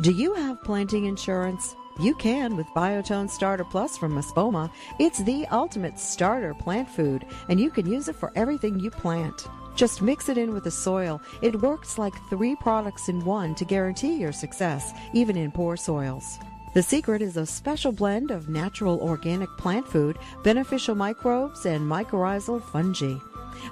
Do 0.00 0.10
you 0.10 0.34
have 0.34 0.60
planting 0.64 1.04
insurance? 1.04 1.76
You 2.00 2.16
can 2.16 2.56
with 2.56 2.66
Biotone 2.74 3.30
Starter 3.30 3.62
Plus 3.62 3.96
from 3.96 4.20
Espoma. 4.20 4.68
It's 4.98 5.22
the 5.22 5.46
ultimate 5.52 6.00
starter 6.00 6.52
plant 6.52 6.90
food, 6.90 7.24
and 7.48 7.60
you 7.60 7.70
can 7.70 7.86
use 7.86 8.08
it 8.08 8.16
for 8.16 8.32
everything 8.34 8.80
you 8.80 8.90
plant. 8.90 9.46
Just 9.76 10.02
mix 10.02 10.28
it 10.28 10.36
in 10.36 10.52
with 10.52 10.64
the 10.64 10.70
soil. 10.72 11.22
It 11.42 11.62
works 11.62 11.96
like 11.96 12.12
three 12.28 12.56
products 12.56 13.08
in 13.08 13.24
one 13.24 13.54
to 13.54 13.64
guarantee 13.64 14.16
your 14.16 14.32
success, 14.32 14.92
even 15.12 15.36
in 15.36 15.52
poor 15.52 15.76
soils. 15.76 16.40
The 16.74 16.82
secret 16.82 17.22
is 17.22 17.36
a 17.36 17.46
special 17.46 17.92
blend 17.92 18.32
of 18.32 18.48
natural 18.48 18.98
organic 18.98 19.48
plant 19.58 19.86
food, 19.86 20.18
beneficial 20.42 20.96
microbes, 20.96 21.66
and 21.66 21.88
mycorrhizal 21.88 22.64
fungi. 22.64 23.14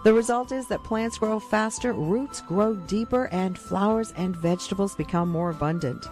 The 0.04 0.12
result 0.12 0.52
is 0.52 0.66
that 0.66 0.84
plants 0.84 1.18
grow 1.18 1.38
faster, 1.38 1.92
roots 1.92 2.40
grow 2.40 2.74
deeper, 2.74 3.26
and 3.32 3.58
flowers 3.58 4.12
and 4.16 4.36
vegetables 4.36 4.94
become 4.94 5.28
more 5.28 5.50
abundant. 5.50 6.06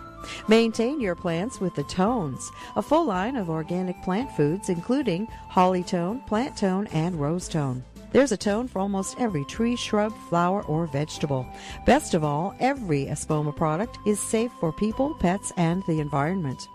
Maintain 0.48 1.00
your 1.00 1.14
plants 1.14 1.60
with 1.60 1.74
the 1.74 1.82
Tones, 1.84 2.50
a 2.76 2.82
full 2.82 3.06
line 3.06 3.36
of 3.36 3.48
organic 3.48 4.00
plant 4.02 4.30
foods 4.32 4.68
including 4.68 5.26
Holly-tone, 5.48 6.20
plant 6.20 6.56
tone, 6.56 6.86
and 6.88 7.18
Rose-tone. 7.18 7.82
There's 8.12 8.32
a 8.32 8.36
tone 8.36 8.66
for 8.66 8.80
almost 8.80 9.18
every 9.20 9.44
tree, 9.44 9.76
shrub, 9.76 10.12
flower, 10.28 10.62
or 10.64 10.86
vegetable. 10.86 11.46
Best 11.86 12.14
of 12.14 12.24
all, 12.24 12.54
every 12.58 13.06
Espoma 13.06 13.54
product 13.54 13.98
is 14.04 14.18
safe 14.20 14.50
for 14.58 14.72
people, 14.72 15.14
pets, 15.14 15.52
and 15.56 15.82
the 15.86 16.00
environment. 16.00 16.68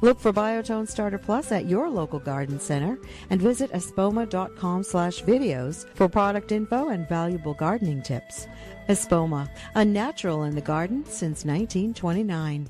Look 0.00 0.18
for 0.18 0.32
Biotone 0.32 0.88
Starter 0.88 1.18
Plus 1.18 1.52
at 1.52 1.68
your 1.68 1.88
local 1.90 2.18
garden 2.18 2.60
center 2.60 2.98
and 3.30 3.40
visit 3.40 3.70
espoma.com 3.72 4.82
slash 4.82 5.22
videos 5.22 5.86
for 5.94 6.08
product 6.08 6.52
info 6.52 6.88
and 6.88 7.08
valuable 7.08 7.54
gardening 7.54 8.02
tips. 8.02 8.46
Espoma, 8.88 9.48
a 9.74 9.84
natural 9.84 10.44
in 10.44 10.54
the 10.54 10.60
garden 10.60 11.04
since 11.04 11.44
1929. 11.44 12.68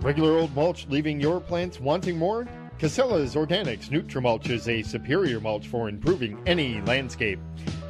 Regular 0.00 0.32
old 0.32 0.54
mulch 0.54 0.86
leaving 0.88 1.20
your 1.20 1.40
plants 1.40 1.80
wanting 1.80 2.16
more? 2.16 2.46
Casella's 2.78 3.34
Organics 3.34 3.88
Nutrimulch 3.88 4.50
is 4.50 4.68
a 4.68 4.82
superior 4.82 5.40
mulch 5.40 5.66
for 5.66 5.88
improving 5.88 6.40
any 6.46 6.80
landscape. 6.82 7.40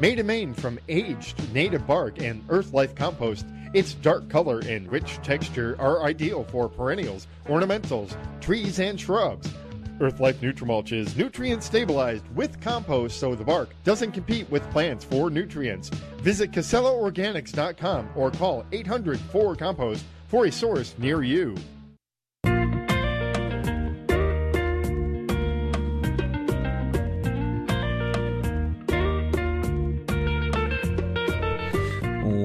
Made 0.00 0.18
in 0.18 0.26
Maine 0.26 0.54
from 0.54 0.78
aged 0.88 1.52
native 1.52 1.86
bark 1.86 2.22
and 2.22 2.46
Earthlife 2.48 2.96
compost, 2.96 3.44
its 3.74 3.92
dark 3.92 4.30
color 4.30 4.60
and 4.60 4.90
rich 4.90 5.18
texture 5.22 5.76
are 5.78 6.04
ideal 6.04 6.42
for 6.44 6.70
perennials, 6.70 7.26
ornamentals, 7.48 8.16
trees, 8.40 8.80
and 8.80 8.98
shrubs. 8.98 9.52
Earthlife 10.00 10.36
Nutrimulch 10.36 10.92
is 10.92 11.14
nutrient 11.18 11.62
stabilized 11.62 12.26
with 12.34 12.58
compost 12.58 13.20
so 13.20 13.34
the 13.34 13.44
bark 13.44 13.68
doesn't 13.84 14.12
compete 14.12 14.48
with 14.48 14.62
plants 14.70 15.04
for 15.04 15.28
nutrients. 15.28 15.90
Visit 16.22 16.50
CasellaOrganics.com 16.50 18.08
or 18.16 18.30
call 18.30 18.64
800 18.72 19.20
4 19.20 19.54
Compost 19.54 20.06
for 20.28 20.46
a 20.46 20.52
source 20.52 20.94
near 20.96 21.22
you. 21.22 21.54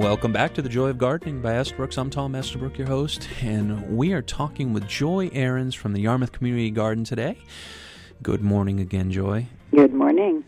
Welcome 0.03 0.33
back 0.33 0.53
to 0.55 0.61
the 0.61 0.67
Joy 0.67 0.89
of 0.89 0.97
Gardening 0.97 1.41
by 1.41 1.55
Estabrooks. 1.55 1.97
I'm 1.97 2.09
Tom 2.09 2.35
Estabrook, 2.35 2.77
your 2.77 2.87
host, 2.87 3.29
and 3.41 3.97
we 3.97 4.11
are 4.11 4.21
talking 4.21 4.73
with 4.73 4.85
Joy 4.85 5.29
Ahrens 5.33 5.75
from 5.75 5.93
the 5.93 6.01
Yarmouth 6.01 6.33
Community 6.33 6.71
Garden 6.71 7.05
today. 7.05 7.37
Good 8.21 8.41
morning 8.41 8.81
again, 8.81 9.11
Joy. 9.11 9.47
Good 9.71 9.93
morning. 9.93 10.43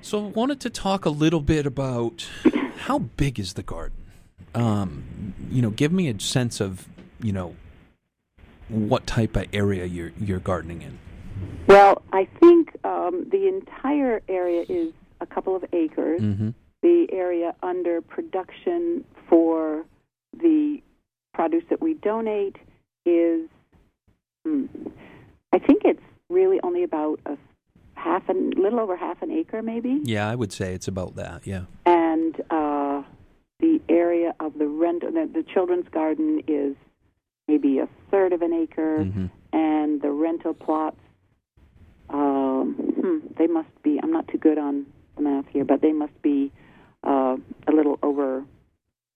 So, 0.00 0.26
I 0.26 0.28
wanted 0.28 0.60
to 0.60 0.70
talk 0.70 1.06
a 1.06 1.10
little 1.10 1.40
bit 1.40 1.66
about 1.66 2.24
how 2.76 3.00
big 3.00 3.40
is 3.40 3.54
the 3.54 3.64
garden. 3.64 4.12
Um, 4.54 5.34
you 5.50 5.60
know, 5.60 5.70
give 5.70 5.90
me 5.90 6.08
a 6.08 6.20
sense 6.20 6.60
of 6.60 6.88
you 7.20 7.32
know 7.32 7.56
what 8.68 9.08
type 9.08 9.34
of 9.34 9.46
area 9.52 9.86
you're 9.86 10.12
you're 10.20 10.38
gardening 10.38 10.82
in. 10.82 11.00
Well, 11.66 12.02
I 12.12 12.28
think 12.38 12.76
um, 12.84 13.28
the 13.28 13.48
entire 13.48 14.22
area 14.28 14.64
is 14.68 14.92
a 15.20 15.26
couple 15.26 15.56
of 15.56 15.64
acres. 15.72 16.20
Mm-hmm. 16.20 16.50
The 16.82 17.06
area 17.12 17.54
under 17.62 18.00
production 18.00 19.04
for 19.28 19.84
the 20.36 20.80
produce 21.34 21.64
that 21.70 21.80
we 21.80 21.94
donate 21.94 22.56
is, 23.04 23.48
hmm, 24.44 24.66
I 25.52 25.58
think 25.58 25.82
it's 25.84 26.02
really 26.30 26.58
only 26.62 26.82
about 26.84 27.20
a 27.26 27.36
half 27.94 28.28
a 28.28 28.32
little 28.32 28.80
over 28.80 28.96
half 28.96 29.20
an 29.20 29.30
acre, 29.30 29.60
maybe. 29.62 30.00
Yeah, 30.04 30.28
I 30.28 30.34
would 30.34 30.52
say 30.52 30.72
it's 30.74 30.88
about 30.88 31.16
that. 31.16 31.46
Yeah. 31.46 31.64
And 31.84 32.34
uh, 32.50 33.02
the 33.58 33.80
area 33.90 34.34
of 34.40 34.58
the 34.58 34.66
rent, 34.66 35.02
the, 35.02 35.28
the 35.32 35.42
children's 35.52 35.88
garden 35.90 36.40
is 36.48 36.74
maybe 37.46 37.78
a 37.78 37.88
third 38.10 38.32
of 38.32 38.40
an 38.42 38.52
acre, 38.54 39.00
Mm-hmm. 39.00 39.26
and 39.52 40.00
the 40.00 40.10
rental 40.10 40.54
plots, 40.54 40.96
um, 42.08 42.74
hmm, 42.74 43.18
they 43.38 43.46
must 43.46 43.68
be. 43.82 44.00
I'm 44.02 44.12
not 44.12 44.28
too 44.28 44.38
good 44.38 44.56
on 44.56 44.86
the 45.16 45.22
math 45.22 45.46
here, 45.48 45.64
but 45.64 45.80
they 45.82 45.92
must 45.92 46.20
be 46.22 46.52
uh, 47.04 47.36
a 47.66 47.72
little 47.72 47.98
over 48.02 48.44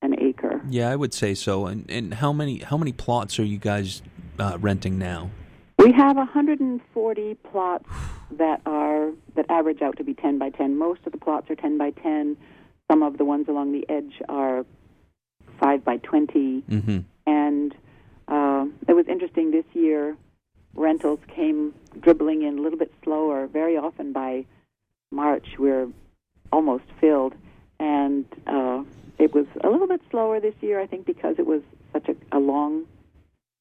an 0.02 0.20
acre. 0.20 0.60
Yeah, 0.68 0.90
I 0.90 0.96
would 0.96 1.14
say 1.14 1.34
so. 1.34 1.66
And 1.66 1.90
and 1.90 2.14
how 2.14 2.32
many 2.32 2.58
how 2.58 2.76
many 2.76 2.92
plots 2.92 3.38
are 3.38 3.44
you 3.44 3.58
guys 3.58 4.02
uh, 4.38 4.58
renting 4.60 4.98
now? 4.98 5.30
We 5.78 5.92
have 5.92 6.16
140 6.16 7.34
plots 7.34 7.88
that 8.30 8.60
are 8.64 9.10
that 9.34 9.46
average 9.48 9.82
out 9.82 9.96
to 9.98 10.04
be 10.04 10.14
10 10.14 10.38
by 10.38 10.50
10. 10.50 10.78
Most 10.78 11.00
of 11.04 11.12
the 11.12 11.18
plots 11.18 11.50
are 11.50 11.56
10 11.56 11.78
by 11.78 11.90
10. 11.90 12.36
Some 12.90 13.02
of 13.02 13.18
the 13.18 13.24
ones 13.24 13.48
along 13.48 13.72
the 13.72 13.84
edge 13.88 14.14
are 14.28 14.64
5 15.60 15.84
by 15.84 15.96
20. 15.98 16.62
Mm-hmm. 16.62 16.98
And 17.26 17.74
uh, 18.28 18.66
it 18.88 18.94
was 18.94 19.06
interesting 19.08 19.50
this 19.50 19.64
year. 19.72 20.16
Rentals 20.74 21.20
came 21.34 21.74
dribbling 22.00 22.42
in 22.42 22.58
a 22.58 22.62
little 22.62 22.78
bit 22.78 22.92
slower. 23.02 23.46
Very 23.46 23.76
often 23.76 24.12
by 24.12 24.44
March, 25.10 25.46
we're 25.58 25.88
almost 26.52 26.84
filled, 27.00 27.34
and 27.84 28.24
uh, 28.46 28.82
it 29.18 29.34
was 29.34 29.46
a 29.62 29.68
little 29.68 29.86
bit 29.86 30.00
slower 30.10 30.40
this 30.40 30.54
year. 30.60 30.80
I 30.80 30.86
think 30.86 31.06
because 31.06 31.36
it 31.38 31.46
was 31.46 31.62
such 31.92 32.08
a, 32.08 32.16
a 32.36 32.40
long 32.40 32.84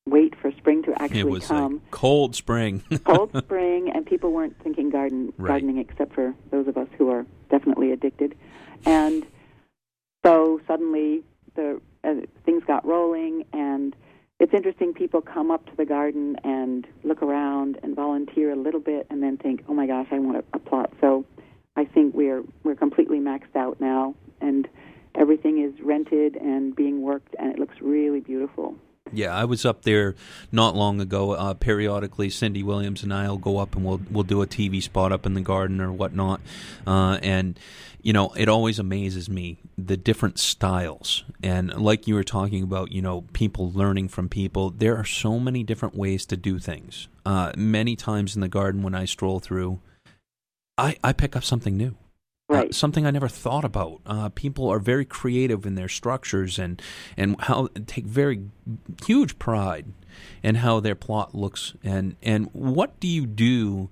wait 0.08 0.34
for 0.42 0.52
spring 0.54 0.84
to 0.84 0.94
actually 1.02 1.20
it 1.20 1.30
was 1.30 1.48
come. 1.48 1.82
a 1.88 1.92
cold 1.92 2.36
spring. 2.36 2.84
Cold 3.06 3.32
spring, 3.38 3.90
and 3.94 4.06
people 4.06 4.32
weren't 4.32 4.56
thinking 4.64 4.90
garden 4.90 5.34
Right. 5.38 5.48
gardening 5.50 5.78
except 5.78 6.14
for 6.14 6.34
those 6.52 6.68
of 6.68 6.78
us 6.78 6.88
who 6.98 7.10
are 7.10 7.26
definitely 7.50 7.92
addicted, 7.92 8.36
and 8.86 9.26
so 10.26 10.60
suddenly 10.68 11.24
the 11.56 11.80
uh, 12.04 12.16
things 12.46 12.64
got 12.66 12.86
rolling 12.86 13.46
and 13.54 13.96
it's 14.40 14.54
interesting 14.54 14.94
people 14.94 15.22
come 15.22 15.52
up 15.52 15.66
to 15.68 15.76
the 15.78 15.86
garden 15.86 16.36
and 16.44 16.86
look 17.04 17.22
around 17.22 17.78
and 17.84 17.96
volunteer 17.96 18.52
a 18.52 18.56
little 18.56 18.80
bit 18.80 19.06
and 19.10 19.22
then 19.24 19.38
think 19.38 19.64
oh 19.70 19.74
my 19.74 19.86
gosh 19.88 20.08
i 20.12 20.18
want 20.20 20.38
a, 20.38 20.44
a 20.54 20.60
plot 20.60 20.92
so 21.00 21.24
i 21.76 21.86
think 21.86 22.14
we're 22.14 22.44
we're 22.64 22.76
completely 22.76 23.20
maxed 23.20 23.56
out 23.56 23.80
now 23.80 24.16
and 24.42 24.68
everything 25.16 25.62
is 25.62 25.74
rented 25.82 26.36
and 26.36 26.76
being 26.76 27.02
worked 27.02 27.36
and 27.40 27.52
it 27.52 27.60
looks 27.60 27.76
really 27.82 28.20
beautiful 28.20 28.76
Yeah, 29.12 29.36
I 29.36 29.46
was 29.46 29.64
up 29.64 29.84
there 29.84 30.16
not 30.52 30.76
long 30.76 31.00
ago. 31.00 31.34
Uh, 31.34 31.54
periodically, 31.54 32.30
Cindy 32.32 32.64
Williams 32.64 33.04
and 33.04 33.14
I 33.14 33.28
will 33.28 33.38
go 33.38 33.60
up 33.60 33.76
and 33.76 33.86
we'll 33.86 34.02
we'll 34.10 34.24
do 34.24 34.42
a 34.42 34.48
TV 34.48 34.82
spot 34.82 35.12
up 35.12 35.26
in 35.28 35.36
the 35.36 35.42
garden 35.42 35.82
or 35.82 35.92
whatnot. 35.92 36.42
Uh, 36.88 37.20
and 37.22 37.60
you 38.02 38.12
know, 38.12 38.32
it 38.36 38.50
always 38.50 38.80
amazes 38.80 39.30
me 39.30 39.58
the 39.78 39.98
different 39.98 40.38
styles. 40.38 41.24
And 41.42 41.74
like 41.76 42.08
you 42.08 42.16
were 42.16 42.24
talking 42.24 42.64
about, 42.64 42.92
you 42.92 43.02
know, 43.02 43.22
people 43.34 43.72
learning 43.72 44.10
from 44.10 44.30
people. 44.30 44.72
There 44.72 44.98
are 44.98 45.06
so 45.06 45.40
many 45.40 45.64
different 45.64 45.96
ways 45.96 46.26
to 46.28 46.38
do 46.38 46.60
things. 46.60 47.08
Uh, 47.26 47.54
many 47.56 47.96
times 47.96 48.36
in 48.36 48.42
the 48.42 48.50
garden 48.50 48.84
when 48.84 48.94
I 48.96 49.06
stroll 49.06 49.40
through, 49.40 49.80
I 50.78 50.98
I 51.04 51.14
pick 51.14 51.36
up 51.36 51.44
something 51.44 51.78
new. 51.78 51.96
Uh, 52.50 52.56
Right. 52.56 52.76
something 52.76 53.06
I 53.06 53.12
never 53.12 53.30
thought 53.30 53.64
about. 53.66 54.02
Uh, 54.06 54.30
people 54.30 54.70
are 54.70 54.78
very 54.78 55.06
creative 55.06 55.66
in 55.66 55.76
their 55.76 55.88
structures 55.88 56.60
and 56.60 56.82
and 57.18 57.36
how 57.40 57.70
take 57.88 58.06
very 58.06 58.44
huge 59.06 59.40
pride 59.40 59.86
in 60.44 60.56
how 60.56 60.80
their 60.80 60.96
plot 60.96 61.34
looks. 61.34 61.74
And 61.84 62.16
and 62.22 62.50
what 62.52 63.00
do 63.00 63.08
you 63.08 63.26
do 63.26 63.90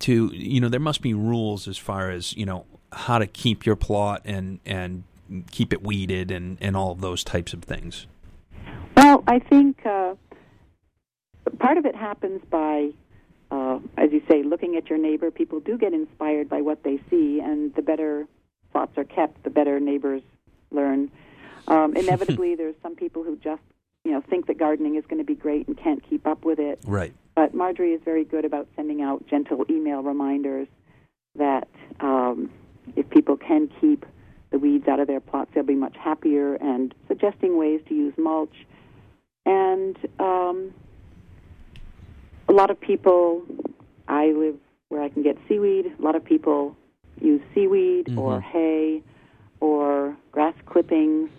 to 0.00 0.30
you 0.34 0.60
know 0.60 0.68
there 0.68 0.80
must 0.80 1.00
be 1.00 1.14
rules 1.14 1.68
as 1.68 1.78
far 1.78 2.10
as 2.10 2.36
you 2.36 2.44
know 2.44 2.66
how 2.92 3.18
to 3.18 3.26
keep 3.26 3.64
your 3.64 3.76
plot 3.76 4.22
and 4.24 4.58
and 4.66 5.04
keep 5.50 5.72
it 5.72 5.82
weeded 5.82 6.30
and 6.30 6.58
and 6.60 6.76
all 6.76 6.90
of 6.90 7.00
those 7.00 7.24
types 7.24 7.52
of 7.54 7.62
things. 7.62 8.06
Well, 8.96 9.04
Well, 9.14 9.24
I 9.26 9.38
think 9.38 9.86
uh, 9.86 10.14
part 11.60 11.78
of 11.78 11.86
it 11.86 11.94
happens 11.94 12.40
by, 12.50 12.90
uh, 13.50 13.78
as 13.96 14.12
you 14.12 14.22
say, 14.28 14.42
looking 14.42 14.76
at 14.76 14.88
your 14.88 14.98
neighbor. 14.98 15.30
People 15.30 15.60
do 15.60 15.78
get 15.78 15.92
inspired 15.92 16.48
by 16.48 16.60
what 16.60 16.82
they 16.82 17.00
see, 17.10 17.40
and 17.40 17.74
the 17.74 17.82
better 17.82 18.26
plots 18.72 18.96
are 18.96 19.04
kept, 19.04 19.42
the 19.44 19.50
better 19.50 19.80
neighbors 19.80 20.22
learn. 20.70 21.10
Um, 21.68 21.96
inevitably, 21.96 22.54
there's 22.54 22.74
some 22.82 22.96
people 22.96 23.22
who 23.22 23.36
just, 23.36 23.62
you 24.04 24.12
know, 24.12 24.20
think 24.20 24.46
that 24.46 24.58
gardening 24.58 24.96
is 24.96 25.04
going 25.06 25.18
to 25.18 25.24
be 25.24 25.34
great 25.34 25.68
and 25.68 25.76
can't 25.76 26.02
keep 26.08 26.26
up 26.26 26.44
with 26.44 26.58
it. 26.58 26.80
Right. 26.86 27.14
But 27.34 27.54
Marjorie 27.54 27.92
is 27.92 28.00
very 28.04 28.24
good 28.24 28.44
about 28.44 28.68
sending 28.76 29.02
out 29.02 29.26
gentle 29.26 29.64
email 29.68 30.02
reminders 30.02 30.68
that 31.36 31.68
um, 32.00 32.50
if 32.96 33.08
people 33.10 33.36
can 33.36 33.68
keep 33.80 34.06
the 34.50 34.58
weeds 34.58 34.86
out 34.86 35.00
of 35.00 35.08
their 35.08 35.20
plots, 35.20 35.50
they'll 35.52 35.64
be 35.64 35.74
much 35.74 35.96
happier, 35.96 36.54
and 36.54 36.94
suggesting 37.08 37.58
ways 37.58 37.80
to 37.88 37.94
use 37.94 38.14
mulch. 38.16 38.54
And 39.44 39.96
um, 40.20 40.72
a 42.48 42.52
lot 42.52 42.70
of 42.70 42.80
people, 42.80 43.42
I 44.08 44.32
live 44.32 44.56
where 44.88 45.02
I 45.02 45.08
can 45.08 45.22
get 45.22 45.36
seaweed. 45.48 45.92
A 45.98 46.02
lot 46.02 46.14
of 46.14 46.24
people 46.24 46.76
use 47.20 47.40
seaweed 47.54 48.16
or 48.16 48.40
hay 48.40 49.02
or 49.60 50.16
grass 50.32 50.54
clippings. 50.66 51.30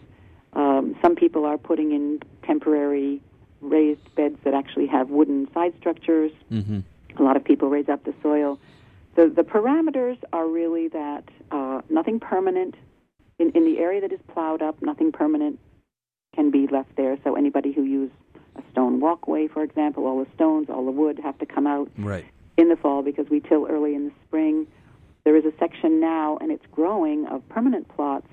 Um, 0.53 0.95
some 1.01 1.15
people 1.15 1.45
are 1.45 1.57
putting 1.57 1.91
in 1.91 2.21
temporary 2.43 3.21
raised 3.61 4.15
beds 4.15 4.37
that 4.43 4.53
actually 4.53 4.87
have 4.87 5.09
wooden 5.09 5.51
side 5.53 5.73
structures. 5.79 6.31
Mm-hmm. 6.51 6.79
A 7.17 7.23
lot 7.23 7.35
of 7.35 7.43
people 7.43 7.69
raise 7.69 7.89
up 7.89 8.03
the 8.03 8.13
soil. 8.21 8.59
The, 9.15 9.27
the 9.27 9.43
parameters 9.43 10.17
are 10.33 10.47
really 10.47 10.87
that 10.89 11.23
uh, 11.51 11.81
nothing 11.89 12.19
permanent 12.19 12.75
in, 13.39 13.51
in 13.51 13.65
the 13.65 13.79
area 13.79 14.01
that 14.01 14.11
is 14.11 14.19
plowed 14.33 14.61
up, 14.61 14.81
nothing 14.81 15.11
permanent 15.11 15.59
can 16.35 16.51
be 16.51 16.67
left 16.67 16.95
there. 16.97 17.17
So 17.23 17.35
anybody 17.35 17.71
who 17.71 17.83
used 17.83 18.13
a 18.57 18.63
stone 18.71 18.99
walkway, 18.99 19.47
for 19.47 19.63
example, 19.63 20.05
all 20.05 20.23
the 20.23 20.29
stones, 20.35 20.69
all 20.69 20.85
the 20.85 20.91
wood 20.91 21.19
have 21.23 21.37
to 21.39 21.45
come 21.45 21.67
out 21.67 21.89
Right. 21.97 22.25
in 22.57 22.69
the 22.69 22.75
fall 22.75 23.01
because 23.01 23.29
we 23.29 23.39
till 23.39 23.67
early 23.67 23.95
in 23.95 24.05
the 24.05 24.11
spring. 24.27 24.67
There 25.23 25.35
is 25.35 25.45
a 25.45 25.53
section 25.57 25.99
now, 25.99 26.37
and 26.39 26.51
it's 26.51 26.65
growing, 26.71 27.25
of 27.27 27.47
permanent 27.49 27.87
plots 27.89 28.27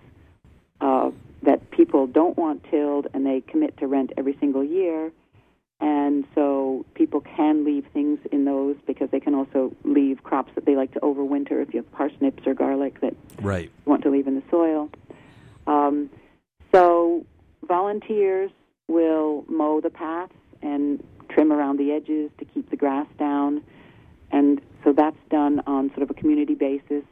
uh, 0.81 1.11
that 1.43 1.71
people 1.71 2.07
don't 2.07 2.37
want 2.37 2.65
tilled, 2.71 3.07
and 3.15 3.25
they 3.27 3.41
commit 3.41 3.77
to 3.79 3.87
rent 3.87 4.13
every 4.17 4.37
single 4.39 4.63
year. 4.63 5.11
And 5.81 6.25
so 6.35 6.85
people 6.95 7.21
can 7.23 7.65
leave 7.65 7.85
things 7.93 8.21
in 8.31 8.45
those 8.45 8.77
because 8.87 9.11
they 9.11 9.19
can 9.19 9.35
also 9.35 9.75
leave 9.83 10.23
crops 10.23 10.53
that 10.55 10.65
they 10.65 10.77
like 10.77 10.93
to 10.93 11.01
overwinter 11.01 11.61
if 11.61 11.75
you 11.75 11.81
have 11.83 11.91
parsnips 11.93 12.47
or 12.47 12.55
garlic 12.55 13.01
that 13.01 13.15
Right. 13.41 13.65
you 13.65 13.91
want 13.91 14.03
to 14.05 14.11
leave 14.11 14.29
in 14.29 14.37
the 14.37 14.43
soil. 14.49 14.91
Um, 15.67 16.09
so 16.73 17.25
volunteers 17.67 18.51
will 18.89 19.45
mow 19.49 19.81
the 19.81 19.91
paths 19.91 20.33
and 20.63 21.03
trim 21.29 21.53
around 21.53 21.79
the 21.79 21.93
edges 21.93 22.31
to 22.39 22.45
keep 22.45 22.71
the 22.71 22.77
grass 22.77 23.07
down. 23.19 23.63
And 24.31 24.61
so 24.85 24.93
that's 24.93 25.17
done 25.31 25.63
on 25.67 25.89
sort 25.91 26.03
of 26.03 26.11
a 26.11 26.15
community 26.15 26.55
basis. 26.55 27.05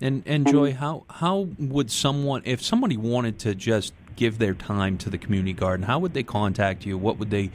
And 0.00 0.24
and 0.26 0.46
Joy, 0.46 0.74
how 0.74 1.04
how 1.08 1.48
would 1.58 1.90
someone 1.90 2.42
if 2.44 2.62
somebody 2.62 2.96
wanted 2.96 3.38
to 3.40 3.54
just 3.54 3.94
give 4.16 4.38
their 4.38 4.54
time 4.54 4.98
to 4.98 5.10
the 5.10 5.18
community 5.18 5.52
garden, 5.52 5.86
how 5.86 5.98
would 5.98 6.14
they 6.14 6.22
contact 6.22 6.86
you? 6.86 6.96
What 6.98 7.18
would 7.18 7.30
they 7.30 7.50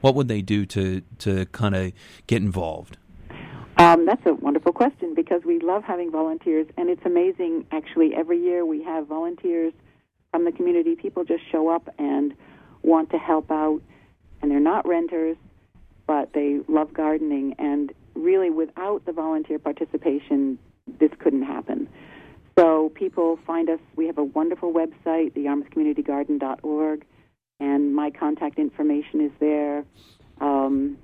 what 0.00 0.14
would 0.14 0.28
they 0.28 0.42
do 0.42 0.66
to 0.66 1.02
to 1.20 1.46
kind 1.46 1.74
of 1.74 1.92
get 2.26 2.42
involved? 2.42 2.96
Um, 3.78 4.04
that's 4.06 4.24
a 4.26 4.34
wonderful 4.34 4.72
question 4.72 5.14
because 5.14 5.44
we 5.44 5.58
love 5.58 5.82
having 5.82 6.10
volunteers, 6.10 6.66
and 6.76 6.90
it's 6.90 7.04
amazing. 7.04 7.66
Actually, 7.72 8.14
every 8.14 8.38
year 8.38 8.66
we 8.66 8.82
have 8.82 9.06
volunteers 9.06 9.72
from 10.30 10.44
the 10.44 10.52
community. 10.52 10.94
People 10.94 11.24
just 11.24 11.42
show 11.50 11.68
up 11.68 11.88
and 11.98 12.34
want 12.82 13.10
to 13.10 13.18
help 13.18 13.50
out, 13.50 13.80
and 14.40 14.50
they're 14.50 14.60
not 14.60 14.86
renters, 14.86 15.36
but 16.06 16.32
they 16.32 16.60
love 16.68 16.92
gardening. 16.92 17.54
And 17.58 17.92
really, 18.14 18.50
without 18.50 19.04
the 19.06 19.12
volunteer 19.12 19.58
participation, 19.58 20.58
this 20.98 21.10
couldn't 21.18 21.44
happen. 21.44 21.88
So 22.58 22.90
people 22.94 23.38
find 23.46 23.70
us. 23.70 23.80
We 23.96 24.06
have 24.06 24.18
a 24.18 24.24
wonderful 24.24 24.72
website, 24.72 25.34
the 25.34 25.44
YarmouthCommunityGarden.org, 25.44 27.04
and 27.60 27.94
my 27.94 28.10
contact 28.10 28.58
information 28.58 29.20
is 29.22 29.32
there. 29.40 29.84
Um, 30.40 30.98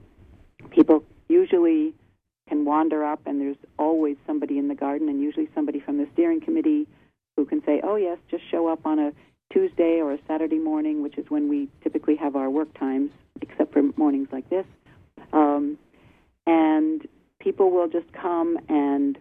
people 0.71 1.05
usually 1.29 1.95
can 2.49 2.65
wander 2.65 3.05
up, 3.05 3.21
and 3.27 3.41
there's 3.41 3.57
always 3.79 4.17
somebody 4.27 4.59
in 4.59 4.69
the 4.69 4.75
garden, 4.75 5.09
and 5.09 5.21
usually 5.21 5.49
somebody 5.55 5.81
from 5.81 5.99
the 5.99 6.07
steering 6.13 6.41
committee 6.41 6.87
who 7.37 7.45
can 7.47 7.63
say, 7.65 7.81
"Oh 7.83 7.97
yes, 7.97 8.19
just 8.31 8.43
show 8.51 8.69
up 8.69 8.85
on 8.85 8.99
a 8.99 9.13
Tuesday 9.53 10.01
or 10.01 10.13
a 10.13 10.19
Saturday 10.27 10.59
morning," 10.59 11.03
which 11.03 11.19
is 11.19 11.31
when 11.31 11.49
we 11.49 11.69
typically 11.83 12.17
have 12.17 12.37
our 12.37 12.51
work 12.51 12.73
times, 12.79 13.11
except 13.41 13.73
for 13.73 13.83
mornings 13.97 14.29
like 14.33 14.49
this. 14.51 14.67
Um, 15.33 15.79
and 16.47 17.07
people 17.39 17.71
will 17.71 17.89
just 17.89 18.13
come 18.13 18.59
and 18.69 19.19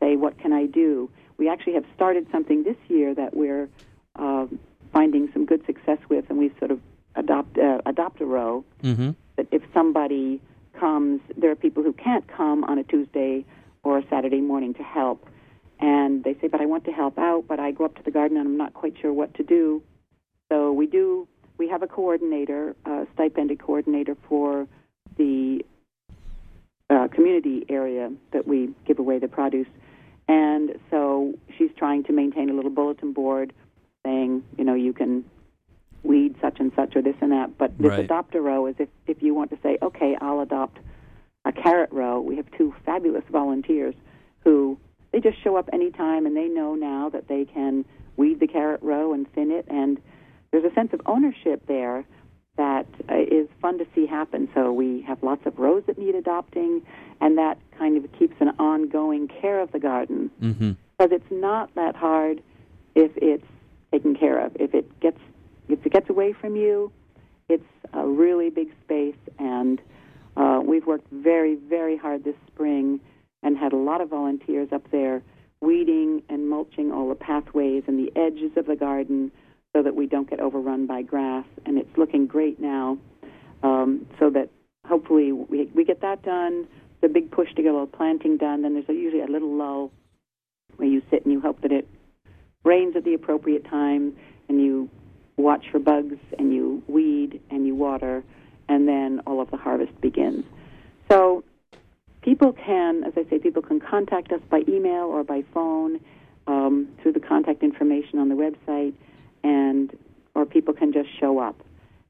say, 0.00 0.16
"What 0.16 0.38
can 0.38 0.52
I 0.52 0.66
do?" 0.66 1.10
We 1.36 1.48
actually 1.48 1.74
have 1.74 1.84
started 1.94 2.26
something 2.32 2.64
this 2.64 2.76
year 2.88 3.14
that 3.14 3.34
we're 3.36 3.68
uh, 4.16 4.46
finding 4.92 5.30
some 5.32 5.44
good 5.44 5.64
success 5.66 5.98
with, 6.08 6.28
and 6.28 6.38
we 6.38 6.50
sort 6.58 6.70
of 6.70 6.80
adopt 7.14 7.58
uh, 7.58 7.80
adopt 7.86 8.20
a 8.20 8.26
row 8.26 8.64
Mm-hmm. 8.82 9.10
that 9.36 9.46
if 9.50 9.62
somebody 9.74 10.40
comes, 10.78 11.20
there 11.36 11.50
are 11.50 11.56
people 11.56 11.82
who 11.82 11.92
can't 11.92 12.26
come 12.28 12.64
on 12.64 12.78
a 12.78 12.84
Tuesday 12.84 13.44
or 13.82 13.98
a 13.98 14.04
Saturday 14.08 14.40
morning 14.40 14.74
to 14.74 14.82
help, 14.82 15.26
and 15.80 16.24
they 16.24 16.34
say, 16.40 16.48
"But 16.48 16.60
I 16.60 16.66
want 16.66 16.84
to 16.84 16.92
help 16.92 17.18
out, 17.18 17.44
but 17.48 17.60
I 17.60 17.70
go 17.70 17.84
up 17.84 17.96
to 17.96 18.02
the 18.02 18.10
garden 18.10 18.36
and 18.36 18.46
I'm 18.46 18.56
not 18.56 18.74
quite 18.74 18.94
sure 19.00 19.12
what 19.12 19.34
to 19.34 19.42
do." 19.42 19.82
So 20.50 20.72
we 20.72 20.86
do. 20.86 21.28
We 21.58 21.68
have 21.68 21.82
a 21.82 21.86
coordinator, 21.86 22.76
a 22.84 23.06
stipended 23.14 23.58
coordinator 23.60 24.16
for 24.28 24.66
the 25.16 25.64
uh, 26.90 27.08
community 27.08 27.66
area 27.68 28.12
that 28.32 28.46
we 28.46 28.70
give 28.86 28.98
away 28.98 29.18
the 29.18 29.28
produce, 29.28 29.66
and 30.28 30.78
so 30.90 31.34
she's 31.56 31.70
trying 31.76 32.04
to 32.04 32.12
maintain 32.12 32.50
a 32.50 32.52
little 32.52 32.70
bulletin 32.70 33.12
board 33.12 33.52
saying, 34.04 34.42
you 34.56 34.64
know, 34.64 34.74
you 34.74 34.92
can 34.92 35.24
weed 36.02 36.34
such 36.40 36.60
and 36.60 36.72
such 36.76 36.96
or 36.96 37.02
this 37.02 37.16
and 37.20 37.32
that. 37.32 37.58
But 37.58 37.76
this 37.78 37.90
Right. 37.90 38.00
adopt 38.00 38.34
a 38.34 38.40
row 38.40 38.66
is 38.66 38.76
if, 38.78 38.88
if 39.06 39.22
you 39.22 39.34
want 39.34 39.50
to 39.50 39.58
say, 39.62 39.78
okay, 39.82 40.16
I'll 40.20 40.40
adopt 40.40 40.78
a 41.44 41.52
carrot 41.52 41.90
row. 41.92 42.20
We 42.20 42.36
have 42.36 42.50
two 42.56 42.74
fabulous 42.84 43.24
volunteers 43.30 43.94
who 44.40 44.78
they 45.12 45.20
just 45.20 45.42
show 45.42 45.56
up 45.56 45.68
anytime 45.72 46.26
and 46.26 46.36
they 46.36 46.48
know 46.48 46.74
now 46.74 47.08
that 47.10 47.28
they 47.28 47.44
can 47.44 47.84
weed 48.16 48.40
the 48.40 48.46
carrot 48.46 48.82
row 48.82 49.12
and 49.12 49.32
thin 49.32 49.50
it. 49.50 49.64
And 49.68 50.00
there's 50.50 50.64
a 50.64 50.74
sense 50.74 50.92
of 50.92 51.00
ownership 51.06 51.66
there 51.66 52.04
that 52.56 52.86
uh, 53.08 53.14
is 53.14 53.48
fun 53.62 53.78
to 53.78 53.86
see 53.94 54.06
happen. 54.06 54.48
So 54.54 54.72
we 54.72 55.02
have 55.02 55.22
lots 55.22 55.46
of 55.46 55.58
rows 55.58 55.84
that 55.86 55.96
need 55.96 56.14
adopting, 56.16 56.82
and 57.20 57.38
that 57.38 57.58
kind 57.78 57.96
of 57.96 58.10
keeps 58.18 58.34
an 58.40 58.48
ongoing 58.58 59.28
care 59.28 59.60
of 59.60 59.70
the 59.72 59.78
garden 59.78 60.30
Mm-hmm. 60.42 60.72
because 60.98 61.12
it's 61.12 61.30
not 61.30 61.72
that 61.76 61.94
hard 61.94 62.42
if 62.94 63.12
it's 63.16 63.46
taken 63.92 64.16
care 64.16 64.44
of. 64.44 64.56
If 64.56 64.74
it 64.74 64.98
gets 65.00 65.20
if 65.68 65.84
it 65.86 65.92
gets 65.92 66.10
away 66.10 66.32
from 66.32 66.56
you, 66.56 66.90
it's 67.48 67.62
a 67.92 68.04
really 68.06 68.50
big 68.50 68.70
space, 68.84 69.16
and 69.38 69.80
uh, 70.36 70.60
we've 70.64 70.86
worked 70.86 71.10
very 71.12 71.54
very 71.54 71.96
hard 71.96 72.24
this 72.24 72.34
spring 72.48 73.00
and 73.42 73.56
had 73.56 73.72
a 73.72 73.76
lot 73.76 74.00
of 74.00 74.10
volunteers 74.10 74.68
up 74.72 74.90
there 74.90 75.22
weeding 75.60 76.22
and 76.28 76.48
mulching 76.48 76.92
all 76.92 77.08
the 77.08 77.14
pathways 77.14 77.82
and 77.86 77.98
the 77.98 78.12
edges 78.16 78.52
of 78.56 78.66
the 78.66 78.76
garden 78.76 79.30
so 79.74 79.82
that 79.82 79.94
we 79.94 80.06
don't 80.06 80.30
get 80.30 80.40
overrun 80.40 80.86
by 80.86 81.02
grass. 81.02 81.44
And 81.66 81.78
it's 81.78 81.96
looking 81.96 82.26
great 82.26 82.60
now, 82.60 82.98
um, 83.62 84.06
so 84.18 84.30
that 84.30 84.50
hopefully 84.86 85.32
we 85.32 85.66
we 85.74 85.84
get 85.84 86.00
that 86.00 86.22
done. 86.22 86.66
The 87.00 87.08
big 87.08 87.30
push 87.30 87.52
to 87.54 87.62
get 87.62 87.74
all 87.74 87.86
the 87.86 87.96
planting 87.96 88.36
done. 88.38 88.62
Then 88.62 88.74
there's 88.74 88.88
usually 88.88 89.22
a 89.22 89.26
little 89.26 89.54
lull 89.54 89.92
where 90.76 90.88
you 90.88 91.02
sit 91.10 91.24
and 91.24 91.32
you 91.32 91.40
hope 91.40 91.60
that 91.62 91.72
it 91.72 91.86
rains 92.64 92.96
at 92.96 93.04
the 93.04 93.14
appropriate 93.14 93.64
time 93.64 94.16
and 94.48 94.60
you 94.60 94.88
watch 95.36 95.66
for 95.70 95.78
bugs 95.78 96.18
and 96.38 96.52
you 96.52 96.82
weed 96.88 97.40
and 97.50 97.66
you 97.66 97.74
water 97.74 98.24
and 98.68 98.88
then 98.88 99.20
all 99.26 99.40
of 99.40 99.50
the 99.50 99.56
harvest 99.56 99.98
begins. 100.00 100.44
So 101.10 101.44
people 102.22 102.52
can, 102.52 103.04
as 103.04 103.12
I 103.16 103.28
say, 103.28 103.38
people 103.38 103.62
can 103.62 103.80
contact 103.80 104.32
us 104.32 104.40
by 104.50 104.62
email 104.68 105.04
or 105.04 105.24
by 105.24 105.42
phone 105.54 106.00
um, 106.46 106.88
through 107.02 107.12
the 107.12 107.20
contact 107.20 107.62
information 107.62 108.18
on 108.18 108.28
the 108.28 108.34
website 108.34 108.94
and 109.44 109.96
or 110.34 110.46
people 110.46 110.74
can 110.74 110.92
just 110.92 111.08
show 111.18 111.38
up. 111.38 111.62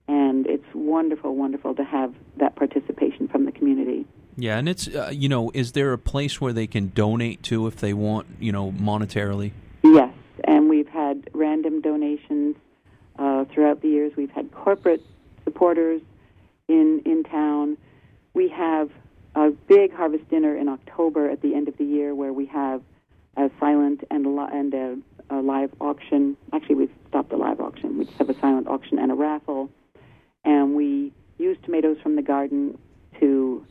And 0.07 0.47
it's 0.47 0.65
wonderful, 0.75 1.35
wonderful 1.37 1.75
to 1.75 1.85
have 1.85 2.15
that 2.39 2.57
participation 2.57 3.29
from 3.29 3.45
the 3.45 3.53
community. 3.53 4.07
Yeah, 4.37 4.57
and 4.57 4.69
it's 4.69 4.89
uh, 4.89 5.11
you 5.13 5.29
know, 5.29 5.51
is 5.53 5.73
there 5.73 5.93
a 5.93 5.99
place 5.99 6.41
where 6.41 6.53
they 6.53 6.67
can 6.67 6.93
donate 6.95 7.43
to 7.45 7.67
if 7.67 7.77
they 7.77 7.93
want, 7.93 8.29
you 8.39 8.53
know, 8.53 8.71
monetarily? 8.73 9.53
Yes, 9.83 10.15
and 10.45 10.69
we've 10.69 10.89
had 10.89 11.29
random 11.35 11.81
donations 11.81 12.55
uh, 13.19 13.45
throughout 13.47 13.83
the 13.83 13.89
years. 13.89 14.13
We've 14.17 14.31
had 14.31 14.53
corporate 14.53 15.03
supporters 15.45 16.01
in 16.69 17.03
in 17.05 17.25
town. 17.25 17.77
We 18.33 18.49
have 18.51 18.91
a 19.47 19.51
big 19.69 19.93
harvest 19.95 20.29
dinner 20.31 20.57
in 20.57 20.69
October 20.69 21.31
at 21.31 21.43
the 21.43 21.55
end 21.55 21.69
of 21.69 21.77
the 21.79 21.85
year 21.85 22.15
where 22.15 22.33
we 22.33 22.47
have 22.47 22.83
a 23.37 23.51
silent 23.61 24.03
and 24.11 24.27
a, 24.27 24.29
li- 24.29 24.49
and 24.53 24.75
a, 24.75 24.97
a 25.31 25.37
live 25.41 25.71
auction. 25.81 26.37
Actually, 26.53 26.75
we've 26.75 26.95
stopped 27.09 27.31
the 27.31 27.37
live 27.37 27.61
auction. 27.61 27.99
We 27.99 28.05
just 28.07 28.19
have 28.19 28.31
a 28.31 28.39
silent 28.41 28.67
auction 28.67 28.99
and 28.99 29.13
a 29.13 29.15
raffle. 29.15 29.71
and 30.45 30.75
we 30.75 31.13
use 31.39 31.57
tomatoes 31.65 31.99
from 32.03 32.17
the 32.17 32.23
garden 32.23 32.79
to 33.21 33.65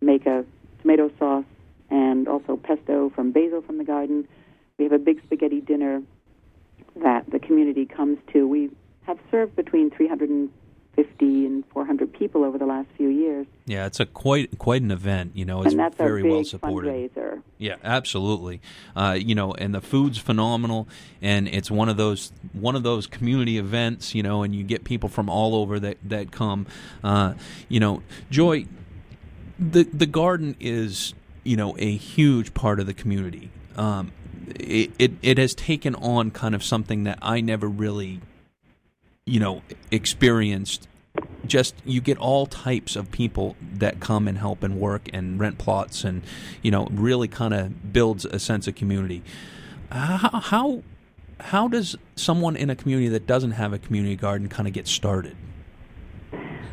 make 0.00 0.26
a 0.26 0.44
tomato 0.80 1.10
sauce 1.18 1.44
and 1.90 2.28
also 2.28 2.56
pesto 2.56 3.10
from 3.14 3.32
basil 3.32 3.62
from 3.62 3.78
the 3.78 3.84
garden. 3.84 4.28
We 4.78 4.84
have 4.84 4.92
a 4.92 4.98
big 4.98 5.20
spaghetti 5.24 5.60
dinner 5.60 6.02
that 7.02 7.30
the 7.30 7.38
community 7.40 7.86
comes 7.86 8.18
to. 8.32 8.46
We 8.46 8.70
have 9.02 9.18
served 9.30 9.56
between 9.56 9.90
350 9.90 10.50
and 10.52 10.61
400 11.72 12.12
people 12.12 12.44
over 12.44 12.58
the 12.58 12.66
last 12.66 12.88
few 12.96 13.08
years. 13.08 13.46
Yeah, 13.66 13.86
it's 13.86 13.98
a 13.98 14.06
quite 14.06 14.58
quite 14.58 14.82
an 14.82 14.90
event. 14.90 15.32
You 15.34 15.44
know, 15.44 15.62
it's 15.62 15.72
and 15.72 15.80
that's 15.80 15.96
very 15.96 16.22
well 16.22 16.44
supported. 16.44 16.92
fundraiser. 16.92 17.42
Yeah, 17.58 17.76
absolutely. 17.82 18.60
Uh, 18.94 19.16
you 19.18 19.34
know, 19.34 19.52
and 19.54 19.74
the 19.74 19.80
food's 19.80 20.18
phenomenal, 20.18 20.86
and 21.20 21.48
it's 21.48 21.70
one 21.70 21.88
of 21.88 21.96
those 21.96 22.32
one 22.52 22.76
of 22.76 22.82
those 22.82 23.06
community 23.06 23.58
events. 23.58 24.14
You 24.14 24.22
know, 24.22 24.42
and 24.42 24.54
you 24.54 24.62
get 24.62 24.84
people 24.84 25.08
from 25.08 25.28
all 25.28 25.54
over 25.54 25.80
that 25.80 25.98
that 26.04 26.30
come. 26.30 26.66
Uh, 27.02 27.34
you 27.68 27.80
know, 27.80 28.02
Joy, 28.30 28.66
the 29.58 29.82
the 29.84 30.06
garden 30.06 30.56
is 30.60 31.14
you 31.42 31.56
know 31.56 31.76
a 31.78 31.96
huge 31.96 32.54
part 32.54 32.80
of 32.80 32.86
the 32.86 32.94
community. 32.94 33.50
Um, 33.76 34.12
it, 34.58 34.92
it 34.98 35.12
it 35.22 35.38
has 35.38 35.54
taken 35.54 35.94
on 35.96 36.30
kind 36.30 36.54
of 36.54 36.62
something 36.62 37.04
that 37.04 37.18
I 37.22 37.40
never 37.40 37.66
really, 37.66 38.20
you 39.26 39.40
know, 39.40 39.62
experienced. 39.90 40.88
Just 41.46 41.74
you 41.84 42.00
get 42.00 42.18
all 42.18 42.46
types 42.46 42.96
of 42.96 43.10
people 43.10 43.56
that 43.74 44.00
come 44.00 44.26
and 44.26 44.38
help 44.38 44.62
and 44.62 44.78
work 44.78 45.08
and 45.12 45.38
rent 45.38 45.58
plots 45.58 46.04
and 46.04 46.22
you 46.62 46.70
know 46.70 46.86
really 46.90 47.28
kind 47.28 47.52
of 47.52 47.92
builds 47.92 48.24
a 48.24 48.38
sense 48.38 48.66
of 48.66 48.74
community. 48.74 49.22
How, 49.90 50.40
how 50.40 50.82
how 51.40 51.68
does 51.68 51.96
someone 52.16 52.56
in 52.56 52.70
a 52.70 52.76
community 52.76 53.08
that 53.08 53.26
doesn't 53.26 53.52
have 53.52 53.72
a 53.72 53.78
community 53.78 54.16
garden 54.16 54.48
kind 54.48 54.66
of 54.66 54.72
get 54.72 54.86
started? 54.86 55.36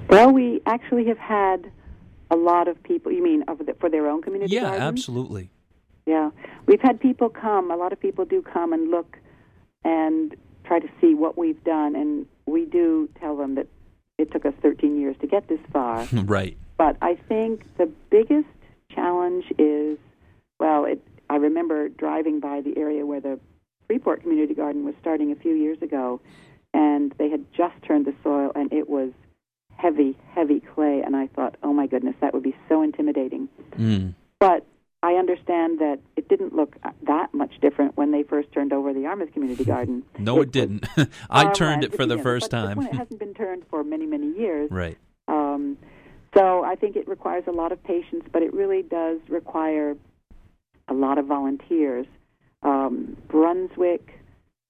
Well, 0.10 0.32
we 0.32 0.62
actually 0.66 1.06
have 1.08 1.18
had 1.18 1.72
a 2.32 2.36
lot 2.36 2.68
of 2.68 2.82
people. 2.84 3.12
You 3.12 3.24
mean 3.24 3.44
for 3.80 3.90
their 3.90 4.08
own 4.08 4.22
community 4.22 4.56
Yeah, 4.56 4.72
absolutely. 4.72 5.50
Yeah, 6.06 6.32
we've 6.66 6.82
had 6.82 7.00
people 7.00 7.30
come. 7.30 7.70
A 7.70 7.76
lot 7.76 7.92
of 7.94 8.00
people 8.00 8.26
do 8.26 8.42
come 8.42 8.74
and 8.74 8.90
look 8.90 9.18
and 9.84 10.36
try 10.70 10.80
to 10.80 10.88
see 11.02 11.16
what 11.16 11.36
we've 11.36 11.62
done, 11.64 11.96
and 11.96 12.28
we 12.46 12.66
do 12.66 13.10
tell 13.20 13.36
them 13.36 13.56
that 13.56 13.68
it 14.20 14.32
took 14.32 14.46
us 14.46 14.54
13 14.62 15.02
years 15.02 15.16
to 15.20 15.28
get 15.28 15.48
this 15.48 15.60
far. 15.74 16.08
right. 16.14 16.58
But 16.78 16.96
I 17.02 17.16
think 17.28 17.66
the 17.78 17.92
biggest 18.12 18.48
challenge 18.94 19.46
is, 19.58 19.98
well, 20.60 20.86
it, 20.86 21.02
I 21.30 21.38
remember 21.38 21.90
driving 21.90 22.40
by 22.40 22.62
the 22.62 22.78
area 22.78 23.04
where 23.04 23.20
the 23.20 23.40
Freeport 23.88 24.22
Community 24.22 24.54
Garden 24.54 24.86
was 24.86 24.94
starting 25.02 25.32
a 25.32 25.36
few 25.36 25.56
years 25.56 25.82
ago, 25.82 26.22
and 26.72 27.14
they 27.18 27.30
had 27.30 27.52
just 27.52 27.74
turned 27.88 28.06
the 28.06 28.14
soil, 28.24 28.52
and 28.54 28.72
it 28.72 28.88
was 28.88 29.10
heavy, 29.76 30.16
heavy 30.36 30.60
clay, 30.60 31.02
and 31.04 31.16
I 31.16 31.28
thought, 31.28 31.56
oh 31.64 31.74
my 31.74 31.88
goodness, 31.88 32.16
that 32.22 32.36
would 32.36 32.44
be 32.44 32.56
so 32.70 32.84
intimidating. 32.84 33.50
Mm. 33.76 34.14
But 34.40 34.68
I 35.02 35.14
understand 35.14 35.80
that 35.80 36.00
it 36.18 36.28
didn't 36.28 36.54
look 36.54 36.76
that 37.04 37.34
much 37.34 37.54
different 37.62 37.96
when 37.96 38.12
they 38.12 38.24
first 38.24 38.52
turned 38.52 38.74
over 38.74 38.94
the 38.94 39.02
Yarmouth 39.02 39.32
Community 39.34 39.64
Garden. 39.76 40.04
No, 40.18 40.42
it 40.42 40.52
didn't. 40.52 40.86
I 41.30 41.52
turned 41.52 41.84
it 41.84 41.96
for 41.96 42.06
the 42.06 42.18
first 42.18 42.52
time. 42.52 42.82
it 42.82 42.94
hasn't 42.94 43.20
been 43.20 43.34
turned 43.34 43.64
for 43.70 43.84
many, 43.84 44.06
many 44.06 44.32
years. 44.38 44.70
right. 44.72 44.98
Um, 45.28 45.78
so 46.36 46.64
I 46.64 46.76
think 46.76 46.96
it 46.96 47.08
requires 47.08 47.44
a 47.48 47.52
lot 47.52 47.72
of 47.72 47.84
patience, 47.84 48.24
but 48.32 48.42
it 48.44 48.54
really 48.54 48.82
does 48.84 49.20
require 49.30 49.96
a 50.88 50.94
lot 50.94 51.18
of 51.18 51.26
volunteers. 51.26 52.06
Um, 52.62 53.16
Brunswick, 53.28 54.20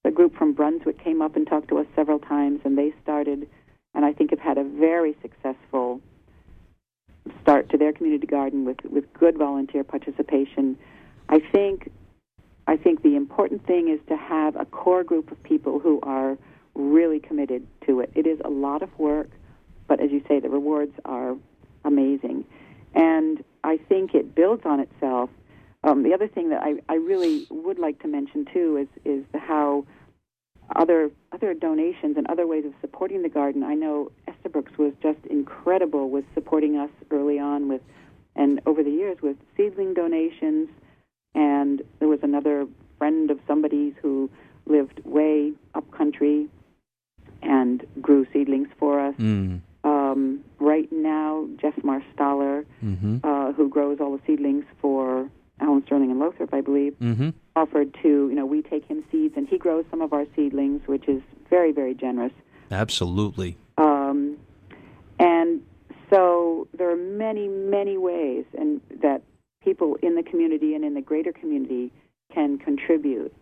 the 0.04 0.10
group 0.10 0.36
from 0.36 0.52
Brunswick 0.52 1.02
came 1.02 1.20
up 1.20 1.36
and 1.36 1.46
talked 1.46 1.68
to 1.68 1.78
us 1.78 1.86
several 1.96 2.18
times, 2.18 2.60
and 2.64 2.78
they 2.78 2.94
started, 3.02 3.48
and 3.94 4.04
I 4.04 4.12
think 4.12 4.30
have 4.30 4.38
had 4.38 4.58
a 4.58 4.64
very 4.64 5.16
successful 5.22 6.00
start 7.42 7.70
to 7.70 7.78
their 7.78 7.92
community 7.92 8.26
garden 8.26 8.64
with, 8.64 8.78
with 8.84 9.12
good 9.14 9.36
volunteer 9.36 9.84
participation. 9.84 10.78
I 11.28 11.40
think 11.52 11.90
I 12.66 12.76
think 12.76 13.02
the 13.02 13.16
important 13.16 13.66
thing 13.66 13.88
is 13.88 13.98
to 14.08 14.16
have 14.16 14.54
a 14.54 14.64
core 14.64 15.02
group 15.02 15.32
of 15.32 15.42
people 15.42 15.80
who 15.80 15.98
are 16.02 16.38
really 16.74 17.18
committed 17.18 17.66
to 17.86 18.00
it. 18.00 18.12
It 18.14 18.26
is 18.28 18.40
a 18.44 18.48
lot 18.48 18.82
of 18.82 18.96
work, 18.96 19.30
but 19.88 20.00
as 20.00 20.12
you 20.12 20.22
say, 20.28 20.38
the 20.38 20.50
rewards 20.50 20.92
are 21.04 21.36
amazing. 21.84 22.44
And 22.94 23.42
I 23.64 23.76
think 23.76 24.14
it 24.14 24.34
builds 24.36 24.62
on 24.64 24.78
itself. 24.78 25.30
Um, 25.82 26.02
the 26.04 26.14
other 26.14 26.28
thing 26.28 26.50
that 26.50 26.62
I, 26.62 26.74
I 26.88 26.94
really 26.94 27.46
would 27.50 27.78
like 27.78 28.00
to 28.02 28.08
mention 28.08 28.46
too 28.52 28.76
is 28.76 28.88
is 29.04 29.24
how 29.34 29.84
other 30.76 31.10
other 31.32 31.54
donations 31.54 32.16
and 32.16 32.26
other 32.28 32.46
ways 32.46 32.64
of 32.64 32.72
supporting 32.80 33.22
the 33.22 33.28
garden. 33.28 33.62
I 33.62 33.74
know 33.74 34.10
Esther 34.26 34.38
Estabrooks 34.40 34.78
was 34.78 34.92
just 35.02 35.18
incredible 35.28 36.10
with 36.10 36.24
supporting 36.34 36.76
us 36.76 36.90
early 37.10 37.38
on 37.38 37.68
with 37.68 37.82
and 38.36 38.60
over 38.66 38.82
the 38.82 38.90
years 38.90 39.18
with 39.22 39.36
seedling 39.56 39.94
donations 39.94 40.68
and 41.34 41.82
there 41.98 42.08
was 42.08 42.20
another 42.22 42.66
friend 42.98 43.30
of 43.30 43.38
somebody's 43.46 43.94
who 44.02 44.30
lived 44.66 45.00
way 45.04 45.52
up 45.74 45.90
country 45.90 46.48
and 47.42 47.86
grew 48.00 48.26
seedlings 48.32 48.68
for 48.78 49.00
us. 49.00 49.14
Mm. 49.18 49.60
Um, 49.84 50.40
right 50.58 50.90
now, 50.92 51.46
Jeff 51.60 51.74
Marstaller, 51.76 52.64
Mm-hmm. 52.84 53.18
uh, 53.24 53.52
who 53.52 53.68
grows 53.68 53.98
all 54.00 54.12
the 54.16 54.22
seedlings 54.26 54.64
for 54.80 55.28
Allen 55.60 55.82
Sterling 55.86 56.10
and 56.10 56.18
Lothrop, 56.20 56.52
I 56.52 56.60
believe, 56.60 56.94
Mm-hmm. 57.00 57.30
offered 57.56 57.94
to, 58.02 58.08
you 58.08 58.34
know, 58.34 58.46
we 58.46 58.62
take 58.62 58.84
him 58.86 59.04
seeds 59.10 59.34
and 59.36 59.46
he 59.48 59.58
grows 59.58 59.84
some 59.90 60.00
of 60.00 60.12
our 60.12 60.24
seedlings, 60.36 60.80
which 60.86 61.08
is 61.08 61.22
very, 61.48 61.72
very 61.72 61.94
generous. 61.94 62.32
Absolutely. 62.70 63.56
Um, 63.78 64.36
and 65.18 65.60
so 66.08 66.68
there 66.76 66.90
are 66.90 66.96
many, 66.96 67.48
many 67.48 67.96
ways 67.98 68.44
and 68.58 68.80
that 69.02 69.22
people 69.62 69.96
in 70.02 70.14
the 70.14 70.22
community 70.22 70.74
and 70.74 70.84
in 70.84 70.94
the 70.94 71.00
greater 71.00 71.32
community 71.32 71.92
can 72.32 72.58
contribute. 72.58 73.34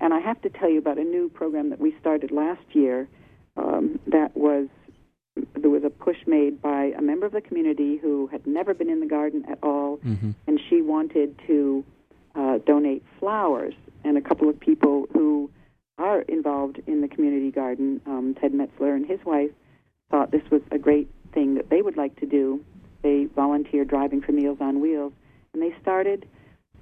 And 0.00 0.12
I 0.12 0.20
have 0.20 0.40
to 0.42 0.50
tell 0.50 0.68
you 0.68 0.78
about 0.78 0.98
a 0.98 1.04
new 1.04 1.28
program 1.28 1.70
that 1.70 1.80
we 1.80 1.94
started 2.00 2.30
last 2.30 2.64
year 2.72 3.08
um, 3.56 3.98
that 4.06 4.36
was 4.36 4.66
there 5.62 5.70
was 5.70 5.84
a 5.84 5.90
push 5.90 6.18
made 6.26 6.60
by 6.60 6.92
a 6.96 7.00
member 7.00 7.26
of 7.26 7.32
the 7.32 7.40
community 7.40 7.96
who 7.96 8.26
had 8.26 8.46
never 8.46 8.74
been 8.74 8.90
in 8.90 9.00
the 9.00 9.06
garden 9.06 9.44
at 9.48 9.58
all, 9.62 9.98
Mm-hmm. 9.98 10.30
and 10.46 10.60
she 10.68 10.82
wanted 10.82 11.38
to 11.46 11.84
uh, 12.34 12.58
donate 12.66 13.02
flowers. 13.18 13.74
And 14.04 14.18
a 14.18 14.20
couple 14.20 14.48
of 14.48 14.58
people 14.58 15.06
who 15.12 15.50
are 15.98 16.22
involved 16.22 16.80
in 16.86 17.00
the 17.00 17.08
community 17.08 17.50
garden, 17.50 18.00
um, 18.06 18.34
Ted 18.40 18.52
Metzler 18.52 18.94
and 18.96 19.06
his 19.06 19.20
wife, 19.24 19.50
thought 20.10 20.30
this 20.30 20.42
was 20.50 20.62
a 20.70 20.78
great 20.78 21.08
thing 21.32 21.54
that 21.54 21.70
they 21.70 21.82
would 21.82 21.96
like 21.96 22.18
to 22.20 22.26
do. 22.26 22.64
They 23.02 23.26
volunteer 23.26 23.84
driving 23.84 24.20
for 24.20 24.32
Meals 24.32 24.58
on 24.60 24.80
Wheels, 24.80 25.12
and 25.52 25.62
they 25.62 25.74
started 25.80 26.28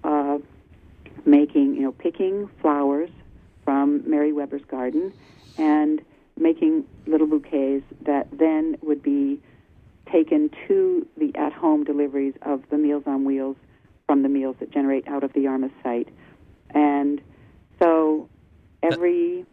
uh, 0.05 0.39
making, 1.25 1.75
you 1.75 1.83
know, 1.83 1.93
picking 1.93 2.49
flowers 2.61 3.11
from 3.65 4.09
Mary 4.09 4.33
Weber's 4.33 4.65
garden 4.65 5.13
and 5.59 6.01
making 6.41 6.85
little 7.07 7.27
bouquets 7.27 7.85
that 8.03 8.27
then 8.33 8.77
would 8.83 9.03
be 9.03 9.41
taken 10.11 10.51
to 10.67 11.07
the 11.17 11.31
at-home 11.37 11.85
deliveries 11.85 12.35
of 12.43 12.63
the 12.71 12.79
Meals 12.79 13.05
on 13.07 13.25
Wheels 13.25 13.57
from 14.07 14.23
the 14.23 14.29
meals 14.29 14.57
that 14.59 14.71
generate 14.73 15.07
out 15.07 15.23
of 15.23 15.33
the 15.35 15.41
Yarmouth 15.43 15.71
site. 15.85 16.09
And 16.71 17.21
so 17.81 18.29
every 18.83 19.45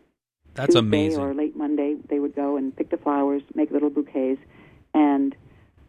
That's 0.55 0.67
Tuesday 0.73 0.79
amazing. 0.79 1.21
or 1.21 1.33
late 1.35 1.55
Monday, 1.55 1.95
they 2.09 2.19
would 2.19 2.35
go 2.35 2.57
and 2.57 2.75
pick 2.75 2.89
the 2.89 2.97
flowers, 2.97 3.43
make 3.53 3.69
little 3.69 3.89
bouquets, 3.91 4.41
and 4.95 5.35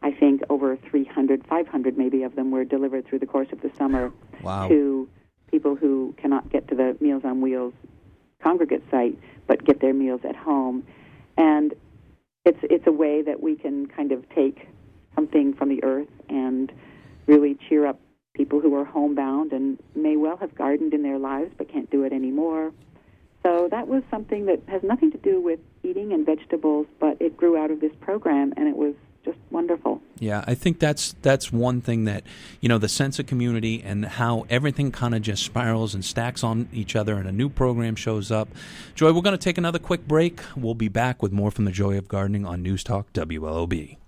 I 0.03 0.11
think 0.11 0.43
over 0.51 0.77
300, 0.77 1.47
500 1.47 1.97
maybe 1.97 2.23
of 2.25 2.37
them 2.37 2.51
were 2.51 2.65
delivered 2.65 3.07
through 3.07 3.21
the 3.21 3.27
course 3.27 3.49
of 3.53 3.61
the 3.63 3.71
summer 3.79 4.13
Wow. 4.43 4.69
to 4.69 5.09
people 5.51 5.75
who 5.77 6.15
cannot 6.19 6.51
get 6.51 6.69
to 6.69 6.75
the 6.75 6.97
Meals 7.01 7.23
on 7.25 7.41
Wheels 7.41 7.73
congregate 8.43 8.83
site, 8.91 9.19
but 9.47 9.65
get 9.65 9.81
their 9.81 9.95
meals 9.95 10.21
at 10.29 10.37
home. 10.37 10.87
And 11.37 11.75
it's 12.45 12.59
it's 12.63 12.87
a 12.87 12.93
way 12.93 13.23
that 13.23 13.43
we 13.43 13.57
can 13.57 13.87
kind 13.87 14.13
of 14.13 14.29
take 14.31 14.69
something 15.15 15.55
from 15.55 15.69
the 15.69 15.83
earth 15.85 16.09
and 16.29 16.73
really 17.27 17.57
cheer 17.69 17.87
up 17.87 18.01
people 18.35 18.61
who 18.61 18.75
are 18.77 18.85
homebound 18.85 19.53
and 19.53 19.79
may 19.95 20.17
well 20.17 20.37
have 20.37 20.55
gardened 20.55 20.95
in 20.95 21.03
their 21.03 21.19
lives 21.19 21.51
but 21.59 21.69
can't 21.69 21.91
do 21.91 22.05
it 22.05 22.13
anymore. 22.13 22.73
So 23.45 23.69
that 23.71 23.89
was 23.89 24.03
something 24.11 24.47
that 24.47 24.61
has 24.69 24.83
nothing 24.83 25.11
to 25.13 25.19
do 25.19 25.41
with 25.41 25.61
eating 25.83 26.13
and 26.13 26.25
vegetables, 26.25 26.87
but 27.01 27.17
it 27.21 27.37
grew 27.37 27.57
out 27.57 27.71
of 27.71 27.81
this 27.81 27.93
program 28.01 28.53
and 28.57 28.69
it 28.69 28.77
was 28.77 28.95
just 29.29 29.39
wonderful. 29.51 30.01
Yeah, 30.19 30.43
I 30.47 30.55
think 30.55 30.79
that's 30.79 31.15
that's 31.21 31.53
one 31.53 31.83
thing 31.83 32.05
that 32.07 32.25
you 32.61 32.69
know 32.69 32.79
the 32.79 32.89
sense 32.89 33.19
of 33.19 33.27
community 33.27 33.83
and 33.83 34.07
how 34.07 34.47
everything 34.49 34.91
kind 34.91 35.15
of 35.15 35.21
just 35.21 35.45
spirals 35.45 35.95
and 35.95 36.03
stacks 36.03 36.43
on 36.43 36.69
each 36.73 36.97
other, 36.97 37.17
and 37.17 37.29
a 37.29 37.33
new 37.33 37.51
program 37.51 37.95
shows 37.95 38.33
up. 38.33 38.49
Joy, 38.95 39.13
we're 39.13 39.21
going 39.21 39.37
to 39.37 39.45
take 39.45 39.59
another 39.59 39.79
quick 39.79 40.09
break. 40.09 40.41
We'll 40.57 40.75
be 40.75 40.89
back 40.89 41.23
with 41.23 41.31
more 41.31 41.51
from 41.51 41.67
the 41.67 41.73
Joy 41.73 41.99
of 41.99 42.09
Gardening 42.09 42.47
on 42.47 42.63
News 42.63 42.83
Talk 42.83 43.13
WLOB. 43.13 43.99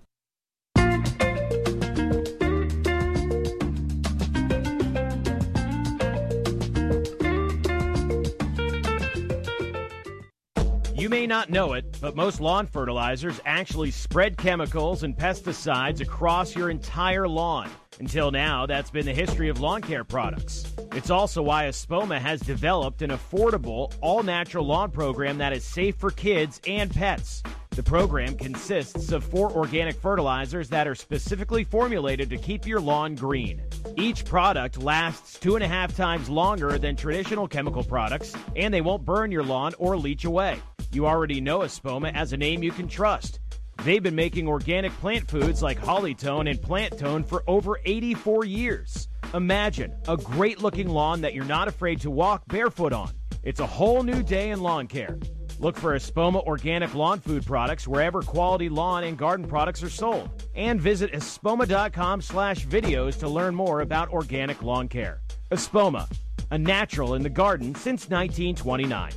You 10.95 11.09
may 11.09 11.25
not 11.25 11.49
know 11.49 11.73
it, 11.73 11.90
but 12.01 12.15
most 12.15 12.41
lawn 12.41 12.67
fertilizers 12.67 13.39
actually 13.45 13.91
spread 13.91 14.35
chemicals 14.35 15.03
and 15.03 15.15
pesticides 15.15 16.01
across 16.01 16.55
your 16.55 16.69
entire 16.69 17.27
lawn. 17.27 17.69
Until 17.99 18.31
now, 18.31 18.65
that's 18.65 18.89
been 18.89 19.05
the 19.05 19.13
history 19.13 19.47
of 19.47 19.61
lawn 19.61 19.81
care 19.81 20.03
products. 20.03 20.73
It's 20.93 21.11
also 21.11 21.43
why 21.43 21.65
Espoma 21.65 22.17
has 22.19 22.41
developed 22.41 23.03
an 23.03 23.11
affordable, 23.11 23.93
all 24.01 24.23
natural 24.23 24.65
lawn 24.65 24.89
program 24.89 25.37
that 25.37 25.53
is 25.53 25.63
safe 25.63 25.95
for 25.95 26.09
kids 26.09 26.59
and 26.65 26.91
pets. 26.91 27.43
The 27.69 27.83
program 27.83 28.35
consists 28.35 29.13
of 29.13 29.23
four 29.23 29.49
organic 29.51 29.95
fertilizers 29.95 30.67
that 30.69 30.89
are 30.89 30.95
specifically 30.95 31.63
formulated 31.63 32.29
to 32.31 32.37
keep 32.37 32.67
your 32.67 32.81
lawn 32.81 33.15
green. 33.15 33.61
Each 33.95 34.25
product 34.25 34.77
lasts 34.77 35.39
two 35.39 35.55
and 35.55 35.63
a 35.63 35.67
half 35.67 35.95
times 35.95 36.29
longer 36.29 36.77
than 36.77 36.97
traditional 36.97 37.47
chemical 37.47 37.83
products, 37.83 38.35
and 38.57 38.73
they 38.73 38.81
won't 38.81 39.05
burn 39.05 39.31
your 39.31 39.43
lawn 39.43 39.73
or 39.77 39.95
leach 39.95 40.25
away. 40.25 40.59
You 40.93 41.07
already 41.07 41.39
know 41.39 41.59
Espoma 41.59 42.13
as 42.13 42.33
a 42.33 42.37
name 42.37 42.63
you 42.63 42.71
can 42.71 42.87
trust. 42.87 43.39
They've 43.83 44.03
been 44.03 44.15
making 44.15 44.47
organic 44.47 44.91
plant 44.99 45.29
foods 45.29 45.63
like 45.63 45.79
Holly-tone 45.79 46.47
and 46.47 46.61
Plant-tone 46.61 47.23
for 47.23 47.43
over 47.47 47.79
84 47.85 48.45
years. 48.45 49.07
Imagine 49.33 49.95
a 50.07 50.17
great 50.17 50.61
looking 50.61 50.89
lawn 50.89 51.21
that 51.21 51.33
you're 51.33 51.45
not 51.45 51.69
afraid 51.69 52.01
to 52.01 52.11
walk 52.11 52.43
barefoot 52.47 52.91
on. 52.91 53.11
It's 53.43 53.61
a 53.61 53.65
whole 53.65 54.03
new 54.03 54.21
day 54.21 54.49
in 54.49 54.59
lawn 54.59 54.87
care. 54.87 55.17
Look 55.59 55.77
for 55.77 55.95
Espoma 55.95 56.43
organic 56.45 56.93
lawn 56.93 57.19
food 57.19 57.45
products 57.45 57.87
wherever 57.87 58.21
quality 58.21 58.67
lawn 58.67 59.05
and 59.05 59.17
garden 59.17 59.47
products 59.47 59.81
are 59.83 59.89
sold. 59.89 60.43
And 60.55 60.81
visit 60.81 61.13
espoma.com 61.13 62.21
slash 62.21 62.65
videos 62.67 63.17
to 63.19 63.29
learn 63.29 63.55
more 63.55 63.81
about 63.81 64.09
organic 64.09 64.61
lawn 64.61 64.89
care. 64.89 65.21
Espoma, 65.51 66.11
a 66.51 66.57
natural 66.57 67.13
in 67.13 67.23
the 67.23 67.29
garden 67.29 67.75
since 67.75 68.09
1929. 68.09 69.11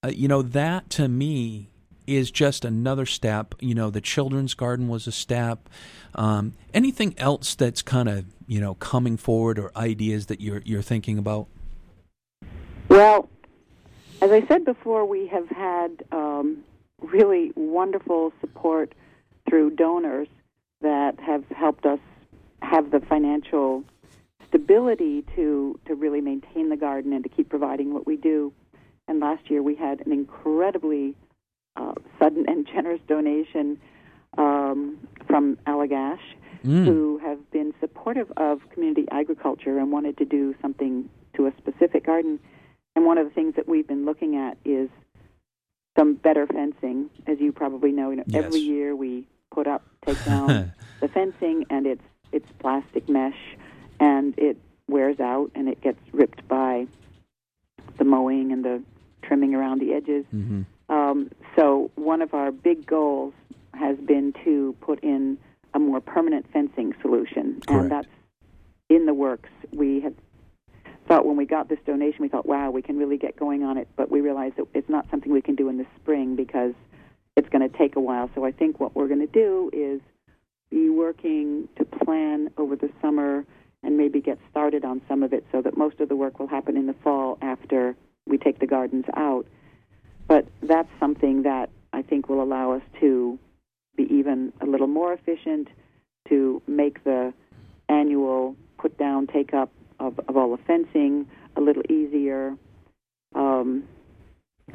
Uh, 0.02 0.08
you 0.08 0.28
know, 0.28 0.42
that 0.42 0.90
to 0.90 1.08
me 1.08 1.70
is 2.06 2.30
just 2.30 2.64
another 2.64 3.06
step. 3.06 3.54
You 3.60 3.74
know, 3.74 3.90
the 3.90 4.00
children's 4.00 4.54
garden 4.54 4.88
was 4.88 5.06
a 5.06 5.12
step. 5.12 5.68
Um, 6.14 6.54
anything 6.72 7.14
else 7.18 7.54
that's 7.54 7.82
kind 7.82 8.08
of 8.08 8.26
you 8.46 8.60
know 8.60 8.74
coming 8.74 9.16
forward 9.16 9.58
or 9.58 9.70
ideas 9.76 10.26
that 10.26 10.40
you're 10.40 10.62
you're 10.64 10.82
thinking 10.82 11.18
about? 11.18 11.46
Well, 12.88 13.28
as 14.22 14.30
I 14.30 14.46
said 14.46 14.64
before, 14.64 15.04
we 15.04 15.26
have 15.28 15.48
had 15.48 16.02
um, 16.12 16.64
really 17.00 17.52
wonderful 17.56 18.32
support 18.40 18.94
through 19.48 19.70
donors 19.70 20.28
that 20.80 21.18
have 21.20 21.44
helped 21.50 21.86
us 21.86 21.98
have 22.62 22.90
the 22.90 23.00
financial 23.00 23.84
stability 24.48 25.24
to 25.34 25.78
to 25.86 25.94
really 25.94 26.20
maintain 26.20 26.68
the 26.68 26.76
garden 26.76 27.12
and 27.12 27.22
to 27.24 27.28
keep 27.28 27.48
providing 27.48 27.92
what 27.92 28.06
we 28.06 28.16
do. 28.16 28.52
And 29.08 29.20
last 29.20 29.50
year 29.50 29.62
we 29.62 29.74
had 29.74 30.06
an 30.06 30.12
incredibly 30.12 31.14
uh, 31.76 31.94
sudden 32.18 32.44
and 32.48 32.66
generous 32.74 33.00
donation 33.06 33.80
um, 34.38 34.98
from 35.26 35.56
Allagash, 35.66 36.20
Mm. 36.64 36.86
who 36.86 37.18
have 37.18 37.50
been 37.50 37.74
supportive 37.78 38.32
of 38.38 38.58
community 38.70 39.06
agriculture 39.10 39.76
and 39.78 39.92
wanted 39.92 40.16
to 40.16 40.24
do 40.24 40.54
something 40.62 41.10
to 41.36 41.46
a 41.46 41.52
specific 41.58 42.06
garden. 42.06 42.40
And 42.96 43.04
one 43.04 43.18
of 43.18 43.26
the 43.26 43.32
things 43.34 43.54
that 43.56 43.68
we've 43.68 43.86
been 43.86 44.04
looking 44.04 44.36
at 44.36 44.56
is 44.64 44.88
some 45.98 46.14
better 46.14 46.46
fencing. 46.46 47.10
As 47.26 47.40
you 47.40 47.52
probably 47.52 47.92
know, 47.92 48.10
you 48.10 48.16
know 48.16 48.24
Yes. 48.26 48.44
every 48.44 48.60
year 48.60 48.94
we 48.94 49.26
put 49.50 49.66
up, 49.66 49.82
take 50.06 50.22
down 50.24 50.72
the 51.00 51.08
fencing, 51.08 51.66
and 51.70 51.86
it's 51.86 52.02
it's 52.32 52.50
plastic 52.58 53.08
mesh, 53.08 53.56
and 54.00 54.34
it 54.38 54.56
wears 54.88 55.20
out 55.20 55.50
and 55.54 55.68
it 55.68 55.80
gets 55.80 56.00
ripped 56.12 56.46
by 56.48 56.86
the 57.96 58.04
mowing 58.04 58.52
and 58.52 58.64
the 58.64 58.82
trimming 59.22 59.54
around 59.54 59.80
the 59.80 59.92
edges. 59.92 60.24
Mm-hmm. 60.34 60.62
Um, 60.92 61.30
so 61.56 61.90
one 61.94 62.20
of 62.22 62.34
our 62.34 62.50
big 62.52 62.84
goals 62.86 63.32
has 63.72 63.96
been 63.98 64.34
to 64.44 64.76
put 64.80 65.02
in 65.02 65.38
a 65.72 65.78
more 65.78 66.00
permanent 66.00 66.46
fencing 66.52 66.94
solution, 67.00 67.60
Correct. 67.66 67.82
and 67.82 67.90
that's 67.90 68.08
in 68.90 69.06
the 69.06 69.14
works. 69.14 69.48
We 69.72 70.00
had 70.00 70.14
thought 71.06 71.26
when 71.26 71.36
we 71.36 71.47
got 71.47 71.68
this 71.68 71.78
donation, 71.86 72.22
we 72.22 72.28
thought, 72.28 72.47
wow, 72.47 72.70
we 72.70 72.82
can 72.82 72.98
really 72.98 73.18
get 73.18 73.36
going 73.36 73.62
on 73.62 73.76
it, 73.78 73.89
but 73.97 74.10
we 74.10 74.20
realized 74.20 74.56
that 74.56 74.66
it's 74.74 74.89
not 74.89 75.06
something 75.10 75.32
we 75.32 75.43
can 75.43 75.55
do 75.55 75.68
in 75.68 75.78
the 75.78 75.86
spring 76.01 76.36
because 76.36 76.72
it's 77.36 77.48
going 77.48 77.68
to 77.68 77.78
take 77.78 77.97
a 77.97 78.01
while. 78.01 78.31
So 78.35 78.44
I 78.44 78.52
think 78.52 78.81
what 78.81 78.94
we're 78.94 79.09
going 79.09 79.20
to 79.20 79.26
do 79.26 79.70
is 79.72 80.01
be 80.70 80.89
working 80.89 81.68
to 81.76 81.85
plan 81.85 82.51
over 82.56 82.76
the 82.76 82.90
summer 83.01 83.44
and 83.82 83.97
maybe 83.97 84.20
get 84.20 84.39
started 84.51 84.85
on 84.85 85.02
some 85.09 85.22
of 85.22 85.32
it 85.32 85.44
so 85.52 85.60
that 85.62 85.76
most 85.76 86.01
of 86.01 86.09
the 86.09 86.16
work 86.16 86.39
will 86.39 86.47
happen 86.47 86.76
in 86.76 86.86
the 86.86 86.94
fall 87.05 87.39
after 87.43 87.94
we 88.26 88.39
take 88.39 88.59
the 88.59 88.66
gardens 88.66 89.05
out. 89.16 89.47
But 90.26 90.47
that's 90.62 90.89
something 90.98 91.43
that 91.43 91.68
I 91.93 92.02
think 92.02 92.28
will 92.28 92.43
allow 92.43 92.72
us 92.72 92.82
to 93.01 93.39
be 93.97 94.05
even 94.12 94.52
a 94.60 94.66
little 94.66 94.86
more 94.86 95.12
efficient, 95.12 95.68
to 96.28 96.62
make 96.66 97.05
the 97.05 97.32
annual 97.89 98.56
put 98.78 98.97
down, 98.98 99.26
take 99.26 99.52
up 99.52 99.70
of, 100.00 100.18
of 100.28 100.36
all 100.36 100.56
the 100.56 100.62
fencing 100.64 101.26
a 101.56 101.60
little 101.60 101.82
easier. 101.88 102.56
Um, 103.34 103.84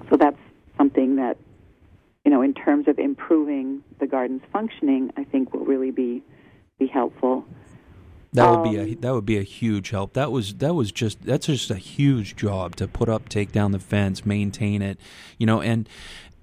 so 0.10 0.18
that's 0.18 0.40
something 0.78 1.16
that, 1.18 1.38
you 2.26 2.32
know, 2.32 2.42
in 2.42 2.54
terms 2.54 2.88
of 2.88 3.00
improving 3.00 3.84
the 4.00 4.08
garden's 4.08 4.44
functioning, 4.52 5.12
I 5.18 5.24
think 5.24 5.54
will 5.54 5.66
really 5.66 5.92
be 5.92 6.24
be 6.78 6.88
helpful. 6.88 7.46
That 8.34 8.50
would 8.52 8.64
be 8.64 8.78
a 8.78 8.84
Um, 8.84 8.98
that 9.02 9.14
would 9.14 9.26
be 9.26 9.38
a 9.38 9.44
huge 9.44 9.90
help. 9.90 10.14
That 10.14 10.32
was 10.32 10.56
that 10.56 10.76
was 10.76 10.92
just 10.92 11.24
that's 11.24 11.48
just 11.48 11.72
a 11.72 11.76
huge 11.76 12.36
job 12.36 12.76
to 12.76 12.88
put 12.88 13.10
up, 13.10 13.28
take 13.28 13.52
down 13.52 13.72
the 13.72 13.80
fence, 13.80 14.26
maintain 14.26 14.82
it, 14.82 15.00
you 15.38 15.46
know. 15.46 15.62
And 15.62 15.90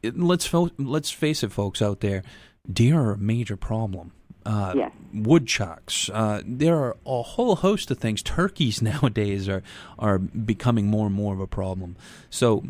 it, 0.02 0.18
let's 0.18 0.46
fo- 0.46 0.70
let's 0.78 1.10
face 1.10 1.42
it, 1.42 1.52
folks 1.52 1.80
out 1.80 2.00
there, 2.00 2.22
deer 2.70 2.98
are 2.98 3.12
a 3.12 3.18
major 3.18 3.56
problem. 3.56 4.12
Uh, 4.46 4.72
Yes. 4.76 4.92
Woodchucks. 5.12 6.08
Uh, 6.10 6.42
there 6.44 6.76
are 6.76 6.96
a 7.04 7.22
whole 7.22 7.56
host 7.56 7.90
of 7.90 7.98
things. 7.98 8.22
Turkeys 8.22 8.80
nowadays 8.90 9.48
are 9.48 9.62
are 9.98 10.18
becoming 10.18 10.86
more 10.86 11.06
and 11.06 11.14
more 11.14 11.34
of 11.34 11.40
a 11.40 11.46
problem. 11.46 11.96
So 12.30 12.62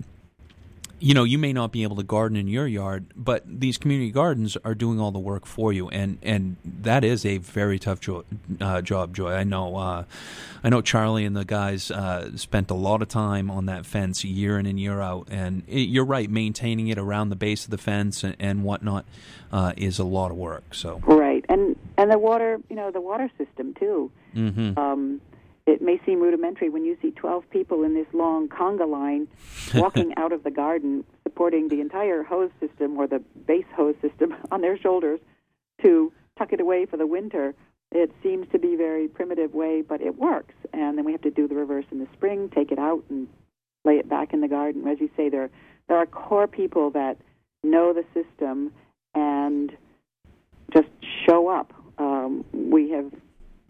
you 0.99 1.13
know, 1.13 1.25
you 1.25 1.37
may 1.37 1.53
not 1.53 1.73
be 1.73 1.83
able 1.83 1.97
to 1.97 2.03
garden 2.03 2.39
in 2.39 2.49
your 2.49 2.67
yard, 2.67 3.05
but 3.15 3.43
these 3.47 3.77
community 3.77 4.11
gardens 4.11 4.57
are 4.65 4.75
doing 4.75 4.99
all 4.99 5.11
the 5.11 5.19
work 5.19 5.45
for 5.45 5.73
you, 5.73 5.89
and 5.91 6.19
and 6.23 6.57
that 6.65 7.05
is 7.05 7.27
a 7.27 7.37
very 7.37 7.79
tough 7.79 8.01
jo- 8.01 8.25
uh, 8.61 8.81
job, 8.81 9.15
Joy. 9.15 9.33
I 9.33 9.45
know, 9.45 9.77
uh, 9.77 10.05
I 10.65 10.71
know 10.71 10.81
Charlie 10.81 11.27
and 11.27 11.37
the 11.37 11.45
guys 11.45 11.91
uh, 11.91 12.35
spent 12.37 12.71
a 12.71 12.75
lot 12.75 13.03
of 13.03 13.09
time 13.09 13.51
on 13.51 13.67
that 13.67 13.85
fence 13.85 14.25
year 14.25 14.59
in 14.59 14.65
and 14.65 14.81
year 14.81 15.01
out, 15.03 15.29
and 15.31 15.65
it, 15.69 15.81
you're 15.91 16.05
right, 16.05 16.31
maintaining 16.31 16.89
it 16.89 16.97
around 16.97 17.29
the 17.29 17.37
base 17.37 17.65
of 17.65 17.71
the 17.71 17.79
fence 17.79 18.25
and, 18.25 18.35
and 18.39 18.65
whatnot 18.65 19.05
uh, 19.53 19.75
is 19.77 19.99
a 19.99 20.05
lot 20.05 20.31
of 20.31 20.39
work. 20.39 20.75
So 20.75 21.03
right, 21.05 21.36
and 21.49 21.77
and 21.97 22.11
the 22.11 22.19
water, 22.19 22.59
you 22.69 22.77
know, 22.77 22.91
the 22.91 23.01
water 23.01 23.31
system 23.39 23.75
too. 23.75 24.11
Mm-hmm. 24.35 24.79
Um, 24.79 25.21
it 25.67 25.83
may 25.83 26.01
seem 26.07 26.21
rudimentary 26.21 26.69
when 26.69 26.85
you 26.85 26.97
see 27.03 27.11
12 27.11 27.51
people 27.51 27.83
in 27.83 27.95
this 27.95 28.07
long 28.13 28.49
conga 28.49 28.89
line 28.89 29.27
walking 29.75 30.15
out 30.17 30.33
of 30.33 30.45
the 30.45 30.51
garden 30.51 31.05
supporting 31.25 31.69
the 31.69 31.81
entire 31.81 32.23
hose 32.23 32.51
system 32.61 32.97
or 32.97 33.07
the 33.07 33.19
base 33.47 33.67
hose 33.75 33.97
system 34.01 34.35
on 34.51 34.61
their 34.61 34.79
shoulders 34.79 35.21
to 35.83 36.13
tuck 36.39 36.53
it 36.53 36.61
away 36.61 36.87
for 36.87 36.97
the 36.97 37.07
winter. 37.07 37.55
It 37.93 38.13
seems 38.23 38.47
to 38.53 38.59
be 38.59 38.75
a 38.75 38.77
very 38.77 39.09
primitive 39.09 39.55
way, 39.55 39.83
but 39.83 40.01
it 40.01 40.17
works. 40.17 40.55
And 40.73 40.99
then 40.99 41.05
we 41.05 41.13
have 41.13 41.23
to 41.23 41.31
do 41.31 41.47
the 41.49 41.55
reverse 41.55 41.85
in 41.91 41.99
the 41.99 42.09
spring, 42.15 42.51
take 42.55 42.73
it 42.73 42.79
out 42.79 43.05
and 43.09 43.29
lay 43.85 43.95
it 43.95 44.09
back 44.09 44.33
in 44.33 44.41
the 44.41 44.49
garden. 44.49 44.87
As 44.87 45.01
you 45.01 45.11
say, 45.17 45.29
there 45.29 45.51
there 45.89 45.97
are 45.97 46.07
core 46.07 46.47
people 46.47 46.91
that 46.91 47.17
know 47.63 47.93
the 47.93 48.05
system 48.13 48.73
and 49.15 49.77
just 50.73 50.89
show 51.27 51.49
up. 51.49 51.73
Um, 51.99 52.45
we 52.53 52.91
have 52.91 53.13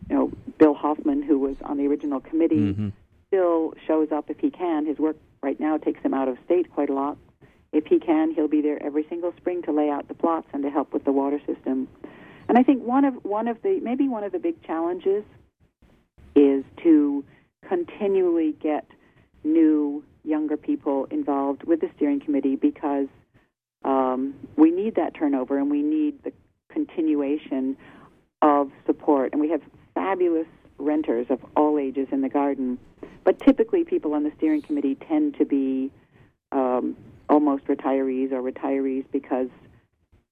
you 0.09 0.17
know, 0.17 0.33
Bill 0.59 0.75
Hoffman, 0.75 1.23
who 1.23 1.39
was 1.39 1.57
on 1.63 1.77
the 1.79 1.87
original 1.87 2.21
committee, 2.21 2.57
mm-hmm. 2.57 2.89
still 3.29 3.75
shows 3.87 4.09
up 4.13 4.31
if 4.31 4.39
he 4.39 4.51
can. 4.51 4.87
His 4.87 4.99
work 4.99 5.17
right 5.43 5.59
now 5.59 5.77
takes 5.79 6.01
him 6.03 6.15
out 6.15 6.29
of 6.29 6.37
state 6.45 6.71
quite 6.73 6.91
a 6.91 6.95
lot. 6.95 7.17
If 7.73 7.87
he 7.87 7.99
can, 7.99 8.33
he'll 8.33 8.49
be 8.49 8.63
there 8.63 8.83
every 8.83 9.05
single 9.09 9.35
spring 9.37 9.63
to 9.63 9.73
lay 9.73 9.91
out 9.91 10.09
the 10.09 10.15
plots 10.15 10.47
and 10.53 10.63
to 10.63 10.71
help 10.71 10.93
with 10.93 11.05
the 11.05 11.13
water 11.13 11.41
system. 11.47 11.89
And 12.49 12.57
I 12.57 12.63
think 12.63 12.83
one 12.83 13.05
of 13.05 13.15
one 13.25 13.49
of 13.49 13.61
the 13.63 13.81
maybe 13.83 14.09
one 14.09 14.25
of 14.25 14.33
the 14.33 14.39
big 14.39 14.63
challenges 14.63 15.25
is 16.35 16.65
to 16.83 17.25
continually 17.69 18.55
get 18.63 18.87
new 19.43 20.05
younger 20.25 20.57
people 20.57 21.07
involved 21.11 21.65
with 21.65 21.81
the 21.81 21.91
steering 21.97 22.21
committee 22.21 22.57
because 22.57 23.09
um, 23.85 24.35
we 24.57 24.71
need 24.71 24.95
that 24.97 25.15
turnover 25.15 25.59
and 25.59 25.71
we 25.71 25.83
need 25.83 26.23
the 26.23 26.33
continuation 26.77 27.75
of 28.43 28.71
support. 28.85 29.33
And 29.33 29.41
we 29.41 29.49
have 29.49 29.63
fabulous 29.95 30.47
renters 30.77 31.27
of 31.31 31.41
all 31.57 31.79
ages 31.79 32.07
in 32.13 32.21
the 32.21 32.29
garden, 32.29 32.79
but 33.25 33.41
typically 33.41 33.83
people 33.83 34.13
on 34.13 34.25
the 34.25 34.33
steering 34.37 34.61
committee 34.61 34.95
tend 34.95 35.39
to 35.39 35.47
be 35.47 35.91
um, 36.53 36.95
almost 37.31 37.65
retirees 37.65 38.31
or 38.31 38.43
retirees 38.43 39.07
because 39.11 39.49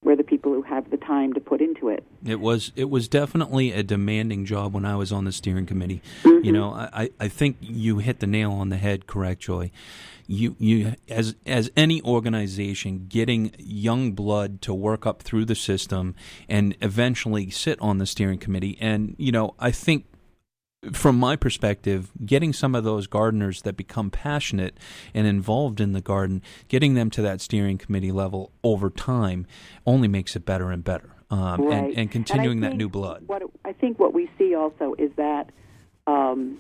we're 0.05 0.17
the 0.17 0.23
people 0.25 0.53
who 0.53 0.63
have 0.63 0.91
the 0.91 0.97
time 0.97 1.33
to 1.33 1.41
put 1.41 1.61
into 1.61 1.89
it. 1.89 2.05
It 2.25 2.41
was 2.41 2.73
it 2.77 2.91
was 2.91 3.09
definitely 3.09 3.73
a 3.73 3.83
demanding 3.83 4.45
job 4.45 4.75
when 4.75 4.85
I 4.85 4.97
was 4.97 5.13
on 5.13 5.25
the 5.25 5.33
steering 5.33 5.67
committee. 5.67 6.03
Mm-hmm. 6.23 6.45
You 6.45 6.53
know, 6.53 6.73
I, 6.73 7.11
I 7.19 7.29
think 7.29 7.57
you 7.61 7.99
hit 7.99 8.21
the 8.21 8.27
nail 8.27 8.53
on 8.53 8.69
the 8.69 8.77
head, 8.77 9.07
correct, 9.07 9.43
Joy. 9.43 9.71
You 10.27 10.57
you 10.59 10.95
as 11.09 11.35
as 11.47 11.71
any 11.77 12.03
organization, 12.03 13.07
getting 13.09 13.53
young 13.59 14.13
blood 14.13 14.63
to 14.63 14.75
work 14.75 15.07
up 15.07 15.23
through 15.23 15.47
the 15.47 15.55
system 15.55 16.15
and 16.49 16.77
eventually 16.81 17.51
sit 17.51 17.81
on 17.81 17.99
the 17.99 18.07
steering 18.07 18.39
committee. 18.39 18.79
And 18.81 19.15
you 19.19 19.33
know, 19.33 19.55
I 19.59 19.71
think 19.71 20.07
from 20.93 21.19
my 21.19 21.37
perspective, 21.37 22.11
getting 22.25 22.53
some 22.53 22.75
of 22.75 22.85
those 22.85 23.07
gardeners 23.07 23.63
that 23.63 23.77
become 23.77 24.11
passionate 24.11 24.77
and 25.13 25.27
involved 25.27 25.81
in 25.81 25.93
the 25.93 26.01
garden, 26.01 26.43
getting 26.69 26.95
them 26.95 27.11
to 27.11 27.23
that 27.23 27.41
steering 27.41 27.79
committee 27.79 28.13
level 28.13 28.53
over 28.63 28.91
time 28.91 29.47
only 29.87 30.09
makes 30.09 30.37
it 30.37 30.45
better 30.45 30.71
and 30.71 30.85
better. 30.85 31.11
Um, 31.31 31.63
right. 31.63 31.85
and, 31.85 31.99
and 31.99 32.11
continuing 32.11 32.63
and 32.63 32.65
that 32.65 32.77
new 32.77 32.89
blood. 32.89 33.25
What 33.27 33.43
I 33.65 33.73
think 33.73 33.99
what 33.99 34.13
we 34.13 34.31
see 34.39 34.55
also 34.55 34.95
is 34.99 35.11
that 35.17 35.51
um, 36.07 36.59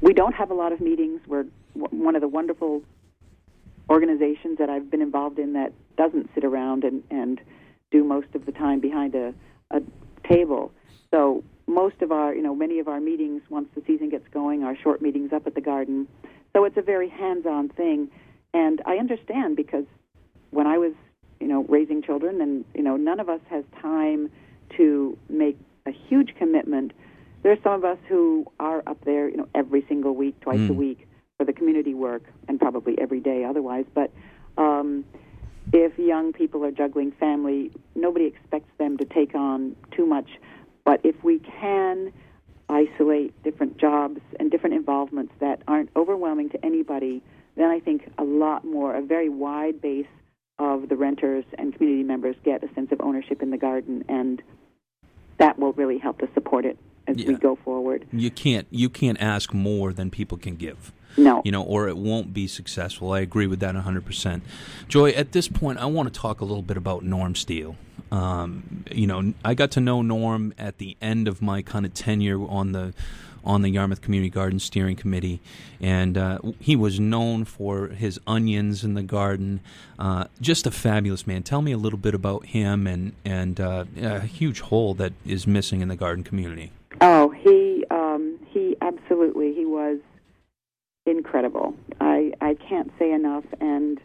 we 0.00 0.14
don't 0.14 0.34
have 0.34 0.50
a 0.50 0.54
lot 0.54 0.72
of 0.72 0.80
meetings. 0.80 1.20
We're 1.26 1.44
one 1.74 2.14
of 2.14 2.22
the 2.22 2.28
wonderful 2.28 2.82
organizations 3.90 4.58
that 4.58 4.70
I've 4.70 4.90
been 4.90 5.02
involved 5.02 5.38
in 5.38 5.52
that 5.54 5.72
doesn't 5.96 6.30
sit 6.34 6.44
around 6.44 6.84
and, 6.84 7.02
and 7.10 7.40
do 7.90 8.04
most 8.04 8.28
of 8.34 8.46
the 8.46 8.52
time 8.52 8.80
behind 8.80 9.14
a, 9.14 9.34
a 9.70 9.82
table. 10.26 10.72
So 11.10 11.44
most 11.66 12.02
of 12.02 12.12
our, 12.12 12.34
you 12.34 12.42
know, 12.42 12.54
many 12.54 12.78
of 12.78 12.88
our 12.88 13.00
meetings, 13.00 13.42
once 13.48 13.68
the 13.74 13.82
season 13.86 14.10
gets 14.10 14.26
going, 14.28 14.62
are 14.64 14.76
short 14.76 15.00
meetings 15.00 15.32
up 15.32 15.46
at 15.46 15.54
the 15.54 15.60
garden. 15.60 16.06
So 16.52 16.64
it's 16.64 16.76
a 16.76 16.82
very 16.82 17.08
hands-on 17.08 17.70
thing, 17.70 18.10
and 18.52 18.80
I 18.86 18.96
understand 18.96 19.56
because 19.56 19.86
when 20.50 20.66
I 20.66 20.78
was, 20.78 20.92
you 21.40 21.48
know, 21.48 21.64
raising 21.68 22.02
children, 22.02 22.40
and 22.40 22.64
you 22.74 22.82
know, 22.82 22.96
none 22.96 23.18
of 23.18 23.28
us 23.28 23.40
has 23.50 23.64
time 23.80 24.30
to 24.76 25.18
make 25.28 25.58
a 25.86 25.90
huge 25.90 26.34
commitment. 26.36 26.92
There's 27.42 27.58
some 27.62 27.72
of 27.72 27.84
us 27.84 27.98
who 28.08 28.46
are 28.60 28.82
up 28.86 29.04
there, 29.04 29.28
you 29.28 29.36
know, 29.36 29.48
every 29.54 29.84
single 29.88 30.14
week, 30.14 30.38
twice 30.40 30.60
Mm. 30.60 30.70
a 30.70 30.72
week 30.72 31.08
for 31.36 31.44
the 31.44 31.52
community 31.52 31.94
work, 31.94 32.22
and 32.48 32.60
probably 32.60 32.98
every 32.98 33.20
day 33.20 33.44
otherwise. 33.44 33.84
But 33.92 34.12
um, 34.56 35.04
if 35.72 35.98
young 35.98 36.32
people 36.32 36.64
are 36.64 36.70
juggling 36.70 37.10
family, 37.12 37.72
nobody 37.96 38.26
expects 38.26 38.70
them 38.78 38.96
to 38.98 39.04
take 39.04 39.34
on 39.34 39.74
too 39.90 40.06
much. 40.06 40.28
But 40.84 41.00
if 41.04 41.22
we 41.24 41.38
can 41.38 42.12
isolate 42.68 43.40
different 43.42 43.78
jobs 43.78 44.20
and 44.38 44.50
different 44.50 44.76
involvements 44.76 45.32
that 45.40 45.62
aren't 45.68 45.90
overwhelming 45.96 46.50
to 46.50 46.64
anybody, 46.64 47.22
then 47.56 47.70
I 47.70 47.80
think 47.80 48.10
a 48.18 48.24
lot 48.24 48.64
more, 48.64 48.94
a 48.94 49.02
very 49.02 49.28
wide 49.28 49.80
base 49.80 50.06
of 50.58 50.88
the 50.88 50.96
renters 50.96 51.44
and 51.58 51.74
community 51.74 52.04
members 52.04 52.36
get 52.44 52.62
a 52.62 52.72
sense 52.74 52.92
of 52.92 53.00
ownership 53.00 53.42
in 53.42 53.50
the 53.50 53.58
garden, 53.58 54.04
and 54.08 54.42
that 55.38 55.58
will 55.58 55.72
really 55.72 55.98
help 55.98 56.18
to 56.18 56.28
support 56.34 56.64
it 56.64 56.78
as 57.06 57.16
we 57.16 57.34
go 57.34 57.56
forward. 57.56 58.06
You 58.12 58.30
can't 58.30 58.66
you 58.70 58.88
can't 58.88 59.20
ask 59.20 59.52
more 59.52 59.92
than 59.92 60.10
people 60.10 60.38
can 60.38 60.56
give. 60.56 60.92
No. 61.16 61.42
You 61.44 61.52
know, 61.52 61.62
or 61.62 61.88
it 61.88 61.96
won't 61.96 62.32
be 62.32 62.46
successful. 62.46 63.12
I 63.12 63.20
agree 63.20 63.46
with 63.46 63.60
that 63.60 63.74
100%. 63.74 64.40
Joy, 64.88 65.10
at 65.10 65.32
this 65.32 65.48
point, 65.48 65.78
I 65.78 65.86
want 65.86 66.12
to 66.12 66.20
talk 66.20 66.40
a 66.40 66.44
little 66.44 66.62
bit 66.62 66.76
about 66.76 67.04
Norm 67.04 67.34
Steele. 67.34 67.76
Um, 68.10 68.84
you 68.90 69.06
know, 69.06 69.34
I 69.44 69.54
got 69.54 69.70
to 69.72 69.80
know 69.80 70.02
Norm 70.02 70.54
at 70.58 70.78
the 70.78 70.96
end 71.00 71.26
of 71.26 71.42
my 71.42 71.62
kind 71.62 71.84
of 71.84 71.94
tenure 71.94 72.46
on 72.48 72.72
the 72.72 72.94
on 73.44 73.62
the 73.62 73.68
Yarmouth 73.68 74.00
Community 74.00 74.30
Garden 74.30 74.58
Steering 74.58 74.96
Committee, 74.96 75.40
and 75.80 76.16
uh, 76.16 76.38
he 76.58 76.74
was 76.74 76.98
known 76.98 77.44
for 77.44 77.88
his 77.88 78.18
onions 78.26 78.84
in 78.84 78.94
the 78.94 79.02
garden. 79.02 79.60
Uh, 79.98 80.24
just 80.40 80.66
a 80.66 80.70
fabulous 80.70 81.26
man. 81.26 81.42
Tell 81.42 81.60
me 81.60 81.72
a 81.72 81.76
little 81.76 81.98
bit 81.98 82.14
about 82.14 82.46
him 82.46 82.86
and 82.86 83.12
and 83.24 83.60
uh, 83.60 83.84
a 84.00 84.20
huge 84.20 84.60
hole 84.60 84.94
that 84.94 85.12
is 85.26 85.46
missing 85.46 85.80
in 85.80 85.88
the 85.88 85.96
garden 85.96 86.24
community. 86.24 86.72
Oh, 87.00 87.30
he 87.30 87.84
um, 87.90 88.38
he 88.48 88.76
absolutely 88.80 89.52
he 89.52 89.66
was 89.66 89.98
incredible. 91.06 91.74
I 92.00 92.32
I 92.40 92.54
can't 92.54 92.90
say 92.98 93.12
enough, 93.12 93.44
and 93.60 94.00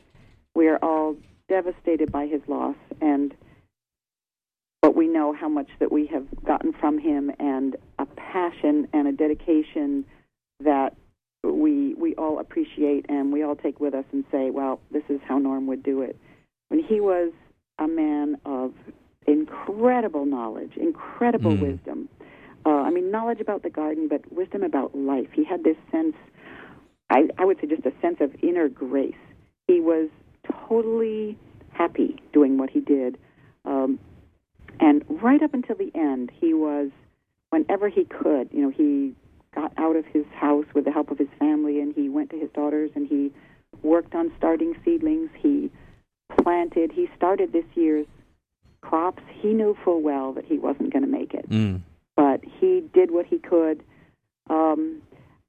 we 0.56 0.68
are 0.68 0.78
all 0.82 1.16
devastated 1.48 2.12
by 2.12 2.28
his 2.28 2.42
loss, 2.48 2.76
and 3.02 3.34
but 4.82 4.96
we 4.96 5.08
know 5.08 5.34
how 5.34 5.50
much 5.50 5.70
that 5.80 5.92
we 5.92 6.06
have 6.08 6.26
gotten 6.46 6.74
from 6.74 6.98
him, 7.00 7.32
and 7.40 7.76
a 7.98 8.06
passion 8.06 8.88
and 8.94 9.08
a 9.08 9.12
dedication 9.12 10.06
that 10.64 10.96
we 11.44 11.94
we 11.96 12.16
all 12.16 12.40
appreciate, 12.40 13.06
and 13.10 13.32
we 13.32 13.44
all 13.44 13.56
take 13.56 13.80
with 13.80 13.94
us 13.94 14.06
and 14.12 14.24
say, 14.32 14.50
well, 14.50 14.80
this 14.92 15.04
is 15.10 15.20
how 15.28 15.38
Norm 15.38 15.68
would 15.68 15.84
do 15.84 16.02
it. 16.02 16.18
When 16.70 16.84
he 16.84 17.00
was 17.00 17.32
a 17.80 17.88
man 17.88 18.38
of 18.46 18.74
incredible 19.26 20.26
knowledge, 20.26 20.76
incredible 20.76 21.56
Mm. 21.56 21.60
wisdom. 21.62 22.10
Uh, 22.66 22.82
I 22.82 22.90
mean, 22.90 23.10
knowledge 23.10 23.40
about 23.40 23.64
the 23.64 23.70
garden, 23.70 24.08
but 24.08 24.22
wisdom 24.34 24.64
about 24.64 24.96
life. 24.96 25.32
He 25.32 25.44
had 25.46 25.64
this 25.64 25.78
sense, 25.92 26.16
I, 27.10 27.30
I 27.38 27.46
would 27.46 27.60
say, 27.60 27.68
just 27.68 27.86
a 27.86 27.94
sense 28.02 28.18
of 28.22 28.36
inner 28.44 28.70
grace. 28.70 29.16
He 29.68 29.80
was 29.80 30.10
totally 30.68 31.38
happy 31.72 32.22
doing 32.34 32.58
what 32.58 32.70
he 32.70 32.80
did. 32.80 33.18
Um, 33.66 34.00
and 34.80 35.04
right 35.10 35.42
up 35.42 35.54
until 35.54 35.76
the 35.76 35.92
end, 35.96 36.32
he 36.40 36.54
was, 36.54 36.90
whenever 37.50 37.90
he 37.90 38.06
could, 38.06 38.50
you 38.52 38.62
know, 38.62 38.70
he 38.70 39.14
got 39.54 39.74
out 39.78 39.96
of 39.96 40.06
his 40.06 40.26
house 40.34 40.66
with 40.74 40.86
the 40.86 40.92
help 40.92 41.10
of 41.12 41.18
his 41.18 41.28
family 41.40 41.80
and 41.82 41.94
he 41.96 42.08
went 42.10 42.30
to 42.30 42.40
his 42.40 42.50
daughters 42.52 42.92
and 42.96 43.08
he 43.08 43.32
worked 43.82 44.14
on 44.14 44.32
starting 44.38 44.76
seedlings. 44.86 45.30
He 45.38 45.72
planted, 46.42 46.92
he 46.92 47.10
started 47.16 47.52
this 47.52 47.66
year's 47.74 48.06
crops. 48.82 49.24
He 49.42 49.54
knew 49.54 49.76
full 49.84 50.02
well 50.02 50.34
that 50.34 50.46
he 50.46 50.58
wasn't 50.60 50.94
going 50.94 51.04
to 51.04 51.10
make 51.10 51.34
it 51.34 51.50
Mm. 51.50 51.82
but 52.16 52.42
he 52.60 52.84
did 52.94 53.12
what 53.12 53.26
he 53.26 53.40
could. 53.40 53.84
Um, 54.50 55.02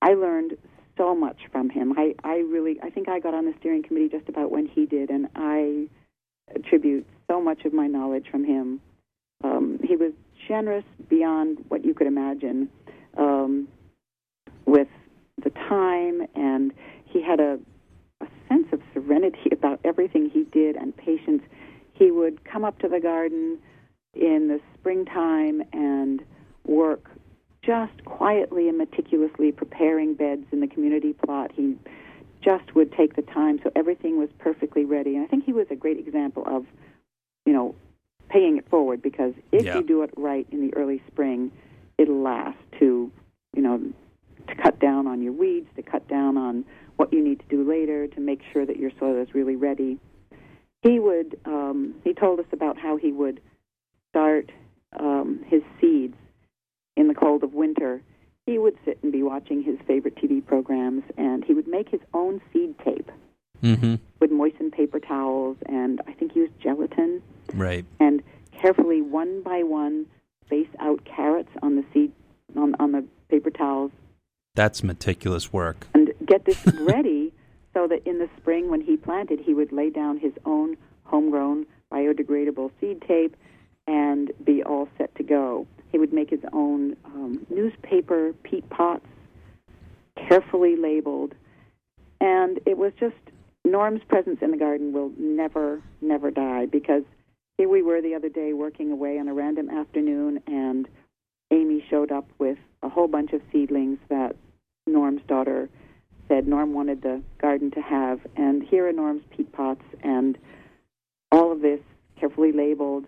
I 0.02 0.14
learned 0.14 0.56
so 0.96 1.14
much 1.14 1.38
from 1.50 1.70
him. 1.70 1.94
I, 1.96 2.14
I 2.24 2.38
really, 2.38 2.78
I 2.82 2.90
think 2.90 3.08
I 3.08 3.20
got 3.20 3.34
on 3.34 3.44
the 3.46 3.54
steering 3.58 3.82
committee 3.82 4.08
just 4.08 4.28
about 4.28 4.50
when 4.50 4.66
he 4.66 4.86
did, 4.86 5.10
and 5.10 5.28
I 5.34 5.88
attribute 6.54 7.06
so 7.28 7.40
much 7.40 7.64
of 7.64 7.72
my 7.72 7.86
knowledge 7.86 8.26
from 8.30 8.44
him. 8.44 8.80
Um, 9.42 9.78
he 9.82 9.96
was 9.96 10.12
generous 10.48 10.84
beyond 11.08 11.64
what 11.68 11.84
you 11.84 11.94
could 11.94 12.06
imagine 12.06 12.68
um, 13.16 13.68
with 14.66 14.88
the 15.42 15.50
time, 15.50 16.22
and 16.34 16.72
he 17.04 17.22
had 17.22 17.40
a, 17.40 17.58
a 18.20 18.26
sense 18.48 18.66
of 18.72 18.80
serenity 18.92 19.48
about 19.52 19.80
everything 19.84 20.30
he 20.30 20.44
did 20.44 20.76
and 20.76 20.96
patience. 20.96 21.42
He 21.94 22.10
would 22.10 22.44
come 22.44 22.64
up 22.64 22.78
to 22.80 22.88
the 22.88 23.00
garden 23.00 23.58
in 24.14 24.48
the 24.48 24.60
springtime 24.78 25.62
and 25.72 26.22
work 26.66 27.10
just 27.62 28.04
quietly 28.04 28.68
and 28.68 28.78
meticulously 28.78 29.52
preparing 29.52 30.14
beds 30.14 30.46
in 30.52 30.60
the 30.60 30.66
community 30.66 31.12
plot. 31.12 31.50
He 31.54 31.76
just 32.42 32.74
would 32.74 32.92
take 32.92 33.16
the 33.16 33.22
time 33.22 33.60
so 33.62 33.70
everything 33.76 34.18
was 34.18 34.30
perfectly 34.38 34.84
ready. 34.84 35.16
And 35.16 35.24
I 35.24 35.28
think 35.28 35.44
he 35.44 35.52
was 35.52 35.66
a 35.70 35.76
great 35.76 35.98
example 35.98 36.42
of, 36.46 36.64
you 37.44 37.52
know, 37.52 37.74
paying 38.30 38.56
it 38.56 38.68
forward 38.70 39.02
because 39.02 39.34
if 39.52 39.66
Yeah. 39.66 39.76
you 39.76 39.82
do 39.82 40.02
it 40.02 40.10
right 40.16 40.46
in 40.50 40.60
the 40.60 40.74
early 40.74 41.02
spring, 41.06 41.52
it'll 41.98 42.20
last 42.22 42.58
to, 42.78 43.10
you 43.54 43.62
know, 43.62 43.78
to 44.48 44.54
cut 44.54 44.78
down 44.78 45.06
on 45.06 45.20
your 45.20 45.32
weeds, 45.32 45.68
to 45.76 45.82
cut 45.82 46.06
down 46.08 46.38
on 46.38 46.64
what 46.96 47.12
you 47.12 47.22
need 47.22 47.40
to 47.40 47.46
do 47.46 47.62
later, 47.62 48.06
to 48.06 48.20
make 48.20 48.40
sure 48.52 48.64
that 48.64 48.78
your 48.78 48.90
soil 48.98 49.20
is 49.20 49.34
really 49.34 49.56
ready. 49.56 49.98
He 50.82 50.98
would, 50.98 51.38
um, 51.44 51.94
he 52.04 52.14
told 52.14 52.40
us 52.40 52.46
about 52.52 52.78
how 52.78 52.96
he 52.96 53.12
would 53.12 53.40
start 54.08 54.50
um, 54.98 55.44
his 55.46 55.62
seeds 55.80 56.16
in 56.96 57.08
the 57.08 57.14
cold 57.14 57.42
of 57.42 57.54
winter. 57.54 58.02
He 58.46 58.58
would 58.58 58.76
sit 58.84 58.98
and 59.02 59.12
be 59.12 59.22
watching 59.22 59.62
his 59.62 59.78
favorite 59.86 60.16
TV 60.16 60.44
programs, 60.44 61.02
and 61.16 61.44
he 61.44 61.54
would 61.54 61.68
make 61.68 61.88
his 61.88 62.00
own 62.14 62.40
seed 62.52 62.74
tape. 62.84 63.10
Mm-hmm. 63.62 63.96
Would 64.20 64.32
moisten 64.32 64.70
paper 64.70 64.98
towels, 64.98 65.56
and 65.66 66.00
I 66.06 66.12
think 66.12 66.34
use 66.34 66.50
gelatin, 66.62 67.22
Right. 67.54 67.84
and 68.00 68.22
carefully, 68.52 69.02
one 69.02 69.42
by 69.42 69.62
one, 69.62 70.06
space 70.46 70.68
out 70.78 71.04
carrots 71.04 71.50
on 71.62 71.76
the 71.76 71.84
seed 71.92 72.12
on 72.56 72.74
on 72.80 72.92
the 72.92 73.04
paper 73.28 73.50
towels, 73.50 73.92
That's 74.56 74.82
meticulous 74.82 75.52
work. 75.52 75.86
and 75.94 76.12
get 76.24 76.44
this 76.46 76.64
ready 76.80 77.32
so 77.74 77.86
that 77.86 78.04
in 78.06 78.18
the 78.18 78.28
spring, 78.38 78.68
when 78.70 78.80
he 78.80 78.96
planted, 78.96 79.38
he 79.40 79.54
would 79.54 79.70
lay 79.72 79.90
down 79.90 80.16
his 80.18 80.32
own 80.44 80.76
homegrown 81.04 81.66
biodegradable 81.92 82.70
seed 82.80 83.02
tape 83.06 83.36
and 83.86 84.32
be 84.42 84.62
all 84.64 84.88
set 84.98 85.14
to 85.16 85.22
go. 85.22 85.66
He 85.92 85.98
would 85.98 86.12
make 86.12 86.30
his 86.30 86.40
own 86.52 86.96
um, 87.04 87.46
newspaper 87.50 88.32
peat 88.42 88.68
pots, 88.70 89.06
carefully 90.28 90.76
labeled, 90.76 91.34
and 92.20 92.60
it 92.66 92.76
was 92.76 92.92
just 92.98 93.16
Norm's 93.64 94.02
presence 94.08 94.38
in 94.40 94.50
the 94.50 94.56
garden 94.56 94.92
will 94.92 95.12
never, 95.18 95.82
never 96.00 96.30
die 96.30 96.66
because 96.66 97.02
here 97.58 97.68
we 97.68 97.82
were 97.82 98.00
the 98.00 98.14
other 98.14 98.28
day 98.28 98.52
working 98.52 98.90
away 98.90 99.18
on 99.18 99.28
a 99.28 99.34
random 99.34 99.68
afternoon, 99.68 100.40
and 100.46 100.88
Amy 101.50 101.84
showed 101.90 102.10
up 102.10 102.26
with 102.38 102.58
a 102.82 102.88
whole 102.88 103.08
bunch 103.08 103.32
of 103.32 103.42
seedlings 103.52 103.98
that 104.08 104.34
Norm's 104.86 105.22
daughter 105.28 105.68
said 106.26 106.46
Norm 106.46 106.72
wanted 106.72 107.02
the 107.02 107.22
garden 107.40 107.70
to 107.72 107.80
have, 107.80 108.20
and 108.36 108.62
here 108.62 108.88
are 108.88 108.92
Norm's 108.92 109.22
peat 109.36 109.52
pots 109.52 109.84
and 110.02 110.38
all 111.32 111.52
of 111.52 111.60
this 111.60 111.80
carefully 112.18 112.52
labeled, 112.52 113.04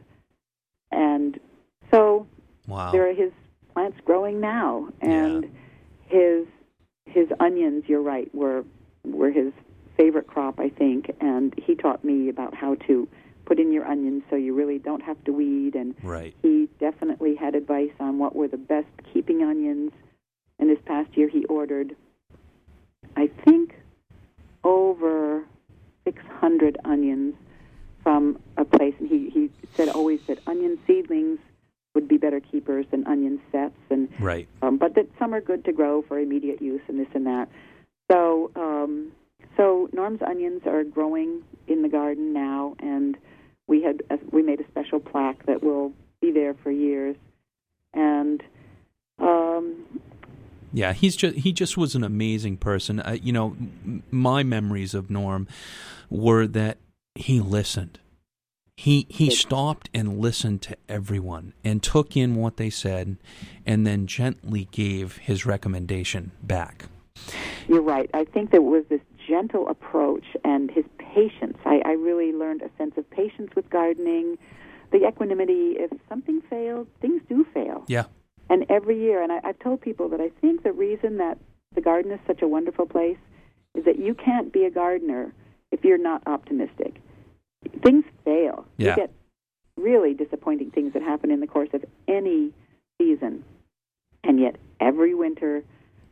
and 0.90 1.38
so 1.90 2.26
Wow. 2.66 2.92
there 2.92 3.08
are 3.08 3.14
his 3.14 3.32
plants 3.72 3.98
growing 4.04 4.40
now, 4.40 4.88
and 5.00 5.50
his 6.06 6.46
his 7.06 7.28
onions. 7.40 7.84
You're 7.86 8.02
right, 8.02 8.32
were 8.34 8.64
were 9.04 9.30
his 9.30 9.52
favorite 9.96 10.26
crop, 10.26 10.58
I 10.58 10.68
think, 10.70 11.10
and 11.20 11.54
he 11.58 11.74
taught 11.74 12.04
me 12.04 12.28
about 12.28 12.54
how 12.54 12.76
to 12.86 13.08
put 13.44 13.58
in 13.58 13.72
your 13.72 13.84
onions 13.86 14.22
so 14.30 14.36
you 14.36 14.54
really 14.54 14.78
don't 14.78 15.02
have 15.02 15.22
to 15.24 15.32
weed 15.32 15.74
and 15.74 15.94
Right. 16.02 16.34
he 16.42 16.68
definitely 16.78 17.34
had 17.34 17.54
advice 17.54 17.90
on 18.00 18.18
what 18.18 18.34
were 18.36 18.48
the 18.48 18.56
best 18.56 18.86
keeping 19.12 19.42
onions. 19.42 19.92
And 20.58 20.70
this 20.70 20.78
past 20.86 21.16
year, 21.16 21.28
he 21.28 21.44
ordered, 21.46 21.96
I 23.16 23.26
think, 23.44 23.74
over 24.64 25.44
600 26.04 26.78
onions 26.84 27.34
from 28.02 28.38
a 28.56 28.64
place. 28.64 28.94
And 29.00 29.08
he, 29.08 29.28
he 29.28 29.50
said 29.74 29.88
always 29.88 30.20
that 30.28 30.38
onion 30.46 30.78
seedlings 30.86 31.40
would 31.94 32.08
be 32.08 32.16
better 32.16 32.40
keepers 32.40 32.86
than 32.90 33.06
onion 33.06 33.40
sets, 33.50 33.74
and 33.90 34.08
Right. 34.18 34.48
um, 34.62 34.78
but 34.78 34.94
that 34.94 35.08
some 35.18 35.34
are 35.34 35.40
good 35.40 35.64
to 35.66 35.72
grow 35.72 36.02
for 36.02 36.18
immediate 36.18 36.62
use 36.62 36.80
and 36.88 36.98
this 36.98 37.08
and 37.14 37.26
that. 37.26 37.48
So, 38.10 38.50
um, 38.56 39.12
so 39.56 39.88
Norm's 39.92 40.22
onions 40.22 40.62
are 40.66 40.84
growing 40.84 41.42
in 41.68 41.82
the 41.82 41.88
garden 41.88 42.32
now, 42.32 42.74
and 42.80 43.16
we 43.66 43.82
had 43.82 44.02
uh, 44.10 44.16
we 44.30 44.42
made 44.42 44.60
a 44.60 44.66
special 44.68 45.00
plaque 45.00 45.44
that 45.46 45.62
will 45.62 45.92
be 46.20 46.30
there 46.30 46.54
for 46.62 46.70
years. 46.70 47.16
And 47.94 48.42
um, 49.18 49.84
Yeah, 50.72 50.94
he's 50.94 51.14
just 51.14 51.36
he 51.36 51.52
just 51.52 51.76
was 51.76 51.94
an 51.94 52.04
amazing 52.04 52.56
person. 52.56 53.00
Uh, 53.00 53.18
you 53.22 53.32
know, 53.32 53.48
m- 53.58 54.02
my 54.10 54.42
memories 54.42 54.94
of 54.94 55.10
Norm 55.10 55.46
were 56.08 56.46
that 56.46 56.78
he 57.14 57.38
listened. 57.40 57.98
He 58.82 59.06
he 59.08 59.30
stopped 59.30 59.88
and 59.94 60.18
listened 60.18 60.60
to 60.62 60.76
everyone 60.88 61.52
and 61.62 61.80
took 61.80 62.16
in 62.16 62.34
what 62.34 62.56
they 62.56 62.68
said, 62.68 63.16
and 63.64 63.86
then 63.86 64.08
gently 64.08 64.66
gave 64.72 65.18
his 65.18 65.46
recommendation 65.46 66.32
back. 66.42 66.86
You're 67.68 67.80
right. 67.80 68.10
I 68.12 68.24
think 68.24 68.50
there 68.50 68.60
was 68.60 68.82
this 68.88 69.00
gentle 69.28 69.68
approach 69.68 70.24
and 70.42 70.68
his 70.68 70.84
patience. 70.98 71.58
I, 71.64 71.80
I 71.84 71.92
really 71.92 72.32
learned 72.32 72.62
a 72.62 72.70
sense 72.76 72.94
of 72.96 73.08
patience 73.08 73.52
with 73.54 73.70
gardening, 73.70 74.36
the 74.90 75.06
equanimity. 75.06 75.76
If 75.78 75.92
something 76.08 76.42
fails, 76.50 76.88
things 77.00 77.22
do 77.28 77.46
fail. 77.54 77.84
Yeah. 77.86 78.06
And 78.50 78.66
every 78.68 79.00
year, 79.00 79.22
and 79.22 79.30
I, 79.30 79.38
I've 79.44 79.60
told 79.60 79.80
people 79.80 80.08
that 80.08 80.20
I 80.20 80.30
think 80.40 80.64
the 80.64 80.72
reason 80.72 81.18
that 81.18 81.38
the 81.76 81.82
garden 81.82 82.10
is 82.10 82.18
such 82.26 82.42
a 82.42 82.48
wonderful 82.48 82.86
place 82.86 83.18
is 83.76 83.84
that 83.84 84.00
you 84.00 84.14
can't 84.14 84.52
be 84.52 84.64
a 84.64 84.70
gardener 84.72 85.32
if 85.70 85.84
you're 85.84 85.98
not 85.98 86.24
optimistic. 86.26 86.96
Things 87.84 88.04
fail. 88.24 88.66
Yeah. 88.76 88.90
You 88.90 88.96
get 88.96 89.12
really 89.76 90.14
disappointing 90.14 90.70
things 90.70 90.92
that 90.92 91.02
happen 91.02 91.30
in 91.30 91.40
the 91.40 91.46
course 91.46 91.70
of 91.72 91.84
any 92.08 92.52
season. 93.00 93.44
And 94.24 94.38
yet, 94.38 94.56
every 94.80 95.14
winter, 95.14 95.64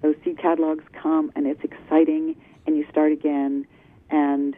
those 0.03 0.17
seed 0.25 0.39
catalogs 0.39 0.85
come, 0.93 1.31
and 1.37 1.47
it's 1.47 1.63
exciting, 1.63 2.37
and 2.67 2.77
you 2.77 2.85
start 2.91 3.13
again. 3.13 3.67
And 4.11 4.57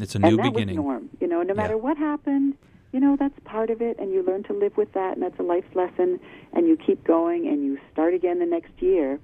It's 0.00 0.14
a 0.14 0.18
new 0.18 0.28
and 0.28 0.38
that 0.38 0.52
beginning. 0.54 0.76
was 0.76 0.84
norm. 0.84 1.10
You 1.20 1.26
know, 1.26 1.42
no 1.42 1.54
matter 1.54 1.76
what 1.76 1.96
happened, 1.96 2.56
you 2.92 3.00
know 3.00 3.16
that's 3.18 3.38
part 3.44 3.70
of 3.70 3.82
it, 3.82 3.98
and 3.98 4.12
you 4.12 4.22
learn 4.22 4.44
to 4.44 4.52
live 4.52 4.76
with 4.76 4.92
that, 4.92 5.14
and 5.14 5.22
that's 5.22 5.38
a 5.38 5.42
life 5.42 5.64
lesson. 5.74 6.20
And 6.52 6.66
you 6.66 6.76
keep 6.76 7.04
going, 7.04 7.46
and 7.48 7.64
you 7.64 7.78
start 7.92 8.14
again 8.14 8.38
the 8.38 8.46
next 8.46 8.70
year. 8.78 9.18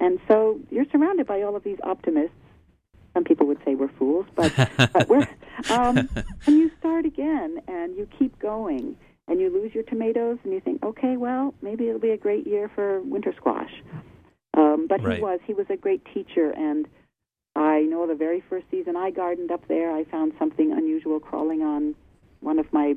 And 0.00 0.18
so 0.26 0.58
you're 0.70 0.86
surrounded 0.90 1.26
by 1.26 1.42
all 1.42 1.54
of 1.54 1.62
these 1.62 1.78
optimists. 1.82 2.34
Some 3.20 3.26
people 3.26 3.46
would 3.48 3.58
say 3.66 3.74
we're 3.74 3.92
fools, 3.98 4.24
but 4.34 4.50
but 4.94 5.06
we're 5.10 5.28
um, 5.68 6.08
and 6.46 6.56
you 6.56 6.70
start 6.78 7.04
again, 7.04 7.60
and 7.68 7.94
you 7.94 8.08
keep 8.18 8.38
going, 8.38 8.96
and 9.28 9.38
you 9.38 9.50
lose 9.52 9.74
your 9.74 9.84
tomatoes, 9.84 10.38
and 10.42 10.54
you 10.54 10.60
think, 10.60 10.82
okay, 10.82 11.18
well, 11.18 11.52
maybe 11.60 11.86
it'll 11.86 12.00
be 12.00 12.12
a 12.12 12.16
great 12.16 12.46
year 12.46 12.70
for 12.74 13.02
winter 13.02 13.34
squash. 13.36 13.70
Um, 14.54 14.86
but 14.88 15.04
Right. 15.04 15.16
he 15.18 15.22
was 15.22 15.40
he 15.46 15.52
was 15.52 15.66
a 15.68 15.76
great 15.76 16.02
teacher, 16.14 16.50
and 16.52 16.88
I 17.54 17.80
know 17.80 18.06
the 18.06 18.14
very 18.14 18.42
first 18.48 18.64
season 18.70 18.96
I 18.96 19.10
gardened 19.10 19.50
up 19.50 19.68
there, 19.68 19.94
I 19.94 20.04
found 20.04 20.32
something 20.38 20.72
unusual 20.72 21.20
crawling 21.20 21.60
on 21.60 21.94
one 22.40 22.58
of 22.58 22.72
my 22.72 22.96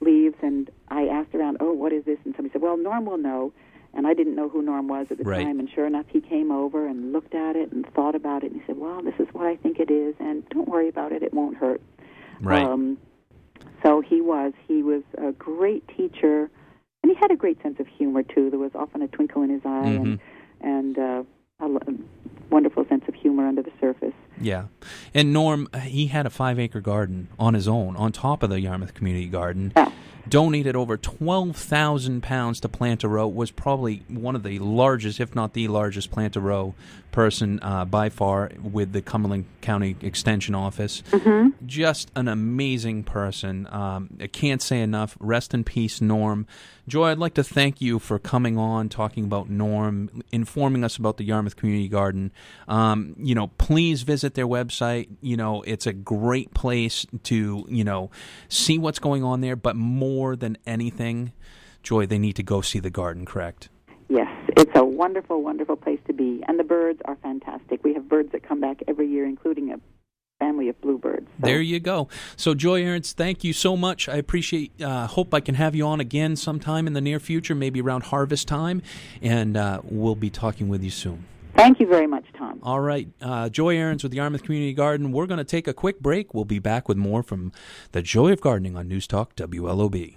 leaves, 0.00 0.36
and 0.40 0.70
I 0.88 1.08
asked 1.08 1.34
around, 1.34 1.58
"Oh, 1.60 1.72
what 1.74 1.92
is 1.92 2.06
this?" 2.06 2.16
And 2.24 2.34
somebody 2.34 2.54
said, 2.54 2.62
"Well, 2.62 2.78
Norm 2.78 3.04
will 3.04 3.18
know." 3.18 3.52
And 3.96 4.06
I 4.06 4.14
didn't 4.14 4.34
know 4.34 4.48
who 4.48 4.60
Norm 4.60 4.88
was 4.88 5.06
at 5.10 5.18
the 5.18 5.24
Right. 5.24 5.44
time, 5.44 5.60
and 5.60 5.70
sure 5.70 5.86
enough, 5.86 6.06
he 6.08 6.20
came 6.20 6.50
over 6.50 6.86
and 6.86 7.12
looked 7.12 7.34
at 7.34 7.56
it 7.56 7.72
and 7.72 7.86
thought 7.94 8.14
about 8.14 8.42
it, 8.42 8.50
and 8.50 8.60
he 8.60 8.66
said, 8.66 8.78
"Well, 8.78 9.02
this 9.02 9.14
is 9.18 9.28
what 9.32 9.46
I 9.46 9.56
think 9.56 9.78
it 9.78 9.90
is, 9.90 10.14
and 10.18 10.48
don't 10.48 10.68
worry 10.68 10.88
about 10.88 11.12
it; 11.12 11.22
it 11.22 11.32
won't 11.32 11.56
hurt." 11.56 11.80
Right. 12.40 12.64
Um, 12.64 12.98
so 13.84 14.00
he 14.00 14.20
was 14.20 14.52
he 14.66 14.82
was 14.82 15.02
a 15.18 15.32
great 15.32 15.86
teacher, 15.88 16.50
and 17.02 17.12
he 17.12 17.14
had 17.14 17.30
a 17.30 17.36
great 17.36 17.62
sense 17.62 17.78
of 17.78 17.86
humor 17.86 18.22
too. 18.22 18.50
There 18.50 18.58
was 18.58 18.74
often 18.74 19.02
a 19.02 19.08
twinkle 19.08 19.42
in 19.42 19.50
his 19.50 19.62
eye, 19.64 19.86
and 19.86 20.20
and 20.60 20.98
uh, 20.98 21.22
a 21.60 21.68
wonderful 22.50 22.84
sense 22.86 23.04
of 23.08 23.14
humor 23.14 23.46
under 23.46 23.62
the 23.62 23.72
surface. 23.80 24.14
Yeah. 24.40 24.64
And 25.12 25.32
Norm, 25.32 25.68
he 25.82 26.08
had 26.08 26.26
a 26.26 26.30
five 26.30 26.58
acre 26.58 26.80
garden 26.80 27.28
on 27.38 27.54
his 27.54 27.68
own, 27.68 27.96
on 27.96 28.12
top 28.12 28.42
of 28.42 28.50
the 28.50 28.60
Yarmouth 28.60 28.94
Community 28.94 29.26
Garden. 29.26 29.72
Donated 30.26 30.74
over 30.74 30.96
12,000 30.96 32.22
pounds 32.22 32.58
to 32.60 32.68
Plant 32.68 33.04
a 33.04 33.08
Row, 33.08 33.28
was 33.28 33.50
probably 33.50 34.04
one 34.08 34.34
of 34.34 34.42
the 34.42 34.58
largest, 34.58 35.20
if 35.20 35.34
not 35.34 35.52
the 35.52 35.68
largest, 35.68 36.10
Plant 36.10 36.34
a 36.36 36.40
Row 36.40 36.74
person 37.12 37.60
uh, 37.62 37.84
by 37.84 38.08
far 38.08 38.50
with 38.62 38.92
the 38.92 39.02
Cumberland 39.02 39.44
County 39.60 39.96
Extension 40.00 40.54
Office. 40.54 41.02
Just 41.66 42.10
an 42.16 42.26
amazing 42.28 43.04
person. 43.04 43.68
Um, 43.70 44.16
I 44.18 44.26
can't 44.26 44.62
say 44.62 44.80
enough. 44.80 45.14
Rest 45.20 45.52
in 45.52 45.62
peace, 45.62 46.00
Norm. 46.00 46.46
Joy, 46.88 47.08
I'd 47.10 47.18
like 47.18 47.34
to 47.34 47.44
thank 47.44 47.82
you 47.82 47.98
for 47.98 48.18
coming 48.18 48.56
on, 48.56 48.88
talking 48.88 49.24
about 49.24 49.50
Norm, 49.50 50.22
informing 50.32 50.84
us 50.84 50.96
about 50.96 51.18
the 51.18 51.24
Yarmouth 51.24 51.54
Community 51.56 51.88
Garden. 51.88 52.32
Um, 52.66 53.14
you 53.18 53.34
know, 53.34 53.48
please 53.58 54.02
visit 54.02 54.23
their 54.32 54.46
website. 54.46 55.08
You 55.20 55.36
know, 55.36 55.60
it's 55.66 55.86
a 55.86 55.92
great 55.92 56.54
place 56.54 57.04
to, 57.24 57.66
you 57.68 57.84
know, 57.84 58.10
see 58.48 58.78
what's 58.78 58.98
going 58.98 59.22
on 59.22 59.42
there. 59.42 59.56
But 59.56 59.76
more 59.76 60.36
than 60.36 60.56
anything, 60.66 61.32
Joy, 61.82 62.06
they 62.06 62.18
need 62.18 62.36
to 62.36 62.42
go 62.42 62.62
see 62.62 62.78
the 62.78 62.88
garden, 62.88 63.26
correct? 63.26 63.68
Yes, 64.08 64.28
it's 64.56 64.70
a 64.74 64.84
wonderful, 64.84 65.42
wonderful 65.42 65.76
place 65.76 66.00
to 66.06 66.12
be, 66.12 66.42
and 66.46 66.58
the 66.58 66.64
birds 66.64 67.00
are 67.04 67.16
fantastic. 67.16 67.82
We 67.84 67.94
have 67.94 68.08
birds 68.08 68.32
that 68.32 68.42
come 68.42 68.60
back 68.60 68.82
every 68.86 69.08
year, 69.08 69.26
including 69.26 69.72
a 69.72 69.80
family 70.38 70.68
of 70.68 70.80
bluebirds. 70.80 71.26
So. 71.40 71.46
There 71.46 71.60
you 71.60 71.80
go. 71.80 72.08
So, 72.36 72.54
Joy 72.54 72.84
Ahrens, 72.84 73.12
thank 73.12 73.44
you 73.44 73.52
so 73.52 73.76
much. 73.76 74.08
I 74.08 74.16
appreciate. 74.16 74.80
Uh, 74.80 75.06
hope 75.06 75.32
I 75.32 75.40
can 75.40 75.54
have 75.54 75.74
you 75.74 75.86
on 75.86 76.00
again 76.00 76.36
sometime 76.36 76.86
in 76.86 76.92
the 76.92 77.00
near 77.00 77.18
future, 77.18 77.54
maybe 77.54 77.80
around 77.80 78.04
harvest 78.04 78.46
time, 78.46 78.82
and 79.22 79.56
uh, 79.56 79.80
we'll 79.84 80.16
be 80.16 80.30
talking 80.30 80.68
with 80.68 80.82
you 80.82 80.90
soon. 80.90 81.24
Thank 81.56 81.78
you 81.80 81.86
very 81.86 82.06
much, 82.06 82.24
Tom. 82.36 82.58
All 82.62 82.80
right. 82.80 83.08
Uh, 83.20 83.48
Joy 83.48 83.76
Ahrens 83.76 84.02
with 84.02 84.12
the 84.12 84.16
Yarmouth 84.16 84.42
Community 84.42 84.74
Garden. 84.74 85.12
We're 85.12 85.26
going 85.26 85.38
to 85.38 85.44
take 85.44 85.68
a 85.68 85.72
quick 85.72 86.00
break. 86.00 86.34
We'll 86.34 86.44
be 86.44 86.58
back 86.58 86.88
with 86.88 86.96
more 86.96 87.22
from 87.22 87.52
The 87.92 88.02
Joy 88.02 88.32
of 88.32 88.40
Gardening 88.40 88.76
on 88.76 88.88
News 88.88 89.06
Talk 89.06 89.34
WLOB. 89.36 90.16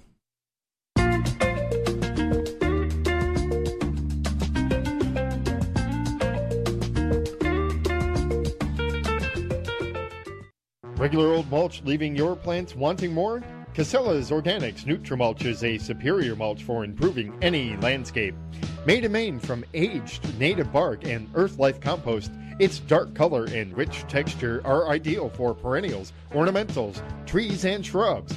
Regular 10.98 11.28
old 11.28 11.50
mulch 11.52 11.84
leaving 11.86 12.16
your 12.16 12.36
plants 12.36 12.76
wanting 12.76 13.14
more? 13.14 13.44
Casella's 13.76 14.32
Organics 14.32 14.84
Nutrimulch 14.84 15.46
is 15.46 15.64
a 15.64 15.78
superior 15.78 16.36
mulch 16.36 16.64
for 16.64 16.84
improving 16.84 17.38
any 17.44 17.78
landscape. 17.78 18.34
Made 18.88 19.04
in 19.04 19.12
Maine 19.12 19.38
from 19.38 19.66
aged 19.74 20.40
native 20.40 20.72
bark 20.72 21.04
and 21.04 21.28
Earthlife 21.34 21.82
compost, 21.82 22.32
its 22.58 22.80
dark 22.80 23.14
color 23.14 23.44
and 23.52 23.76
rich 23.76 24.06
texture 24.08 24.62
are 24.64 24.88
ideal 24.88 25.28
for 25.28 25.54
perennials, 25.54 26.14
ornamentals, 26.32 27.02
trees, 27.26 27.66
and 27.66 27.86
shrubs. 27.86 28.34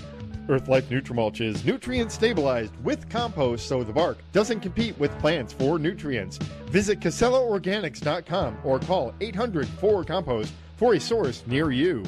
Earthlife 0.48 0.88
Nutrimulch 0.88 1.40
is 1.40 1.64
nutrient 1.64 2.10
stabilized 2.10 2.74
with 2.82 3.08
compost 3.08 3.68
so 3.68 3.84
the 3.84 3.92
bark 3.92 4.18
doesn't 4.32 4.58
compete 4.58 4.98
with 4.98 5.16
plants 5.20 5.52
for 5.52 5.78
nutrients. 5.78 6.38
Visit 6.66 6.98
CasellaOrganics.com 6.98 8.58
or 8.64 8.80
call 8.80 9.14
800 9.20 9.68
4 9.68 10.02
Compost 10.02 10.52
for 10.76 10.94
a 10.94 11.00
source 11.00 11.44
near 11.46 11.70
you. 11.70 12.02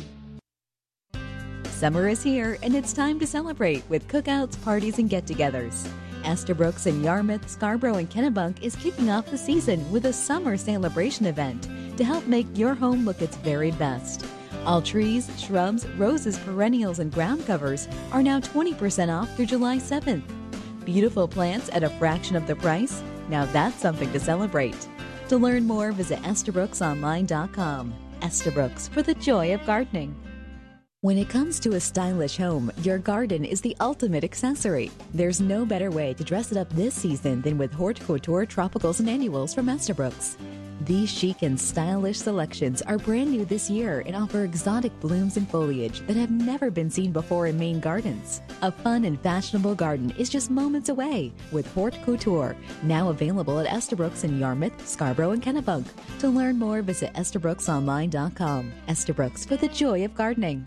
Summer 1.67 2.09
is 2.09 2.25
here, 2.25 2.59
and 2.61 2.75
it's 2.75 2.93
time 2.93 3.21
to 3.21 3.27
celebrate 3.27 3.89
with 3.89 4.09
cookouts, 4.09 4.61
parties, 4.65 4.99
and 4.99 5.09
get 5.09 5.27
togethers. 5.27 5.89
Estabrooks 6.25 6.87
in 6.87 7.03
Yarmouth, 7.03 7.49
Scarborough, 7.49 7.97
and 7.97 8.11
Kennebunk 8.11 8.63
is 8.63 8.77
kicking 8.77 9.11
off 9.11 9.31
the 9.31 9.39
season 9.39 9.91
with 9.91 10.07
a 10.07 10.13
summer 10.13 10.57
celebration 10.57 11.27
event 11.27 11.69
to 11.97 12.05
help 12.05 12.27
make 12.27 12.47
your 12.57 12.75
home 12.75 13.05
look 13.05 13.21
its 13.23 13.37
very 13.39 13.71
best. 13.73 14.25
All 14.65 14.81
trees, 14.81 15.31
shrubs, 15.41 15.87
roses, 15.99 16.39
perennials, 16.39 16.99
and 16.99 17.13
ground 17.13 17.47
covers 17.47 17.89
are 18.13 18.23
now 18.23 18.41
20% 18.41 19.09
off 19.09 19.35
through 19.37 19.47
July 19.47 19.79
7th. 19.79 20.23
Beautiful 20.85 21.29
plants 21.29 21.69
at 21.73 21.83
a 21.83 21.91
fraction 21.91 22.37
of 22.37 22.47
the 22.47 22.57
price? 22.57 23.03
Now 23.29 23.45
that's 23.47 23.81
something 23.81 24.13
to 24.13 24.21
celebrate. 24.21 24.89
To 25.29 25.37
learn 25.37 25.67
more, 25.67 25.93
visit 25.93 26.21
EstabrooksOnline.com. 26.23 27.95
Estabrooks 28.23 28.89
for 28.89 29.03
the 29.03 29.15
joy 29.15 29.55
of 29.55 29.65
gardening. 29.67 30.15
When 31.03 31.19
it 31.19 31.29
comes 31.29 31.59
to 31.59 31.73
a 31.73 31.81
stylish 31.81 32.37
home, 32.37 32.71
your 32.85 32.97
garden 32.97 33.45
is 33.45 33.61
the 33.61 33.77
ultimate 33.81 34.23
accessory. 34.23 34.89
There's 35.13 35.41
no 35.41 35.67
better 35.67 35.91
way 35.91 36.15
to 36.15 36.23
dress 36.23 36.53
it 36.53 36.57
up 36.57 36.71
this 36.71 36.95
season 36.95 37.43
than 37.43 37.59
with 37.59 37.73
Haute 37.73 37.99
Couture 37.99 38.47
Tropicals 38.47 39.01
and 39.01 39.11
Annuals 39.11 39.53
from 39.53 39.69
Estabrooks. 39.69 40.37
These 40.83 41.11
chic 41.11 41.43
and 41.43 41.61
stylish 41.61 42.19
selections 42.19 42.83
are 42.83 42.99
brand 42.99 43.33
new 43.33 43.45
this 43.45 43.69
year 43.69 44.05
and 44.07 44.15
offer 44.15 44.45
exotic 44.45 44.93
blooms 45.01 45.37
and 45.37 45.51
foliage 45.51 46.07
that 46.07 46.15
have 46.15 46.31
never 46.31 46.71
been 46.71 46.89
seen 46.89 47.11
before 47.11 47.49
in 47.49 47.59
Maine 47.59 47.81
gardens. 47.81 48.41
A 48.63 48.71
fun 48.71 49.05
and 49.05 49.21
fashionable 49.21 49.75
garden 49.75 50.15
is 50.17 50.31
just 50.31 50.53
moments 50.53 50.89
away 50.89 51.33
with 51.51 51.67
Haute 51.75 51.99
Couture, 52.05 52.55
now 52.85 53.09
available 53.09 53.59
at 53.59 53.77
Estabrooks 53.77 54.23
in 54.23 54.39
Yarmouth, 54.39 54.87
Scarborough, 54.87 55.33
and 55.33 55.43
Kennebunk. 55.43 55.87
To 56.21 56.29
learn 56.29 56.61
more, 56.61 56.81
visit 56.81 57.13
EstabrooksOnline.com. 57.15 58.73
Estabrooks 58.89 59.45
for 59.45 59.57
the 59.57 59.67
joy 59.67 60.05
of 60.05 60.15
gardening. 60.15 60.65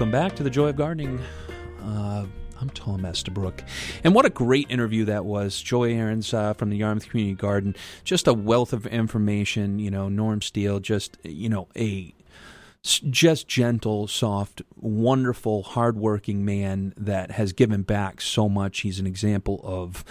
Welcome 0.00 0.12
back 0.12 0.34
to 0.36 0.42
the 0.42 0.48
Joy 0.48 0.70
of 0.70 0.76
Gardening. 0.76 1.20
Uh, 1.82 2.24
I'm 2.58 2.70
Tom 2.70 3.04
Estabrook. 3.04 3.62
And 4.02 4.14
what 4.14 4.24
a 4.24 4.30
great 4.30 4.70
interview 4.70 5.04
that 5.04 5.26
was. 5.26 5.60
Joy 5.60 5.90
Ahrens 5.90 6.32
uh, 6.32 6.54
from 6.54 6.70
the 6.70 6.78
Yarmouth 6.78 7.10
Community 7.10 7.34
Garden. 7.34 7.76
Just 8.02 8.26
a 8.26 8.32
wealth 8.32 8.72
of 8.72 8.86
information. 8.86 9.78
You 9.78 9.90
know, 9.90 10.08
Norm 10.08 10.40
Steele, 10.40 10.80
just, 10.80 11.18
you 11.22 11.50
know, 11.50 11.68
a 11.76 12.14
just 12.82 13.46
gentle, 13.46 14.08
soft, 14.08 14.62
wonderful, 14.74 15.64
hardworking 15.64 16.46
man 16.46 16.94
that 16.96 17.32
has 17.32 17.52
given 17.52 17.82
back 17.82 18.22
so 18.22 18.48
much. 18.48 18.80
He's 18.80 19.00
an 19.00 19.06
example 19.06 19.60
of 19.62 20.02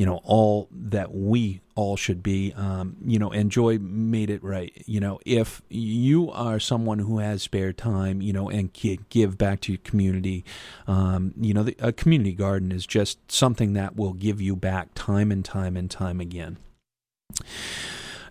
you 0.00 0.06
know 0.06 0.22
all 0.24 0.66
that 0.72 1.12
we 1.12 1.60
all 1.74 1.94
should 1.94 2.22
be 2.22 2.54
um, 2.56 2.96
you 3.04 3.18
know 3.18 3.30
and 3.30 3.50
joy 3.50 3.78
made 3.78 4.30
it 4.30 4.42
right. 4.42 4.72
You 4.86 4.98
know 4.98 5.20
if 5.26 5.60
you 5.68 6.30
are 6.30 6.58
someone 6.58 7.00
who 7.00 7.18
has 7.18 7.42
spare 7.42 7.74
time 7.74 8.22
you 8.22 8.32
know 8.32 8.48
and 8.48 8.72
give 9.10 9.36
back 9.36 9.60
to 9.60 9.72
your 9.72 9.80
community 9.84 10.42
um, 10.86 11.34
you 11.38 11.52
know 11.52 11.64
the, 11.64 11.76
a 11.80 11.92
community 11.92 12.32
garden 12.32 12.72
is 12.72 12.86
just 12.86 13.18
something 13.30 13.74
that 13.74 13.94
will 13.94 14.14
give 14.14 14.40
you 14.40 14.56
back 14.56 14.88
time 14.94 15.30
and 15.30 15.44
time 15.44 15.76
and 15.76 15.90
time 15.90 16.18
again. 16.18 16.56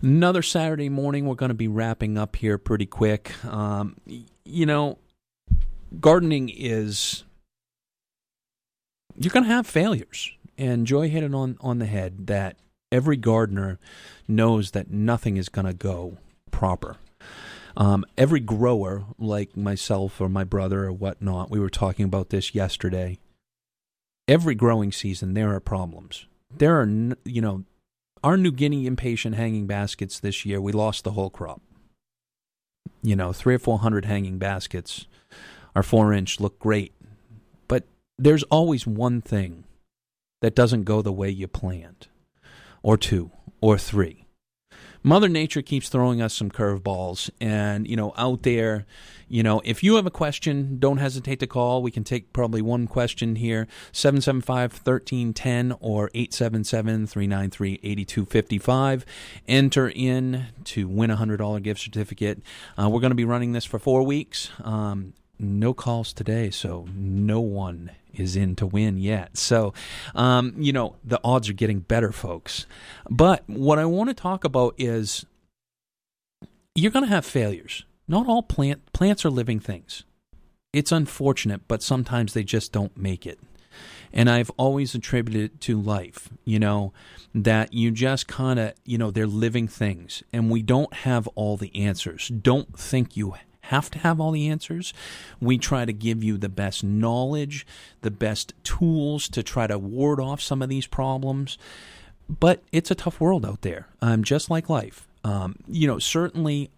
Another 0.02 0.42
saturday 0.42 0.88
morning 0.88 1.24
we're 1.24 1.36
going 1.36 1.50
to 1.50 1.54
be 1.54 1.68
wrapping 1.68 2.18
up 2.18 2.34
here 2.34 2.58
pretty 2.58 2.86
quick. 2.86 3.32
Um, 3.44 3.96
you 4.44 4.66
know 4.66 4.98
gardening 6.00 6.48
is 6.52 7.22
you're 9.16 9.30
going 9.30 9.44
to 9.44 9.50
have 9.50 9.68
failures 9.68 10.32
and 10.60 10.86
Joy 10.86 11.08
hit 11.08 11.24
it 11.24 11.34
on, 11.34 11.56
on 11.60 11.78
the 11.78 11.86
head 11.86 12.26
that 12.26 12.56
every 12.92 13.16
gardener 13.16 13.78
knows 14.28 14.72
that 14.72 14.90
nothing 14.90 15.38
is 15.38 15.48
going 15.48 15.66
to 15.66 15.72
go 15.72 16.18
proper. 16.50 16.96
Um, 17.76 18.04
every 18.18 18.40
grower, 18.40 19.04
like 19.18 19.56
myself 19.56 20.20
or 20.20 20.28
my 20.28 20.44
brother 20.44 20.84
or 20.84 20.92
whatnot, 20.92 21.50
we 21.50 21.58
were 21.58 21.70
talking 21.70 22.04
about 22.04 22.28
this 22.28 22.54
yesterday. 22.54 23.18
Every 24.28 24.54
growing 24.54 24.92
season, 24.92 25.32
there 25.32 25.54
are 25.54 25.60
problems. 25.60 26.26
There 26.54 26.78
are, 26.78 26.86
you 27.24 27.40
know, 27.40 27.64
our 28.22 28.36
New 28.36 28.52
Guinea 28.52 28.86
impatiens 28.86 29.36
hanging 29.36 29.66
baskets 29.66 30.20
this 30.20 30.44
year, 30.44 30.60
we 30.60 30.72
lost 30.72 31.04
the 31.04 31.12
whole 31.12 31.30
crop. 31.30 31.62
You 33.02 33.16
know, 33.16 33.32
three 33.32 33.54
or 33.54 33.58
four 33.58 33.78
hundred 33.78 34.04
hanging 34.04 34.38
baskets. 34.38 35.06
Our 35.74 35.82
four 35.82 36.12
inch 36.12 36.38
look 36.38 36.58
great. 36.58 36.92
But 37.66 37.84
there's 38.18 38.42
always 38.44 38.86
one 38.86 39.22
thing 39.22 39.64
that 40.40 40.54
doesn't 40.54 40.84
go 40.84 41.02
the 41.02 41.12
way 41.12 41.30
you 41.30 41.46
planned, 41.46 42.08
or 42.82 42.96
two, 42.96 43.30
or 43.60 43.78
three. 43.78 44.26
Mother 45.02 45.28
Nature 45.30 45.62
keeps 45.62 45.88
throwing 45.88 46.20
us 46.20 46.34
some 46.34 46.50
curveballs, 46.50 47.30
and 47.40 47.88
you 47.88 47.96
know, 47.96 48.12
out 48.18 48.42
there, 48.42 48.84
you 49.28 49.42
know, 49.42 49.62
if 49.64 49.82
you 49.82 49.96
have 49.96 50.04
a 50.04 50.10
question, 50.10 50.78
don't 50.78 50.98
hesitate 50.98 51.40
to 51.40 51.46
call. 51.46 51.82
We 51.82 51.90
can 51.90 52.04
take 52.04 52.34
probably 52.34 52.60
one 52.60 52.86
question 52.86 53.36
here 53.36 53.66
775 53.92 54.72
1310 54.72 55.78
or 55.80 56.10
877 56.14 57.06
393 57.06 57.80
8255. 57.82 59.06
Enter 59.48 59.88
in 59.88 60.46
to 60.64 60.86
win 60.86 61.10
a 61.10 61.16
$100 61.16 61.62
gift 61.62 61.80
certificate. 61.80 62.42
Uh, 62.76 62.90
we're 62.90 63.00
going 63.00 63.12
to 63.12 63.14
be 63.14 63.24
running 63.24 63.52
this 63.52 63.64
for 63.64 63.78
four 63.78 64.02
weeks. 64.02 64.50
Um, 64.62 65.14
no 65.40 65.74
calls 65.74 66.12
today, 66.12 66.50
so 66.50 66.86
no 66.94 67.40
one 67.40 67.90
is 68.14 68.36
in 68.36 68.56
to 68.56 68.66
win 68.66 68.98
yet. 68.98 69.36
So, 69.36 69.72
um, 70.14 70.54
you 70.58 70.72
know, 70.72 70.96
the 71.04 71.20
odds 71.24 71.48
are 71.48 71.54
getting 71.54 71.80
better, 71.80 72.12
folks. 72.12 72.66
But 73.08 73.44
what 73.46 73.78
I 73.78 73.84
want 73.84 74.10
to 74.10 74.14
talk 74.14 74.44
about 74.44 74.74
is 74.78 75.24
you're 76.74 76.90
going 76.90 77.04
to 77.04 77.10
have 77.10 77.24
failures. 77.24 77.84
Not 78.08 78.26
all 78.26 78.42
plant 78.42 78.92
plants 78.92 79.24
are 79.24 79.30
living 79.30 79.60
things. 79.60 80.04
It's 80.72 80.92
unfortunate, 80.92 81.62
but 81.68 81.82
sometimes 81.82 82.32
they 82.32 82.44
just 82.44 82.72
don't 82.72 82.96
make 82.96 83.26
it. 83.26 83.38
And 84.12 84.28
I've 84.28 84.50
always 84.56 84.94
attributed 84.94 85.42
it 85.42 85.60
to 85.62 85.80
life, 85.80 86.28
you 86.44 86.58
know, 86.58 86.92
that 87.32 87.72
you 87.72 87.92
just 87.92 88.26
kind 88.26 88.58
of, 88.58 88.72
you 88.84 88.98
know, 88.98 89.10
they're 89.12 89.26
living 89.26 89.68
things 89.68 90.24
and 90.32 90.50
we 90.50 90.62
don't 90.62 90.92
have 90.92 91.28
all 91.28 91.56
the 91.56 91.74
answers. 91.76 92.28
Don't 92.28 92.76
think 92.76 93.16
you 93.16 93.34
have 93.62 93.90
to 93.90 93.98
have 94.00 94.20
all 94.20 94.32
the 94.32 94.48
answers. 94.48 94.92
We 95.40 95.58
try 95.58 95.84
to 95.84 95.92
give 95.92 96.24
you 96.24 96.36
the 96.38 96.48
best 96.48 96.82
knowledge, 96.82 97.66
the 98.02 98.10
best 98.10 98.52
tools 98.64 99.28
to 99.30 99.42
try 99.42 99.66
to 99.66 99.78
ward 99.78 100.20
off 100.20 100.40
some 100.40 100.62
of 100.62 100.68
these 100.68 100.86
problems. 100.86 101.58
But 102.28 102.62
it's 102.72 102.90
a 102.90 102.94
tough 102.94 103.20
world 103.20 103.44
out 103.44 103.62
there, 103.62 103.88
um, 104.00 104.22
just 104.22 104.50
like 104.50 104.68
life. 104.68 105.06
Um, 105.24 105.56
you 105.66 105.86
know, 105.86 105.98
certainly, 105.98 106.70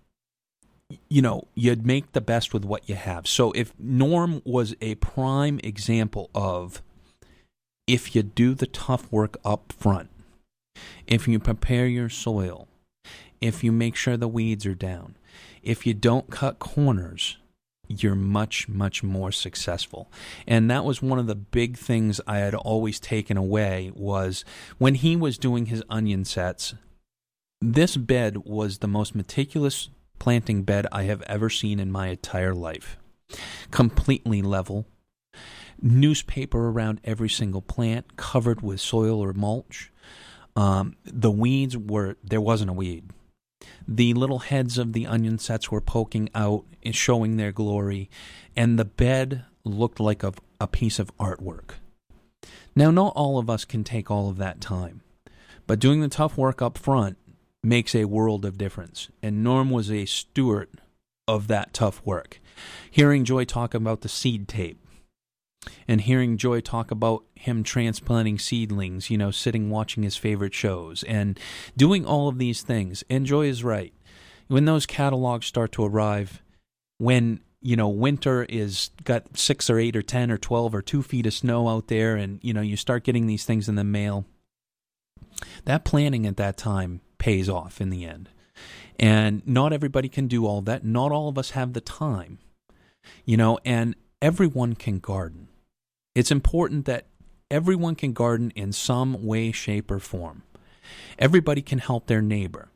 you 1.09 1.23
know, 1.23 1.47
you'd 1.55 1.87
make 1.87 2.13
the 2.13 2.21
best 2.21 2.53
with 2.53 2.65
what 2.65 2.89
you 2.89 2.95
have. 2.95 3.27
So 3.27 3.53
if 3.53 3.73
Norm 3.79 4.43
was 4.45 4.75
a 4.81 4.95
prime 4.97 5.61
example 5.63 6.31
of 6.35 6.83
if 7.87 8.15
you 8.15 8.23
do 8.23 8.55
the 8.55 8.67
tough 8.67 9.11
work 9.13 9.37
up 9.45 9.73
front, 9.73 10.09
if 11.07 11.29
you 11.29 11.39
prepare 11.39 11.87
your 11.87 12.09
soil, 12.09 12.67
if 13.41 13.63
you 13.63 13.73
make 13.73 13.97
sure 13.97 14.17
the 14.17 14.29
weeds 14.29 14.65
are 14.65 14.75
down, 14.75 15.17
if 15.63 15.87
you 15.87 15.95
don't 15.95 16.31
cut 16.31 16.59
corners, 16.59 17.37
you're 17.89 18.15
much, 18.15 18.69
much 18.69 19.03
more 19.03 19.33
successful. 19.33 20.11
And 20.47 20.71
that 20.71 20.85
was 20.85 21.03
one 21.03 21.19
of 21.19 21.27
the 21.27 21.35
big 21.35 21.77
things 21.77 22.21
I 22.27 22.39
had 22.39 22.55
always 22.55 22.99
taken 22.99 23.37
away 23.37 23.93
was 23.95 24.45
when 24.79 24.95
he 24.95 25.17
was 25.17 25.39
doing 25.39 25.67
his 25.67 25.83
onion 25.89 26.25
sets, 26.25 26.75
this 27.61 27.97
bed 27.97 28.39
was 28.39 28.79
the 28.79 28.89
most 28.89 29.15
meticulous 29.15 29.89
planting 30.19 30.63
bed 30.63 30.87
I 30.91 31.05
have 31.05 31.23
ever 31.23 31.51
seen 31.51 31.79
in 31.79 31.93
my 31.93 32.09
entire 32.09 32.55
life. 32.55 32.97
Completely 33.71 34.43
level, 34.43 34.87
newspaper 35.81 36.69
around 36.69 37.01
every 37.05 37.29
single 37.29 37.63
plant, 37.63 38.17
covered 38.17 38.63
with 38.63 38.81
soil 38.81 39.21
or 39.21 39.33
mulch. 39.33 39.91
Um, 40.55 40.97
the 41.05 41.31
weeds 41.31 41.77
were, 41.77 42.17
there 42.23 42.41
wasn't 42.41 42.71
a 42.71 42.75
weed. 42.75 43.11
The 43.87 44.15
little 44.15 44.41
heads 44.41 44.79
of 44.79 44.93
the 44.93 45.07
onion 45.07 45.39
sets 45.39 45.71
were 45.71 45.81
poking 45.81 46.29
out 46.35 46.65
showing 46.91 47.37
their 47.37 47.53
glory, 47.53 48.11
and 48.57 48.79
the 48.79 48.85
bed 48.85 49.45
looked 49.65 50.01
like 50.01 50.23
a, 50.23 50.33
a 50.61 50.67
piece 50.67 50.99
of 50.99 51.17
artwork. 51.19 51.73
Now, 52.75 52.91
not 52.91 53.13
all 53.15 53.39
of 53.39 53.51
us 53.51 53.65
can 53.65 53.85
take 53.85 54.11
all 54.11 54.29
of 54.29 54.39
that 54.39 54.61
time, 54.61 55.03
but 55.67 55.79
doing 55.79 56.01
the 56.01 56.09
tough 56.09 56.37
work 56.37 56.63
up 56.63 56.79
front 56.79 57.19
makes 57.63 57.95
a 57.95 58.07
world 58.07 58.45
of 58.45 58.59
difference. 58.59 59.09
And 59.23 59.45
Norm 59.45 59.71
was 59.71 59.91
a 59.91 60.07
steward 60.07 60.69
of 61.29 61.49
that 61.49 61.73
tough 61.73 62.03
work. 62.05 62.41
Hearing 62.91 63.25
Joy 63.25 63.45
talk 63.45 63.75
about 63.75 64.01
the 64.01 64.09
seed 64.09 64.49
tape, 64.49 64.82
and 65.87 66.01
hearing 66.01 66.37
Joy 66.37 66.61
talk 66.61 66.91
about 66.91 67.25
him 67.35 67.63
transplanting 67.63 68.39
seedlings, 68.39 69.11
you 69.11 69.19
know, 69.19 69.31
sitting 69.31 69.71
watching 69.71 70.03
his 70.03 70.17
favorite 70.17 70.55
shows 70.55 71.03
and 71.05 71.39
doing 71.77 72.05
all 72.05 72.29
of 72.29 72.39
these 72.39 72.63
things. 72.63 73.05
And 73.11 73.27
Joy 73.27 73.47
is 73.47 73.65
right. 73.65 73.93
When 74.49 74.65
those 74.65 74.87
catalogs 74.87 75.47
start 75.47 75.73
to 75.73 75.85
arrive, 75.85 76.43
when 76.99 77.41
you 77.61 77.77
know 77.77 77.89
winter 77.89 78.45
is 78.49 78.91
got 79.05 79.37
six 79.37 79.71
or 79.71 79.79
eight 79.79 79.97
or 79.97 80.03
ten 80.03 80.31
or 80.31 80.39
twelve 80.39 80.75
or 80.75 80.83
two 80.83 81.03
feet 81.03 81.27
of 81.27 81.33
snow 81.33 81.69
out 81.69 81.89
there, 81.89 82.17
and 82.17 82.39
you 82.43 82.53
know 82.53 82.61
you 82.61 82.77
start 82.77 83.05
getting 83.05 83.27
these 83.27 83.45
things 83.45 83.69
in 83.69 83.77
the 83.77 83.85
mail. 83.85 84.27
That 85.65 85.85
planning 85.85 86.27
at 86.27 86.37
that 86.37 86.57
time 86.57 87.01
pays 87.19 87.49
off 87.49 87.81
in 87.81 87.91
the 87.91 88.05
end, 88.05 88.29
and 88.99 89.47
not 89.47 89.73
everybody 89.73 90.09
can 90.09 90.27
do 90.27 90.45
all 90.47 90.61
that. 90.63 90.85
Not 90.85 91.13
all 91.13 91.29
of 91.29 91.39
us 91.39 91.51
have 91.51 91.73
the 91.73 91.81
time, 91.81 92.39
you 93.25 93.37
know, 93.37 93.59
and 93.65 93.97
everyone 94.21 94.75
can 94.75 94.99
garden 94.99 95.42
it's 96.15 96.31
important 96.31 96.85
that 96.87 97.07
everyone 97.51 97.95
can 97.95 98.13
garden 98.13 98.53
in 98.55 98.73
some 98.73 99.25
way, 99.25 99.53
shape, 99.53 99.91
or 99.91 99.99
form. 99.99 100.43
Everybody 101.19 101.63
can 101.63 101.79
help 101.79 102.07
their 102.07 102.23
neighbor. 102.23 102.69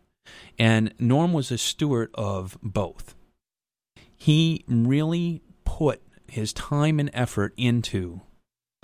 And 0.58 0.94
Norm 0.98 1.32
was 1.32 1.50
a 1.50 1.58
steward 1.58 2.10
of 2.14 2.58
both. 2.62 3.14
He 4.16 4.64
really 4.66 5.42
put 5.64 6.02
his 6.28 6.52
time 6.52 6.98
and 6.98 7.10
effort 7.12 7.52
into 7.56 8.22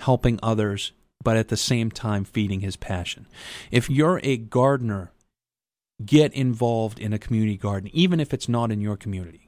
helping 0.01 0.39
others, 0.43 0.91
but 1.23 1.37
at 1.37 1.47
the 1.47 1.57
same 1.57 1.89
time 1.89 2.23
feeding 2.23 2.61
his 2.61 2.75
passion. 2.75 3.27
If 3.71 3.89
you're 3.89 4.19
a 4.23 4.37
gardener, 4.37 5.11
get 6.05 6.33
involved 6.33 6.99
in 6.99 7.13
a 7.13 7.19
community 7.19 7.57
garden, 7.57 7.89
even 7.93 8.19
if 8.19 8.33
it's 8.33 8.49
not 8.49 8.71
in 8.71 8.81
your 8.81 8.97
community. 8.97 9.42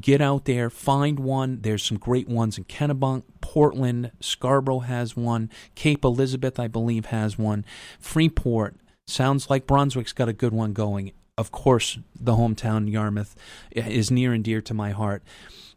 Get 0.00 0.20
out 0.20 0.44
there, 0.44 0.70
find 0.70 1.20
one. 1.20 1.60
There's 1.60 1.84
some 1.84 1.98
great 1.98 2.28
ones 2.28 2.58
in 2.58 2.64
Kennebunk, 2.64 3.24
Portland, 3.40 4.10
Scarborough 4.20 4.80
has 4.80 5.16
one, 5.16 5.50
Cape 5.74 6.04
Elizabeth, 6.04 6.58
I 6.58 6.68
believe, 6.68 7.06
has 7.06 7.38
one. 7.38 7.64
Freeport 8.00 8.76
sounds 9.06 9.50
like 9.50 9.66
Brunswick's 9.66 10.12
got 10.12 10.28
a 10.28 10.32
good 10.32 10.52
one 10.52 10.72
going. 10.72 11.12
Of 11.36 11.52
course, 11.52 11.98
the 12.18 12.36
hometown 12.36 12.90
Yarmouth 12.90 13.34
is 13.72 14.10
near 14.10 14.32
and 14.32 14.42
dear 14.42 14.60
to 14.62 14.74
my 14.74 14.90
heart. 14.90 15.22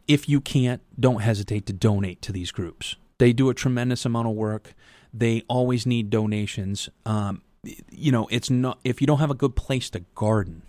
If 0.06 0.28
you 0.28 0.40
can't, 0.40 0.80
don't 0.98 1.22
hesitate 1.22 1.66
to 1.66 1.72
donate 1.72 2.22
to 2.22 2.32
these 2.32 2.50
groups. 2.50 2.96
They 3.18 3.32
do 3.32 3.50
a 3.50 3.54
tremendous 3.54 4.04
amount 4.04 4.28
of 4.28 4.34
work. 4.34 4.74
They 5.12 5.42
always 5.48 5.84
need 5.84 6.10
donations. 6.10 6.88
Um, 7.04 7.42
you 7.90 8.12
know, 8.12 8.28
it's 8.30 8.50
not 8.50 8.78
if 8.84 9.00
you 9.00 9.06
don't 9.06 9.18
have 9.18 9.30
a 9.30 9.34
good 9.34 9.56
place 9.56 9.90
to 9.90 10.00
garden, 10.14 10.62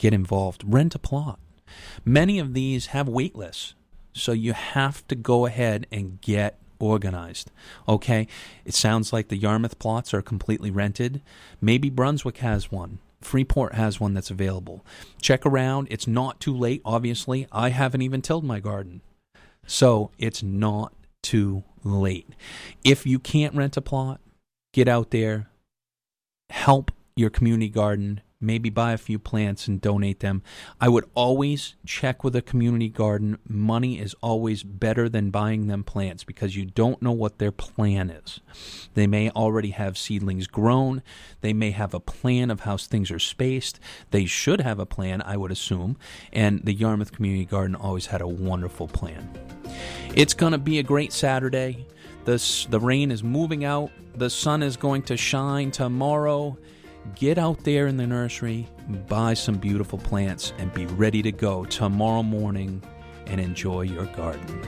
get 0.00 0.12
involved. 0.12 0.64
Rent 0.66 0.96
a 0.96 0.98
plot. 0.98 1.38
Many 2.04 2.40
of 2.40 2.54
these 2.54 2.86
have 2.86 3.08
wait 3.08 3.36
lists, 3.36 3.74
so 4.12 4.32
you 4.32 4.54
have 4.54 5.06
to 5.06 5.14
go 5.14 5.46
ahead 5.46 5.86
and 5.92 6.20
get 6.20 6.58
organized. 6.80 7.52
Okay, 7.88 8.26
it 8.64 8.74
sounds 8.74 9.12
like 9.12 9.28
the 9.28 9.36
Yarmouth 9.36 9.78
plots 9.78 10.12
are 10.12 10.22
completely 10.22 10.70
rented. 10.70 11.22
Maybe 11.60 11.90
Brunswick 11.90 12.38
has 12.38 12.72
one. 12.72 12.98
Freeport 13.20 13.74
has 13.74 14.00
one 14.00 14.14
that's 14.14 14.30
available. 14.30 14.84
Check 15.20 15.44
around. 15.44 15.88
It's 15.90 16.06
not 16.06 16.40
too 16.40 16.56
late, 16.56 16.80
obviously. 16.84 17.46
I 17.52 17.68
haven't 17.68 18.02
even 18.02 18.22
tilled 18.22 18.44
my 18.44 18.60
garden. 18.60 19.02
So 19.66 20.10
it's 20.18 20.42
not 20.42 20.94
too 21.22 21.62
late. 21.84 22.30
If 22.82 23.06
you 23.06 23.18
can't 23.18 23.54
rent 23.54 23.76
a 23.76 23.82
plot, 23.82 24.20
get 24.72 24.88
out 24.88 25.10
there, 25.10 25.50
help 26.48 26.90
your 27.14 27.28
community 27.28 27.68
garden, 27.68 28.22
maybe 28.40 28.70
buy 28.70 28.92
a 28.92 28.98
few 28.98 29.18
plants 29.18 29.68
and 29.68 29.80
donate 29.80 30.20
them. 30.20 30.42
I 30.80 30.88
would 30.88 31.04
always 31.14 31.74
check 31.84 32.24
with 32.24 32.34
a 32.34 32.42
community 32.42 32.88
garden. 32.88 33.38
Money 33.46 33.98
is 33.98 34.14
always 34.22 34.62
better 34.62 35.08
than 35.08 35.30
buying 35.30 35.66
them 35.66 35.84
plants 35.84 36.24
because 36.24 36.56
you 36.56 36.64
don't 36.64 37.02
know 37.02 37.12
what 37.12 37.38
their 37.38 37.52
plan 37.52 38.10
is. 38.10 38.40
They 38.94 39.06
may 39.06 39.30
already 39.30 39.70
have 39.70 39.98
seedlings 39.98 40.46
grown, 40.46 41.02
they 41.40 41.52
may 41.52 41.70
have 41.72 41.94
a 41.94 42.00
plan 42.00 42.50
of 42.50 42.60
how 42.60 42.76
things 42.76 43.10
are 43.10 43.18
spaced. 43.18 43.78
They 44.10 44.24
should 44.26 44.60
have 44.60 44.78
a 44.78 44.86
plan, 44.86 45.22
I 45.22 45.36
would 45.36 45.50
assume, 45.50 45.96
and 46.32 46.64
the 46.64 46.72
Yarmouth 46.72 47.12
Community 47.12 47.44
Garden 47.44 47.74
always 47.74 48.06
had 48.06 48.20
a 48.20 48.28
wonderful 48.28 48.88
plan. 48.88 49.30
It's 50.14 50.34
going 50.34 50.52
to 50.52 50.58
be 50.58 50.78
a 50.78 50.82
great 50.82 51.12
Saturday. 51.12 51.86
The, 52.24 52.66
the 52.68 52.80
rain 52.80 53.10
is 53.10 53.22
moving 53.22 53.64
out. 53.64 53.90
The 54.14 54.30
sun 54.30 54.62
is 54.62 54.76
going 54.76 55.02
to 55.02 55.16
shine 55.16 55.70
tomorrow. 55.70 56.58
Get 57.14 57.38
out 57.38 57.64
there 57.64 57.86
in 57.86 57.96
the 57.96 58.06
nursery, 58.06 58.66
buy 59.08 59.34
some 59.34 59.58
beautiful 59.58 59.98
plants, 59.98 60.52
and 60.58 60.72
be 60.72 60.86
ready 60.86 61.22
to 61.22 61.32
go 61.32 61.64
tomorrow 61.64 62.22
morning 62.22 62.82
and 63.26 63.40
enjoy 63.40 63.82
your 63.82 64.06
garden. 64.06 64.60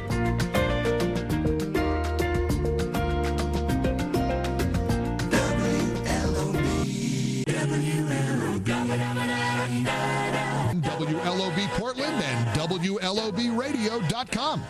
WLOB 11.03 11.67
Portland 11.79 12.23
and 12.23 12.71
WLOBradio.com. 12.71 14.63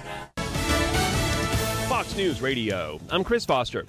Fox 1.89 2.17
News 2.17 2.41
Radio. 2.41 2.99
I'm 3.11 3.23
Chris 3.23 3.45
Foster. 3.45 3.85